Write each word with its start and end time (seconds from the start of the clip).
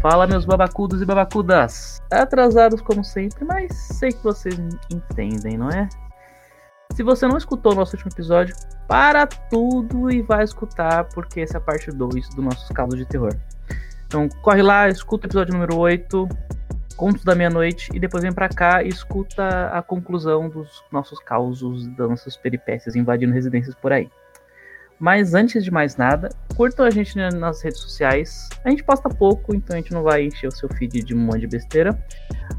Fala, 0.00 0.26
meus 0.26 0.44
babacudos 0.44 1.02
e 1.02 1.04
babacudas. 1.04 2.00
Atrasados 2.10 2.80
como 2.80 3.04
sempre, 3.04 3.44
mas 3.44 3.74
sei 3.74 4.12
que 4.12 4.22
vocês 4.22 4.56
entendem, 4.88 5.58
não 5.58 5.68
é? 5.68 5.88
Se 6.94 7.02
você 7.02 7.26
não 7.26 7.36
escutou 7.36 7.72
o 7.72 7.74
nosso 7.74 7.96
último 7.96 8.12
episódio, 8.12 8.54
para 8.86 9.26
tudo 9.26 10.10
e 10.10 10.22
vai 10.22 10.44
escutar, 10.44 11.04
porque 11.08 11.40
essa 11.40 11.56
é 11.56 11.58
a 11.58 11.60
parte 11.60 11.90
2 11.90 12.28
do 12.30 12.42
nosso 12.42 12.72
caso 12.72 12.96
de 12.96 13.04
terror. 13.04 13.36
Então 14.06 14.28
corre 14.42 14.62
lá, 14.62 14.88
escuta 14.88 15.26
o 15.26 15.28
episódio 15.28 15.52
número 15.52 15.76
8, 15.76 16.28
Contos 16.96 17.22
da 17.24 17.34
Meia-Noite, 17.34 17.90
e 17.94 18.00
depois 18.00 18.22
vem 18.22 18.32
pra 18.32 18.48
cá 18.48 18.82
e 18.82 18.88
escuta 18.88 19.68
a 19.68 19.82
conclusão 19.82 20.48
dos 20.48 20.82
nossos 20.90 21.18
causos, 21.20 21.86
das 21.88 22.08
nossas 22.08 22.36
peripécias 22.36 22.96
invadindo 22.96 23.32
residências 23.32 23.74
por 23.74 23.92
aí. 23.92 24.10
Mas 24.98 25.34
antes 25.34 25.62
de 25.62 25.70
mais 25.70 25.96
nada, 25.96 26.30
curtam 26.56 26.86
a 26.86 26.90
gente 26.90 27.16
nas 27.16 27.62
redes 27.62 27.80
sociais. 27.80 28.48
A 28.64 28.70
gente 28.70 28.82
posta 28.82 29.10
pouco, 29.10 29.54
então 29.54 29.76
a 29.76 29.78
gente 29.78 29.92
não 29.92 30.02
vai 30.02 30.24
encher 30.24 30.46
o 30.46 30.50
seu 30.50 30.68
feed 30.70 31.02
de 31.02 31.14
um 31.14 31.18
monte 31.18 31.40
de 31.40 31.48
besteira. 31.48 32.02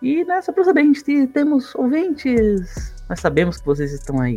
E 0.00 0.24
nessa 0.24 0.52
pra 0.52 0.62
saber, 0.62 0.82
a 0.82 0.84
gente 0.84 1.26
temos 1.28 1.74
ouvintes, 1.74 2.94
nós 3.08 3.18
sabemos 3.18 3.56
que 3.58 3.66
vocês 3.66 3.92
estão 3.92 4.20
aí. 4.20 4.36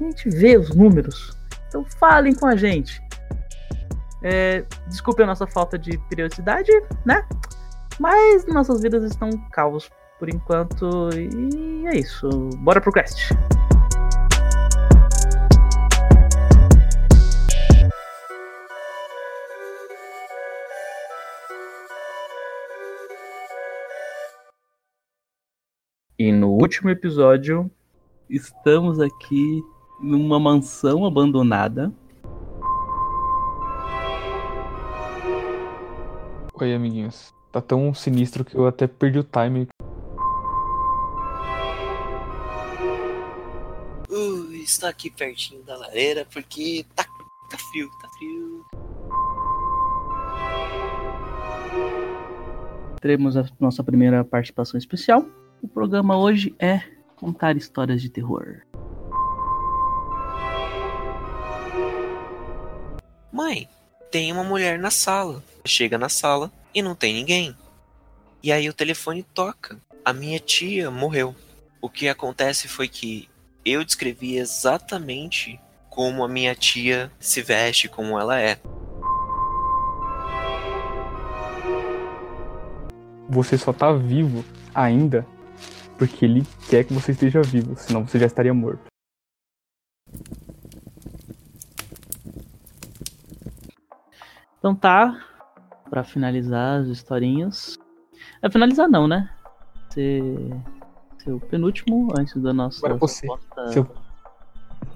A 0.00 0.04
gente 0.04 0.30
vê 0.30 0.56
os 0.56 0.74
números. 0.74 1.36
Então 1.68 1.84
falem 1.98 2.34
com 2.34 2.46
a 2.46 2.56
gente. 2.56 3.02
É, 4.22 4.64
desculpe 4.88 5.22
a 5.22 5.26
nossa 5.26 5.46
falta 5.46 5.78
de 5.78 5.98
periodicidade, 6.08 6.72
né? 7.04 7.22
Mas 7.98 8.46
nossas 8.46 8.80
vidas 8.80 9.02
estão 9.04 9.30
caos 9.50 9.90
por 10.18 10.28
enquanto. 10.28 11.10
E 11.14 11.86
é 11.86 11.98
isso. 11.98 12.28
Bora 12.58 12.80
pro 12.80 12.92
cast. 12.92 13.34
E 26.18 26.32
no 26.32 26.48
último 26.48 26.88
episódio, 26.88 27.70
estamos 28.28 28.98
aqui 29.00 29.62
numa 30.00 30.40
mansão 30.40 31.04
abandonada. 31.04 31.92
Oi, 36.58 36.74
amiguinhos. 36.74 37.35
Tá 37.56 37.62
tão 37.62 37.94
sinistro 37.94 38.44
que 38.44 38.54
eu 38.54 38.66
até 38.66 38.86
perdi 38.86 39.18
o 39.18 39.24
time. 39.24 39.66
Uh, 44.10 44.52
estou 44.52 44.86
aqui 44.86 45.08
pertinho 45.08 45.62
da 45.62 45.74
lareira 45.74 46.26
porque 46.30 46.84
tá, 46.94 47.02
tá 47.48 47.56
frio, 47.56 47.88
tá 48.02 48.08
frio. 48.18 48.66
Teremos 53.00 53.38
a 53.38 53.46
nossa 53.58 53.82
primeira 53.82 54.22
participação 54.22 54.76
especial. 54.76 55.24
O 55.62 55.66
programa 55.66 56.14
hoje 56.18 56.54
é 56.58 56.82
contar 57.16 57.56
histórias 57.56 58.02
de 58.02 58.10
terror. 58.10 58.60
Mãe, 63.32 63.66
tem 64.16 64.32
uma 64.32 64.42
mulher 64.42 64.78
na 64.78 64.90
sala. 64.90 65.44
Chega 65.66 65.98
na 65.98 66.08
sala 66.08 66.50
e 66.74 66.80
não 66.80 66.94
tem 66.94 67.12
ninguém. 67.12 67.54
E 68.42 68.50
aí 68.50 68.66
o 68.66 68.72
telefone 68.72 69.22
toca. 69.22 69.78
A 70.02 70.10
minha 70.10 70.40
tia 70.40 70.90
morreu. 70.90 71.36
O 71.82 71.90
que 71.90 72.08
acontece 72.08 72.66
foi 72.66 72.88
que 72.88 73.28
eu 73.62 73.84
descrevi 73.84 74.38
exatamente 74.38 75.60
como 75.90 76.24
a 76.24 76.28
minha 76.28 76.54
tia 76.54 77.12
se 77.20 77.42
veste, 77.42 77.90
como 77.90 78.18
ela 78.18 78.40
é. 78.40 78.58
Você 83.28 83.58
só 83.58 83.70
tá 83.70 83.92
vivo 83.92 84.42
ainda 84.74 85.26
porque 85.98 86.24
ele 86.24 86.42
quer 86.70 86.84
que 86.84 86.94
você 86.94 87.12
esteja 87.12 87.42
vivo, 87.42 87.76
senão 87.76 88.06
você 88.06 88.18
já 88.18 88.24
estaria 88.24 88.54
morto. 88.54 88.80
Então 94.66 94.74
tá, 94.74 95.16
para 95.88 96.02
finalizar 96.02 96.80
as 96.80 96.88
historinhas. 96.88 97.78
É 98.42 98.50
finalizar 98.50 98.88
não, 98.88 99.06
né? 99.06 99.30
Ser, 99.90 100.60
ser 101.22 101.30
o 101.30 101.38
penúltimo 101.38 102.12
antes 102.18 102.34
da 102.42 102.52
nossa 102.52 102.84
Agora 102.84 102.98
você, 102.98 103.28
seu... 103.68 103.88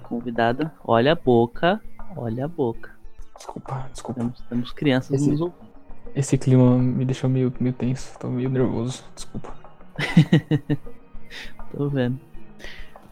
convidada. 0.03 0.75
Olha 0.85 1.13
a 1.13 1.15
boca, 1.15 1.81
olha 2.17 2.47
a 2.47 2.49
boca. 2.49 2.91
Desculpa, 3.37 3.89
desculpa. 3.93 4.21
Temos, 4.21 4.41
temos 4.41 4.73
crianças 4.73 5.13
esse, 5.13 5.31
nos 5.31 5.41
ouvindo. 5.41 5.71
Esse 6.17 6.37
clima 6.37 6.77
me 6.77 7.05
deixou 7.05 7.31
meio, 7.31 7.55
meio 7.61 7.73
tenso, 7.73 8.19
tô 8.19 8.27
meio 8.27 8.51
nervoso, 8.51 9.05
desculpa. 9.15 9.55
Tô 11.71 11.89
vendo. 11.89 12.19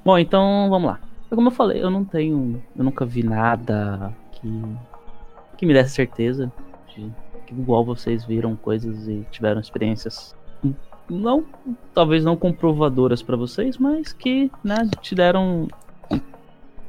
Bom, 0.04 0.18
então 0.18 0.68
vamos 0.68 0.90
lá. 0.90 1.00
Como 1.30 1.46
eu 1.46 1.52
falei, 1.52 1.80
eu 1.80 1.88
não 1.88 2.04
tenho. 2.04 2.60
Eu 2.74 2.82
nunca 2.82 3.06
vi 3.06 3.22
nada 3.22 4.12
que. 4.32 4.48
Que 5.58 5.66
me 5.66 5.74
desse 5.74 5.90
certeza 5.90 6.50
de 6.88 7.12
que 7.46 7.54
igual 7.54 7.84
vocês 7.84 8.24
viram 8.24 8.54
coisas 8.56 9.08
e 9.08 9.26
tiveram 9.30 9.60
experiências. 9.60 10.34
Não, 11.10 11.44
talvez 11.92 12.24
não 12.24 12.36
comprovadoras 12.36 13.22
para 13.22 13.36
vocês, 13.36 13.76
mas 13.76 14.12
que 14.12 14.50
né, 14.62 14.88
te 15.00 15.14
deram 15.14 15.66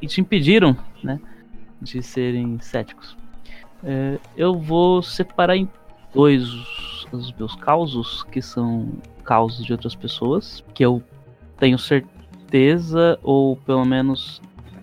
e 0.01 0.07
te 0.07 0.21
impediram, 0.21 0.77
né, 1.03 1.19
de 1.81 2.03
serem 2.03 2.59
céticos. 2.59 3.17
É, 3.83 4.19
eu 4.37 4.57
vou 4.57 5.01
separar 5.01 5.55
em 5.55 5.67
dois 6.13 6.43
os, 7.11 7.33
meus 7.33 7.55
causos, 7.55 8.23
que 8.23 8.41
são 8.41 8.89
causos 9.23 9.65
de 9.65 9.71
outras 9.71 9.95
pessoas, 9.95 10.63
que 10.73 10.85
eu 10.85 11.01
tenho 11.57 11.79
certeza, 11.79 13.17
ou 13.23 13.55
pelo 13.55 13.85
menos 13.85 14.41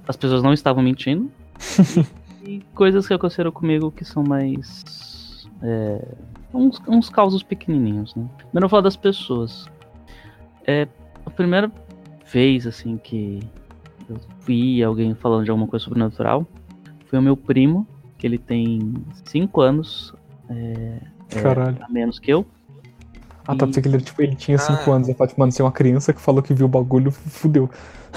as 0.09 0.17
pessoas 0.17 0.43
não 0.43 0.53
estavam 0.53 0.83
mentindo. 0.83 1.31
e, 2.47 2.61
coisas 2.75 3.07
que 3.07 3.15
aconteceram 3.15 3.51
comigo 3.51 3.91
que 3.91 4.05
são 4.05 4.23
mais. 4.23 5.47
É, 5.63 6.07
uns, 6.53 6.81
uns 6.87 7.09
causos 7.09 7.43
pequenininhos, 7.43 8.15
né? 8.15 8.29
Primeiro 8.37 8.57
eu 8.57 8.61
vou 8.61 8.69
falar 8.69 8.83
das 8.83 8.97
pessoas. 8.97 9.67
É, 10.67 10.87
a 11.25 11.31
primeira 11.31 11.71
vez, 12.31 12.67
assim, 12.67 12.99
que 12.99 13.41
eu 14.09 14.17
vi 14.47 14.83
alguém 14.83 15.15
falando 15.15 15.45
de 15.45 15.51
alguma 15.51 15.69
coisa 15.69 15.85
sobrenatural 15.85 16.47
foi 17.07 17.19
o 17.19 17.23
meu 17.23 17.37
primo, 17.37 17.87
que 18.19 18.27
ele 18.27 18.39
tem 18.39 18.95
5 19.25 19.61
anos 19.61 20.15
é, 20.49 21.01
é, 21.31 21.83
a 21.85 21.89
menos 21.89 22.19
que 22.19 22.33
eu. 22.33 22.47
Ah, 23.47 23.55
tá, 23.55 23.67
porque 23.67 23.89
ele, 23.89 24.01
tipo, 24.01 24.21
ele 24.23 24.35
tinha 24.35 24.59
5 24.59 24.91
ah. 24.91 24.95
anos. 24.95 25.09
Eu 25.09 25.15
falei, 25.15 25.35
mano, 25.37 25.53
você 25.53 25.63
é 25.63 25.65
uma 25.65 25.73
criança 25.73 26.13
que 26.13 26.21
falou 26.21 26.43
que 26.43 26.53
viu 26.53 26.67
o 26.67 26.69
bagulho, 26.69 27.11
fudeu. 27.31 27.71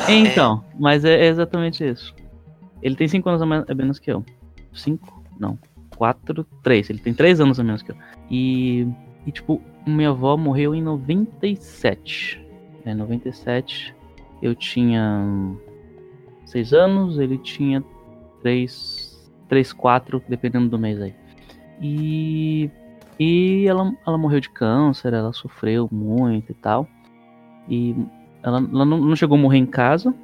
Então, 0.08 0.64
mas 0.80 1.06
é 1.06 1.28
exatamente 1.28 1.88
isso. 1.88 2.16
Ele 2.82 2.96
tem 2.96 3.08
5 3.08 3.28
anos 3.30 3.42
a 3.42 3.76
menos 3.76 4.00
que 4.00 4.12
eu. 4.12 4.24
5? 4.74 5.24
Não. 5.40 5.58
4, 5.98 6.46
3. 6.64 6.90
Ele 6.90 7.00
tem 7.00 7.14
3 7.14 7.42
anos 7.42 7.60
a 7.60 7.64
menos 7.64 7.82
que 7.82 7.92
eu. 7.92 7.96
E, 8.30 8.88
e, 9.26 9.32
tipo, 9.32 9.62
minha 9.86 10.10
avó 10.10 10.38
morreu 10.38 10.74
em 10.74 10.82
97. 10.82 12.46
É, 12.86 12.94
97. 12.94 13.96
Eu 14.42 14.56
tinha 14.56 15.26
6 16.46 16.74
anos, 16.74 17.20
ele 17.20 17.38
tinha 17.38 17.84
3, 18.42 19.30
3, 19.50 19.74
4, 19.74 20.24
dependendo 20.30 20.70
do 20.70 20.80
mês 20.80 21.02
aí. 21.02 21.14
E 21.82 22.70
E 23.20 23.66
ela, 23.68 23.94
ela 24.08 24.18
morreu 24.18 24.40
de 24.40 24.50
câncer, 24.50 25.14
ela 25.14 25.34
sofreu 25.34 25.90
muito 25.92 26.52
e 26.52 26.56
tal. 26.56 26.88
E 27.68 27.94
ela, 28.42 28.60
ela 28.60 28.86
não, 28.86 28.98
não 28.98 29.16
chegou 29.16 29.38
a 29.38 29.42
morrer 29.42 29.58
em 29.58 29.66
casa, 29.66 30.16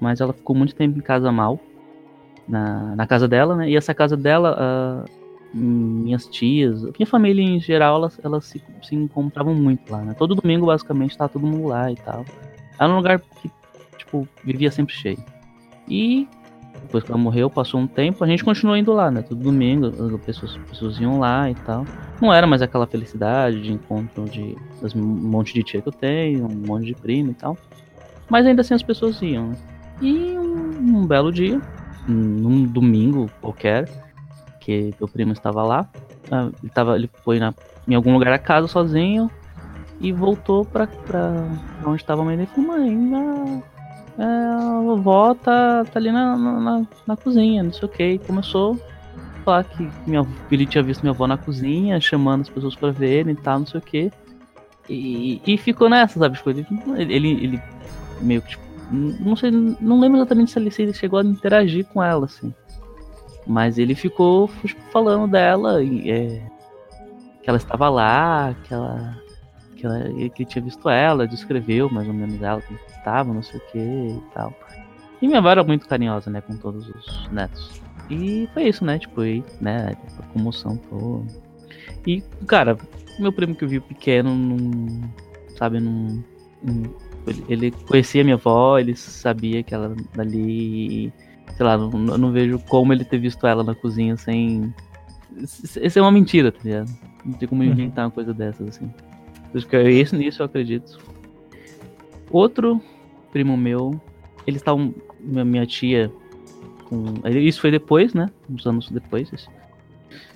mas 0.00 0.20
ela 0.20 0.32
ficou 0.32 0.56
muito 0.56 0.74
tempo 0.74 0.98
em 0.98 1.02
casa 1.02 1.30
mal. 1.30 1.60
Na, 2.48 2.96
na 2.96 3.06
casa 3.06 3.28
dela, 3.28 3.54
né? 3.54 3.68
E 3.68 3.76
essa 3.76 3.92
casa 3.92 4.16
dela, 4.16 5.04
uh, 5.04 5.56
minhas 5.56 6.26
tias, 6.26 6.82
minha 6.82 7.06
família 7.06 7.42
em 7.42 7.60
geral, 7.60 7.96
elas, 7.96 8.20
elas 8.24 8.44
se, 8.46 8.62
se 8.82 8.94
encontravam 8.94 9.54
muito 9.54 9.92
lá, 9.92 10.00
né? 10.00 10.14
Todo 10.14 10.34
domingo, 10.34 10.66
basicamente, 10.66 11.16
tava 11.16 11.28
todo 11.28 11.46
mundo 11.46 11.68
lá 11.68 11.92
e 11.92 11.96
tal. 11.96 12.24
Era 12.78 12.90
um 12.90 12.96
lugar 12.96 13.20
que, 13.20 13.50
tipo, 13.98 14.26
vivia 14.42 14.70
sempre 14.70 14.94
cheio. 14.94 15.18
E 15.86 16.26
depois 16.82 17.04
que 17.04 17.10
ela 17.10 17.20
morreu, 17.20 17.50
passou 17.50 17.80
um 17.80 17.86
tempo, 17.86 18.22
a 18.24 18.26
gente 18.26 18.44
continuou 18.44 18.76
indo 18.76 18.92
lá, 18.92 19.10
né? 19.10 19.22
Todo 19.22 19.42
domingo, 19.42 19.86
as 19.86 20.20
pessoas, 20.24 20.56
as 20.56 20.70
pessoas 20.70 20.98
iam 21.00 21.18
lá 21.18 21.50
e 21.50 21.54
tal. 21.54 21.84
Não 22.20 22.32
era 22.32 22.46
mais 22.46 22.62
aquela 22.62 22.86
felicidade 22.86 23.60
de 23.60 23.72
encontro 23.72 24.24
de 24.24 24.56
um 24.94 25.00
monte 25.00 25.52
de 25.54 25.62
tia 25.62 25.82
que 25.82 25.88
eu 25.88 25.92
tenho, 25.92 26.46
um 26.46 26.66
monte 26.66 26.86
de 26.86 26.94
primo 26.94 27.30
e 27.30 27.34
tal. 27.34 27.56
Mas 28.28 28.46
ainda 28.46 28.62
assim 28.62 28.74
as 28.74 28.82
pessoas 28.82 29.20
iam, 29.22 29.48
né? 29.48 29.56
E 30.00 30.38
um, 30.38 31.00
um 31.00 31.06
belo 31.06 31.32
dia, 31.32 31.60
num 32.08 32.64
domingo 32.64 33.30
qualquer, 33.40 33.88
que 34.60 34.94
meu 34.98 35.08
primo 35.08 35.32
estava 35.32 35.62
lá, 35.62 35.88
ah, 36.30 36.50
ele, 36.62 36.72
tava, 36.72 36.96
ele 36.96 37.10
foi 37.24 37.38
na, 37.38 37.54
em 37.86 37.94
algum 37.94 38.12
lugar 38.12 38.30
da 38.30 38.38
casa 38.38 38.66
sozinho 38.66 39.30
e 40.00 40.12
voltou 40.12 40.64
pra, 40.64 40.86
pra 40.86 41.46
onde 41.84 42.02
estava 42.02 42.22
a 42.22 42.24
mãe 42.24 42.36
dele 42.36 42.48
e 42.56 42.60
mãe, 42.60 43.14
a, 43.14 43.62
é, 44.18 44.24
a 44.24 44.80
vovó 44.80 45.34
tá, 45.34 45.84
tá 45.84 45.98
ali 45.98 46.10
na, 46.10 46.36
na, 46.36 46.86
na 47.06 47.16
cozinha, 47.16 47.62
não 47.62 47.72
sei 47.72 47.84
o 47.84 47.88
que. 47.88 48.04
E 48.04 48.18
começou 48.18 48.78
a 49.40 49.44
falar 49.44 49.64
que 49.64 49.88
minha, 50.06 50.26
ele 50.50 50.66
tinha 50.66 50.82
visto 50.82 51.02
minha 51.02 51.12
avó 51.12 51.26
na 51.26 51.36
cozinha, 51.36 52.00
chamando 52.00 52.42
as 52.42 52.48
pessoas 52.48 52.74
pra 52.74 52.90
verem 52.90 53.32
e 53.32 53.36
tal, 53.36 53.60
não 53.60 53.66
sei 53.66 53.78
o 53.78 53.82
que. 53.82 54.12
E, 54.88 55.40
e 55.46 55.56
ficou 55.58 55.88
nessa, 55.88 56.18
sabe? 56.18 56.36
Tipo, 56.36 56.50
ele, 56.50 56.66
ele, 56.96 57.28
ele 57.44 57.62
meio 58.20 58.42
que, 58.42 58.50
tipo, 58.50 58.67
não 58.90 59.36
sei, 59.36 59.50
não 59.50 60.00
lembro 60.00 60.18
exatamente 60.18 60.52
se 60.52 60.82
ele, 60.82 60.92
chegou 60.92 61.18
a 61.18 61.24
interagir 61.24 61.84
com 61.86 62.02
ela, 62.02 62.24
assim. 62.26 62.54
Mas 63.46 63.78
ele 63.78 63.94
ficou 63.94 64.48
falando 64.90 65.30
dela, 65.30 65.82
é, 65.82 66.42
que 67.42 67.48
ela 67.48 67.56
estava 67.56 67.88
lá, 67.88 68.54
que 68.64 68.74
ela, 68.74 69.22
que 69.76 69.86
ela 69.86 70.30
que 70.30 70.44
tinha 70.44 70.62
visto 70.62 70.88
ela, 70.88 71.26
descreveu 71.26 71.90
mais 71.90 72.06
ou 72.06 72.14
menos 72.14 72.40
ela 72.42 72.60
como 72.60 72.78
estava, 72.88 73.32
não 73.32 73.42
sei 73.42 73.58
o 73.58 73.72
que 73.72 73.78
e 73.78 74.22
tal. 74.34 74.52
E 75.20 75.26
minha 75.26 75.38
avó 75.38 75.50
era 75.50 75.64
muito 75.64 75.88
carinhosa, 75.88 76.30
né, 76.30 76.40
com 76.40 76.56
todos 76.56 76.88
os 76.88 77.28
netos. 77.30 77.80
E 78.10 78.48
foi 78.54 78.68
isso, 78.68 78.84
né, 78.84 78.98
tipo, 78.98 79.20
aí, 79.20 79.44
né, 79.60 79.96
a 80.18 80.22
comoção 80.32 80.76
toda. 80.76 81.26
E, 82.06 82.22
cara, 82.46 82.76
meu 83.18 83.32
primo 83.32 83.54
que 83.54 83.64
eu 83.64 83.68
vi 83.68 83.80
pequeno, 83.80 84.34
não, 84.34 85.10
sabe, 85.56 85.80
não 85.80 86.22
ele 87.48 87.70
conhecia 87.70 88.24
minha 88.24 88.36
avó, 88.36 88.78
ele 88.78 88.94
sabia 88.96 89.62
que 89.62 89.74
ela 89.74 89.94
dali. 90.14 91.12
Sei 91.56 91.64
lá, 91.64 91.76
não, 91.76 91.90
não 91.90 92.32
vejo 92.32 92.58
como 92.68 92.92
ele 92.92 93.04
ter 93.04 93.18
visto 93.18 93.46
ela 93.46 93.62
na 93.64 93.74
cozinha 93.74 94.16
sem. 94.16 94.72
Isso 95.36 95.98
é 95.98 96.02
uma 96.02 96.12
mentira, 96.12 96.52
tá 96.52 96.58
ligado? 96.64 96.90
Não 97.24 97.32
tem 97.34 97.48
como 97.48 97.62
uhum. 97.62 97.70
inventar 97.70 98.06
uma 98.06 98.10
coisa 98.10 98.32
dessas, 98.32 98.68
assim. 98.68 98.92
Isso, 99.90 100.16
nisso 100.16 100.42
eu 100.42 100.46
acredito. 100.46 100.98
Outro 102.30 102.80
primo 103.32 103.56
meu, 103.56 104.00
eles 104.46 104.60
estavam. 104.60 104.94
Minha 105.20 105.66
tia. 105.66 106.12
Com, 106.84 107.14
isso 107.28 107.60
foi 107.60 107.70
depois, 107.70 108.14
né? 108.14 108.30
Uns 108.48 108.66
anos 108.66 108.90
depois. 108.90 109.30
Isso. 109.32 109.50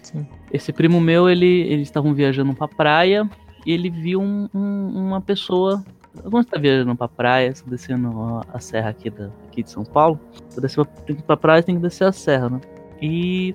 Sim. 0.02 0.26
Esse 0.52 0.72
primo 0.72 1.00
meu, 1.00 1.28
ele, 1.28 1.46
eles 1.46 1.88
estavam 1.88 2.12
viajando 2.12 2.54
pra 2.54 2.68
praia 2.68 3.28
e 3.64 3.72
ele 3.72 3.88
viu 3.88 4.20
um, 4.20 4.48
um, 4.52 5.06
uma 5.06 5.20
pessoa 5.20 5.84
quando 6.20 6.44
você 6.44 6.50
tá 6.50 6.58
viajando 6.58 6.94
pra 6.94 7.08
praia, 7.08 7.54
você 7.54 7.64
descendo 7.68 8.40
a 8.52 8.58
serra 8.58 8.90
aqui, 8.90 9.08
da, 9.10 9.30
aqui 9.46 9.62
de 9.62 9.70
São 9.70 9.84
Paulo, 9.84 10.20
descer 10.60 10.84
pra, 10.84 10.94
tem 11.02 11.16
que 11.16 11.22
ir 11.22 11.24
pra 11.24 11.36
praia 11.36 11.62
tem 11.62 11.76
que 11.76 11.82
descer 11.82 12.04
a 12.04 12.12
serra, 12.12 12.50
né? 12.50 12.60
E 13.00 13.54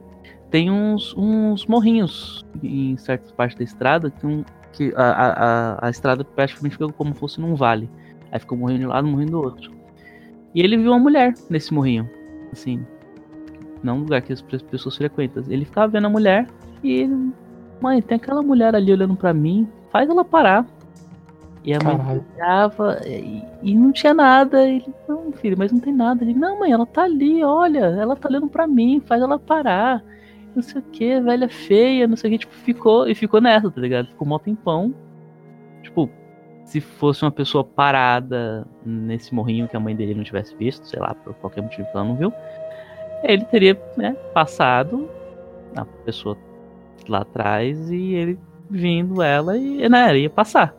tem 0.50 0.72
uns, 0.72 1.16
uns 1.16 1.66
morrinhos 1.66 2.46
em 2.64 2.98
certas 2.98 3.32
partes 3.32 3.58
da 3.58 3.64
estrada 3.64 4.10
que, 4.10 4.26
um, 4.26 4.44
que 4.74 4.94
a, 4.96 5.04
a, 5.04 5.88
a, 5.88 5.90
estrada 5.90 6.24
praticamente 6.24 6.78
fica 6.78 6.92
como 6.94 7.14
se 7.14 7.20
fosse 7.20 7.40
num 7.40 7.56
vale. 7.56 7.90
Aí 8.32 8.40
fica 8.40 8.56
morrinho 8.56 8.80
de 8.80 8.86
um 8.86 8.90
lado, 8.90 9.08
morrinho 9.08 9.32
do 9.32 9.42
outro. 9.42 9.72
E 10.56 10.62
ele 10.62 10.78
viu 10.78 10.92
uma 10.92 11.00
mulher 11.00 11.34
nesse 11.50 11.74
morrinho, 11.74 12.10
assim, 12.52 12.86
não 13.84 13.98
um 13.98 14.00
lugar 14.00 14.22
que 14.22 14.34
as 14.34 14.42
pessoas 14.42 14.98
frequentam. 14.98 15.44
Ele 15.48 15.66
ficava 15.66 15.88
vendo 15.88 16.08
a 16.08 16.10
mulher 16.10 16.48
e 16.84 17.02
ele, 17.02 17.32
mãe, 17.82 18.02
tem 18.02 18.16
aquela 18.16 18.42
mulher 18.42 18.76
ali 18.76 18.92
olhando 18.92 19.16
para 19.16 19.34
mim, 19.34 19.68
faz 19.92 20.10
ela 20.10 20.26
parar. 20.26 20.66
E 21.68 21.74
a 21.74 21.80
mãe 21.84 22.24
olhava 22.34 23.02
e, 23.06 23.44
e, 23.62 23.76
não 23.76 23.92
tinha 23.92 24.14
nada. 24.14 24.66
Ele, 24.66 24.86
não, 25.06 25.34
filho, 25.34 25.58
mas 25.60 25.70
não 25.70 25.82
tem 25.82 25.94
nada. 25.94 26.24
Ele, 26.24 26.34
não, 26.34 26.58
mãe, 26.58 26.72
ela 26.72 26.86
tá 26.86 27.04
ali, 27.04 27.44
olha, 27.44 27.80
ela 27.80 28.16
tá 28.16 28.30
olhando 28.30 28.48
pra 28.48 28.66
mim, 28.66 29.04
faz 29.06 29.22
ela 29.22 29.38
parar. 29.38 30.02
Não 30.56 30.64
sei 30.64 30.80
o 30.80 30.84
que, 30.86 31.20
velha 31.20 31.50
feia, 31.50 32.08
não 32.08 32.16
sei 32.16 32.30
o 32.30 32.32
que, 32.32 32.40
tipo, 32.40 32.54
ficou, 32.54 33.06
e 33.10 33.14
ficou 33.14 33.42
nessa, 33.42 33.70
tá 33.70 33.82
ligado? 33.82 34.08
Ficou 34.08 34.26
mó 34.26 34.40
tempão. 34.40 34.96
Tipo, 35.84 36.10
se 36.64 36.80
fosse 36.80 37.26
uma 37.26 37.32
pessoa 37.32 37.66
parada 37.66 38.66
nesse 38.86 39.36
morrinho 39.36 39.68
que 39.68 39.76
a 39.76 39.80
mãe 39.80 39.94
dele 39.94 40.16
não 40.16 40.24
tivesse 40.24 40.56
visto, 40.56 40.88
sei 40.88 41.02
lá, 41.02 41.14
por 41.16 41.34
qualquer 41.34 41.64
motivo 41.64 41.86
que 41.92 41.98
ela 41.98 42.06
não 42.06 42.16
viu, 42.16 42.32
ele 43.24 43.44
teria, 43.44 43.78
né, 43.98 44.16
passado 44.34 45.10
a 45.76 45.84
pessoa 45.84 46.38
lá 47.10 47.20
atrás 47.20 47.92
e 47.92 48.14
ele 48.14 48.40
vindo 48.70 49.22
ela 49.22 49.58
e, 49.58 49.90
né, 49.90 50.18
ia 50.18 50.30
passar. 50.30 50.74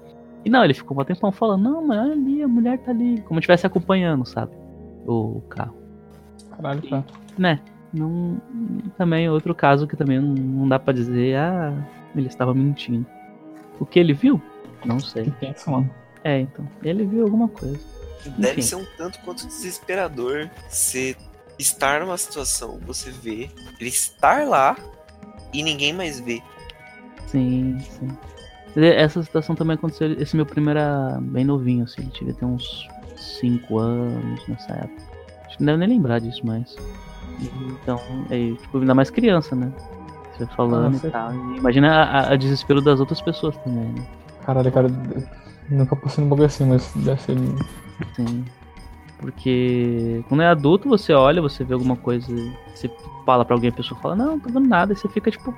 E 0.44 0.50
não, 0.50 0.64
ele 0.64 0.74
ficou 0.74 0.98
um 0.98 1.04
tempão 1.04 1.32
falando, 1.32 1.62
não, 1.62 1.86
mas 1.86 1.98
olha 1.98 2.12
ali, 2.12 2.42
a 2.42 2.48
mulher 2.48 2.78
tá 2.78 2.90
ali. 2.90 3.20
Como 3.22 3.40
estivesse 3.40 3.66
acompanhando, 3.66 4.24
sabe? 4.26 4.52
O 5.06 5.42
carro. 5.48 5.76
Caralho, 6.50 6.82
tá. 6.88 7.04
E, 7.36 7.40
né? 7.40 7.60
Não, 7.92 8.40
também 8.96 9.28
outro 9.28 9.54
caso 9.54 9.86
que 9.86 9.96
também 9.96 10.20
não, 10.20 10.34
não 10.34 10.68
dá 10.68 10.78
para 10.78 10.92
dizer, 10.92 11.36
ah, 11.36 11.72
ele 12.14 12.26
estava 12.28 12.54
mentindo. 12.54 13.06
O 13.80 13.86
que 13.86 13.98
ele 13.98 14.12
viu? 14.12 14.40
Não 14.84 15.00
sei. 15.00 15.30
Pensa, 15.40 15.70
mano. 15.70 15.90
É, 16.22 16.40
então. 16.40 16.68
Ele 16.82 17.04
viu 17.06 17.24
alguma 17.24 17.48
coisa. 17.48 17.78
Deve 18.36 18.60
Enfim. 18.60 18.62
ser 18.62 18.76
um 18.76 18.84
tanto 18.96 19.20
quanto 19.20 19.46
desesperador 19.46 20.50
você 20.68 21.16
estar 21.58 22.00
numa 22.00 22.16
situação, 22.16 22.78
você 22.84 23.10
vê, 23.10 23.50
ele 23.80 23.88
estar 23.88 24.46
lá 24.46 24.76
e 25.52 25.62
ninguém 25.62 25.92
mais 25.92 26.20
vê. 26.20 26.42
Sim, 27.26 27.78
sim. 27.80 28.08
Essa 28.84 29.22
situação 29.22 29.56
também 29.56 29.74
aconteceu. 29.74 30.12
Esse 30.12 30.36
meu 30.36 30.46
primo 30.46 30.70
era 30.70 31.18
bem 31.20 31.44
novinho, 31.44 31.84
assim. 31.84 32.02
Ele 32.02 32.10
devia 32.10 32.34
ter 32.34 32.44
uns 32.44 32.88
5 33.16 33.78
anos 33.78 34.46
nessa 34.46 34.72
época. 34.72 35.02
Acho 35.46 35.56
que 35.56 35.64
não 35.64 35.72
deve 35.72 35.86
nem 35.86 35.96
lembrar 35.96 36.20
disso 36.20 36.46
mais. 36.46 36.76
Então, 37.82 38.00
é, 38.30 38.52
tipo, 38.54 38.78
ainda 38.78 38.94
mais 38.94 39.10
criança, 39.10 39.56
né? 39.56 39.72
Você 40.32 40.46
falando 40.46 40.92
Nossa. 40.92 41.08
e 41.08 41.10
tal. 41.10 41.34
E 41.34 41.58
imagina 41.58 42.04
a, 42.04 42.32
a, 42.32 42.36
desespero 42.36 42.80
das 42.80 43.00
outras 43.00 43.20
pessoas 43.20 43.56
também, 43.58 43.84
né? 43.84 44.06
Caralho, 44.44 44.70
cara, 44.70 44.88
nunca 45.68 45.96
passei 45.96 46.22
num 46.22 46.30
bagulho 46.30 46.46
assim, 46.46 46.64
mas 46.64 46.92
deve 46.94 47.20
ser. 47.20 47.36
Sim. 48.14 48.44
Porque 49.18 50.24
quando 50.28 50.42
é 50.42 50.46
adulto, 50.46 50.88
você 50.88 51.12
olha, 51.12 51.42
você 51.42 51.64
vê 51.64 51.74
alguma 51.74 51.96
coisa, 51.96 52.28
você 52.72 52.88
fala 53.26 53.44
pra 53.44 53.56
alguém, 53.56 53.70
a 53.70 53.72
pessoa 53.72 54.00
fala, 54.00 54.14
não, 54.14 54.26
não 54.32 54.40
tô 54.40 54.48
vendo 54.48 54.68
nada, 54.68 54.92
e 54.92 54.96
você 54.96 55.08
fica 55.08 55.30
tipo. 55.30 55.52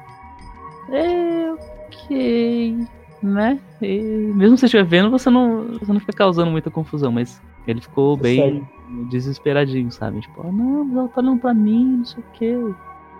É, 0.90 1.52
ok 1.52 2.88
né? 3.22 3.58
E 3.82 4.00
mesmo 4.34 4.56
se 4.56 4.60
você 4.60 4.66
estiver 4.66 4.84
vendo, 4.84 5.10
você 5.10 5.28
não, 5.30 5.78
você 5.78 5.92
não 5.92 6.00
fica 6.00 6.12
causando 6.12 6.50
muita 6.50 6.70
confusão, 6.70 7.12
mas 7.12 7.40
ele 7.66 7.80
ficou 7.80 8.16
bem 8.16 8.36
Sério? 8.36 8.68
desesperadinho, 9.10 9.90
sabe? 9.90 10.20
Tipo, 10.20 10.42
ah, 10.42 10.52
não, 10.52 10.84
mas 10.84 10.96
ela 10.96 11.08
tá 11.08 11.20
olhando 11.20 11.40
pra 11.40 11.54
mim, 11.54 11.98
não 11.98 12.04
sei 12.04 12.22
o 12.22 12.26
quê. 12.32 12.56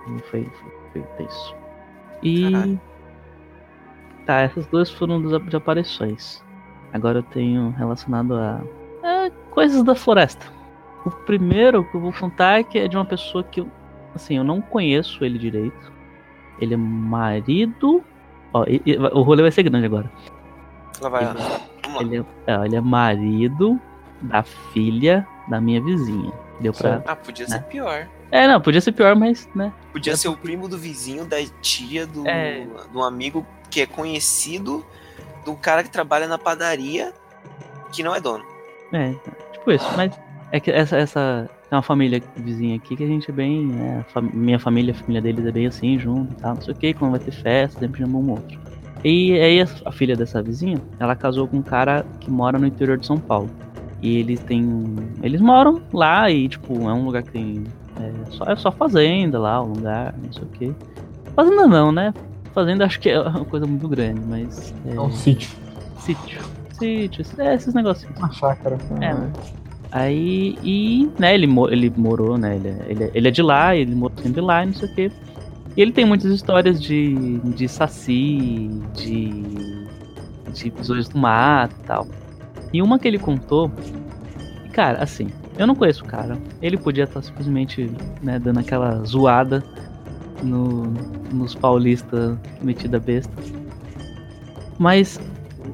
E 0.09 0.19
foi, 0.31 0.45
foi, 0.93 1.03
foi 1.03 1.27
isso. 1.27 1.55
E. 2.23 2.51
Caralho. 2.51 2.81
Tá, 4.27 4.41
essas 4.41 4.67
duas 4.67 4.91
foram 4.91 5.21
de 5.23 5.57
aparições. 5.57 6.43
Agora 6.93 7.19
eu 7.19 7.23
tenho 7.23 7.71
relacionado 7.71 8.35
a. 8.35 8.61
É, 9.03 9.31
coisas 9.51 9.83
da 9.83 9.95
floresta. 9.95 10.47
O 11.05 11.11
primeiro 11.11 11.85
que 11.85 11.97
eu 11.97 12.01
vou 12.01 12.13
contar 12.13 12.61
é 12.61 12.63
que 12.63 12.79
é 12.79 12.89
de 12.89 12.97
uma 12.97 13.05
pessoa 13.05 13.45
que 13.45 13.61
eu. 13.61 13.69
Assim, 14.15 14.37
eu 14.37 14.45
não 14.45 14.61
conheço 14.61 15.25
ele 15.25 15.39
direito. 15.39 15.93
Ele 16.61 16.75
é 16.75 16.77
marido 16.77 18.05
Ó, 18.53 18.65
e, 18.67 18.83
e, 18.85 18.97
o 18.97 19.23
rolê 19.23 19.43
vai 19.43 19.51
ser 19.51 19.63
grande 19.63 19.87
agora. 19.87 20.11
Lá 21.01 21.09
vai, 21.09 21.25
ele, 22.01 22.17
ele, 22.17 22.27
é, 22.47 22.55
ele 22.67 22.77
é 22.77 22.81
marido 22.81 23.81
da 24.23 24.43
filha 24.43 25.27
da 25.49 25.61
minha 25.61 25.83
vizinha. 25.83 26.33
Deu 26.61 26.73
pra. 26.73 27.03
Ah, 27.07 27.17
podia 27.17 27.47
né? 27.47 27.57
ser 27.57 27.65
pior. 27.65 28.09
É, 28.31 28.47
não, 28.47 28.61
podia 28.61 28.81
ser 28.81 28.93
pior, 28.93 29.17
mas, 29.17 29.49
né? 29.55 29.73
Podia 29.93 30.17
ser 30.17 30.29
o 30.29 30.37
primo 30.37 30.69
do 30.69 30.79
vizinho, 30.79 31.25
da 31.25 31.37
tia, 31.61 32.07
do, 32.07 32.27
é... 32.29 32.67
do 32.93 33.03
amigo 33.03 33.45
que 33.71 33.81
é 33.81 33.87
conhecido, 33.87 34.85
do 35.45 35.55
cara 35.57 35.83
que 35.83 35.91
trabalha 35.91 36.29
na 36.29 36.39
padaria, 36.39 37.13
que 37.93 38.03
não 38.03 38.15
é 38.15 38.21
dono. 38.21 38.45
É, 38.93 39.15
tipo 39.53 39.73
isso, 39.73 39.87
mas 39.97 40.13
é 40.53 40.61
que 40.61 40.71
essa, 40.71 40.97
essa 40.97 41.51
é 41.71 41.77
uma 41.77 41.83
família 41.83 42.23
vizinha 42.37 42.77
aqui 42.77 42.97
que 42.97 43.05
a 43.05 43.07
gente 43.07 43.31
é 43.31 43.33
bem. 43.33 43.67
Né, 43.67 44.05
minha 44.33 44.59
família, 44.59 44.93
a 44.93 44.97
família 44.97 45.23
deles 45.23 45.45
é 45.47 45.53
bem 45.53 45.67
assim, 45.67 45.99
junto 45.99 46.33
e 46.33 46.37
tal, 46.37 46.55
não 46.55 46.63
sei 46.63 46.75
o 46.75 46.77
que, 46.77 46.95
quando 46.95 47.13
vai 47.13 47.21
ter 47.21 47.31
festa, 47.33 47.79
sempre 47.79 48.01
chama 48.01 48.19
um 48.19 48.31
outro. 48.31 48.59
E 49.05 49.39
aí 49.41 49.63
a, 49.63 49.67
a 49.87 49.93
filha 49.93 50.17
dessa 50.17 50.43
vizinha, 50.43 50.79
ela 50.99 51.15
casou 51.15 51.47
com 51.49 51.59
um 51.59 51.63
cara 51.63 52.05
que 52.21 52.31
mora 52.31 52.59
no 52.59 52.67
interior 52.67 52.99
de 52.99 53.07
São 53.07 53.19
Paulo. 53.19 53.49
E 54.03 54.17
eles 54.19 54.41
têm. 54.41 54.97
Eles 55.23 55.41
moram 55.41 55.81
lá 55.93 56.31
e, 56.31 56.49
tipo, 56.49 56.75
é 56.89 56.93
um 56.93 57.05
lugar 57.05 57.23
que 57.23 57.31
tem. 57.33 57.65
É 58.01 58.31
só, 58.31 58.45
é 58.45 58.57
só 58.57 58.73
fazenda 58.73 59.39
lá, 59.39 59.63
um 59.63 59.75
lugar, 59.75 60.15
não 60.23 60.33
sei 60.33 60.43
o 60.43 60.47
quê. 60.47 60.73
Fazenda 61.37 61.67
não, 61.67 61.93
né? 61.93 62.13
Fazenda 62.55 62.85
acho 62.87 62.99
que 62.99 63.11
é 63.11 63.21
uma 63.21 63.45
coisa 63.45 63.67
muito 63.67 63.87
grande, 63.89 64.21
mas. 64.27 64.75
É, 64.87 64.95
É 64.95 65.01
um 65.01 65.11
sítio. 65.13 65.51
sítio. 65.99 66.41
Sítio, 66.73 67.25
é, 67.39 67.55
esses 67.55 67.75
negocinhos. 67.75 68.17
Uma 68.19 68.33
chácara. 68.33 68.79
É, 69.01 69.13
né? 69.15 69.31
Aí, 69.93 70.57
e, 70.63 71.09
né, 71.19 71.35
ele, 71.35 71.49
ele 71.71 71.93
morou, 71.97 72.39
né, 72.39 72.57
ele, 72.57 72.69
ele, 72.87 73.11
ele 73.13 73.29
é 73.29 73.31
de 73.31 73.43
lá, 73.43 73.75
ele 73.75 73.95
morou 73.95 74.17
sempre 74.23 74.41
lá, 74.41 74.65
não 74.65 74.73
sei 74.73 74.89
o 74.89 74.95
quê. 74.95 75.13
E 75.77 75.83
ele 75.83 75.93
tem 75.93 76.05
muitas 76.05 76.33
histórias 76.33 76.81
de, 76.81 77.39
de 77.39 77.69
saci, 77.69 78.71
de, 78.95 79.31
de 80.53 80.69
episódios 80.69 81.09
do 81.09 81.19
mato 81.19 81.75
e 81.83 81.87
tal. 81.87 82.07
E 82.73 82.83
uma 82.83 82.99
que 82.99 83.09
ele 83.09 83.19
contou, 83.19 83.71
cara, 84.73 85.03
assim, 85.03 85.29
eu 85.59 85.67
não 85.67 85.75
conheço 85.75 86.05
o 86.05 86.07
cara. 86.07 86.39
Ele 86.63 86.77
podia 86.77 87.05
estar 87.05 87.23
simplesmente, 87.23 87.91
né, 88.23 88.39
dando 88.39 88.61
aquela 88.61 89.03
zoada 89.05 89.63
no, 90.43 90.85
nos 91.33 91.55
paulistas 91.55 92.37
metida 92.63 92.99
besta. 92.99 93.33
Mas 94.79 95.21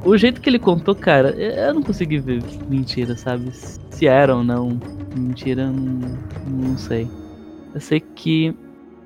o 0.05 0.17
jeito 0.17 0.41
que 0.41 0.49
ele 0.49 0.59
contou, 0.59 0.95
cara, 0.95 1.31
eu 1.31 1.75
não 1.75 1.83
consegui 1.83 2.19
ver 2.19 2.43
mentira, 2.69 3.17
sabe? 3.17 3.51
Se 3.53 4.07
era 4.07 4.37
ou 4.37 4.45
não. 4.45 4.79
Mentira, 5.15 5.71
não, 5.71 6.19
não 6.47 6.77
sei. 6.79 7.09
Eu 7.75 7.81
sei 7.81 8.01
que 8.01 8.55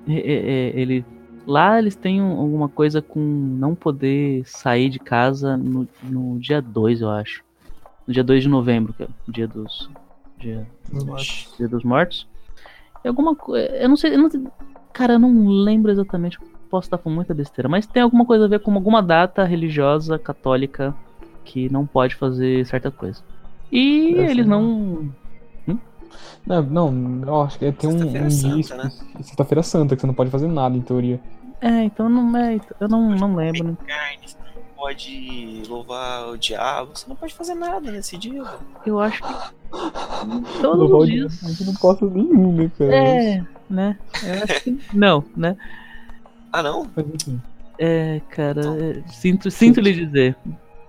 é, 0.08 0.12
é, 0.14 0.32
é, 0.76 0.80
ele. 0.80 1.04
Lá 1.46 1.78
eles 1.78 1.96
têm 1.96 2.20
um- 2.20 2.38
alguma 2.38 2.68
coisa 2.68 3.00
com 3.00 3.20
não 3.20 3.74
poder 3.74 4.42
sair 4.46 4.88
de 4.90 4.98
casa 4.98 5.56
no, 5.56 5.88
no 6.02 6.38
dia 6.38 6.60
2, 6.60 7.00
eu 7.00 7.10
acho. 7.10 7.42
No 8.06 8.12
dia 8.12 8.22
2 8.24 8.42
de 8.42 8.48
novembro, 8.48 8.92
que 8.92 9.02
é 9.02 9.08
o 9.26 9.32
dia 9.32 9.48
dos. 9.48 9.88
Dia, 10.38 10.66
dia 11.56 11.68
dos 11.68 11.82
mortos. 11.82 12.26
É 13.02 13.08
alguma 13.08 13.34
coisa. 13.34 13.66
Eu 13.76 13.88
não 13.88 13.96
sei. 13.96 14.14
Eu 14.14 14.18
não, 14.18 14.30
sei- 14.30 14.42
cara, 14.92 15.14
eu 15.14 15.18
não 15.18 15.48
lembro 15.48 15.90
exatamente. 15.90 16.38
Posso 16.70 16.86
estar 16.86 16.98
com 16.98 17.10
muita 17.10 17.34
besteira. 17.34 17.68
Mas 17.68 17.86
tem 17.86 18.02
alguma 18.02 18.24
coisa 18.24 18.44
a 18.44 18.48
ver 18.48 18.60
com 18.60 18.72
alguma 18.72 19.02
data 19.02 19.44
religiosa 19.44 20.18
católica 20.18 20.94
que 21.44 21.68
não 21.70 21.84
pode 21.84 22.14
fazer 22.14 22.64
certa 22.64 22.90
coisa. 22.90 23.22
E 23.72 24.14
Deve 24.14 24.30
eles 24.30 24.46
não. 24.46 25.10
Não, 26.46 26.62
não, 26.62 27.22
eu 27.26 27.42
acho 27.42 27.58
que 27.58 27.70
tem 27.72 27.90
um, 27.90 28.26
um 28.26 28.30
Santa, 28.30 28.76
né? 28.76 28.90
Sexta-feira 29.20 29.62
Santa, 29.62 29.94
que 29.94 30.00
você 30.00 30.06
não 30.06 30.14
pode 30.14 30.30
fazer 30.30 30.48
nada, 30.48 30.76
em 30.76 30.80
teoria. 30.80 31.20
É, 31.60 31.84
então 31.84 32.08
não 32.08 32.36
é. 32.36 32.58
Eu 32.80 32.88
não, 32.88 33.10
não 33.10 33.34
lembro. 33.34 33.64
né? 33.64 33.76
Carne, 33.86 34.26
você 34.26 34.36
não 34.38 34.62
pode 34.74 35.62
louvar 35.68 36.28
o 36.30 36.38
diabo, 36.38 36.92
você 36.94 37.06
não 37.08 37.16
pode 37.16 37.34
fazer 37.34 37.54
nada 37.54 37.90
nesse 37.90 38.16
dia. 38.16 38.42
Eu 38.86 38.98
acho 38.98 39.22
que. 39.22 39.34
Todos 40.62 40.90
Louvar 40.90 41.00
os 41.00 41.08
dias. 41.08 41.60
não 41.66 41.74
posso 41.74 42.06
nenhum, 42.06 42.52
né, 42.52 42.70
cara? 42.78 42.94
É, 42.96 43.44
né? 43.68 43.98
Eu 44.22 44.44
acho 44.44 44.64
que. 44.64 44.80
Não, 44.94 45.22
né? 45.36 45.56
Ah, 46.52 46.62
não? 46.62 46.86
É, 47.78 48.20
cara. 48.30 48.60
é, 48.82 49.02
sinto, 49.08 49.50
sinto 49.50 49.80
lhe 49.80 49.92
dizer. 49.92 50.36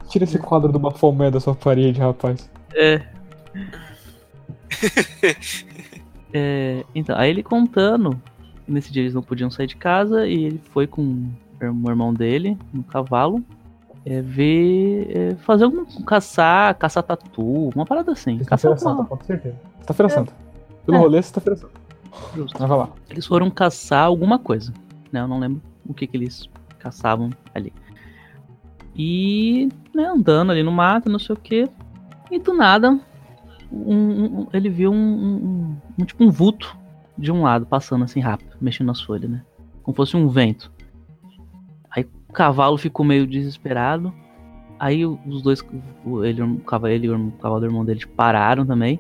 tira 0.09 0.23
esse 0.25 0.37
quadro 0.37 0.71
do 0.71 0.79
Bafomé 0.79 1.29
da 1.31 1.39
sua 1.39 1.55
parede, 1.55 1.99
rapaz. 1.99 2.49
É. 2.73 3.01
É, 6.33 6.85
então, 6.95 7.17
aí 7.17 7.29
ele 7.29 7.43
contando, 7.43 8.17
nesse 8.65 8.89
dia 8.89 9.01
eles 9.03 9.13
não 9.13 9.21
podiam 9.21 9.51
sair 9.51 9.67
de 9.67 9.75
casa 9.75 10.25
e 10.25 10.45
ele 10.45 10.61
foi 10.71 10.87
com 10.87 11.01
o 11.61 11.89
irmão 11.89 12.13
dele 12.13 12.57
no 12.73 12.83
cavalo 12.83 13.43
é, 14.05 14.21
ver. 14.21 15.07
é, 15.13 15.35
fazer 15.43 15.65
algum. 15.65 15.83
caçar, 16.05 16.73
caçar 16.77 17.03
tatu, 17.03 17.69
uma 17.75 17.85
parada 17.85 18.13
assim. 18.13 18.37
Caçar 18.37 18.71
Sexta-feira 18.71 18.77
Santa, 18.77 18.89
alguma. 19.01 19.07
com 19.17 19.23
certeza. 19.25 19.55
Sexta-feira 19.79 20.09
Santa. 20.09 20.33
Pelo 20.85 20.97
É. 20.97 20.99
rolê, 21.01 21.21
sexta-feira 21.21 21.59
Santa. 21.59 21.73
Justo. 22.33 22.57
Mas 22.59 22.69
vai 22.69 22.77
lá. 22.77 22.89
Eles 23.09 23.25
foram 23.25 23.49
caçar 23.51 24.05
alguma 24.05 24.39
coisa. 24.39 24.73
Né? 25.11 25.19
Eu 25.21 25.27
não 25.27 25.39
lembro 25.39 25.61
o 25.85 25.93
que, 25.93 26.07
que 26.07 26.17
eles 26.17 26.49
caçavam 26.79 27.29
ali. 27.53 27.73
E 28.95 29.69
né, 29.93 30.05
andando 30.05 30.51
ali 30.51 30.63
no 30.63 30.71
mato, 30.71 31.09
não 31.09 31.19
sei 31.19 31.33
o 31.33 31.39
que. 31.39 31.67
E 32.29 32.39
do 32.39 32.53
nada, 32.53 32.99
um- 33.71 34.41
um- 34.41 34.47
ele 34.53 34.69
viu 34.69 34.91
um, 34.91 35.77
um- 35.97 36.05
tipo 36.05 36.23
um 36.23 36.29
vulto 36.29 36.77
de 37.17 37.31
um 37.31 37.43
lado, 37.43 37.65
passando 37.65 38.03
assim 38.03 38.19
rápido, 38.19 38.55
mexendo 38.59 38.87
nas 38.87 39.01
folhas, 39.01 39.29
né? 39.29 39.43
Como 39.83 39.95
fosse 39.95 40.15
um 40.17 40.27
vento. 40.27 40.71
Aí 41.89 42.07
o 42.29 42.33
cavalo 42.33 42.77
ficou 42.77 43.05
meio 43.05 43.27
desesperado. 43.27 44.13
Aí 44.79 45.05
os 45.05 45.41
dois, 45.41 45.63
ele, 46.23 46.41
o 46.41 46.59
cavalo, 46.59 46.93
ele 46.93 47.09
o 47.09 47.31
cavalo 47.33 47.59
do 47.59 47.65
irmão 47.67 47.85
dele 47.85 48.05
pararam 48.05 48.65
também. 48.65 48.99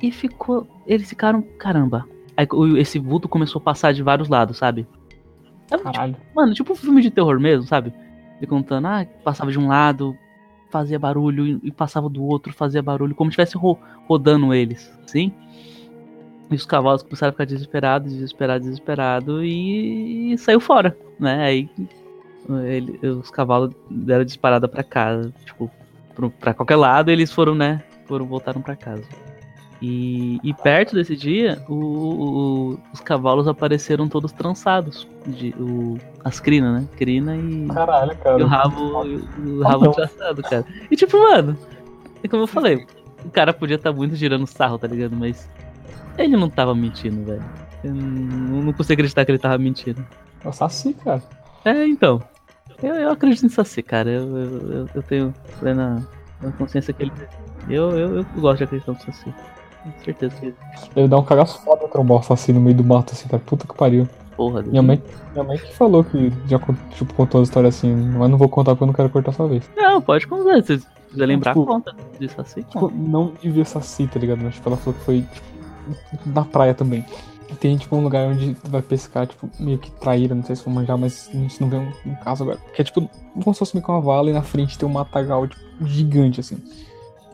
E 0.00 0.10
ficou. 0.10 0.66
Eles 0.86 1.08
ficaram. 1.08 1.42
Caramba. 1.58 2.06
Aí 2.36 2.46
esse 2.78 2.98
vulto 2.98 3.28
começou 3.28 3.60
a 3.60 3.62
passar 3.62 3.92
de 3.92 4.02
vários 4.02 4.28
lados, 4.28 4.56
sabe? 4.58 4.86
Tipo, 5.70 5.82
Caralho. 5.84 6.16
mano, 6.34 6.54
tipo 6.54 6.72
um 6.72 6.76
filme 6.76 7.00
de 7.02 7.10
terror 7.10 7.38
mesmo, 7.40 7.66
sabe? 7.66 7.92
Ele 8.38 8.46
contando, 8.46 8.86
ah, 8.86 9.06
passava 9.24 9.50
de 9.50 9.58
um 9.58 9.68
lado, 9.68 10.16
fazia 10.70 10.98
barulho, 10.98 11.60
e, 11.62 11.70
passava 11.70 12.08
do 12.08 12.22
outro, 12.24 12.52
fazia 12.52 12.82
barulho, 12.82 13.14
como 13.14 13.30
se 13.30 13.34
estivesse 13.40 13.56
ro- 13.56 13.78
rodando 14.08 14.52
eles, 14.52 14.90
assim. 15.04 15.32
E 16.50 16.54
os 16.54 16.66
cavalos 16.66 17.02
começaram 17.02 17.30
a 17.30 17.32
ficar 17.32 17.44
desesperados, 17.46 18.12
desesperados, 18.12 18.66
desesperados, 18.66 19.42
e, 19.44 20.32
e 20.32 20.38
saiu 20.38 20.60
fora, 20.60 20.96
né? 21.18 21.42
Aí 21.44 21.70
ele- 22.64 22.98
os 23.06 23.30
cavalos 23.30 23.72
deram 23.90 24.24
disparada 24.24 24.66
pra 24.68 24.82
casa, 24.82 25.32
tipo, 25.44 25.70
pro, 26.14 26.30
pra 26.30 26.52
qualquer 26.52 26.76
lado, 26.76 27.10
e 27.10 27.12
eles 27.14 27.32
foram, 27.32 27.54
né? 27.54 27.82
Foram, 28.06 28.26
voltaram 28.26 28.60
pra 28.60 28.74
casa. 28.76 29.04
E, 29.84 30.38
e 30.44 30.54
perto 30.54 30.94
desse 30.94 31.16
dia, 31.16 31.60
o- 31.68 31.74
o- 31.74 32.78
os 32.92 33.00
cavalos 33.00 33.48
apareceram 33.48 34.08
todos 34.08 34.30
trançados. 34.30 35.08
De, 35.26 35.52
o, 35.58 35.98
as 36.24 36.38
crinas, 36.38 36.80
né? 36.82 36.88
Crina 36.96 37.36
e, 37.36 37.66
Caralho, 37.66 38.12
e 38.12 38.14
o 38.14 38.18
cara. 38.18 38.46
rabo, 38.46 39.04
e 39.04 39.16
o- 39.16 39.64
Ah, 39.64 39.70
rabo 39.70 39.84
não. 39.86 39.92
traçado, 39.92 40.40
cara. 40.42 40.64
E 40.88 40.94
tipo, 40.94 41.18
mano, 41.18 41.58
é 42.22 42.28
como 42.28 42.44
eu 42.44 42.46
falei, 42.46 42.86
o 43.24 43.30
cara 43.30 43.52
podia 43.52 43.74
estar 43.76 43.92
muito 43.92 44.14
girando 44.14 44.46
sarro, 44.46 44.78
tá 44.78 44.86
ligado? 44.86 45.16
Mas 45.16 45.48
ele 46.16 46.36
não 46.36 46.48
tava 46.48 46.74
mentindo, 46.76 47.24
velho. 47.24 47.42
Eu 47.82 47.92
não, 47.92 48.62
não 48.62 48.72
consigo 48.72 48.92
acreditar 48.94 49.24
que 49.24 49.32
ele 49.32 49.38
tava 49.40 49.58
mentindo. 49.58 50.06
É 50.44 50.48
o 50.48 50.52
Saci, 50.52 50.94
cara. 50.94 51.20
É, 51.64 51.84
então. 51.86 52.22
Eu, 52.80 52.94
eu 52.94 53.10
acredito 53.10 53.46
em 53.46 53.48
Saci, 53.48 53.82
cara. 53.82 54.08
Eu, 54.10 54.36
eu, 54.36 54.88
eu- 54.94 55.02
tenho 55.02 55.34
plena, 55.58 56.06
plena 56.38 56.54
consciência 56.56 56.92
que 56.94 57.02
ele. 57.02 57.12
Eu, 57.68 57.96
eu, 57.98 58.16
eu 58.18 58.24
gosto 58.36 58.58
de 58.58 58.64
acreditar 58.64 58.92
no 58.92 59.00
Saci. 59.00 59.32
Com 59.84 60.04
certeza 60.04 60.34
que 60.36 60.54
Ele 60.94 61.08
dá 61.08 61.18
um 61.18 61.24
cagaço 61.24 61.60
foda 61.62 61.88
trombar 61.88 62.18
o 62.18 62.22
Saci 62.22 62.52
no 62.52 62.60
meio 62.60 62.76
do 62.76 62.84
mato, 62.84 63.12
assim, 63.12 63.28
cara. 63.28 63.42
Puta 63.44 63.66
que 63.66 63.74
pariu. 63.74 64.08
porra. 64.36 64.62
Minha 64.62 64.82
mãe, 64.82 65.02
minha 65.32 65.44
mãe 65.44 65.58
que 65.58 65.72
falou 65.74 66.04
que 66.04 66.32
já 66.46 66.58
tipo, 66.90 67.12
contou 67.14 67.40
a 67.40 67.44
história 67.44 67.68
assim, 67.68 67.92
mas 67.94 68.30
não 68.30 68.38
vou 68.38 68.48
contar 68.48 68.72
porque 68.72 68.84
eu 68.84 68.86
não 68.86 68.94
quero 68.94 69.10
cortar 69.10 69.32
sua 69.32 69.48
vez. 69.48 69.68
Não, 69.76 70.00
pode 70.00 70.26
contar. 70.26 70.62
Se 70.62 70.80
quiser 71.10 71.26
lembrar, 71.26 71.52
Tipo, 71.52 71.66
conta. 71.66 71.94
De 72.18 72.28
Saci, 72.28 72.62
Tipo, 72.62 72.90
não 72.94 73.32
de 73.40 73.50
ver 73.50 73.66
Saci, 73.66 74.06
tá 74.06 74.18
ligado? 74.18 74.40
Mas 74.42 74.54
tipo, 74.54 74.68
ela 74.68 74.76
falou 74.76 74.98
que 74.98 75.04
foi 75.04 75.20
tipo, 75.22 76.28
na 76.30 76.44
praia 76.44 76.74
também. 76.74 77.04
E 77.50 77.54
Tem 77.54 77.76
tipo 77.76 77.94
um 77.96 78.02
lugar 78.02 78.26
onde 78.28 78.56
vai 78.64 78.80
pescar, 78.80 79.26
tipo, 79.26 79.50
meio 79.60 79.76
que 79.78 79.90
traíra, 79.90 80.34
não 80.34 80.42
sei 80.42 80.56
se 80.56 80.64
vou 80.64 80.72
manjar, 80.72 80.96
mas 80.96 81.28
a 81.28 81.36
gente 81.36 81.60
não 81.60 81.68
vê 81.68 81.76
um, 81.76 81.92
um 82.06 82.14
caso 82.14 82.44
agora. 82.44 82.58
Que 82.72 82.80
é 82.80 82.84
tipo, 82.84 83.10
como 83.34 83.52
se 83.52 83.58
fosse 83.58 83.74
meio 83.74 83.84
que 83.84 83.90
uma 83.90 84.00
vala 84.00 84.30
e 84.30 84.32
na 84.32 84.42
frente 84.42 84.78
tem 84.78 84.88
um 84.88 84.92
matagal, 84.92 85.46
tipo, 85.46 85.60
gigante, 85.84 86.40
assim. 86.40 86.56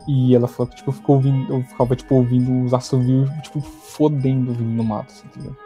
E 0.07 0.35
ela 0.35 0.47
falou 0.47 0.67
que, 0.67 0.77
tipo, 0.77 0.91
ficou 0.91 1.17
ouvindo, 1.17 1.53
eu 1.53 1.63
ficava, 1.63 1.95
tipo, 1.95 2.15
ouvindo 2.15 2.65
os 2.65 2.73
assovios, 2.73 3.29
tipo, 3.43 3.61
fodendo 3.61 4.53
vindo 4.53 4.71
no 4.71 4.83
mato, 4.83 5.11
assim, 5.11 5.27
ligado? 5.35 5.57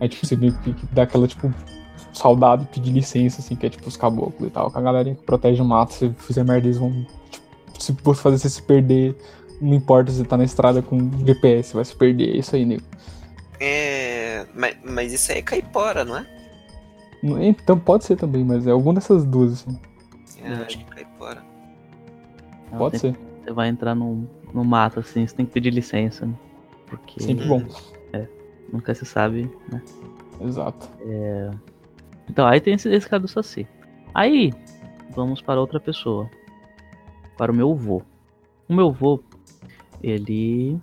Aí, 0.00 0.08
tipo, 0.08 0.26
você 0.26 0.36
meio 0.36 0.56
que 0.58 0.72
que 0.72 0.86
dá 0.94 1.02
aquela, 1.02 1.26
tipo, 1.26 1.52
saudade, 2.12 2.66
pedir 2.72 2.92
licença, 2.92 3.40
assim, 3.40 3.56
que 3.56 3.66
é, 3.66 3.70
tipo, 3.70 3.88
os 3.88 3.96
caboclos 3.96 4.48
e 4.48 4.50
tal. 4.50 4.70
Com 4.70 4.78
a 4.78 4.82
galerinha 4.82 5.16
que 5.16 5.22
protege 5.22 5.60
o 5.60 5.64
mato, 5.64 5.94
se 5.94 6.10
fizer 6.18 6.44
merda, 6.44 6.66
eles 6.66 6.78
vão, 6.78 6.92
tipo, 7.30 7.82
se 7.82 7.92
você 7.92 8.22
fazer 8.22 8.38
você 8.38 8.50
se 8.50 8.62
perder, 8.62 9.16
não 9.60 9.74
importa 9.74 10.10
se 10.10 10.18
você 10.18 10.24
tá 10.24 10.36
na 10.36 10.44
estrada 10.44 10.82
com 10.82 11.10
GPS, 11.24 11.74
vai 11.74 11.84
se 11.84 11.96
perder, 11.96 12.34
é 12.34 12.38
isso 12.38 12.54
aí, 12.54 12.64
nego. 12.64 12.84
É. 13.60 14.46
Mas, 14.54 14.76
mas 14.84 15.12
isso 15.12 15.32
aí 15.32 15.38
é 15.38 15.42
caipora, 15.42 16.04
não 16.04 16.16
é? 16.16 16.26
Então 17.22 17.78
pode 17.78 18.04
ser 18.04 18.16
também, 18.16 18.44
mas 18.44 18.66
é 18.66 18.70
alguma 18.70 18.94
dessas 18.94 19.24
duas, 19.24 19.52
assim. 19.52 19.78
É, 20.42 20.52
acho 20.52 20.78
que 20.78 20.84
é 20.84 20.94
caipora. 20.94 21.42
Pode 22.76 22.98
ser. 22.98 23.27
Você 23.48 23.54
vai 23.54 23.68
entrar 23.68 23.94
no, 23.94 24.28
no 24.52 24.62
mato, 24.62 25.00
assim, 25.00 25.26
você 25.26 25.34
tem 25.34 25.46
que 25.46 25.52
pedir 25.52 25.70
licença, 25.70 26.26
né? 26.26 26.34
Porque 26.86 27.18
Sempre 27.22 27.48
bom. 27.48 27.62
nunca 28.70 28.94
se 28.94 29.06
sabe, 29.06 29.50
né? 29.72 29.82
Exato. 30.38 30.86
Então, 32.28 32.46
aí 32.46 32.60
tem 32.60 32.74
esse, 32.74 32.90
esse 32.90 33.08
cara 33.08 33.22
do 33.22 33.28
Saci. 33.28 33.66
Aí, 34.14 34.52
vamos 35.12 35.40
para 35.40 35.58
outra 35.58 35.80
pessoa. 35.80 36.28
Para 37.38 37.50
o 37.50 37.54
meu 37.54 37.72
avô. 37.72 38.02
O 38.68 38.74
meu 38.74 38.88
avô, 38.88 39.18
ele. 40.02 40.78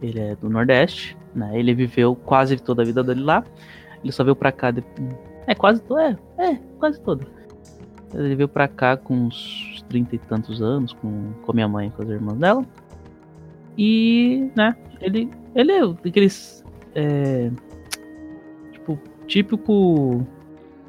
Ele 0.00 0.20
é 0.20 0.36
do 0.36 0.48
Nordeste, 0.48 1.18
né? 1.34 1.58
Ele 1.58 1.74
viveu 1.74 2.14
quase 2.14 2.56
toda 2.56 2.82
a 2.82 2.84
vida 2.84 3.02
dele 3.02 3.22
lá. 3.22 3.44
Ele 4.00 4.12
só 4.12 4.22
veio 4.22 4.36
pra 4.36 4.52
cá. 4.52 4.70
De... 4.70 4.84
É, 5.48 5.56
quase 5.56 5.82
toda. 5.82 6.16
É, 6.38 6.50
é, 6.50 6.54
quase 6.78 7.00
toda. 7.00 7.26
Ele 8.14 8.36
veio 8.36 8.48
pra 8.48 8.68
cá 8.68 8.96
com 8.96 9.12
uns 9.12 9.75
trinta 9.88 10.14
e 10.14 10.18
tantos 10.18 10.62
anos, 10.62 10.92
com, 10.94 11.32
com 11.42 11.52
minha 11.52 11.68
mãe 11.68 11.88
e 11.88 11.90
com 11.90 12.02
as 12.02 12.08
irmãs 12.08 12.38
dela. 12.38 12.64
E, 13.78 14.50
né, 14.56 14.74
ele, 15.00 15.30
ele 15.54 15.72
é 15.72 15.82
aqueles. 16.08 16.64
É, 16.94 17.50
tipo, 18.72 18.98
típico 19.26 20.26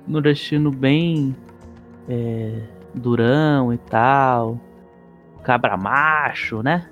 nordestino 0.07 0.71
bem 0.71 1.35
é, 2.07 2.61
durão 2.93 3.73
e 3.73 3.77
tal. 3.77 4.59
Cabra 5.43 5.77
macho, 5.77 6.61
né? 6.63 6.89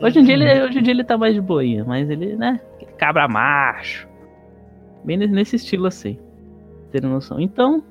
Hoje 0.00 0.18
em, 0.18 0.24
dia 0.24 0.34
ele, 0.34 0.62
hoje 0.64 0.78
em 0.78 0.82
dia 0.82 0.92
ele 0.92 1.04
tá 1.04 1.16
mais 1.16 1.34
de 1.34 1.40
boinha, 1.40 1.84
mas 1.84 2.10
ele, 2.10 2.36
né? 2.36 2.60
Cabra 2.98 3.28
macho. 3.28 4.08
Bem 5.04 5.16
nesse 5.16 5.56
estilo 5.56 5.86
assim. 5.86 6.18
Ter 6.90 7.02
noção. 7.02 7.40
Então. 7.40 7.82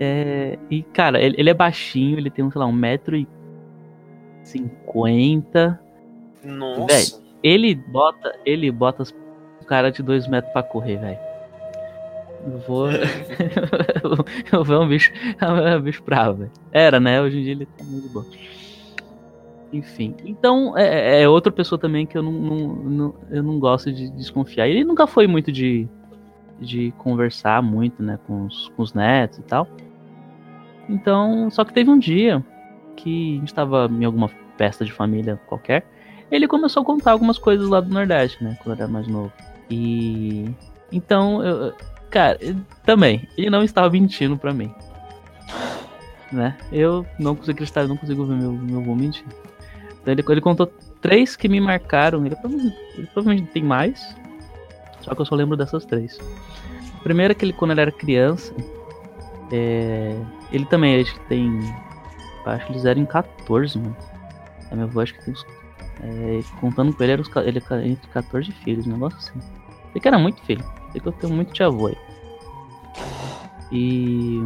É, 0.00 0.58
e, 0.70 0.82
cara, 0.82 1.20
ele, 1.20 1.36
ele 1.38 1.50
é 1.50 1.54
baixinho, 1.54 2.18
ele 2.18 2.30
tem, 2.30 2.50
sei 2.50 2.58
lá, 2.58 2.66
um 2.66 2.72
metro 2.72 3.14
e 3.14 3.28
cinquenta. 4.42 5.78
Nossa. 6.42 6.86
Véi, 6.86 7.22
ele 7.42 7.74
bota, 7.74 8.34
ele 8.44 8.70
bota 8.72 9.02
os 9.02 9.14
cara 9.70 9.92
de 9.92 10.02
dois 10.02 10.26
metros 10.26 10.52
pra 10.52 10.64
correr, 10.64 10.96
velho. 10.96 11.18
Eu 12.44 12.58
vou. 12.66 12.88
eu 14.52 14.64
vou 14.64 14.82
um 14.82 14.88
bicho. 14.88 15.12
É 15.40 15.76
um 15.78 15.80
bicho 15.80 16.02
bravo, 16.02 16.38
velho. 16.38 16.50
Era, 16.72 16.98
né? 16.98 17.22
Hoje 17.22 17.38
em 17.38 17.42
dia 17.42 17.52
ele 17.52 17.66
tá 17.66 17.84
muito 17.84 18.08
bom. 18.08 18.24
Enfim. 19.72 20.16
Então, 20.24 20.76
é, 20.76 21.22
é, 21.22 21.28
outra 21.28 21.52
pessoa 21.52 21.78
também 21.78 22.04
que 22.04 22.18
eu 22.18 22.22
não, 22.22 22.32
não, 22.32 22.74
não, 22.74 23.14
eu 23.30 23.42
não 23.42 23.60
gosto 23.60 23.92
de 23.92 24.10
desconfiar. 24.10 24.66
Ele 24.66 24.82
nunca 24.82 25.06
foi 25.06 25.28
muito 25.28 25.52
de, 25.52 25.86
de 26.58 26.92
conversar 26.98 27.62
muito, 27.62 28.02
né, 28.02 28.18
com 28.26 28.46
os, 28.46 28.68
com 28.70 28.82
os 28.82 28.92
netos 28.92 29.38
e 29.38 29.42
tal. 29.42 29.68
Então, 30.90 31.48
só 31.50 31.64
que 31.64 31.72
teve 31.72 31.88
um 31.88 31.98
dia 31.98 32.44
que 32.96 33.36
a 33.36 33.40
gente 33.40 33.54
tava 33.54 33.88
em 33.90 34.04
alguma 34.04 34.28
festa 34.58 34.84
de 34.84 34.92
família 34.92 35.40
qualquer. 35.46 35.86
Ele 36.30 36.48
começou 36.48 36.82
a 36.82 36.84
contar 36.84 37.12
algumas 37.12 37.38
coisas 37.38 37.68
lá 37.68 37.80
do 37.80 37.88
Nordeste, 37.88 38.42
né, 38.42 38.58
quando 38.62 38.76
era 38.76 38.88
mais 38.88 39.06
novo. 39.06 39.32
E. 39.70 40.50
Então, 40.92 41.42
eu, 41.44 41.72
cara, 42.10 42.38
também, 42.84 43.28
ele 43.38 43.48
não 43.48 43.62
estava 43.62 43.88
mentindo 43.88 44.36
pra 44.36 44.52
mim. 44.52 44.74
Né? 46.32 46.56
Eu 46.72 47.06
não 47.18 47.34
consigo 47.36 47.52
acreditar, 47.52 47.82
eu 47.82 47.88
não 47.88 47.96
consigo 47.96 48.24
ver 48.24 48.34
meu, 48.34 48.52
meu 48.52 48.80
avô 48.80 48.94
mentir. 48.94 49.24
Então 50.00 50.12
ele, 50.12 50.24
ele 50.28 50.40
contou 50.40 50.66
três 51.00 51.36
que 51.36 51.48
me 51.48 51.60
marcaram. 51.60 52.24
Ele 52.24 52.34
provavelmente, 52.34 52.76
ele 52.94 53.06
provavelmente 53.06 53.52
tem 53.52 53.62
mais. 53.62 54.16
Só 55.02 55.14
que 55.14 55.20
eu 55.20 55.26
só 55.26 55.34
lembro 55.34 55.56
dessas 55.56 55.84
três. 55.84 56.18
A 56.94 57.02
primeira 57.02 57.32
é 57.32 57.34
que 57.34 57.44
ele, 57.44 57.52
quando 57.52 57.72
ele 57.72 57.80
era 57.80 57.92
criança, 57.92 58.54
é, 59.52 60.16
ele 60.52 60.64
também 60.66 61.00
acho 61.00 61.14
que 61.14 61.20
tem. 61.26 61.60
Acho 62.46 62.66
que 62.66 62.72
eles 62.72 62.84
eram 62.84 63.02
em 63.02 63.06
14, 63.06 63.78
mano. 63.78 63.96
A 64.70 64.74
minha 64.74 64.86
avó 64.86 65.00
acho 65.00 65.14
que 65.14 65.24
tem 65.24 65.34
uns. 65.34 65.46
É, 66.02 66.40
contando 66.60 66.94
com 66.94 67.02
ele, 67.02 67.12
era 67.12 67.22
os, 67.22 67.30
ele 67.36 67.58
é 67.58 67.86
entre 67.86 68.08
14 68.08 68.50
filhos, 68.52 68.86
um 68.86 68.92
negócio 68.92 69.18
assim. 69.18 69.38
Ele 69.90 70.00
que 70.00 70.08
era 70.08 70.18
muito 70.18 70.40
filho. 70.42 70.64
Sei 70.92 71.00
que 71.00 71.06
eu 71.06 71.12
tenho 71.12 71.32
muito 71.34 71.52
tia 71.52 71.66
avô 71.66 71.88
aí. 71.88 71.98
E. 73.72 74.40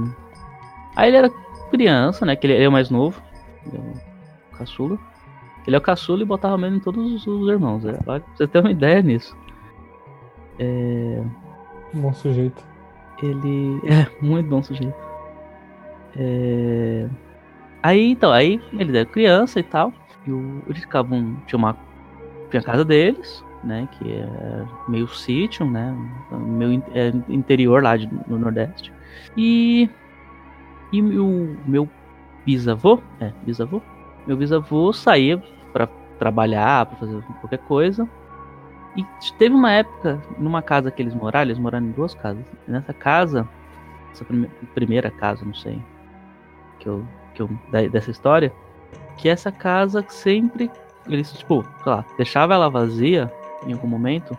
Aí 0.97 1.09
ele 1.09 1.17
era 1.17 1.31
criança, 1.71 2.25
né? 2.25 2.35
Que 2.37 2.47
ele 2.47 2.63
é 2.63 2.69
o 2.69 2.73
mais 2.73 2.91
novo. 2.91 3.21
Ele 3.67 3.77
é 3.77 3.81
o 3.81 4.57
caçula. 4.57 4.99
Ele 5.67 5.77
é 5.77 5.79
o 5.79 5.83
caçula 5.83 6.23
e 6.23 6.27
botava 6.27 6.59
mesmo 6.59 6.77
em 6.77 6.81
todos 6.81 7.27
os 7.27 7.49
irmãos. 7.49 7.85
Né? 7.85 7.95
Pra 8.05 8.21
você 8.35 8.47
ter 8.47 8.61
uma 8.61 8.71
ideia 8.71 9.03
nisso. 9.03 9.37
É... 10.59 11.23
Bom 11.93 12.13
sujeito. 12.13 12.74
Ele. 13.25 13.81
É, 13.87 14.07
muito 14.21 14.49
bom 14.49 14.63
sujeito. 14.63 14.95
É... 16.17 17.09
Aí, 17.83 18.11
então, 18.11 18.33
aí 18.33 18.61
ele 18.73 18.97
era 18.97 19.07
criança 19.07 19.61
e 19.61 19.63
tal. 19.63 19.93
E 20.27 20.31
o, 20.31 20.63
eles 20.69 20.81
ficavam. 20.81 21.37
Tinha 21.47 21.59
uma. 21.59 21.77
Tinha 22.51 22.61
a 22.61 22.65
casa 22.65 22.85
deles, 22.85 23.45
né? 23.63 23.89
Que 23.93 24.13
é 24.13 24.65
meio 24.89 25.09
sítio, 25.09 25.67
né? 25.71 25.95
Meio 26.31 26.83
é, 26.93 27.13
interior 27.29 27.83
lá 27.83 27.97
de, 27.97 28.09
no 28.27 28.39
Nordeste. 28.39 28.93
E. 29.37 29.89
E 30.93 31.03
o 31.03 31.57
meu 31.67 31.89
bisavô, 32.47 33.01
é, 33.21 33.33
bisavô, 33.43 33.83
meu 34.27 34.37
bisavô 34.37 34.93
saía 34.93 35.43
para 35.73 35.89
trabalhar, 36.19 36.87
para 36.87 36.97
fazer 36.99 37.21
qualquer 37.41 37.59
coisa. 37.61 38.09
E 38.97 39.05
teve 39.39 39.55
uma 39.55 39.73
época, 39.73 40.21
numa 40.39 40.63
casa 40.63 40.91
que 40.91 41.03
eles 41.03 41.15
moraram, 41.15 41.51
eles 41.51 41.59
moraram 41.59 41.87
em 41.87 41.91
duas 41.91 42.15
casas. 42.15 42.45
Nessa 42.67 42.93
casa, 42.93 43.49
essa 44.13 44.25
prime 44.25 44.49
primeira 44.75 45.11
casa, 45.11 45.45
não 45.45 45.55
sei, 45.55 45.83
que 46.79 46.89
eu, 46.89 47.05
que 47.35 47.43
eu 47.43 47.51
dessa 47.91 48.11
história, 48.11 48.53
que 49.17 49.29
essa 49.29 49.51
casa 49.51 50.05
sempre 50.09 50.71
eles 51.09 51.33
tipo, 51.33 51.63
sei 51.83 51.93
lá, 51.93 52.05
deixava 52.17 52.55
ela 52.55 52.71
vazia 52.71 53.31
em 53.67 53.73
algum 53.73 53.89
momento, 53.89 54.37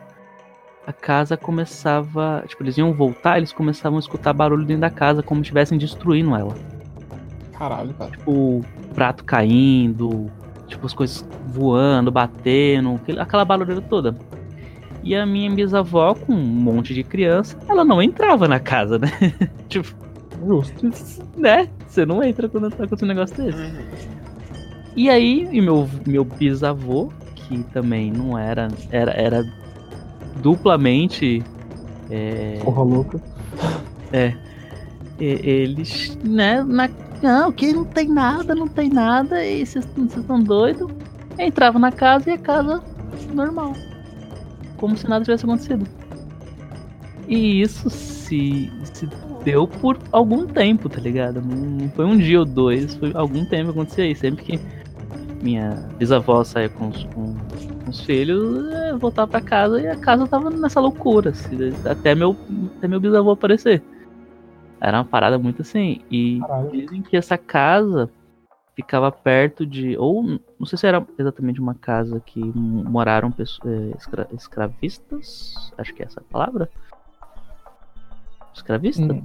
a 0.86 0.94
casa 0.94 1.36
começava, 1.36 2.44
tipo, 2.48 2.64
eles 2.64 2.78
iam 2.78 2.94
voltar, 2.94 3.38
eles 3.38 3.52
começavam 3.52 3.98
a 3.98 4.00
escutar 4.00 4.34
barulho 4.34 4.66
dentro 4.66 4.82
da 4.82 4.90
casa 4.90 5.24
como 5.24 5.40
se 5.40 5.44
estivessem 5.44 5.78
destruindo 5.78 6.36
ela. 6.36 6.56
Caralho, 7.58 7.94
cara. 7.94 8.12
Tipo, 8.12 8.64
prato 8.94 9.24
caindo, 9.24 10.32
tipo, 10.68 10.86
as 10.86 10.94
coisas 10.94 11.28
voando, 11.48 12.12
batendo, 12.12 13.00
aquela 13.20 13.46
barulheira 13.46 13.82
toda. 13.82 14.16
E 15.06 15.16
a 15.16 15.24
minha 15.24 15.52
bisavó, 15.52 16.16
com 16.16 16.34
um 16.34 16.44
monte 16.44 16.92
de 16.92 17.04
criança, 17.04 17.56
ela 17.70 17.86
não 17.86 18.02
entrava 18.02 18.48
na 18.48 18.60
casa, 18.60 18.98
né? 18.98 19.12
tipo. 19.70 19.96
Justo. 20.44 20.92
Né? 21.38 21.70
Você 21.88 22.06
não 22.08 22.24
entra 22.24 22.50
quando 22.50 22.72
tá 22.72 22.88
com 22.88 23.06
um 23.06 23.08
negócio 23.08 23.38
desse. 23.38 23.72
E 24.96 25.08
aí, 25.08 25.48
e 25.52 25.62
meu, 25.62 25.88
meu 26.08 26.26
bisavô, 26.26 27.12
que 27.36 27.62
também 27.66 28.12
não 28.12 28.36
era. 28.36 28.68
Era, 28.90 29.12
era 29.12 29.46
duplamente. 30.42 31.44
É, 32.10 32.60
Porra 32.64 32.82
louca. 32.82 33.22
É. 34.12 34.34
Eles, 35.20 36.18
né, 36.24 36.62
na, 36.64 36.90
não, 37.22 37.52
que 37.52 37.72
não 37.72 37.86
tem 37.86 38.10
nada, 38.10 38.54
não 38.54 38.68
tem 38.68 38.90
nada, 38.90 39.46
e 39.46 39.66
vocês 39.66 39.88
estão 39.98 40.44
doidos. 40.44 40.92
Entrava 41.38 41.78
na 41.80 41.92
casa 41.92 42.32
e 42.32 42.34
a 42.34 42.38
casa 42.38 42.84
normal. 43.34 43.74
Como 44.78 44.98
se 44.98 45.08
nada 45.08 45.24
tivesse 45.24 45.46
acontecido. 45.46 45.88
E 47.28 47.62
isso 47.62 47.90
se, 47.90 48.72
se 48.94 49.10
deu 49.44 49.68
por 49.68 49.98
algum 50.12 50.46
tempo, 50.46 50.90
tá 50.90 51.00
ligado? 51.00 51.42
Não 51.42 51.90
foi 51.90 52.06
um 52.06 52.18
dia 52.18 52.40
ou 52.40 52.46
dois, 52.46 52.96
foi 52.96 53.12
algum 53.14 53.46
tempo 53.46 53.72
que 53.72 53.80
acontecia 53.80 54.06
isso. 54.06 54.22
Sempre 54.22 54.44
que 54.44 54.60
minha 55.42 55.88
bisavó 55.98 56.44
saía 56.44 56.70
com 56.70 56.90
os, 56.90 57.04
com, 57.06 57.36
com 57.36 57.90
os 57.90 58.02
filhos, 58.02 58.66
eu 58.90 58.98
voltava 58.98 59.28
pra 59.28 59.42
casa 59.42 59.82
e 59.82 59.88
a 59.88 59.96
casa 59.96 60.28
tava 60.28 60.50
nessa 60.50 60.80
loucura. 60.80 61.32
Assim, 61.32 61.58
até, 61.86 62.14
meu, 62.16 62.36
até 62.78 62.88
meu 62.88 63.00
bisavô 63.00 63.32
aparecer. 63.32 63.82
Era 64.82 65.00
uma 65.00 65.06
parada 65.06 65.40
muito 65.40 65.62
assim. 65.62 66.02
E 66.12 66.40
Caralho. 66.40 66.72
dizem 66.72 67.02
que 67.02 67.18
essa 67.18 67.38
casa 67.38 68.10
ficava 68.76 69.12
perto 69.12 69.66
de. 69.66 69.98
Ou 69.98 70.22
não 70.24 70.66
sei 70.66 70.78
se 70.78 70.86
era 70.88 71.06
exatamente 71.18 71.60
uma 71.62 71.74
casa 71.74 72.20
que 72.20 72.40
moraram 72.44 73.32
pessoas, 73.32 73.72
é, 73.72 73.98
escra, 73.98 74.28
escravistas. 74.34 75.54
Acho 75.78 75.94
que 75.94 76.04
é 76.04 76.06
essa 76.06 76.20
a 76.20 76.24
palavra. 76.24 76.70
Escravista? 78.54 79.02
Hum. 79.04 79.24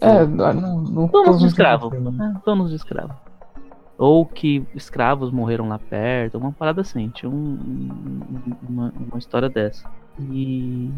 É, 0.00 0.26
não, 0.26 0.80
não 0.82 1.06
Donos 1.06 1.40
de 1.40 1.46
escravo. 1.46 1.90
né? 2.10 2.34
É, 2.36 2.40
donos 2.44 2.70
de 2.70 2.76
escravo. 2.76 3.14
Ou 3.96 4.26
que 4.26 4.66
escravos 4.74 5.30
morreram 5.30 5.68
lá 5.68 5.78
perto, 5.78 6.36
uma 6.36 6.52
parada 6.52 6.80
assim. 6.80 7.08
Tinha 7.10 7.30
um, 7.30 7.34
um- 7.34 8.56
uma, 8.68 8.92
uma 9.10 9.18
história 9.18 9.48
dessa. 9.48 9.88
E. 10.18 10.90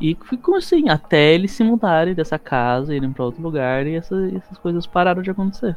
E 0.00 0.16
ficou 0.26 0.54
assim, 0.54 0.88
até 0.88 1.34
eles 1.34 1.50
se 1.50 1.64
mudarem 1.64 2.14
dessa 2.14 2.38
casa, 2.38 2.94
irem 2.94 3.12
pra 3.12 3.24
outro 3.24 3.42
lugar 3.42 3.84
e 3.84 3.96
essa- 3.96 4.30
essas 4.36 4.56
coisas 4.58 4.86
pararam 4.86 5.22
de 5.22 5.30
acontecer. 5.30 5.76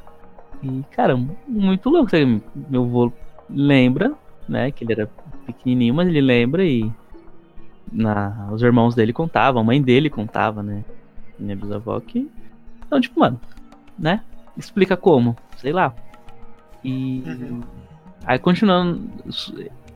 E, 0.63 0.83
cara, 0.91 1.17
muito 1.47 1.89
louco. 1.89 2.11
Meu 2.69 2.83
avô 2.83 3.11
lembra, 3.49 4.13
né, 4.47 4.71
que 4.71 4.83
ele 4.83 4.93
era 4.93 5.09
pequenininho, 5.45 5.93
mas 5.93 6.07
ele 6.07 6.21
lembra 6.21 6.63
e. 6.65 6.91
Na, 7.91 8.47
os 8.51 8.61
irmãos 8.61 8.95
dele 8.95 9.11
contavam, 9.11 9.61
a 9.61 9.65
mãe 9.65 9.81
dele 9.81 10.09
contava, 10.09 10.63
né? 10.63 10.85
Minha 11.37 11.55
bisavó 11.55 11.99
que. 11.99 12.29
Então, 12.85 13.01
tipo, 13.01 13.19
mano, 13.19 13.39
né? 13.99 14.21
Explica 14.55 14.95
como, 14.95 15.35
sei 15.57 15.73
lá. 15.73 15.93
E. 16.83 17.23
Uhum. 17.25 17.61
Aí 18.25 18.37
continuando, 18.39 19.09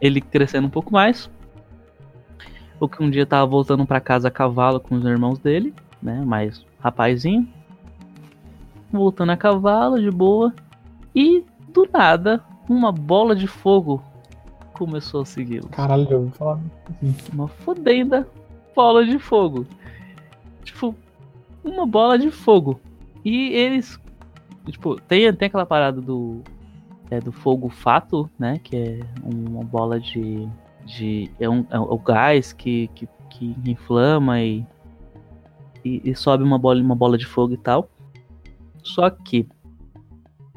ele 0.01 0.19
crescendo 0.19 0.67
um 0.67 0.69
pouco 0.69 0.91
mais. 0.91 1.29
O 2.79 2.89
que 2.89 3.01
um 3.01 3.09
dia 3.09 3.25
tava 3.25 3.45
voltando 3.45 3.85
pra 3.85 4.01
casa 4.01 4.27
a 4.27 4.31
cavalo 4.31 4.79
com 4.79 4.95
os 4.95 5.05
irmãos 5.05 5.39
dele, 5.39 5.73
né? 6.01 6.21
Mais 6.25 6.65
rapazinho. 6.79 7.47
Voltando 8.91 9.31
a 9.31 9.37
cavalo, 9.37 9.99
de 9.99 10.11
boa. 10.11 10.53
E 11.13 11.43
do 11.69 11.87
nada, 11.91 12.43
uma 12.69 12.91
bola 12.91 13.35
de 13.35 13.47
fogo 13.47 14.01
começou 14.73 15.21
a 15.21 15.25
segui-lo. 15.25 15.67
Caralho, 15.69 16.07
eu 16.09 16.19
ouvi 16.19 16.31
falar. 16.31 16.59
Uma 17.33 17.47
fodenda 17.47 18.27
bola 18.75 19.05
de 19.05 19.17
fogo. 19.17 19.65
Tipo, 20.63 20.93
uma 21.63 21.85
bola 21.85 22.19
de 22.19 22.29
fogo. 22.29 22.79
E 23.23 23.49
eles 23.53 23.99
tipo, 24.71 24.99
tem, 25.01 25.31
tem 25.33 25.47
aquela 25.47 25.65
parada 25.65 26.01
do. 26.01 26.41
É, 27.09 27.19
do 27.19 27.31
fogo 27.31 27.69
fato, 27.69 28.29
né? 28.37 28.59
Que 28.63 28.75
é 28.75 28.99
uma 29.23 29.63
bola 29.63 29.99
de. 29.99 30.47
de 30.85 31.31
é, 31.39 31.49
um, 31.49 31.65
é 31.69 31.79
o 31.79 31.97
gás 31.97 32.51
que, 32.51 32.89
que, 32.95 33.07
que 33.29 33.55
inflama 33.65 34.41
e, 34.41 34.65
e, 35.83 36.01
e 36.03 36.15
sobe 36.15 36.43
uma 36.43 36.57
bola, 36.57 36.81
uma 36.81 36.95
bola 36.95 37.17
de 37.17 37.25
fogo 37.25 37.53
e 37.53 37.57
tal. 37.57 37.87
Só 38.85 39.09
que, 39.09 39.47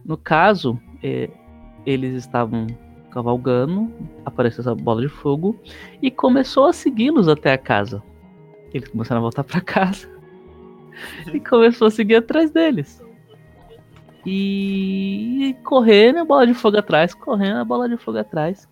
no 0.04 0.16
caso, 0.16 0.78
é, 1.02 1.30
eles 1.86 2.14
estavam 2.14 2.66
cavalgando, 3.10 3.90
apareceu 4.24 4.60
essa 4.60 4.74
bola 4.74 5.00
de 5.00 5.08
fogo 5.08 5.58
e 6.02 6.10
começou 6.10 6.66
a 6.66 6.72
segui-los 6.72 7.26
até 7.26 7.54
a 7.54 7.58
casa. 7.58 8.02
Eles 8.72 8.88
começaram 8.88 9.20
a 9.20 9.22
voltar 9.22 9.44
para 9.44 9.62
casa 9.62 10.06
e 11.32 11.40
começou 11.40 11.88
a 11.88 11.90
seguir 11.90 12.16
atrás 12.16 12.50
deles. 12.50 13.02
E 14.26 15.56
correndo 15.64 16.18
a 16.18 16.24
bola 16.24 16.46
de 16.46 16.52
fogo 16.52 16.76
atrás, 16.76 17.14
correndo 17.14 17.56
a 17.56 17.64
bola 17.64 17.88
de 17.88 17.96
fogo 17.96 18.18
atrás. 18.18 18.68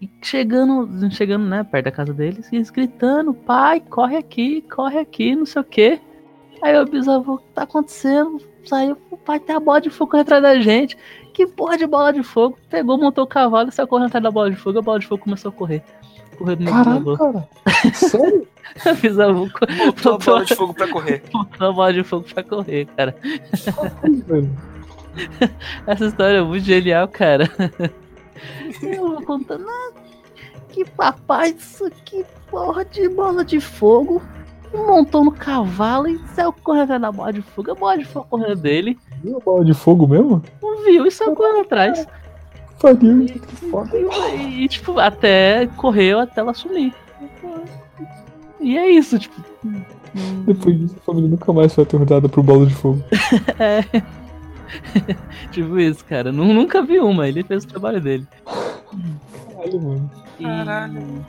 E 0.00 0.08
chegando, 0.22 1.10
chegando, 1.10 1.46
né, 1.46 1.64
perto 1.64 1.86
da 1.86 1.90
casa 1.90 2.14
deles, 2.14 2.52
e 2.52 2.56
eles 2.56 2.70
gritando, 2.70 3.34
pai, 3.34 3.80
corre 3.80 4.16
aqui, 4.16 4.62
corre 4.62 5.00
aqui, 5.00 5.34
não 5.34 5.46
sei 5.46 5.62
o 5.62 5.64
que. 5.64 6.00
Aí 6.66 6.76
o 6.80 6.84
bisavô, 6.84 7.34
o 7.34 7.38
que 7.38 7.44
tá 7.54 7.62
acontecendo? 7.62 8.40
Saiu, 8.64 8.96
o 9.08 9.16
pai 9.16 9.38
tem 9.38 9.54
a 9.54 9.60
bola 9.60 9.80
de 9.80 9.88
fogo 9.88 10.16
atrás 10.16 10.42
da 10.42 10.58
gente. 10.60 10.98
Que 11.32 11.46
porra 11.46 11.78
de 11.78 11.86
bola 11.86 12.12
de 12.12 12.24
fogo? 12.24 12.58
Pegou, 12.68 12.98
montou 12.98 13.22
o 13.22 13.26
cavalo 13.28 13.68
e 13.68 13.72
saiu 13.72 13.86
correndo 13.86 14.08
atrás 14.08 14.24
da 14.24 14.32
bola 14.32 14.50
de 14.50 14.56
fogo, 14.56 14.80
a 14.80 14.82
bola 14.82 14.98
de 14.98 15.06
fogo 15.06 15.22
começou 15.22 15.50
a 15.50 15.52
correr. 15.52 15.80
Correndo 16.36 16.64
no 16.64 16.70
Caralho, 16.72 17.16
cara. 17.16 17.48
Sério? 17.94 18.48
A 18.84 18.92
bisavô 18.94 19.46
Botou 19.46 20.14
a 20.14 20.18
bola 20.18 20.44
de 20.44 20.56
fogo 20.56 20.74
pra 20.74 20.88
correr. 20.88 21.22
botou 21.32 21.68
a 21.68 21.72
bola 21.72 21.92
de 21.92 22.02
fogo 22.02 22.26
pra 22.34 22.42
correr, 22.42 22.86
cara. 22.96 23.14
Essa 25.86 26.06
história 26.06 26.38
é 26.38 26.42
muito 26.42 26.64
genial, 26.64 27.06
cara. 27.06 27.48
Eu 28.82 29.10
vou 29.12 29.22
contando. 29.22 29.64
"Ah, 29.68 29.92
Que 30.68 30.84
papai, 30.84 31.50
isso 31.56 31.84
aqui, 31.86 32.26
porra 32.50 32.84
de 32.84 33.08
bola 33.08 33.44
de 33.44 33.60
fogo. 33.60 34.20
Montou 34.74 35.24
no 35.24 35.32
cavalo 35.32 36.08
e 36.08 36.18
saiu 36.34 36.52
correndo 36.52 36.84
atrás 36.84 37.00
da 37.02 37.12
bola 37.12 37.32
de 37.32 37.42
fogo. 37.42 37.70
A 37.70 37.74
bola 37.74 37.98
de 37.98 38.04
fogo 38.04 38.26
correndo 38.30 38.56
dele. 38.56 38.98
Viu 39.22 39.36
a 39.38 39.40
bola 39.40 39.64
de 39.64 39.74
fogo 39.74 40.06
mesmo? 40.06 40.42
Não 40.62 40.84
viu 40.84 41.06
e 41.06 41.10
saiu 41.10 41.34
correndo 41.34 41.60
atrás. 41.60 42.06
Que 42.78 43.56
foda. 43.70 43.90
E, 44.36 44.64
e, 44.64 44.68
tipo, 44.68 44.98
até 44.98 45.66
correu 45.76 46.20
até 46.20 46.40
ela 46.40 46.52
sumir. 46.52 46.92
E 48.60 48.76
é 48.76 48.90
isso, 48.90 49.18
tipo. 49.18 49.40
Depois 50.46 50.78
disso, 50.78 50.96
a 50.98 51.04
família 51.04 51.28
nunca 51.30 51.52
mais 51.52 51.74
foi 51.74 51.84
aterrorizada 51.84 52.28
por 52.28 52.42
bola 52.42 52.66
de 52.66 52.74
fogo. 52.74 53.02
É. 53.58 53.82
tipo 55.52 55.78
isso, 55.78 56.04
cara. 56.04 56.32
Nu- 56.32 56.52
Nunca 56.52 56.82
vi 56.82 56.98
uma, 56.98 57.28
ele 57.28 57.42
fez 57.44 57.64
o 57.64 57.68
trabalho 57.68 58.00
dele. 58.00 58.26
Caralho, 59.54 59.80
mano. 59.80 60.10
E- 60.38 60.42
Caralho. 60.44 61.26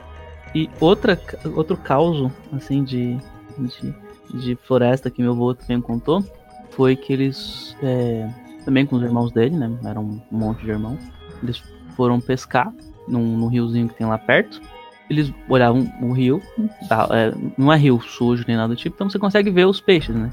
E 0.58 0.68
outra, 0.80 1.16
outro 1.54 1.76
caos, 1.76 2.32
assim, 2.50 2.82
de, 2.82 3.16
de, 3.56 3.94
de 4.34 4.56
floresta 4.56 5.08
que 5.08 5.22
meu 5.22 5.30
avô 5.30 5.54
também 5.54 5.80
contou, 5.80 6.24
foi 6.70 6.96
que 6.96 7.12
eles, 7.12 7.76
é, 7.80 8.28
também 8.64 8.84
com 8.84 8.96
os 8.96 9.02
irmãos 9.04 9.30
dele, 9.30 9.54
né, 9.56 9.70
eram 9.84 10.02
um 10.02 10.20
monte 10.36 10.64
de 10.64 10.70
irmãos, 10.70 10.98
eles 11.44 11.62
foram 11.96 12.20
pescar 12.20 12.74
num, 13.06 13.36
num 13.36 13.46
riozinho 13.46 13.88
que 13.88 13.94
tem 13.94 14.04
lá 14.04 14.18
perto, 14.18 14.60
eles 15.08 15.32
olhavam 15.48 15.88
o 16.02 16.10
rio, 16.10 16.42
tá, 16.88 17.06
é, 17.12 17.32
não 17.56 17.72
é 17.72 17.76
rio 17.76 18.00
sujo 18.00 18.44
nem 18.48 18.56
nada 18.56 18.74
do 18.74 18.76
tipo, 18.76 18.96
então 18.96 19.08
você 19.08 19.16
consegue 19.16 19.50
ver 19.50 19.64
os 19.64 19.80
peixes, 19.80 20.12
né, 20.12 20.28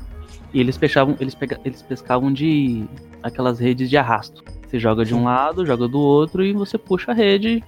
e 0.52 0.60
eles 0.60 0.76
pescavam, 0.76 1.16
eles, 1.20 1.36
pega, 1.36 1.62
eles 1.64 1.84
pescavam 1.84 2.34
de 2.34 2.84
aquelas 3.22 3.60
redes 3.60 3.92
de 3.92 3.98
arrasto. 3.98 4.44
Você 4.66 4.80
joga 4.80 5.06
de 5.06 5.14
um 5.14 5.26
lado, 5.26 5.66
joga 5.66 5.88
do 5.88 6.00
outro 6.00 6.44
e 6.44 6.52
você 6.52 6.78
puxa 6.78 7.12
a 7.12 7.14
rede, 7.14 7.64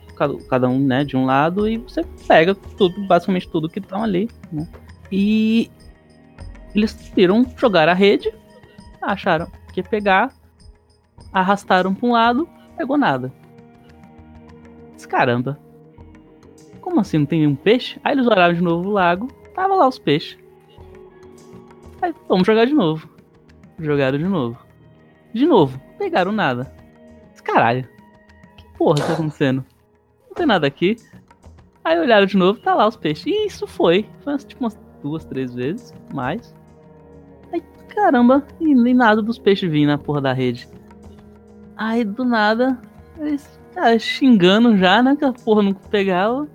cada, 0.50 0.68
um, 0.68 0.80
né, 0.80 1.04
de 1.04 1.16
um 1.16 1.26
lado 1.26 1.68
e 1.68 1.78
você 1.78 2.04
pega 2.28 2.56
tudo, 2.56 3.06
basicamente 3.08 3.50
tudo 3.50 3.70
que 3.70 3.80
estão 3.80 4.04
ali, 4.04 4.30
né? 4.52 4.68
E 5.12 5.72
eles 6.76 6.94
viram 7.16 7.46
jogar 7.56 7.88
a 7.88 7.94
rede, 7.94 8.34
acharam 9.02 9.48
que 9.72 9.80
ia 9.80 9.84
pegar, 9.84 10.34
arrastaram 11.32 11.94
para 11.94 12.08
um 12.08 12.12
lado, 12.12 12.50
pegou 12.76 12.98
nada. 12.98 13.32
Caramba. 15.08 15.58
Como 16.82 17.00
assim 17.00 17.20
não 17.20 17.26
tem 17.26 17.40
nenhum 17.40 17.56
peixe? 17.56 18.00
Aí 18.04 18.14
eles 18.14 18.28
olharam 18.28 18.54
de 18.54 18.62
novo 18.62 18.90
o 18.90 18.92
lago, 18.92 19.28
tava 19.56 19.74
lá 19.74 19.88
os 19.88 19.98
peixes. 19.98 20.38
Aí, 22.02 22.14
vamos 22.28 22.46
jogar 22.46 22.66
de 22.66 22.74
novo. 22.74 23.10
Jogaram 23.80 24.18
de 24.18 24.26
novo. 24.26 24.58
De 25.34 25.46
novo, 25.46 25.80
pegaram 25.98 26.32
nada. 26.32 26.74
Caralho, 27.44 27.88
que 28.58 28.66
porra 28.78 28.96
tá 28.98 29.14
acontecendo? 29.14 29.64
Tem 30.38 30.46
nada 30.46 30.66
aqui. 30.68 30.96
Aí 31.84 32.00
olharam 32.00 32.26
de 32.26 32.38
novo, 32.38 32.60
tá 32.60 32.74
lá 32.76 32.88
os 32.88 32.96
peixes. 32.96 33.26
E 33.26 33.48
isso 33.48 33.66
foi. 33.68 34.06
Foi 34.24 34.38
tipo 34.38 34.64
umas 34.64 34.80
duas, 35.02 35.26
três 35.26 35.54
vezes, 35.54 35.94
mais. 36.14 36.54
Aí, 37.52 37.62
caramba, 37.90 38.46
e 38.60 38.74
nem 38.76 38.94
nada 38.94 39.22
dos 39.22 39.38
peixes 39.40 39.70
vinham 39.70 39.88
na 39.88 39.98
porra 39.98 40.22
da 40.22 40.34
rede. 40.34 40.68
Aí 41.76 42.04
do 42.04 42.24
nada, 42.24 42.80
eles 43.20 43.60
ah, 43.76 43.98
xingando 43.98 44.78
já, 44.78 45.02
né? 45.02 45.16
Que 45.16 45.26
a 45.26 45.34
porra 45.34 45.64
não 45.64 45.74
pegava. 45.74 46.48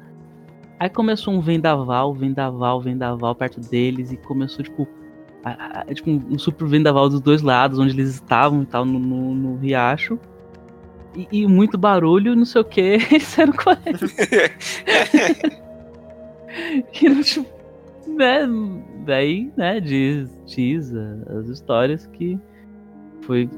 Aí 0.79 0.89
começou 0.91 1.33
um 1.35 1.41
vendaval, 1.41 2.13
vendaval, 2.13 2.81
vendaval 2.81 3.35
perto 3.35 3.61
deles 3.61 4.11
e 4.13 4.17
começou, 4.17 4.65
tipo, 4.65 4.87
a- 5.45 5.81
a- 5.89 5.95
tipo 5.95 6.11
um 6.11 6.39
super 6.39 6.67
vendaval 6.67 7.09
dos 7.09 7.21
dois 7.21 7.41
lados, 7.41 7.79
onde 7.79 7.93
eles 7.95 8.15
estavam 8.15 8.63
e 8.63 8.67
tal, 8.67 8.85
no, 8.85 8.99
no, 8.99 9.35
no 9.35 9.57
riacho. 9.59 10.19
E, 11.15 11.29
e 11.31 11.47
muito 11.47 11.77
barulho, 11.77 12.35
não 12.35 12.45
sei 12.45 12.61
o 12.61 12.65
que, 12.65 12.81
eles 12.81 13.23
saíram 13.29 13.53
correndo. 13.53 14.07
E 17.01 17.09
não, 17.09 17.23
tipo, 17.23 17.47
né, 18.07 18.49
daí, 19.05 19.51
né, 19.57 19.81
diz, 19.81 20.29
diz 20.47 20.93
as 20.95 21.49
histórias 21.49 22.07
que 22.07 22.39
foi 23.23 23.49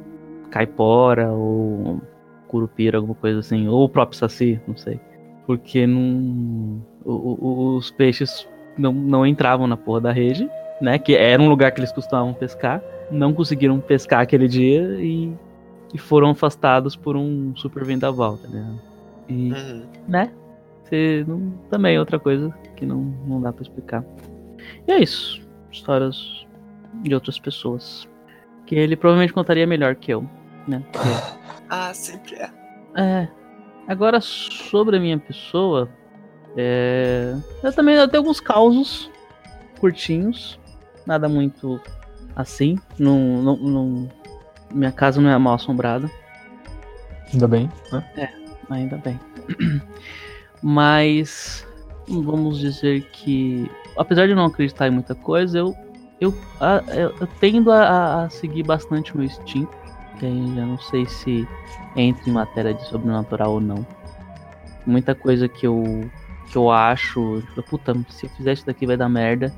caipora 0.50 1.30
ou 1.32 2.00
curupira, 2.48 2.98
alguma 2.98 3.14
coisa 3.14 3.40
assim, 3.40 3.66
ou 3.68 3.84
o 3.84 3.88
próprio 3.88 4.18
saci, 4.18 4.60
não 4.66 4.76
sei. 4.76 5.00
Porque 5.46 5.86
não, 5.86 6.80
o- 7.04 7.36
o- 7.40 7.76
os 7.76 7.90
peixes 7.90 8.46
não, 8.78 8.92
não 8.92 9.26
entravam 9.26 9.66
na 9.66 9.76
porra 9.76 10.00
da 10.02 10.12
rede, 10.12 10.48
né, 10.80 10.98
que 10.98 11.14
era 11.14 11.42
um 11.42 11.48
lugar 11.48 11.72
que 11.72 11.80
eles 11.80 11.92
costumavam 11.92 12.32
pescar, 12.32 12.82
não 13.10 13.32
conseguiram 13.32 13.78
pescar 13.80 14.20
aquele 14.20 14.46
dia 14.48 14.82
e, 15.00 15.32
e 15.94 15.98
foram 15.98 16.30
afastados 16.30 16.94
por 16.96 17.16
um 17.16 17.54
super 17.57 17.85
vendaval, 17.85 18.37
tá 18.37 18.48
ligado? 18.48 18.80
E, 19.28 19.52
Uhum. 19.52 19.87
né? 20.09 20.30
Você 20.83 21.24
não, 21.26 21.50
também 21.70 21.96
é 21.96 21.98
outra 22.00 22.18
coisa 22.18 22.50
que 22.76 22.85
não, 22.85 22.98
não 23.26 23.40
dá 23.40 23.52
pra 23.52 23.62
explicar. 23.62 24.04
E 24.87 24.92
é 24.92 25.00
isso. 25.02 25.40
Histórias 25.72 26.44
de 27.02 27.14
outras 27.14 27.38
pessoas. 27.38 28.07
Que 28.66 28.74
ele 28.74 28.96
provavelmente 28.96 29.33
contaria 29.33 29.66
melhor 29.66 29.94
que 29.94 30.12
eu, 30.12 30.28
né? 30.68 30.83
Porque- 30.92 31.09
Ah, 31.70 31.94
sempre 31.94 32.35
é. 32.37 32.50
é. 32.96 33.28
Agora 33.88 34.20
sobre 34.20 34.96
a 34.96 35.00
minha 35.00 35.18
pessoa. 35.18 35.88
É, 36.57 37.35
eu 37.62 37.72
também 37.72 37.94
eu 37.96 38.07
tenho 38.09 38.22
alguns 38.22 38.40
causos 38.40 39.11
curtinhos. 39.80 40.59
Nada 41.07 41.28
muito 41.28 41.80
assim. 42.37 42.78
Não, 42.98 43.18
não, 43.42 43.57
não- 43.57 44.09
minha 44.74 44.92
casa 44.92 45.20
não 45.20 45.30
é 45.30 45.38
mal 45.38 45.54
assombrada. 45.54 46.10
Ainda 47.32 47.48
bem, 47.48 47.70
né? 47.92 48.04
Ainda 48.70 48.96
bem. 48.98 49.18
Mas 50.62 51.66
vamos 52.08 52.58
dizer 52.58 53.02
que, 53.12 53.70
apesar 53.96 54.26
de 54.26 54.34
não 54.34 54.46
acreditar 54.46 54.88
em 54.88 54.90
muita 54.90 55.14
coisa, 55.14 55.58
eu, 55.58 55.76
eu, 56.20 56.34
a- 56.60 56.82
eu, 56.88 57.14
eu 57.20 57.26
tendo 57.40 57.70
a, 57.70 58.24
a 58.24 58.30
seguir 58.30 58.62
bastante 58.62 59.14
o 59.14 59.18
meu 59.18 59.26
instinto. 59.26 59.72
Que 60.18 60.26
aí 60.26 60.54
já 60.54 60.64
não 60.64 60.78
sei 60.78 61.06
se 61.06 61.46
entra 61.96 62.28
em 62.30 62.32
matéria 62.32 62.72
de 62.72 62.84
sobrenatural 62.84 63.54
ou 63.54 63.60
não. 63.60 63.84
Muita 64.87 65.14
coisa 65.14 65.48
que 65.48 65.66
eu, 65.66 66.08
que 66.50 66.56
eu 66.56 66.70
acho, 66.70 67.42
tipo, 67.48 67.62
puta, 67.64 67.94
se 68.10 68.26
eu 68.26 68.30
fizer 68.30 68.52
isso 68.52 68.66
daqui 68.66 68.87
vai 68.87 68.96
dar 68.96 69.08
merda. 69.08 69.52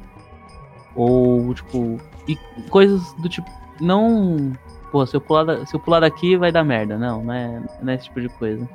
Ou, 0.95 1.53
tipo, 1.55 1.99
e 2.27 2.37
coisas 2.71 3.13
do 3.15 3.29
tipo, 3.29 3.49
não. 3.81 4.53
Pô, 4.91 5.07
se 5.07 5.17
eu 5.17 5.21
pular, 5.21 5.45
da- 5.45 5.67
se 5.67 5.75
eu 5.75 5.81
pular 5.81 6.01
daqui 6.01 6.37
vai 6.37 6.53
dar 6.53 6.65
merda. 6.65 6.99
Não, 6.99 7.23
não 7.25 7.33
é, 7.35 7.61
não 7.81 7.93
é 7.93 7.97
esse 7.97 8.05
tipo 8.05 8.21
de 8.21 8.29
coisa. 8.31 8.69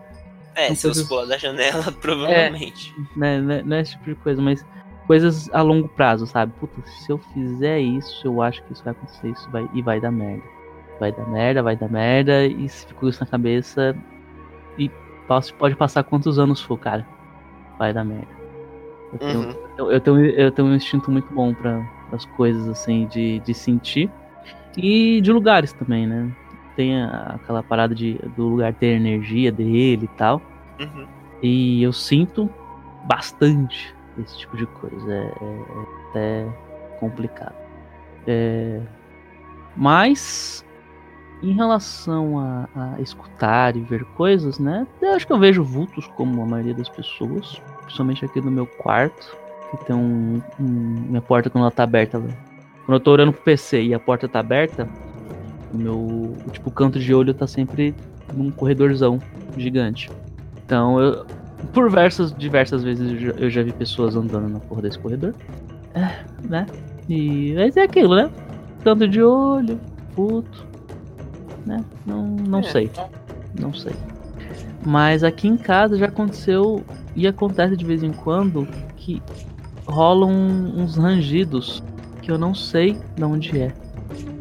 É, 0.55 0.73
se 0.75 0.85
eu 0.87 1.07
pular 1.07 1.25
da 1.25 1.37
janela, 1.37 1.91
provavelmente. 1.99 2.93
né, 3.15 3.41
né, 3.41 3.63
não 3.63 3.77
é 3.77 3.81
esse 3.81 3.91
tipo 3.93 4.09
de 4.09 4.15
coisa, 4.15 4.41
mas 4.41 4.63
coisas 5.07 5.49
a 5.51 5.61
longo 5.61 5.87
prazo, 5.89 6.27
sabe? 6.27 6.53
Puta, 6.59 6.81
se 6.85 7.11
eu 7.11 7.17
fizer 7.19 7.79
isso, 7.79 8.27
eu 8.27 8.41
acho 8.41 8.63
que 8.65 8.73
isso 8.73 8.83
vai 8.83 8.91
acontecer, 8.93 9.29
isso 9.31 9.49
vai 9.49 9.67
e 9.73 9.81
vai 9.81 9.99
dar 9.99 10.11
merda. 10.11 10.43
Vai 10.99 11.11
dar 11.11 11.27
merda, 11.27 11.63
vai 11.63 11.75
dar 11.75 11.89
merda, 11.89 12.45
e 12.45 12.69
se 12.69 12.85
ficou 12.85 13.09
isso 13.09 13.23
na 13.23 13.29
cabeça, 13.29 13.95
e 14.77 14.89
posso- 15.27 15.53
pode 15.55 15.75
passar 15.75 16.03
quantos 16.03 16.39
anos 16.39 16.61
for, 16.61 16.77
cara. 16.77 17.07
Vai 17.79 17.93
dar 17.93 18.05
merda. 18.05 18.33
Eu 19.13 19.19
tenho, 19.19 19.41
Uhum. 19.43 19.55
eu, 19.77 19.91
eu 19.91 20.01
tenho, 20.01 20.25
eu 20.25 20.51
tenho 20.51 20.67
um 20.67 20.75
instinto 20.75 21.11
muito 21.11 21.33
bom 21.33 21.53
para 21.53 21.81
as 22.13 22.25
coisas, 22.25 22.67
assim, 22.67 23.07
de, 23.07 23.39
de 23.41 23.53
sentir. 23.53 24.11
E 24.77 25.19
de 25.21 25.31
lugares 25.31 25.73
também, 25.73 26.07
né? 26.07 26.31
tem 26.75 27.01
a- 27.01 27.33
aquela 27.35 27.61
parada 27.61 27.93
de, 27.93 28.13
do 28.37 28.47
lugar 28.47 28.73
ter 28.73 28.95
energia 28.95 29.51
dele 29.51 30.05
e 30.05 30.17
tal. 30.17 30.41
Uhum. 30.79 31.05
E 31.43 31.83
eu 31.83 31.91
sinto 31.91 32.49
bastante 33.05 33.93
esse 34.17 34.37
tipo 34.39 34.55
de 34.55 34.65
coisa. 34.65 35.11
É, 35.13 35.23
é 35.25 35.85
até 36.09 36.45
complicado. 36.99 37.53
É, 38.25 38.79
mas 39.75 40.65
em 41.43 41.53
relação 41.53 42.39
a, 42.39 42.69
a 42.75 43.01
escutar 43.01 43.75
e 43.75 43.81
ver 43.81 44.05
coisas, 44.15 44.59
né? 44.59 44.87
Eu 45.01 45.13
acho 45.13 45.25
que 45.27 45.33
eu 45.33 45.39
vejo 45.39 45.63
vultos 45.63 46.07
como 46.15 46.41
a 46.41 46.45
maioria 46.45 46.73
das 46.73 46.87
pessoas, 46.89 47.61
principalmente 47.81 48.23
aqui 48.23 48.39
no 48.39 48.51
meu 48.51 48.65
quarto, 48.65 49.35
que 49.71 49.85
tem 49.85 49.95
um, 49.95 50.41
um- 50.59 51.03
minha 51.09 51.21
porta 51.21 51.49
quando 51.49 51.63
ela 51.63 51.71
tá 51.71 51.83
aberta. 51.83 52.17
ela- 52.17 52.50
Quando 52.91 52.99
eu 52.99 53.03
tô 53.05 53.11
olhando 53.13 53.31
pro 53.31 53.43
PC 53.43 53.83
e 53.83 53.93
a 53.93 53.99
porta 54.01 54.27
tá 54.27 54.41
aberta, 54.41 54.85
o 55.73 55.77
meu 55.77 56.35
tipo 56.51 56.69
canto 56.69 56.99
de 56.99 57.13
olho 57.13 57.33
tá 57.33 57.47
sempre 57.47 57.95
num 58.33 58.51
corredorzão 58.51 59.17
gigante. 59.55 60.11
Então 60.65 60.99
eu 60.99 61.25
por 61.71 61.87
diversas, 61.87 62.33
diversas 62.33 62.83
vezes 62.83 63.09
eu 63.13 63.17
já, 63.17 63.31
eu 63.39 63.49
já 63.49 63.63
vi 63.63 63.71
pessoas 63.71 64.17
andando 64.17 64.49
na 64.49 64.59
porra 64.59 64.81
desse 64.81 64.99
corredor. 64.99 65.33
É, 65.93 66.25
né? 66.49 66.65
E 67.07 67.53
mas 67.55 67.77
é 67.77 67.83
aquilo, 67.83 68.13
né? 68.13 68.29
Canto 68.83 69.07
de 69.07 69.23
olho, 69.23 69.79
puto. 70.13 70.67
Né? 71.65 71.81
Não, 72.05 72.27
não 72.27 72.59
É. 72.59 72.63
sei. 72.63 72.91
Não 73.57 73.73
sei. 73.73 73.93
Mas 74.85 75.23
aqui 75.23 75.47
em 75.47 75.55
casa 75.55 75.97
já 75.97 76.07
aconteceu 76.07 76.83
e 77.15 77.25
acontece 77.25 77.77
de 77.77 77.85
vez 77.85 78.03
em 78.03 78.11
quando 78.11 78.67
que 78.97 79.23
rolam 79.85 80.29
uns 80.29 80.97
rangidos 80.97 81.81
que 82.21 82.31
eu 82.31 82.37
não 82.37 82.53
sei 82.53 82.97
de 83.15 83.23
onde 83.23 83.59
é. 83.59 83.71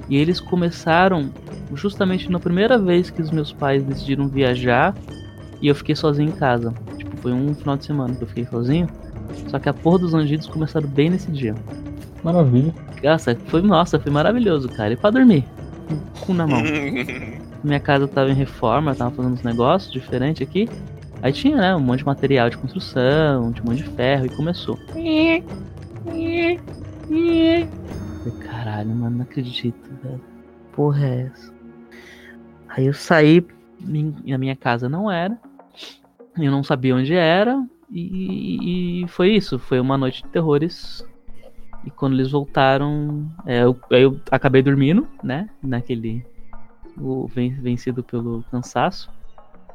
E 0.08 0.16
eles 0.16 0.40
começaram 0.40 1.30
justamente 1.74 2.30
na 2.30 2.40
primeira 2.40 2.78
vez 2.78 3.10
que 3.10 3.22
os 3.22 3.30
meus 3.30 3.52
pais 3.52 3.82
decidiram 3.82 4.28
viajar 4.28 4.94
e 5.62 5.68
eu 5.68 5.74
fiquei 5.74 5.94
sozinho 5.94 6.30
em 6.30 6.32
casa. 6.32 6.74
Tipo, 6.96 7.16
foi 7.18 7.32
um 7.32 7.54
final 7.54 7.76
de 7.76 7.84
semana 7.84 8.14
que 8.14 8.22
eu 8.22 8.28
fiquei 8.28 8.46
sozinho. 8.46 8.88
Só 9.48 9.58
que 9.58 9.68
a 9.68 9.72
porra 9.72 10.00
dos 10.00 10.12
rangidos 10.12 10.46
começaram 10.46 10.88
bem 10.88 11.10
nesse 11.10 11.30
dia. 11.30 11.54
Maravilha. 12.22 12.74
Nossa, 13.02 13.36
foi, 13.46 13.62
nossa, 13.62 13.98
foi 13.98 14.10
maravilhoso, 14.10 14.68
cara. 14.68 14.92
E 14.92 14.96
pra 14.96 15.10
dormir? 15.10 15.44
Com 15.88 15.94
o 15.94 16.26
cu 16.26 16.34
na 16.34 16.46
mão. 16.46 16.62
Minha 17.62 17.80
casa 17.80 18.08
tava 18.08 18.30
em 18.30 18.34
reforma, 18.34 18.94
tava 18.94 19.10
fazendo 19.14 19.34
uns 19.34 19.42
negócios 19.42 19.92
diferentes 19.92 20.46
aqui. 20.46 20.68
Aí 21.22 21.32
tinha, 21.32 21.56
né, 21.56 21.76
um 21.76 21.80
monte 21.80 21.98
de 21.98 22.06
material 22.06 22.48
de 22.48 22.56
construção, 22.56 23.52
tinha 23.52 23.64
um 23.64 23.70
monte 23.70 23.82
de 23.82 23.90
ferro 23.90 24.26
e 24.26 24.28
começou. 24.30 24.78
Falei, 27.11 28.38
Caralho, 28.40 28.90
mano, 28.94 29.16
não 29.18 29.23
acredito, 29.23 29.90
velho. 30.03 30.20
Porra 30.73 31.05
é 31.07 31.20
essa? 31.23 31.53
Aí 32.68 32.87
eu 32.87 32.94
saí, 32.94 33.44
e 34.25 34.33
a 34.33 34.38
minha 34.38 34.55
casa 34.55 34.88
não 34.88 35.11
era. 35.11 35.37
Eu 36.38 36.51
não 36.53 36.62
sabia 36.62 36.94
onde 36.94 37.14
era. 37.14 37.62
E, 37.90 39.03
e 39.03 39.09
foi 39.09 39.31
isso, 39.35 39.59
foi 39.59 39.81
uma 39.81 39.99
noite 39.99 40.23
de 40.23 40.29
terrores. 40.29 41.05
E 41.85 41.90
quando 41.90 42.12
eles 42.14 42.31
voltaram, 42.31 43.27
é, 43.44 43.64
eu, 43.64 43.77
eu 43.90 44.20
acabei 44.31 44.62
dormindo, 44.62 45.09
né? 45.25 45.49
Naquele. 45.62 46.25
o- 46.96 47.27
ven- 47.27 47.55
vencido 47.55 48.03
pelo 48.05 48.44
cansaço. 48.51 49.11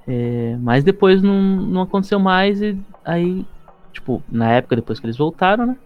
É, 0.07 0.55
mas 0.61 0.83
depois 0.83 1.21
não, 1.21 1.41
não 1.41 1.81
aconteceu 1.81 2.19
mais. 2.19 2.61
E 2.61 2.77
aí, 3.03 3.45
tipo, 3.91 4.23
na 4.31 4.51
época 4.51 4.75
depois 4.77 4.99
que 4.99 5.05
eles 5.05 5.17
voltaram, 5.17 5.65
né? 5.65 5.77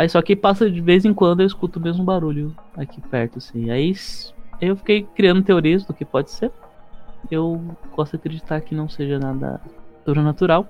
Aí 0.00 0.08
só 0.08 0.22
que 0.22 0.34
passa 0.34 0.70
de 0.70 0.80
vez 0.80 1.04
em 1.04 1.12
quando 1.12 1.40
eu 1.40 1.46
escuto 1.46 1.78
o 1.78 1.82
mesmo 1.82 2.02
barulho 2.02 2.56
aqui 2.74 3.02
perto, 3.02 3.36
assim. 3.36 3.70
Aí 3.70 3.94
eu 4.58 4.74
fiquei 4.74 5.02
criando 5.02 5.42
teorias 5.42 5.84
do 5.84 5.92
que 5.92 6.06
pode 6.06 6.30
ser. 6.30 6.50
Eu 7.30 7.62
gosto 7.94 8.12
de 8.12 8.16
acreditar 8.16 8.62
que 8.62 8.74
não 8.74 8.88
seja 8.88 9.18
nada 9.18 9.60
sobrenatural. 10.02 10.66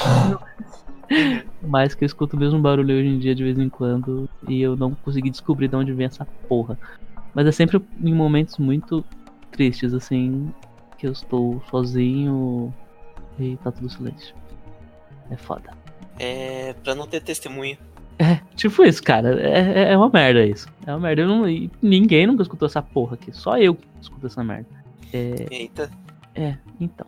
Mas 1.60 1.94
que 1.94 2.02
eu 2.02 2.06
escuto 2.06 2.34
o 2.34 2.40
mesmo 2.40 2.58
barulho 2.58 2.96
hoje 2.96 3.08
em 3.08 3.18
dia 3.18 3.34
de 3.34 3.44
vez 3.44 3.58
em 3.58 3.68
quando. 3.68 4.26
E 4.48 4.62
eu 4.62 4.74
não 4.74 4.94
consegui 4.94 5.28
descobrir 5.28 5.68
de 5.68 5.76
onde 5.76 5.92
vem 5.92 6.06
essa 6.06 6.24
porra. 6.48 6.78
Mas 7.34 7.46
é 7.46 7.52
sempre 7.52 7.78
em 8.02 8.14
momentos 8.14 8.56
muito 8.56 9.04
tristes, 9.52 9.92
assim. 9.92 10.50
Que 10.96 11.06
eu 11.06 11.12
estou 11.12 11.62
sozinho 11.68 12.72
e 13.38 13.58
tá 13.58 13.70
tudo 13.70 13.90
silêncio. 13.90 14.34
É 15.30 15.36
foda. 15.36 15.76
É 16.18 16.72
pra 16.82 16.94
não 16.94 17.06
ter 17.06 17.20
testemunha. 17.20 17.76
É, 18.18 18.38
tipo 18.54 18.84
isso, 18.84 19.02
cara. 19.02 19.40
É, 19.40 19.82
é- 19.88 19.92
é 19.92 19.96
uma 19.96 20.08
merda 20.08 20.44
isso. 20.44 20.68
É 20.86 20.90
uma 20.92 21.00
merda. 21.00 21.22
Eu 21.22 21.28
não, 21.28 21.44
ninguém 21.82 22.26
nunca 22.26 22.42
escutou 22.42 22.66
essa 22.66 22.80
porra 22.82 23.14
aqui. 23.14 23.32
Só 23.32 23.58
eu 23.58 23.76
escuto 24.00 24.26
essa 24.26 24.42
merda. 24.44 24.66
É, 25.12 25.46
Eita. 25.50 25.90
é, 26.34 26.56
então. 26.80 27.06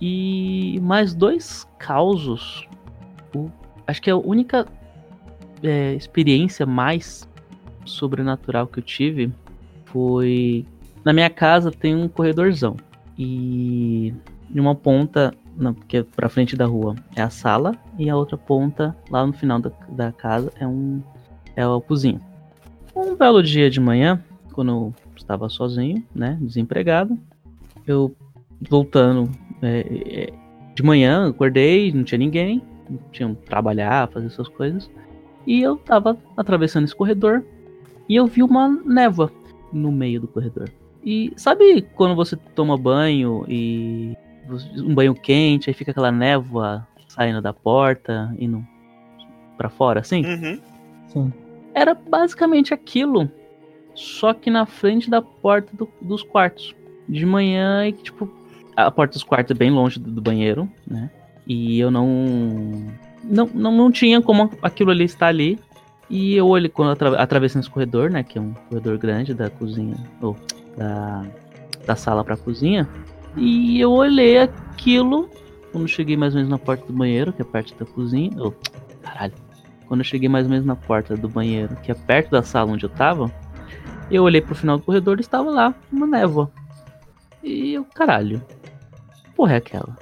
E 0.00 0.78
mais 0.82 1.14
dois 1.14 1.66
causos. 1.78 2.66
O- 3.34 3.50
acho 3.86 4.02
que 4.02 4.10
a 4.10 4.16
única 4.16 4.66
é, 5.62 5.94
experiência 5.94 6.66
mais 6.66 7.28
sobrenatural 7.84 8.66
que 8.66 8.78
eu 8.80 8.82
tive 8.82 9.32
foi. 9.86 10.66
Na 11.04 11.12
minha 11.12 11.30
casa 11.30 11.70
tem 11.70 11.94
um 11.94 12.08
corredorzão. 12.08 12.76
E 13.18 14.12
de 14.50 14.60
uma 14.60 14.74
ponta, 14.74 15.32
na, 15.56 15.74
que 15.88 15.98
é 15.98 16.02
pra 16.02 16.28
frente 16.28 16.56
da 16.56 16.66
rua, 16.66 16.94
é 17.14 17.22
a 17.22 17.30
sala. 17.30 17.74
E 17.98 18.08
a 18.10 18.16
outra 18.16 18.36
ponta, 18.36 18.96
lá 19.10 19.26
no 19.26 19.32
final 19.32 19.58
da, 19.58 19.70
da 19.88 20.12
casa, 20.12 20.52
é 20.58 20.66
um. 20.66 21.02
É 21.56 21.62
a 21.62 21.80
cozinha. 21.80 22.20
Um 22.94 23.14
belo 23.16 23.42
dia 23.42 23.70
de 23.70 23.80
manhã, 23.80 24.22
quando 24.52 24.70
eu 24.70 24.94
estava 25.16 25.48
sozinho, 25.48 26.04
né? 26.14 26.38
Desempregado, 26.40 27.18
eu 27.86 28.14
voltando 28.68 29.30
é, 29.62 29.86
é, 30.06 30.32
de 30.74 30.82
manhã, 30.82 31.28
acordei, 31.28 31.92
não 31.92 32.04
tinha 32.04 32.18
ninguém, 32.18 32.62
não 32.88 32.98
tinha 33.12 33.34
que 33.34 33.46
trabalhar, 33.46 34.08
fazer 34.08 34.26
essas 34.26 34.48
coisas. 34.48 34.90
E 35.46 35.60
eu 35.60 35.76
tava 35.76 36.16
atravessando 36.36 36.84
esse 36.84 36.94
corredor 36.94 37.44
e 38.08 38.16
eu 38.16 38.26
vi 38.26 38.42
uma 38.42 38.68
névoa 38.68 39.30
no 39.72 39.92
meio 39.92 40.20
do 40.20 40.28
corredor. 40.28 40.70
E 41.04 41.32
sabe 41.36 41.82
quando 41.94 42.14
você 42.14 42.36
toma 42.54 42.78
banho 42.78 43.44
e 43.46 44.16
um 44.76 44.94
banho 44.94 45.14
quente, 45.14 45.68
aí 45.70 45.74
fica 45.74 45.90
aquela 45.90 46.10
névoa 46.12 46.86
saindo 47.08 47.40
da 47.40 47.52
porta, 47.52 48.34
indo 48.38 48.64
pra 49.56 49.68
fora, 49.68 50.00
assim? 50.00 50.24
Uhum. 50.24 50.60
Sim. 51.08 51.32
Era 51.74 51.94
basicamente 51.94 52.72
aquilo, 52.74 53.30
só 53.94 54.32
que 54.34 54.50
na 54.50 54.66
frente 54.66 55.08
da 55.10 55.22
porta 55.22 55.76
do- 55.76 55.88
dos 56.00 56.22
quartos. 56.22 56.74
De 57.08 57.26
manhã 57.26 57.86
e 57.86 57.92
que, 57.92 58.02
tipo, 58.04 58.28
a 58.74 58.90
porta 58.90 59.12
dos 59.12 59.22
quartos 59.22 59.54
é 59.54 59.58
bem 59.58 59.70
longe 59.70 60.00
do, 60.00 60.10
do 60.10 60.22
banheiro, 60.22 60.68
né? 60.86 61.10
E 61.46 61.78
eu 61.78 61.90
não, 61.90 62.06
não. 63.22 63.46
Não, 63.52 63.70
não 63.72 63.92
tinha 63.92 64.22
como 64.22 64.50
aquilo 64.62 64.90
ali 64.90 65.04
estar 65.04 65.26
ali. 65.26 65.58
E 66.08 66.34
eu 66.34 66.46
olhei 66.46 66.68
quando 66.70 66.88
eu 66.88 66.92
atra, 66.92 67.16
atravessando 67.22 67.62
esse 67.62 67.70
corredor, 67.70 68.10
né? 68.10 68.22
Que 68.22 68.38
é 68.38 68.40
um 68.40 68.54
corredor 68.68 68.96
grande 68.98 69.34
da 69.34 69.50
cozinha, 69.50 69.96
ou 70.22 70.34
da, 70.78 71.24
da 71.86 71.94
sala 71.96 72.24
pra 72.24 72.36
cozinha. 72.38 72.88
E 73.36 73.80
eu 73.80 73.92
olhei 73.92 74.38
aquilo 74.38 75.28
quando 75.72 75.88
cheguei 75.88 76.16
mais 76.16 76.34
ou 76.34 76.38
menos 76.38 76.50
na 76.50 76.58
porta 76.58 76.86
do 76.86 76.92
banheiro, 76.92 77.32
que 77.32 77.42
é 77.42 77.44
perto 77.44 77.74
da 77.76 77.84
cozinha. 77.84 78.30
Oh, 78.38 78.52
caralho. 79.02 79.34
Quando 79.86 80.00
eu 80.00 80.04
cheguei 80.04 80.28
mais 80.28 80.46
ou 80.46 80.50
menos 80.50 80.64
na 80.64 80.76
porta 80.76 81.16
do 81.16 81.28
banheiro, 81.28 81.76
que 81.82 81.90
é 81.90 81.94
perto 81.94 82.30
da 82.30 82.42
sala 82.42 82.70
onde 82.72 82.84
eu 82.84 82.90
tava, 82.90 83.30
eu 84.10 84.22
olhei 84.22 84.40
pro 84.40 84.54
final 84.54 84.78
do 84.78 84.84
corredor 84.84 85.18
e 85.18 85.20
estava 85.20 85.50
lá 85.50 85.74
uma 85.90 86.06
névoa. 86.06 86.50
E 87.42 87.74
eu, 87.74 87.84
caralho, 87.84 88.40
porra 89.34 89.54
é 89.54 89.56
aquela? 89.56 89.96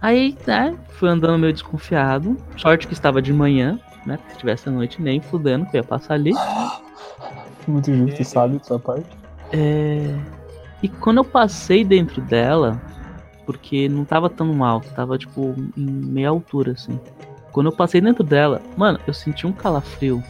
Aí, 0.00 0.36
né, 0.46 0.78
fui 0.90 1.08
andando 1.08 1.38
meio 1.38 1.52
desconfiado. 1.52 2.36
Sorte 2.56 2.86
que 2.86 2.94
estava 2.94 3.20
de 3.20 3.32
manhã, 3.32 3.78
né? 4.06 4.18
Se 4.28 4.38
tivesse 4.38 4.68
à 4.68 4.72
noite, 4.72 5.02
nem 5.02 5.20
fudendo 5.20 5.66
que 5.66 5.76
eu 5.76 5.80
ia 5.80 5.84
passar 5.86 6.14
ali. 6.14 6.32
Muito 7.68 7.92
justo, 7.92 8.24
sabe, 8.24 8.58
da 8.58 8.64
sua 8.64 8.78
parte. 8.78 9.06
É... 9.52 10.16
E 10.82 10.88
quando 10.88 11.18
eu 11.18 11.24
passei 11.24 11.84
dentro 11.84 12.20
dela, 12.22 12.80
porque 13.46 13.88
não 13.88 14.04
tava 14.04 14.28
tão 14.30 14.64
alto, 14.64 14.88
tava 14.94 15.18
tipo 15.18 15.54
em 15.76 15.84
meia 15.84 16.28
altura 16.28 16.72
assim. 16.72 16.98
Quando 17.52 17.66
eu 17.66 17.72
passei 17.76 18.00
dentro 18.00 18.22
dela, 18.22 18.62
mano, 18.76 18.98
eu 19.06 19.12
senti 19.12 19.46
um 19.46 19.52
calafrio 19.52 20.22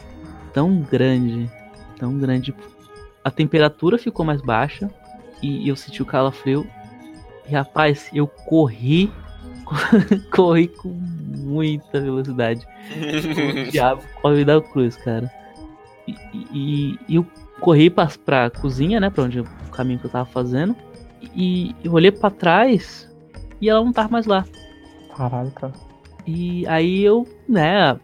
tão 0.53 0.79
grande, 0.81 1.49
tão 1.97 2.17
grande. 2.17 2.53
A 3.23 3.29
temperatura 3.29 3.97
ficou 3.97 4.25
mais 4.25 4.41
baixa 4.41 4.89
e 5.41 5.67
eu 5.69 5.75
senti 5.75 6.01
o 6.01 6.05
calafrio. 6.05 6.67
E 7.47 7.53
rapaz, 7.53 8.09
eu 8.13 8.25
corri, 8.27 9.11
corri 10.33 10.67
com 10.67 10.89
muita 10.89 12.01
velocidade. 12.01 12.67
O 13.67 13.71
diabo 13.71 14.01
corre 14.21 14.43
da 14.43 14.59
cruz, 14.59 14.97
cara. 14.97 15.31
E, 16.07 16.15
e- 16.53 16.99
e 17.07 17.15
eu 17.15 17.25
corri 17.61 17.89
pra, 17.89 18.09
pra 18.25 18.49
cozinha, 18.49 18.99
né? 18.99 19.09
Pra 19.09 19.23
onde 19.23 19.39
o 19.39 19.45
caminho 19.71 19.99
que 19.99 20.05
eu 20.05 20.11
tava 20.11 20.25
fazendo. 20.25 20.75
E 21.35 21.73
eu 21.83 21.93
olhei 21.93 22.11
pra 22.11 22.29
trás 22.29 23.09
e 23.61 23.69
ela 23.69 23.85
não 23.85 23.93
tava 23.93 24.09
mais 24.09 24.25
lá. 24.25 24.43
Caralho, 25.15 25.51
cara. 25.51 25.73
E 26.25 26.67
aí 26.67 27.03
eu, 27.03 27.27
né, 27.47 27.97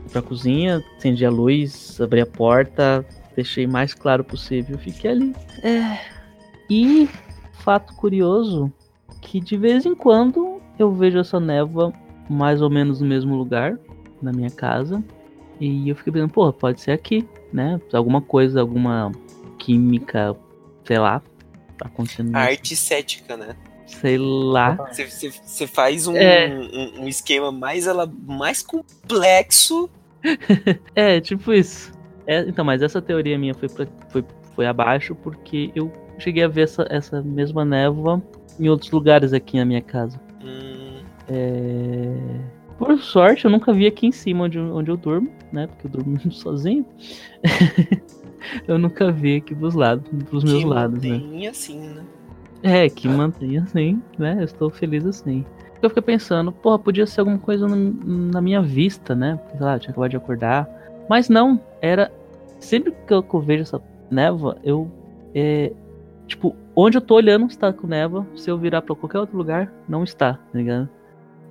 fui 0.00 0.10
pra 0.10 0.22
cozinha, 0.22 0.82
acendi 0.96 1.24
a 1.24 1.30
luz, 1.30 2.00
abri 2.00 2.20
a 2.20 2.26
porta, 2.26 3.04
deixei 3.34 3.66
mais 3.66 3.94
claro 3.94 4.24
possível, 4.24 4.78
fiquei 4.78 5.10
ali. 5.10 5.36
É. 5.62 5.98
E 6.68 7.08
fato 7.52 7.94
curioso 7.94 8.72
que 9.20 9.40
de 9.40 9.56
vez 9.56 9.84
em 9.84 9.94
quando 9.94 10.60
eu 10.78 10.92
vejo 10.92 11.18
essa 11.18 11.38
névoa 11.38 11.92
mais 12.28 12.60
ou 12.60 12.70
menos 12.70 13.00
no 13.00 13.06
mesmo 13.06 13.36
lugar 13.36 13.78
na 14.20 14.32
minha 14.32 14.50
casa. 14.50 15.02
E 15.60 15.88
eu 15.88 15.96
fiquei 15.96 16.12
pensando, 16.12 16.32
pô, 16.32 16.52
pode 16.52 16.80
ser 16.80 16.92
aqui, 16.92 17.26
né? 17.52 17.80
Alguma 17.92 18.20
coisa, 18.20 18.60
alguma 18.60 19.12
química, 19.58 20.36
sei 20.84 20.98
lá, 20.98 21.20
tá 21.78 21.86
acontecendo. 21.86 22.34
Arte 22.36 22.76
cética, 22.76 23.36
né? 23.36 23.56
Sei 23.86 24.18
lá. 24.18 24.76
Você 24.92 25.66
faz 25.66 26.06
um, 26.06 26.16
É. 26.16 26.48
um, 26.48 27.04
um 27.04 27.08
esquema 27.08 27.50
mais, 27.52 27.86
ela, 27.86 28.10
mais 28.26 28.62
complexo. 28.62 29.88
É, 30.94 31.20
tipo 31.20 31.52
isso. 31.52 31.92
É, 32.26 32.40
então, 32.40 32.64
mas 32.64 32.82
essa 32.82 33.00
teoria 33.00 33.38
minha 33.38 33.54
foi, 33.54 33.68
pra- 33.68 33.86
foi, 34.08 34.24
foi 34.54 34.66
abaixo 34.66 35.14
porque 35.14 35.70
eu 35.76 35.92
cheguei 36.18 36.42
a 36.42 36.48
ver 36.48 36.62
essa, 36.62 36.84
essa 36.90 37.22
mesma 37.22 37.64
névoa 37.64 38.20
em 38.58 38.68
outros 38.68 38.90
lugares 38.90 39.32
aqui 39.32 39.56
na 39.56 39.64
minha 39.64 39.82
casa. 39.82 40.20
Hum, 40.42 41.02
É... 41.28 42.16
Por 42.78 42.98
sorte, 43.00 43.44
eu 43.46 43.50
nunca 43.50 43.72
vi 43.72 43.86
aqui 43.86 44.06
em 44.06 44.12
cima 44.12 44.44
onde, 44.44 44.58
eu- 44.58 44.74
onde 44.76 44.90
eu 44.90 44.96
durmo, 44.96 45.30
né? 45.52 45.66
Porque 45.66 45.86
eu 45.86 45.90
durmo 45.90 46.18
sozinho. 46.30 46.84
eu 48.66 48.78
nunca 48.78 49.10
vi 49.10 49.36
aqui 49.36 49.54
pros 49.54 49.74
lados, 49.74 50.06
pros 50.28 50.44
meus 50.44 50.62
que 50.62 50.68
lados, 50.68 51.02
né? 51.02 51.08
mantém 51.18 51.46
assim, 51.48 51.80
né? 51.80 52.04
É, 52.62 52.88
que 52.88 53.08
mantenha 53.08 53.62
assim, 53.62 54.02
né? 54.18 54.36
Eu 54.40 54.44
estou 54.44 54.70
feliz 54.70 55.04
assim. 55.06 55.44
Eu 55.80 55.90
fiquei 55.90 56.02
pensando, 56.02 56.50
porra, 56.50 56.78
podia 56.78 57.06
ser 57.06 57.20
alguma 57.20 57.38
coisa 57.38 57.68
na, 57.68 57.76
na 57.76 58.40
minha 58.40 58.60
vista, 58.62 59.14
né? 59.14 59.38
Sei 59.52 59.60
lá, 59.60 59.78
tinha 59.78 59.90
acabado 59.90 60.10
de 60.10 60.16
acordar. 60.16 60.68
Mas 61.08 61.28
não, 61.28 61.60
era. 61.80 62.10
Sempre 62.58 62.92
que 63.06 63.12
eu, 63.12 63.22
que 63.22 63.34
eu 63.34 63.40
vejo 63.40 63.62
essa 63.62 63.80
névoa, 64.10 64.56
eu. 64.64 64.90
É, 65.34 65.70
tipo, 66.26 66.56
onde 66.74 66.96
eu 66.96 67.02
tô 67.02 67.14
olhando 67.14 67.46
está 67.46 67.72
com 67.72 67.86
névoa. 67.86 68.26
Se 68.34 68.50
eu 68.50 68.58
virar 68.58 68.80
pra 68.82 68.96
qualquer 68.96 69.18
outro 69.20 69.36
lugar, 69.36 69.70
não 69.88 70.02
está, 70.02 70.34
tá 70.34 70.58
ligado? 70.58 70.88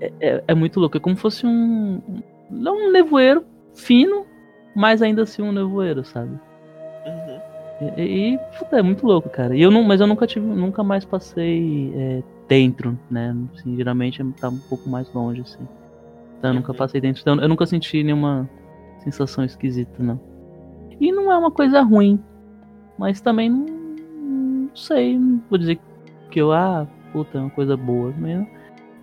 É, 0.01 0.11
é, 0.19 0.43
é 0.49 0.55
muito 0.55 0.79
louco. 0.79 0.97
É 0.97 0.99
como 0.99 1.15
se 1.15 1.21
fosse 1.21 1.45
um. 1.45 2.01
Não 2.49 2.87
um 2.87 2.91
nevoeiro 2.91 3.43
fino, 3.73 4.25
mas 4.75 5.01
ainda 5.01 5.23
assim 5.23 5.41
um 5.41 5.51
nevoeiro, 5.51 6.03
sabe? 6.05 6.31
Uhum. 7.05 7.91
E, 7.97 8.33
e, 8.33 8.37
puta, 8.57 8.77
é 8.77 8.81
muito 8.81 9.05
louco, 9.05 9.29
cara. 9.29 9.55
E 9.55 9.61
eu 9.61 9.71
não, 9.71 9.83
mas 9.83 9.99
eu 9.99 10.07
nunca 10.07 10.25
tive, 10.27 10.45
nunca 10.45 10.83
mais 10.83 11.03
passei 11.03 11.91
é, 11.95 12.23
dentro, 12.47 12.97
né? 13.09 13.35
Assim, 13.53 13.75
geralmente 13.75 14.23
tá 14.39 14.49
um 14.49 14.57
pouco 14.57 14.89
mais 14.89 15.11
longe, 15.13 15.41
assim. 15.41 15.67
Então 16.37 16.51
eu 16.51 16.55
nunca 16.55 16.71
Uhum. 16.71 16.77
passei 16.77 17.01
dentro. 17.01 17.21
Então 17.21 17.39
eu 17.39 17.49
nunca 17.49 17.65
senti 17.65 18.03
nenhuma 18.03 18.49
sensação 18.99 19.43
esquisita, 19.43 20.01
não. 20.01 20.19
E 20.99 21.11
não 21.11 21.31
é 21.31 21.37
uma 21.37 21.51
coisa 21.51 21.81
ruim. 21.81 22.19
Mas 22.97 23.19
também 23.19 23.49
não, 23.49 23.65
não 23.65 24.75
sei, 24.75 25.17
não 25.17 25.41
vou 25.49 25.57
dizer 25.59 25.77
que 26.31 26.39
eu, 26.39 26.51
ah, 26.53 26.87
puta, 27.11 27.37
é 27.37 27.41
uma 27.41 27.49
coisa 27.49 27.75
boa. 27.75 28.13
Mas 28.17 28.47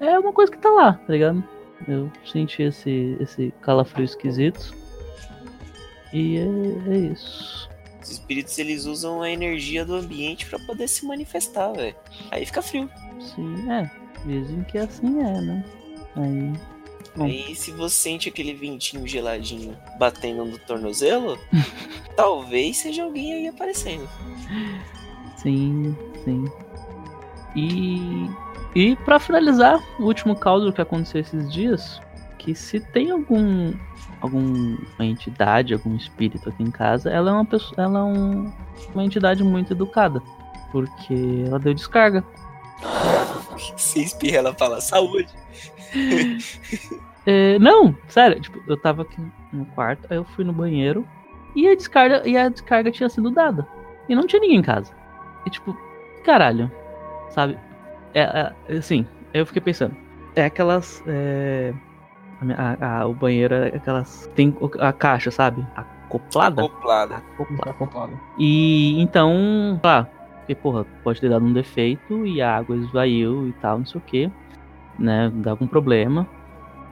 é 0.06 0.18
uma 0.18 0.32
coisa 0.32 0.50
que 0.50 0.58
tá 0.58 0.70
lá, 0.70 0.94
tá 0.94 1.12
ligado? 1.12 1.42
Eu 1.88 2.10
senti 2.24 2.62
esse, 2.62 3.16
esse 3.20 3.52
calafrio 3.60 4.04
esquisito. 4.04 4.74
E 6.12 6.38
é, 6.38 6.92
é 6.92 6.96
isso. 7.12 7.68
Os 8.02 8.10
espíritos 8.10 8.58
eles 8.58 8.84
usam 8.84 9.22
a 9.22 9.30
energia 9.30 9.84
do 9.84 9.94
ambiente 9.94 10.46
pra 10.46 10.58
poder 10.58 10.88
se 10.88 11.06
manifestar, 11.06 11.72
velho. 11.72 11.94
Aí 12.30 12.44
fica 12.44 12.60
frio. 12.60 12.90
Sim, 13.20 13.70
é. 13.70 13.90
Dizem 14.26 14.62
que 14.64 14.78
assim 14.78 15.20
é, 15.20 15.40
né? 15.40 15.64
Aí. 16.16 16.52
Bom. 17.14 17.24
Aí 17.24 17.54
se 17.54 17.70
você 17.72 17.94
sente 17.94 18.28
aquele 18.28 18.54
ventinho 18.54 19.06
geladinho 19.06 19.76
batendo 19.98 20.44
no 20.44 20.58
tornozelo, 20.58 21.38
talvez 22.16 22.78
seja 22.78 23.04
alguém 23.04 23.34
aí 23.34 23.48
aparecendo. 23.48 24.08
Sim, 25.36 25.96
sim. 26.24 26.44
E. 27.54 28.28
E 28.74 28.96
pra 28.96 29.18
finalizar, 29.18 29.80
o 29.98 30.04
último 30.04 30.34
caso 30.34 30.72
que 30.72 30.80
aconteceu 30.80 31.20
esses 31.20 31.52
dias, 31.52 32.00
que 32.38 32.54
se 32.54 32.80
tem 32.80 33.10
algum 33.10 33.72
alguma 34.20 34.78
entidade, 35.00 35.74
algum 35.74 35.96
espírito 35.96 36.48
aqui 36.48 36.62
em 36.62 36.70
casa, 36.70 37.10
ela 37.10 37.30
é 37.30 37.34
uma 37.34 37.44
pessoa, 37.44 37.74
ela 37.76 37.98
é 37.98 38.02
um- 38.04 38.52
uma 38.94 39.04
entidade 39.04 39.42
muito 39.42 39.72
educada, 39.72 40.22
porque 40.70 41.42
ela 41.46 41.58
deu 41.58 41.74
descarga. 41.74 42.22
Se 43.76 44.00
espirra, 44.02 44.38
ela 44.38 44.54
fala 44.54 44.80
saúde. 44.80 45.28
É, 47.24 47.56
não, 47.60 47.96
sério, 48.08 48.40
tipo, 48.40 48.60
eu 48.66 48.76
tava 48.76 49.02
aqui 49.02 49.16
no 49.52 49.64
quarto, 49.66 50.08
aí 50.10 50.16
eu 50.16 50.24
fui 50.24 50.44
no 50.44 50.52
banheiro 50.52 51.06
e 51.54 51.68
a 51.68 51.74
descarga, 51.76 52.28
e 52.28 52.36
a 52.36 52.48
descarga 52.48 52.90
tinha 52.90 53.08
sido 53.08 53.30
dada. 53.30 53.64
E 54.08 54.14
não 54.16 54.26
tinha 54.26 54.40
ninguém 54.40 54.58
em 54.58 54.62
casa. 54.62 54.92
E 55.46 55.50
tipo, 55.50 55.72
caralho, 56.24 56.68
sabe? 57.30 57.56
É, 58.14 58.52
é, 58.68 58.76
assim, 58.76 59.06
eu 59.32 59.46
fiquei 59.46 59.62
pensando, 59.62 59.96
é 60.36 60.44
aquelas. 60.44 61.02
É, 61.06 61.72
a 62.58 63.00
a- 63.00 63.06
o 63.06 63.14
banheiro 63.14 63.54
é 63.54 63.68
aquelas. 63.68 64.28
Tem 64.34 64.54
a 64.80 64.92
caixa, 64.92 65.30
sabe? 65.30 65.64
Acoplada. 65.76 66.62
Acoplada. 66.64 67.16
Acoplada. 67.34 67.70
Acoplado. 67.70 68.20
E 68.38 69.00
então, 69.00 69.80
lá, 69.82 70.08
porque, 70.38 70.54
porra, 70.54 70.84
pode 71.04 71.20
ter 71.20 71.30
dado 71.30 71.44
um 71.44 71.52
defeito 71.52 72.26
e 72.26 72.42
a 72.42 72.56
água 72.56 72.76
esvaiu 72.76 73.48
e 73.48 73.52
tal, 73.54 73.78
não 73.78 73.86
sei 73.86 74.00
o 74.00 74.04
que, 74.04 74.30
né? 74.98 75.30
Dá 75.36 75.52
algum 75.52 75.66
problema. 75.66 76.26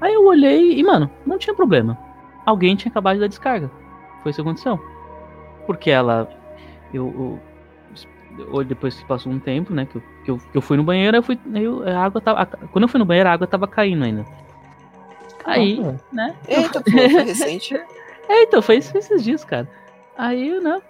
Aí 0.00 0.14
eu 0.14 0.24
olhei 0.24 0.78
e, 0.78 0.82
mano, 0.82 1.10
não 1.26 1.36
tinha 1.36 1.54
problema. 1.54 1.98
Alguém 2.46 2.74
tinha 2.76 2.90
acabado 2.90 3.14
de 3.16 3.20
dar 3.20 3.26
descarga. 3.28 3.70
Foi 4.22 4.30
isso 4.30 4.42
que 4.42 4.48
aconteceu. 4.48 4.80
Porque 5.66 5.90
ela. 5.90 6.28
Eu. 6.94 7.06
eu- 7.08 7.49
eu- 8.40 8.64
depois 8.64 8.94
que 8.98 9.04
passou 9.04 9.32
um 9.32 9.38
tempo, 9.38 9.72
né? 9.74 9.86
Que 9.86 9.96
eu, 9.96 10.02
que 10.24 10.30
eu, 10.30 10.38
que 10.38 10.58
eu 10.58 10.62
fui 10.62 10.76
no 10.76 10.82
banheiro, 10.84 11.16
eu 11.16 11.22
fui. 11.22 11.38
eu- 11.54 11.86
a 11.88 12.04
água 12.04 12.20
tava. 12.20 12.40
a- 12.42 12.46
quando 12.46 12.82
eu 12.82 12.88
fui 12.88 12.98
no 12.98 13.04
banheiro, 13.04 13.28
a 13.28 13.32
água 13.32 13.46
tava 13.46 13.66
caindo 13.66 14.04
ainda. 14.04 14.24
Aí, 15.44 15.80
Ah, 15.84 15.94
né? 16.12 16.34
Eita, 16.48 16.80
pô, 16.84 16.90
foi 16.90 17.06
recente. 17.24 17.74
É, 18.28 18.42
então, 18.42 18.60
foi 18.62 18.76
isso 18.76 18.96
esses 18.96 19.24
dias, 19.24 19.44
cara. 19.44 19.68
Aí, 20.16 20.60
né, 20.60 20.80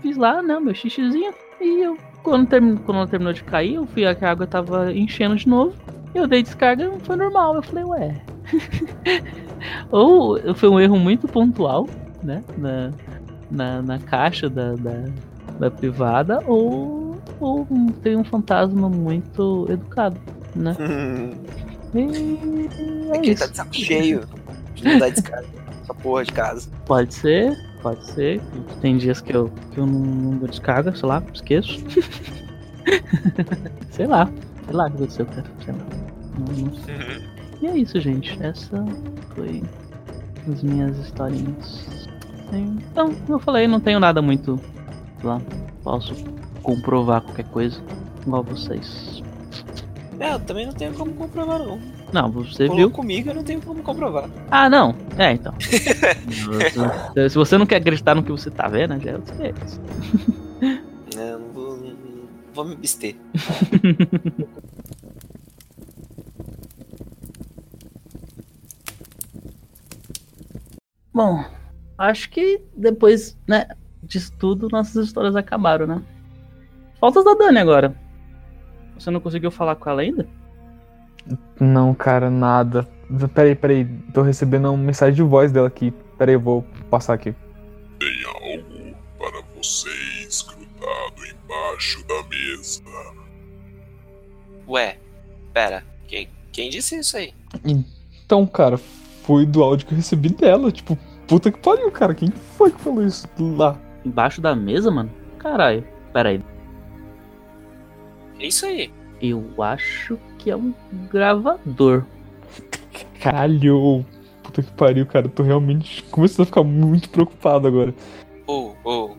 fiz 0.00 0.16
lá, 0.16 0.42
né, 0.42 0.58
meu 0.58 0.74
xixizinho. 0.74 1.32
E 1.60 1.82
eu, 1.82 1.96
quando, 2.22 2.46
termi- 2.48 2.78
quando 2.78 2.98
ela 2.98 3.06
terminou 3.06 3.32
de 3.32 3.44
cair, 3.44 3.74
eu 3.74 3.86
fui, 3.86 4.04
a 4.06 4.16
água 4.22 4.46
tava 4.46 4.92
enchendo 4.92 5.36
de 5.36 5.46
novo. 5.48 5.74
Eu 6.14 6.26
dei 6.26 6.42
descarga, 6.42 6.90
foi 7.02 7.16
normal. 7.16 7.54
Eu 7.56 7.62
falei, 7.62 7.84
ué. 7.84 8.22
Ou 9.90 10.38
foi 10.54 10.68
um 10.68 10.80
erro 10.80 10.98
muito 10.98 11.28
pontual, 11.28 11.86
né, 12.22 12.42
na, 12.56 12.90
na, 13.50 13.82
na 13.82 13.98
caixa 13.98 14.48
da, 14.48 14.72
da, 14.74 15.04
da 15.58 15.70
privada, 15.70 16.40
ou, 16.46 17.18
ou 17.40 17.66
tem 18.02 18.16
um 18.16 18.24
fantasma 18.24 18.88
muito 18.88 19.66
educado, 19.68 20.16
né. 20.54 20.76
Hum, 20.80 21.30
E 21.94 23.10
é 23.12 23.16
é 23.16 23.20
que 23.20 23.34
tá 23.34 23.46
de 23.46 23.56
saco 23.56 23.74
cheio 23.74 24.22
de 24.74 24.84
não 24.84 24.98
dar 24.98 25.10
descarga. 25.10 25.46
Essa 25.82 25.94
porra 25.94 26.24
de 26.24 26.32
casa. 26.32 26.68
Pode 26.86 27.14
ser, 27.14 27.56
pode 27.82 28.04
ser. 28.06 28.40
Tem 28.80 28.96
dias 28.96 29.20
que 29.20 29.34
eu, 29.34 29.50
que 29.72 29.78
eu 29.78 29.86
não, 29.86 30.36
dou 30.38 30.48
descarga, 30.48 30.94
sei 30.94 31.08
lá, 31.08 31.22
esqueço. 31.32 31.78
sei 33.90 34.06
lá, 34.06 34.28
sei 34.66 34.74
lá 34.74 34.86
o 34.86 34.90
que 34.90 34.96
aconteceu, 34.96 35.26
cara. 35.26 35.44
Sei 35.64 35.72
lá. 35.72 35.78
Não- 36.38 36.64
não 36.66 36.72
sei. 36.84 36.94
E 37.60 37.66
é 37.66 37.76
isso, 37.76 37.98
gente. 38.00 38.38
Essa 38.42 38.84
foi 39.34 39.62
as 40.52 40.62
minhas 40.62 40.96
historinhas. 40.98 42.08
Então, 42.52 43.12
como 43.12 43.34
eu 43.34 43.38
falei, 43.40 43.66
não 43.66 43.80
tenho 43.80 44.00
nada 44.00 44.22
muito 44.22 44.58
lá. 45.26 45.40
Posso 45.82 46.14
comprovar 46.62 47.22
qualquer 47.22 47.44
coisa 47.46 47.80
igual 48.26 48.42
vocês. 48.42 49.22
É, 50.20 50.32
eu 50.34 50.40
também 50.40 50.66
não 50.66 50.72
tenho 50.72 50.92
como 50.94 51.12
comprovar, 51.14 51.58
não. 51.60 51.78
Não, 52.12 52.30
você 52.32 52.64
Falou 52.66 52.76
viu? 52.76 52.90
comigo, 52.90 53.30
eu 53.30 53.34
não 53.34 53.44
tenho 53.44 53.60
como 53.60 53.82
comprovar. 53.82 54.28
Ah, 54.50 54.68
não. 54.68 54.94
É, 55.16 55.32
então. 55.32 55.54
Se- 57.28 57.28
você 57.36 57.56
não 57.58 57.66
quer 57.66 57.76
acreditar 57.76 58.14
no 58.14 58.22
que 58.22 58.32
você 58.32 58.50
tá 58.50 58.66
vendo, 58.66 58.98
já 59.00 59.10
é 59.12 59.14
outra 59.14 59.34
coisa. 59.36 59.80
É, 61.16 61.32
eu 61.32 61.38
não 61.38 61.48
vou, 61.52 61.76
não 61.76 61.96
vou 62.54 62.64
me 62.64 62.72
abster. 62.74 63.14
Bom, 71.12 71.44
acho 71.96 72.30
que 72.30 72.60
depois, 72.76 73.36
né, 73.46 73.66
disso 74.08 74.32
tudo, 74.38 74.68
nossas 74.70 75.06
histórias 75.06 75.36
acabaram, 75.36 75.86
né? 75.86 76.02
Falta 76.98 77.20
as 77.20 77.24
da 77.24 77.34
Dani 77.34 77.58
agora. 77.58 77.94
Você 78.98 79.10
não 79.10 79.20
conseguiu 79.20 79.50
falar 79.50 79.76
com 79.76 79.88
ela 79.88 80.02
ainda? 80.02 80.26
Não, 81.60 81.94
cara, 81.94 82.30
nada. 82.30 82.88
Peraí, 83.34 83.54
peraí. 83.54 83.84
Tô 84.12 84.22
recebendo 84.22 84.68
uma 84.68 84.76
mensagem 84.76 85.14
de 85.14 85.22
voz 85.22 85.52
dela 85.52 85.68
aqui. 85.68 85.92
Peraí, 86.16 86.34
eu 86.34 86.40
vou 86.40 86.62
passar 86.90 87.14
aqui. 87.14 87.34
Tem 88.00 88.24
algo 88.24 88.96
para 89.18 89.42
vocês 89.56 90.42
grudado 90.42 91.22
embaixo 91.24 92.04
da 92.06 92.22
mesa. 92.28 92.82
Ué, 94.68 94.98
pera, 95.52 95.84
quem, 96.06 96.28
quem 96.52 96.70
disse 96.70 96.98
isso 96.98 97.16
aí? 97.16 97.32
Então, 97.64 98.46
cara, 98.46 98.76
foi 99.22 99.46
do 99.46 99.62
áudio 99.62 99.86
que 99.86 99.94
eu 99.94 99.96
recebi 99.96 100.30
dela. 100.30 100.72
Tipo, 100.72 100.98
puta 101.26 101.52
que 101.52 101.58
pariu, 101.58 101.90
cara. 101.92 102.14
Quem 102.14 102.30
foi 102.56 102.70
que 102.70 102.80
falou 102.80 103.04
isso 103.04 103.28
lá? 103.38 103.78
Embaixo 104.04 104.40
da 104.40 104.54
mesa, 104.54 104.90
mano? 104.90 105.10
Caralho. 105.38 105.84
Pera 106.12 106.30
aí. 106.30 106.42
É 108.38 108.46
isso 108.46 108.66
aí. 108.66 108.90
Eu 109.20 109.62
acho 109.62 110.18
que 110.38 110.50
é 110.50 110.56
um 110.56 110.72
gravador. 111.10 112.04
Caralho! 113.20 114.04
Puta 114.42 114.62
que 114.62 114.72
pariu, 114.72 115.06
cara. 115.06 115.26
Eu 115.26 115.30
tô 115.30 115.42
realmente 115.42 116.02
começando 116.04 116.42
a 116.42 116.46
ficar 116.46 116.62
muito 116.62 117.10
preocupado 117.10 117.66
agora. 117.66 117.94
Ô, 118.46 118.74
ô. 118.84 119.16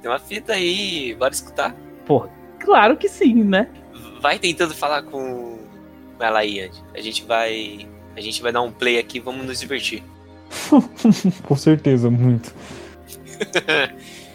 Tem 0.00 0.10
uma 0.10 0.18
fita 0.18 0.54
aí, 0.54 1.14
bora 1.18 1.34
escutar. 1.34 1.76
Pô, 2.06 2.26
claro 2.58 2.96
que 2.96 3.08
sim, 3.08 3.44
né? 3.44 3.68
Vai 4.20 4.38
tentando 4.38 4.74
falar 4.74 5.02
com 5.02 5.58
ela 6.18 6.38
aí, 6.38 6.60
Andy. 6.60 6.82
A 6.94 7.00
gente 7.00 7.24
vai. 7.24 7.86
A 8.16 8.20
gente 8.20 8.40
vai 8.40 8.52
dar 8.52 8.62
um 8.62 8.72
play 8.72 8.98
aqui, 8.98 9.20
vamos 9.20 9.44
nos 9.44 9.60
divertir. 9.60 10.02
Com 11.46 11.56
certeza, 11.56 12.10
muito. 12.10 12.54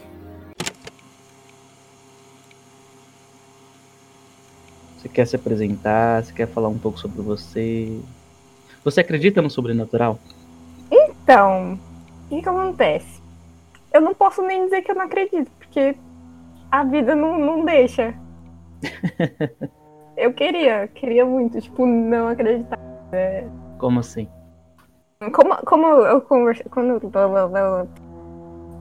Você 5.05 5.09
quer 5.09 5.27
se 5.27 5.35
apresentar? 5.35 6.23
Você 6.23 6.33
quer 6.33 6.47
falar 6.47 6.67
um 6.67 6.79
pouco 6.79 6.97
sobre 6.97 7.21
você? 7.21 8.01
Você 8.83 9.01
acredita 9.01 9.39
no 9.39 9.51
sobrenatural? 9.51 10.17
Então, 10.91 11.79
o 12.25 12.29
que, 12.29 12.41
que 12.41 12.49
acontece? 12.49 13.21
Eu 13.93 14.01
não 14.01 14.15
posso 14.15 14.41
nem 14.41 14.65
dizer 14.65 14.81
que 14.81 14.89
eu 14.89 14.95
não 14.95 15.03
acredito, 15.03 15.51
porque 15.59 15.95
a 16.71 16.83
vida 16.83 17.15
não, 17.15 17.37
não 17.37 17.63
deixa. 17.63 18.15
eu 20.17 20.33
queria, 20.33 20.87
queria 20.87 21.23
muito, 21.23 21.61
tipo, 21.61 21.85
não 21.85 22.27
acreditar. 22.27 22.79
É, 23.11 23.45
Como 23.77 23.99
assim? 23.99 24.27
Como, 25.31 25.55
como 25.65 25.85
eu 25.85 26.19
conversei. 26.21 26.65
Quando, 26.69 26.99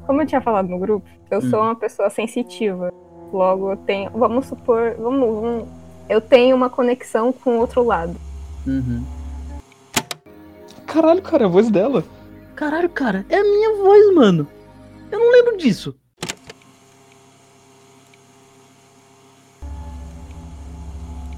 como 0.07 0.23
eu 0.23 0.27
tinha 0.27 0.41
falado 0.41 0.69
no 0.69 0.79
grupo, 0.79 1.07
eu 1.31 1.41
sou 1.43 1.61
Hum. 1.61 1.65
uma 1.67 1.75
pessoa 1.77 2.11
sensitiva. 2.11 2.93
Logo, 3.33 3.73
eu 3.73 3.77
tenho. 3.77 4.11
Vamos 4.11 4.47
supor. 4.47 4.95
Vamos, 4.99 5.41
vamos- 5.43 5.69
eu 6.09 6.21
tenho 6.21 6.55
uma 6.55 6.71
conexão 6.71 7.33
com 7.33 7.57
o 7.57 7.61
outro 7.61 7.83
lado. 7.83 8.15
Uhum. 8.67 9.05
Caralho, 10.87 11.23
cara, 11.23 11.47
a 11.47 11.49
voz 11.49 11.71
dela. 11.71 12.05
Caralho, 12.55 12.89
cara, 12.89 13.27
é 13.29 13.37
a 13.37 13.43
minha 13.43 13.77
voz, 13.83 14.15
mano. 14.15 14.47
Eu 15.11 15.19
não 15.19 15.33
lembro 15.33 15.57
disso. 15.57 15.95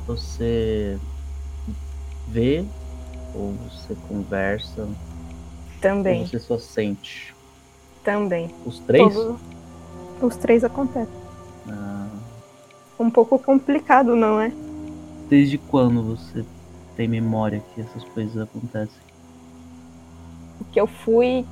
Você 0.07 0.99
vê 2.29 2.64
ou 3.35 3.53
você 3.55 3.95
conversa 4.09 4.89
Também. 5.81 6.21
ou 6.21 6.27
você 6.27 6.39
só 6.39 6.59
sente? 6.59 7.35
Também. 8.07 8.48
Os 8.64 8.78
três? 8.78 9.14
Os 10.22 10.36
três 10.36 10.62
acontecem. 10.62 11.12
Ah, 11.68 12.07
Um 12.98 13.11
pouco 13.11 13.36
complicado, 13.38 14.14
não 14.16 14.40
é? 14.40 14.50
desde 15.28 15.59
quando 15.59 16.02
você 16.16 16.44
tem 16.96 17.09
memória 17.09 17.61
que 17.74 17.80
essas 17.80 18.04
coisas 18.04 18.40
acontecem? 18.40 19.04
que 20.72 20.80
eu 20.80 20.86
fui 20.86 21.44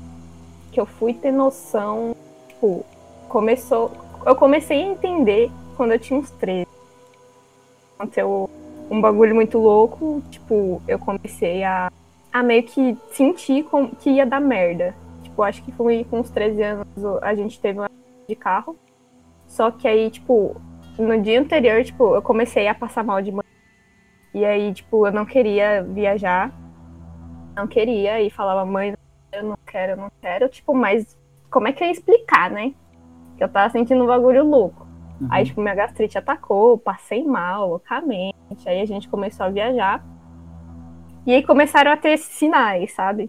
que 0.71 0.79
eu 0.81 0.87
fui 0.87 1.13
ter 1.15 1.33
noção, 1.33 2.15
tipo, 2.49 2.85
começou, 3.29 3.91
eu 4.27 4.35
comecei 4.37 4.81
a 4.83 4.87
entender 4.87 5.51
quando 5.77 5.93
eu 5.93 5.99
tinha 5.99 6.19
uns 6.19 6.31
13. 6.33 6.67
Aconteceu 7.99 8.51
um 8.91 9.01
bagulho 9.01 9.35
muito 9.35 9.59
louco, 9.59 10.23
tipo, 10.31 10.81
eu 10.87 10.99
comecei 10.99 11.65
a, 11.65 11.91
a 12.33 12.43
meio 12.43 12.63
que 12.65 12.97
sentir 13.13 13.65
com, 13.65 13.89
que 13.89 14.11
ia 14.11 14.27
dar 14.27 14.41
merda. 14.41 14.95
Tipo, 15.35 15.43
acho 15.43 15.65
que 15.65 15.73
foi 15.73 16.07
com 16.09 16.21
uns 16.21 16.31
13 16.31 16.63
anos 16.63 16.87
a 17.21 17.35
gente 17.35 17.61
teve 17.61 17.81
uma 17.81 17.91
de 18.29 18.37
carro. 18.37 18.79
Só 19.49 19.69
que 19.69 19.89
aí, 19.89 20.09
tipo, 20.09 20.55
no 20.97 21.21
dia 21.21 21.41
anterior, 21.41 21.83
tipo, 21.83 22.15
eu 22.15 22.23
comecei 22.23 22.69
a 22.69 22.75
passar 22.75 23.03
mal 23.03 23.21
de 23.21 23.33
manhã. 23.33 23.43
E 24.33 24.45
aí, 24.45 24.73
tipo, 24.73 25.05
eu 25.09 25.13
não 25.13 25.25
queria 25.25 25.83
viajar. 25.83 26.53
Não 27.57 27.67
queria 27.67 28.23
e 28.23 28.31
falava, 28.31 28.65
mãe, 28.65 28.95
eu 29.33 29.43
não 29.43 29.59
quero, 29.67 29.93
eu 29.93 29.97
não 29.97 30.13
quero. 30.23 30.49
Tipo, 30.49 30.73
mas 30.73 31.19
como 31.51 31.67
é 31.67 31.73
que 31.73 31.83
eu 31.83 31.89
ia 31.89 31.93
explicar, 31.93 32.49
né? 32.49 32.73
Que 33.37 33.43
eu 33.43 33.49
tava 33.49 33.71
sentindo 33.71 34.05
um 34.05 34.07
bagulho 34.07 34.45
louco. 34.45 34.87
Uhum. 35.21 35.27
Aí, 35.33 35.45
tipo, 35.45 35.61
minha 35.61 35.75
gastrite 35.75 36.17
atacou, 36.17 36.79
passei 36.79 37.25
mal, 37.25 37.71
loucamente. 37.71 38.37
Aí 38.67 38.81
a 38.81 38.87
gente 38.87 39.09
começou 39.09 39.47
a 39.47 39.51
viajar. 39.51 40.01
E 41.27 41.33
aí 41.33 41.43
começaram 41.43 41.91
a 41.91 41.97
ter 41.97 42.11
esses 42.11 42.37
sinais, 42.37 42.93
sabe? 42.93 43.29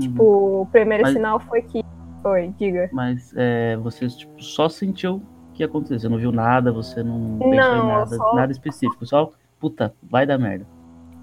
Uhum. 0.00 0.12
Tipo, 0.12 0.22
o 0.62 0.66
primeiro 0.72 1.02
Mas- 1.04 1.12
sinal 1.12 1.40
foi 1.40 1.62
que. 1.62 1.84
Oi, 2.24 2.54
diga. 2.58 2.88
Mas 2.92 3.32
é, 3.36 3.76
você 3.78 4.06
tipo, 4.08 4.42
só 4.42 4.68
sentiu 4.68 5.16
o 5.16 5.22
que 5.54 5.64
aconteceu. 5.64 5.98
Você 5.98 6.08
não 6.08 6.18
viu 6.18 6.32
nada, 6.32 6.70
você 6.72 7.02
não 7.02 7.38
pensou 7.38 7.54
Não, 7.54 7.84
em 7.84 7.88
nada, 7.88 8.16
só- 8.16 8.34
nada 8.34 8.52
específico. 8.52 9.06
Só, 9.06 9.30
puta, 9.58 9.94
vai 10.02 10.26
dar 10.26 10.36
merda. 10.38 10.66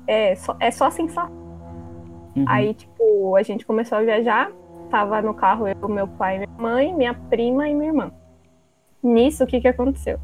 É 0.08 0.36
só, 0.36 0.56
é 0.60 0.72
só 0.72 0.86
a 0.88 0.92
sensação. 0.92 1.32
Uhum. 2.36 2.46
Aí, 2.48 2.74
tipo, 2.74 3.36
a 3.36 3.44
gente 3.44 3.66
começou 3.66 3.98
a 3.98 4.02
viajar. 4.02 4.52
Tava 4.90 5.22
no 5.22 5.34
carro 5.34 5.68
eu, 5.68 5.90
meu 5.90 6.08
pai, 6.08 6.38
minha 6.38 6.50
mãe, 6.58 6.94
minha 6.94 7.14
prima 7.14 7.68
e 7.68 7.74
minha 7.76 7.88
irmã. 7.90 8.12
Nisso, 9.04 9.44
o 9.44 9.48
que 9.48 9.60
que 9.60 9.68
aconteceu? 9.68 10.18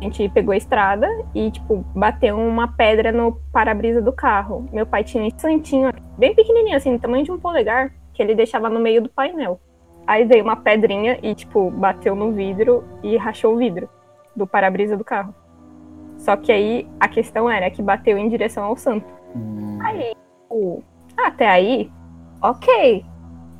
A 0.00 0.04
gente 0.04 0.28
pegou 0.30 0.52
a 0.52 0.56
estrada 0.56 1.06
e, 1.34 1.50
tipo, 1.50 1.84
bateu 1.94 2.38
uma 2.38 2.68
pedra 2.68 3.12
no 3.12 3.32
para-brisa 3.52 4.00
do 4.00 4.12
carro. 4.12 4.66
Meu 4.72 4.86
pai 4.86 5.04
tinha 5.04 5.22
um 5.22 5.30
santinho, 5.38 5.90
bem 6.16 6.34
pequenininho, 6.34 6.76
assim, 6.76 6.96
do 6.96 7.00
tamanho 7.00 7.24
de 7.24 7.30
um 7.30 7.38
polegar, 7.38 7.92
que 8.14 8.22
ele 8.22 8.34
deixava 8.34 8.70
no 8.70 8.80
meio 8.80 9.02
do 9.02 9.10
painel. 9.10 9.60
Aí 10.06 10.24
veio 10.24 10.42
uma 10.42 10.56
pedrinha 10.56 11.18
e, 11.22 11.34
tipo, 11.34 11.70
bateu 11.70 12.14
no 12.14 12.32
vidro 12.32 12.82
e 13.02 13.16
rachou 13.18 13.54
o 13.54 13.58
vidro 13.58 13.88
do 14.34 14.46
para-brisa 14.46 14.96
do 14.96 15.04
carro. 15.04 15.34
Só 16.16 16.34
que 16.36 16.50
aí 16.50 16.88
a 16.98 17.06
questão 17.06 17.48
era 17.50 17.70
que 17.70 17.82
bateu 17.82 18.16
em 18.16 18.28
direção 18.28 18.64
ao 18.64 18.76
santo. 18.76 19.06
Hum, 19.36 19.78
Aí, 19.82 20.14
tipo, 20.42 20.82
até 21.16 21.46
aí, 21.46 21.90
ok. 22.42 23.04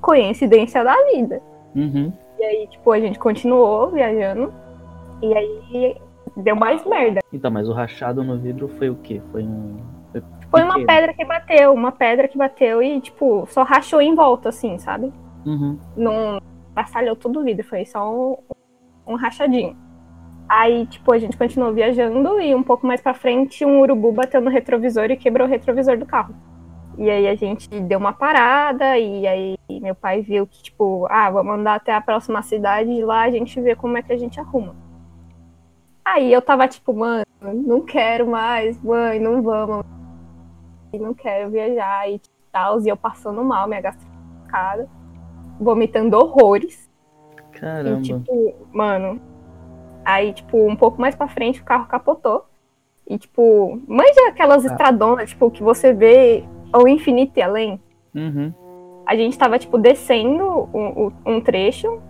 Coincidência 0.01 0.83
da 0.83 0.97
vida. 1.13 1.43
uhum. 1.77 2.13
E 2.39 2.43
aí, 2.43 2.67
tipo, 2.69 2.91
a 2.91 2.99
gente 2.99 3.19
continuou 3.19 3.91
viajando. 3.91 4.53
E 5.23 5.35
aí 5.35 5.97
deu 6.37 6.57
mais 6.57 6.85
merda. 6.85 7.21
Então, 7.33 7.51
mas 7.51 7.69
o 7.69 7.73
rachado 7.73 8.23
no 8.23 8.39
vidro 8.39 8.69
foi 8.69 8.91
o 8.91 8.97
quê? 8.97 9.21
Foi 9.31 9.43
um. 9.43 9.77
Foi, 10.13 10.23
Foi 10.51 10.63
uma 10.63 10.85
pedra 10.85 11.15
que 11.15 11.25
bateu, 11.25 11.73
uma 11.73 11.93
pedra 11.93 12.27
que 12.27 12.37
bateu 12.37 12.83
e, 12.83 13.01
tipo, 13.01 13.47
só 13.49 13.63
rachou 13.63 14.01
em 14.01 14.15
volta, 14.15 14.49
assim, 14.49 14.79
sabe? 14.79 15.13
Uhum. 15.47 15.79
Não 15.97 16.41
bastalhou 16.75 17.15
todo 17.15 17.41
o 17.41 17.45
vidro, 17.45 17.67
foi 17.67 17.85
só 17.85 18.13
um, 18.13 18.37
um 19.07 19.15
rachadinho. 19.15 19.77
Aí, 20.49 20.87
tipo, 20.87 21.13
a 21.13 21.19
gente 21.19 21.37
continuou 21.37 21.73
viajando 21.73 22.41
e 22.41 22.53
um 22.55 22.63
pouco 22.63 22.85
mais 22.87 23.01
pra 23.01 23.15
frente 23.15 23.65
um 23.65 23.81
urubu 23.81 24.11
bateu 24.11 24.41
no 24.41 24.51
retrovisor 24.51 25.05
e 25.05 25.17
quebrou 25.17 25.47
o 25.47 25.51
retrovisor 25.51 25.97
do 25.97 26.05
carro. 26.05 26.35
E 26.99 27.09
aí 27.09 27.29
a 27.29 27.35
gente 27.37 27.69
deu 27.69 27.99
uma 27.99 28.13
parada 28.13 28.99
e 28.99 29.27
aí 29.27 29.57
meu 29.81 29.95
pai 29.95 30.23
viu 30.23 30.47
que, 30.47 30.63
tipo, 30.63 31.07
ah, 31.09 31.31
vamos 31.31 31.55
andar 31.55 31.77
até 31.77 31.95
a 31.95 32.01
próxima 32.01 32.43
cidade 32.43 32.91
e 32.91 33.05
lá 33.05 33.23
a 33.23 33.31
gente 33.31 33.61
vê 33.61 33.77
como 33.77 33.97
é 33.97 34.03
que 34.03 34.13
a 34.13 34.19
gente 34.19 34.41
arruma. 34.41 34.75
Aí 36.13 36.33
eu 36.33 36.43
tava 36.43 36.67
tipo, 36.67 36.93
mano, 36.93 37.25
não 37.41 37.83
quero 37.83 38.27
mais, 38.27 38.81
mãe, 38.83 39.21
não 39.21 39.41
vamos. 39.43 39.85
E 40.93 40.99
não 40.99 41.15
quero 41.15 41.51
viajar 41.51 42.11
e 42.11 42.21
tal. 42.51 42.81
E 42.81 42.89
eu 42.89 42.97
passando 42.97 43.45
mal, 43.45 43.69
minha 43.69 43.81
gastrite, 43.81 44.11
vomitando 45.61 46.17
horrores. 46.19 46.91
E, 47.55 47.59
Caramba. 47.61 48.01
tipo, 48.03 48.55
mano. 48.73 49.21
Aí, 50.05 50.33
tipo, 50.33 50.57
um 50.67 50.75
pouco 50.75 51.01
mais 51.01 51.15
pra 51.15 51.29
frente 51.29 51.61
o 51.61 51.65
carro 51.65 51.87
capotou. 51.87 52.47
E, 53.07 53.19
tipo, 53.19 53.81
manja 53.87 54.29
aquelas 54.29 54.65
Ah. 54.65 54.69
estradonas, 54.69 55.31
tipo, 55.31 55.51
que 55.51 55.63
você 55.63 55.93
vê 55.93 56.43
ao 56.73 56.89
infinito 56.89 57.39
e 57.39 57.43
além. 57.43 57.81
Uhum. 58.15 58.53
A 59.07 59.15
gente 59.15 59.37
tava, 59.39 59.59
tipo, 59.59 59.77
descendo 59.79 60.69
um- 60.75 61.13
um 61.27 61.41
trecho 61.41 62.01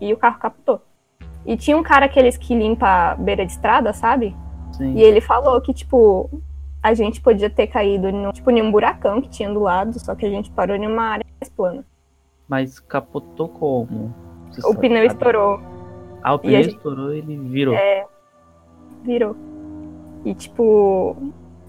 e 0.00 0.12
o 0.12 0.16
carro 0.16 0.38
capotou. 0.38 0.80
E 1.44 1.56
tinha 1.56 1.76
um 1.76 1.82
cara 1.82 2.06
aqueles 2.06 2.36
que 2.36 2.54
limpa 2.54 2.86
a 2.86 3.14
beira 3.16 3.44
de 3.44 3.52
estrada, 3.52 3.92
sabe? 3.92 4.34
Sim. 4.72 4.94
E 4.94 5.02
ele 5.02 5.20
falou 5.20 5.60
que, 5.60 5.74
tipo, 5.74 6.30
a 6.82 6.94
gente 6.94 7.20
podia 7.20 7.50
ter 7.50 7.66
caído 7.66 8.10
no, 8.12 8.32
tipo, 8.32 8.50
em 8.50 8.62
um 8.62 8.70
buracão 8.70 9.20
que 9.20 9.28
tinha 9.28 9.52
do 9.52 9.60
lado, 9.60 9.98
só 9.98 10.14
que 10.14 10.24
a 10.24 10.30
gente 10.30 10.50
parou 10.50 10.76
em 10.76 10.86
uma 10.86 11.02
área 11.02 11.26
mais 11.40 11.50
plana. 11.50 11.84
Mas 12.48 12.78
capotou 12.78 13.48
como? 13.48 14.14
Você 14.50 14.60
O 14.60 14.72
sabe- 14.72 14.80
pneu 14.80 15.04
estourou. 15.04 15.60
Ah, 16.22 16.34
o 16.34 16.36
e 16.36 16.38
pneu 16.40 16.62
gente- 16.62 16.76
estourou 16.76 17.12
e 17.14 17.18
ele 17.18 17.36
virou. 17.36 17.74
É, 17.74 18.06
virou. 19.02 19.36
E, 20.24 20.34
tipo, 20.34 21.16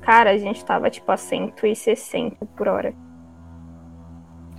cara, 0.02 0.30
a 0.32 0.38
gente 0.38 0.64
tava, 0.64 0.90
tipo, 0.90 1.12
a 1.12 1.18
160 1.18 2.46
por 2.56 2.68
hora. 2.68 2.94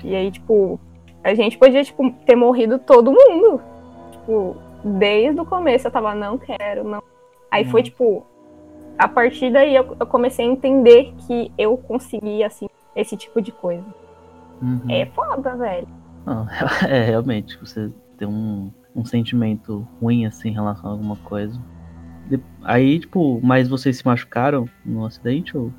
E 0.02 0.14
aí, 0.14 0.30
tipo, 0.30 0.78
a 1.22 1.34
gente 1.34 1.56
podia, 1.56 1.82
tipo, 1.84 2.10
ter 2.26 2.34
morrido 2.36 2.78
todo 2.78 3.12
mundo. 3.12 3.62
Tipo, 4.10 4.56
desde 4.84 5.40
o 5.40 5.44
começo 5.46 5.86
eu 5.86 5.90
tava, 5.90 6.14
não 6.14 6.38
quero, 6.38 6.84
não. 6.84 7.02
Aí 7.50 7.64
foi, 7.64 7.80
Nossa. 7.80 7.90
tipo, 7.90 8.26
a 8.98 9.08
partir 9.08 9.52
daí 9.52 9.74
eu, 9.74 9.96
eu 9.98 10.06
comecei 10.06 10.44
a 10.46 10.48
entender 10.48 11.12
que 11.26 11.50
eu 11.56 11.76
conseguia, 11.76 12.46
assim, 12.46 12.68
esse 12.94 13.16
tipo 13.16 13.40
de 13.40 13.50
coisa. 13.52 13.84
Uhum. 14.62 14.80
É 14.88 15.06
foda, 15.06 15.56
velho. 15.56 15.88
Não, 16.26 16.46
é, 16.88 17.04
realmente, 17.04 17.58
você 17.58 17.90
tem 18.16 18.26
um, 18.28 18.70
um 18.94 19.04
sentimento 19.04 19.86
ruim 20.00 20.26
assim 20.26 20.50
em 20.50 20.52
relação 20.54 20.90
a 20.90 20.92
alguma 20.92 21.16
coisa. 21.16 21.60
de- 22.28 22.40
aí, 22.62 23.00
tipo, 23.00 23.40
mas 23.42 23.68
vocês 23.68 23.98
se 23.98 24.06
machucaram 24.06 24.68
no 24.84 25.04
acidente 25.04 25.56
ou? 25.56 25.72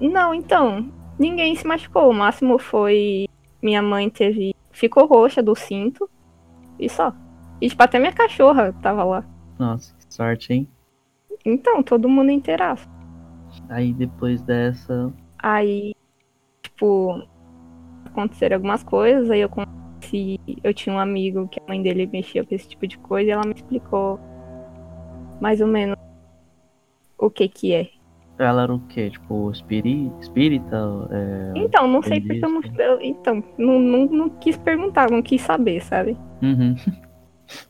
Não, 0.00 0.34
então, 0.34 0.88
ninguém 1.18 1.54
se 1.54 1.66
machucou. 1.66 2.10
O 2.10 2.14
máximo 2.14 2.58
foi 2.58 3.28
minha 3.62 3.80
mãe 3.82 4.10
teve. 4.10 4.54
Ficou 4.72 5.06
roxa 5.06 5.42
do 5.42 5.54
cinto 5.54 6.08
e 6.78 6.88
só. 6.88 7.12
E 7.62 7.68
tipo, 7.68 7.80
até 7.80 7.96
minha 7.96 8.12
cachorra 8.12 8.72
tava 8.82 9.04
lá. 9.04 9.24
Nossa, 9.56 9.94
que 9.94 10.12
sorte, 10.12 10.52
hein? 10.52 10.68
Então, 11.44 11.80
todo 11.80 12.08
mundo 12.08 12.32
inteiraço. 12.32 12.88
Aí 13.68 13.92
depois 13.92 14.42
dessa. 14.42 15.12
Aí, 15.38 15.94
tipo, 16.60 17.22
aconteceram 18.04 18.56
algumas 18.56 18.82
coisas, 18.82 19.30
aí 19.30 19.42
eu 19.42 19.48
conheci. 19.48 20.40
Eu 20.64 20.74
tinha 20.74 20.92
um 20.92 20.98
amigo 20.98 21.46
que 21.46 21.60
a 21.60 21.68
mãe 21.68 21.80
dele 21.80 22.10
mexia 22.12 22.44
com 22.44 22.52
esse 22.52 22.68
tipo 22.68 22.84
de 22.84 22.98
coisa 22.98 23.28
e 23.28 23.32
ela 23.32 23.46
me 23.46 23.54
explicou 23.54 24.18
mais 25.40 25.60
ou 25.60 25.68
menos 25.68 25.96
o 27.16 27.30
que 27.30 27.46
que 27.46 27.74
é. 27.74 27.90
Ela 28.40 28.64
era 28.64 28.74
o 28.74 28.80
quê? 28.88 29.08
Tipo, 29.08 29.52
espiri... 29.52 30.10
espírita? 30.20 30.76
É... 31.12 31.52
Então, 31.54 31.86
não 31.86 32.02
sei 32.02 32.20
porque 32.20 32.44
eu 32.44 32.48
não. 32.48 32.60
Então, 33.00 33.44
não, 33.56 33.78
não, 33.78 34.06
não 34.06 34.30
quis 34.30 34.56
perguntar, 34.56 35.12
não 35.12 35.22
quis 35.22 35.42
saber, 35.42 35.80
sabe? 35.80 36.16
Uhum. 36.42 36.74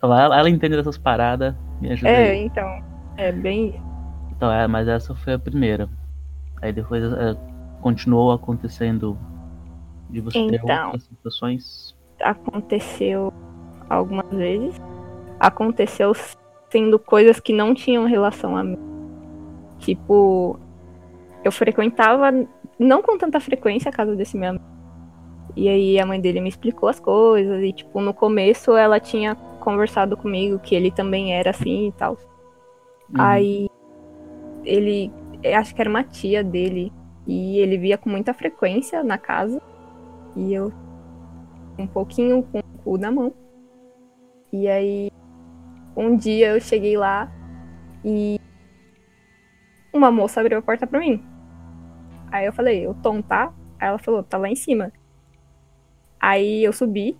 Ela, 0.02 0.24
ela 0.38 0.50
entende 0.50 0.76
dessas 0.76 0.98
paradas, 0.98 1.54
me 1.80 1.90
ajuda 1.92 2.10
É, 2.10 2.30
aí. 2.30 2.44
então. 2.44 2.82
É 3.16 3.30
bem 3.32 3.68
isso. 3.70 3.82
Então, 4.30 4.50
é, 4.50 4.66
mas 4.66 4.88
essa 4.88 5.14
foi 5.14 5.34
a 5.34 5.38
primeira. 5.38 5.88
Aí 6.60 6.72
depois 6.72 7.02
é, 7.12 7.36
continuou 7.80 8.32
acontecendo 8.32 9.18
de 10.10 10.20
você 10.20 10.46
ter 10.46 10.56
Então. 10.62 10.84
outras 10.86 11.02
situações. 11.04 11.96
aconteceu 12.22 13.32
algumas 13.88 14.28
vezes. 14.30 14.80
Aconteceu 15.40 16.12
sendo 16.70 16.98
coisas 16.98 17.38
que 17.40 17.52
não 17.52 17.74
tinham 17.74 18.06
relação 18.06 18.56
a 18.56 18.62
mim. 18.64 18.78
Tipo, 19.78 20.58
eu 21.44 21.50
frequentava, 21.52 22.30
não 22.78 23.02
com 23.02 23.18
tanta 23.18 23.40
frequência, 23.40 23.88
a 23.88 23.92
casa 23.92 24.14
desse 24.14 24.36
meu 24.38 24.50
amigo. 24.50 24.64
E 25.56 25.68
aí 25.68 26.00
a 26.00 26.06
mãe 26.06 26.20
dele 26.20 26.40
me 26.40 26.48
explicou 26.48 26.88
as 26.88 26.98
coisas. 27.00 27.62
E, 27.62 27.72
tipo, 27.72 28.00
no 28.00 28.14
começo 28.14 28.76
ela 28.76 28.98
tinha 29.00 29.36
conversado 29.62 30.16
comigo 30.16 30.58
que 30.58 30.74
ele 30.74 30.90
também 30.90 31.34
era 31.34 31.50
assim 31.50 31.88
e 31.88 31.92
tal. 31.92 32.12
Uhum. 32.12 33.20
Aí 33.20 33.68
ele, 34.64 35.12
eu 35.42 35.56
acho 35.58 35.74
que 35.74 35.80
era 35.80 35.88
uma 35.88 36.04
tia 36.04 36.42
dele, 36.42 36.92
e 37.26 37.58
ele 37.58 37.78
via 37.78 37.96
com 37.96 38.10
muita 38.10 38.34
frequência 38.34 39.02
na 39.02 39.18
casa. 39.18 39.60
E 40.36 40.52
eu 40.52 40.72
um 41.78 41.86
pouquinho 41.86 42.42
com 42.42 42.58
o 42.58 42.78
cu 42.84 42.98
na 42.98 43.10
mão. 43.10 43.32
E 44.52 44.68
aí 44.68 45.10
um 45.96 46.16
dia 46.16 46.50
eu 46.50 46.60
cheguei 46.60 46.96
lá 46.96 47.30
e 48.04 48.38
uma 49.92 50.10
moça 50.10 50.40
abriu 50.40 50.58
a 50.58 50.62
porta 50.62 50.86
pra 50.86 51.00
mim. 51.00 51.22
Aí 52.30 52.46
eu 52.46 52.52
falei, 52.52 52.86
o 52.86 52.94
Tom 52.94 53.20
tá? 53.20 53.52
Aí 53.78 53.88
ela 53.88 53.98
falou, 53.98 54.22
tá 54.22 54.38
lá 54.38 54.48
em 54.48 54.56
cima. 54.56 54.92
Aí 56.18 56.64
eu 56.64 56.72
subi, 56.72 57.18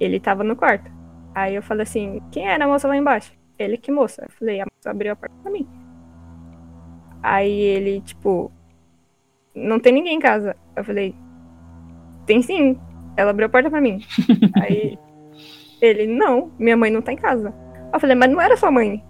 ele 0.00 0.18
tava 0.18 0.42
no 0.42 0.56
quarto. 0.56 0.90
Aí 1.34 1.54
eu 1.54 1.62
falei 1.62 1.82
assim, 1.82 2.22
quem 2.30 2.46
era 2.46 2.64
a 2.64 2.68
moça 2.68 2.86
lá 2.86 2.96
embaixo? 2.96 3.32
Ele 3.58 3.76
que 3.76 3.90
moça. 3.90 4.22
Eu 4.22 4.30
falei, 4.30 4.60
a 4.60 4.64
moça 4.64 4.90
abriu 4.90 5.12
a 5.12 5.16
porta 5.16 5.34
pra 5.42 5.50
mim. 5.50 5.66
Aí 7.22 7.50
ele, 7.50 8.00
tipo, 8.00 8.52
não 9.54 9.80
tem 9.80 9.92
ninguém 9.92 10.16
em 10.16 10.20
casa. 10.20 10.56
Eu 10.76 10.84
falei, 10.84 11.14
tem 12.26 12.42
sim. 12.42 12.78
Ela 13.16 13.30
abriu 13.30 13.46
a 13.46 13.50
porta 13.50 13.70
pra 13.70 13.80
mim. 13.80 14.00
Aí 14.60 14.98
ele, 15.80 16.06
não, 16.06 16.52
minha 16.58 16.76
mãe 16.76 16.90
não 16.90 17.02
tá 17.02 17.12
em 17.12 17.16
casa. 17.16 17.52
Eu 17.92 18.00
falei, 18.00 18.16
mas 18.16 18.30
não 18.30 18.40
era 18.40 18.56
sua 18.56 18.70
mãe. 18.70 19.04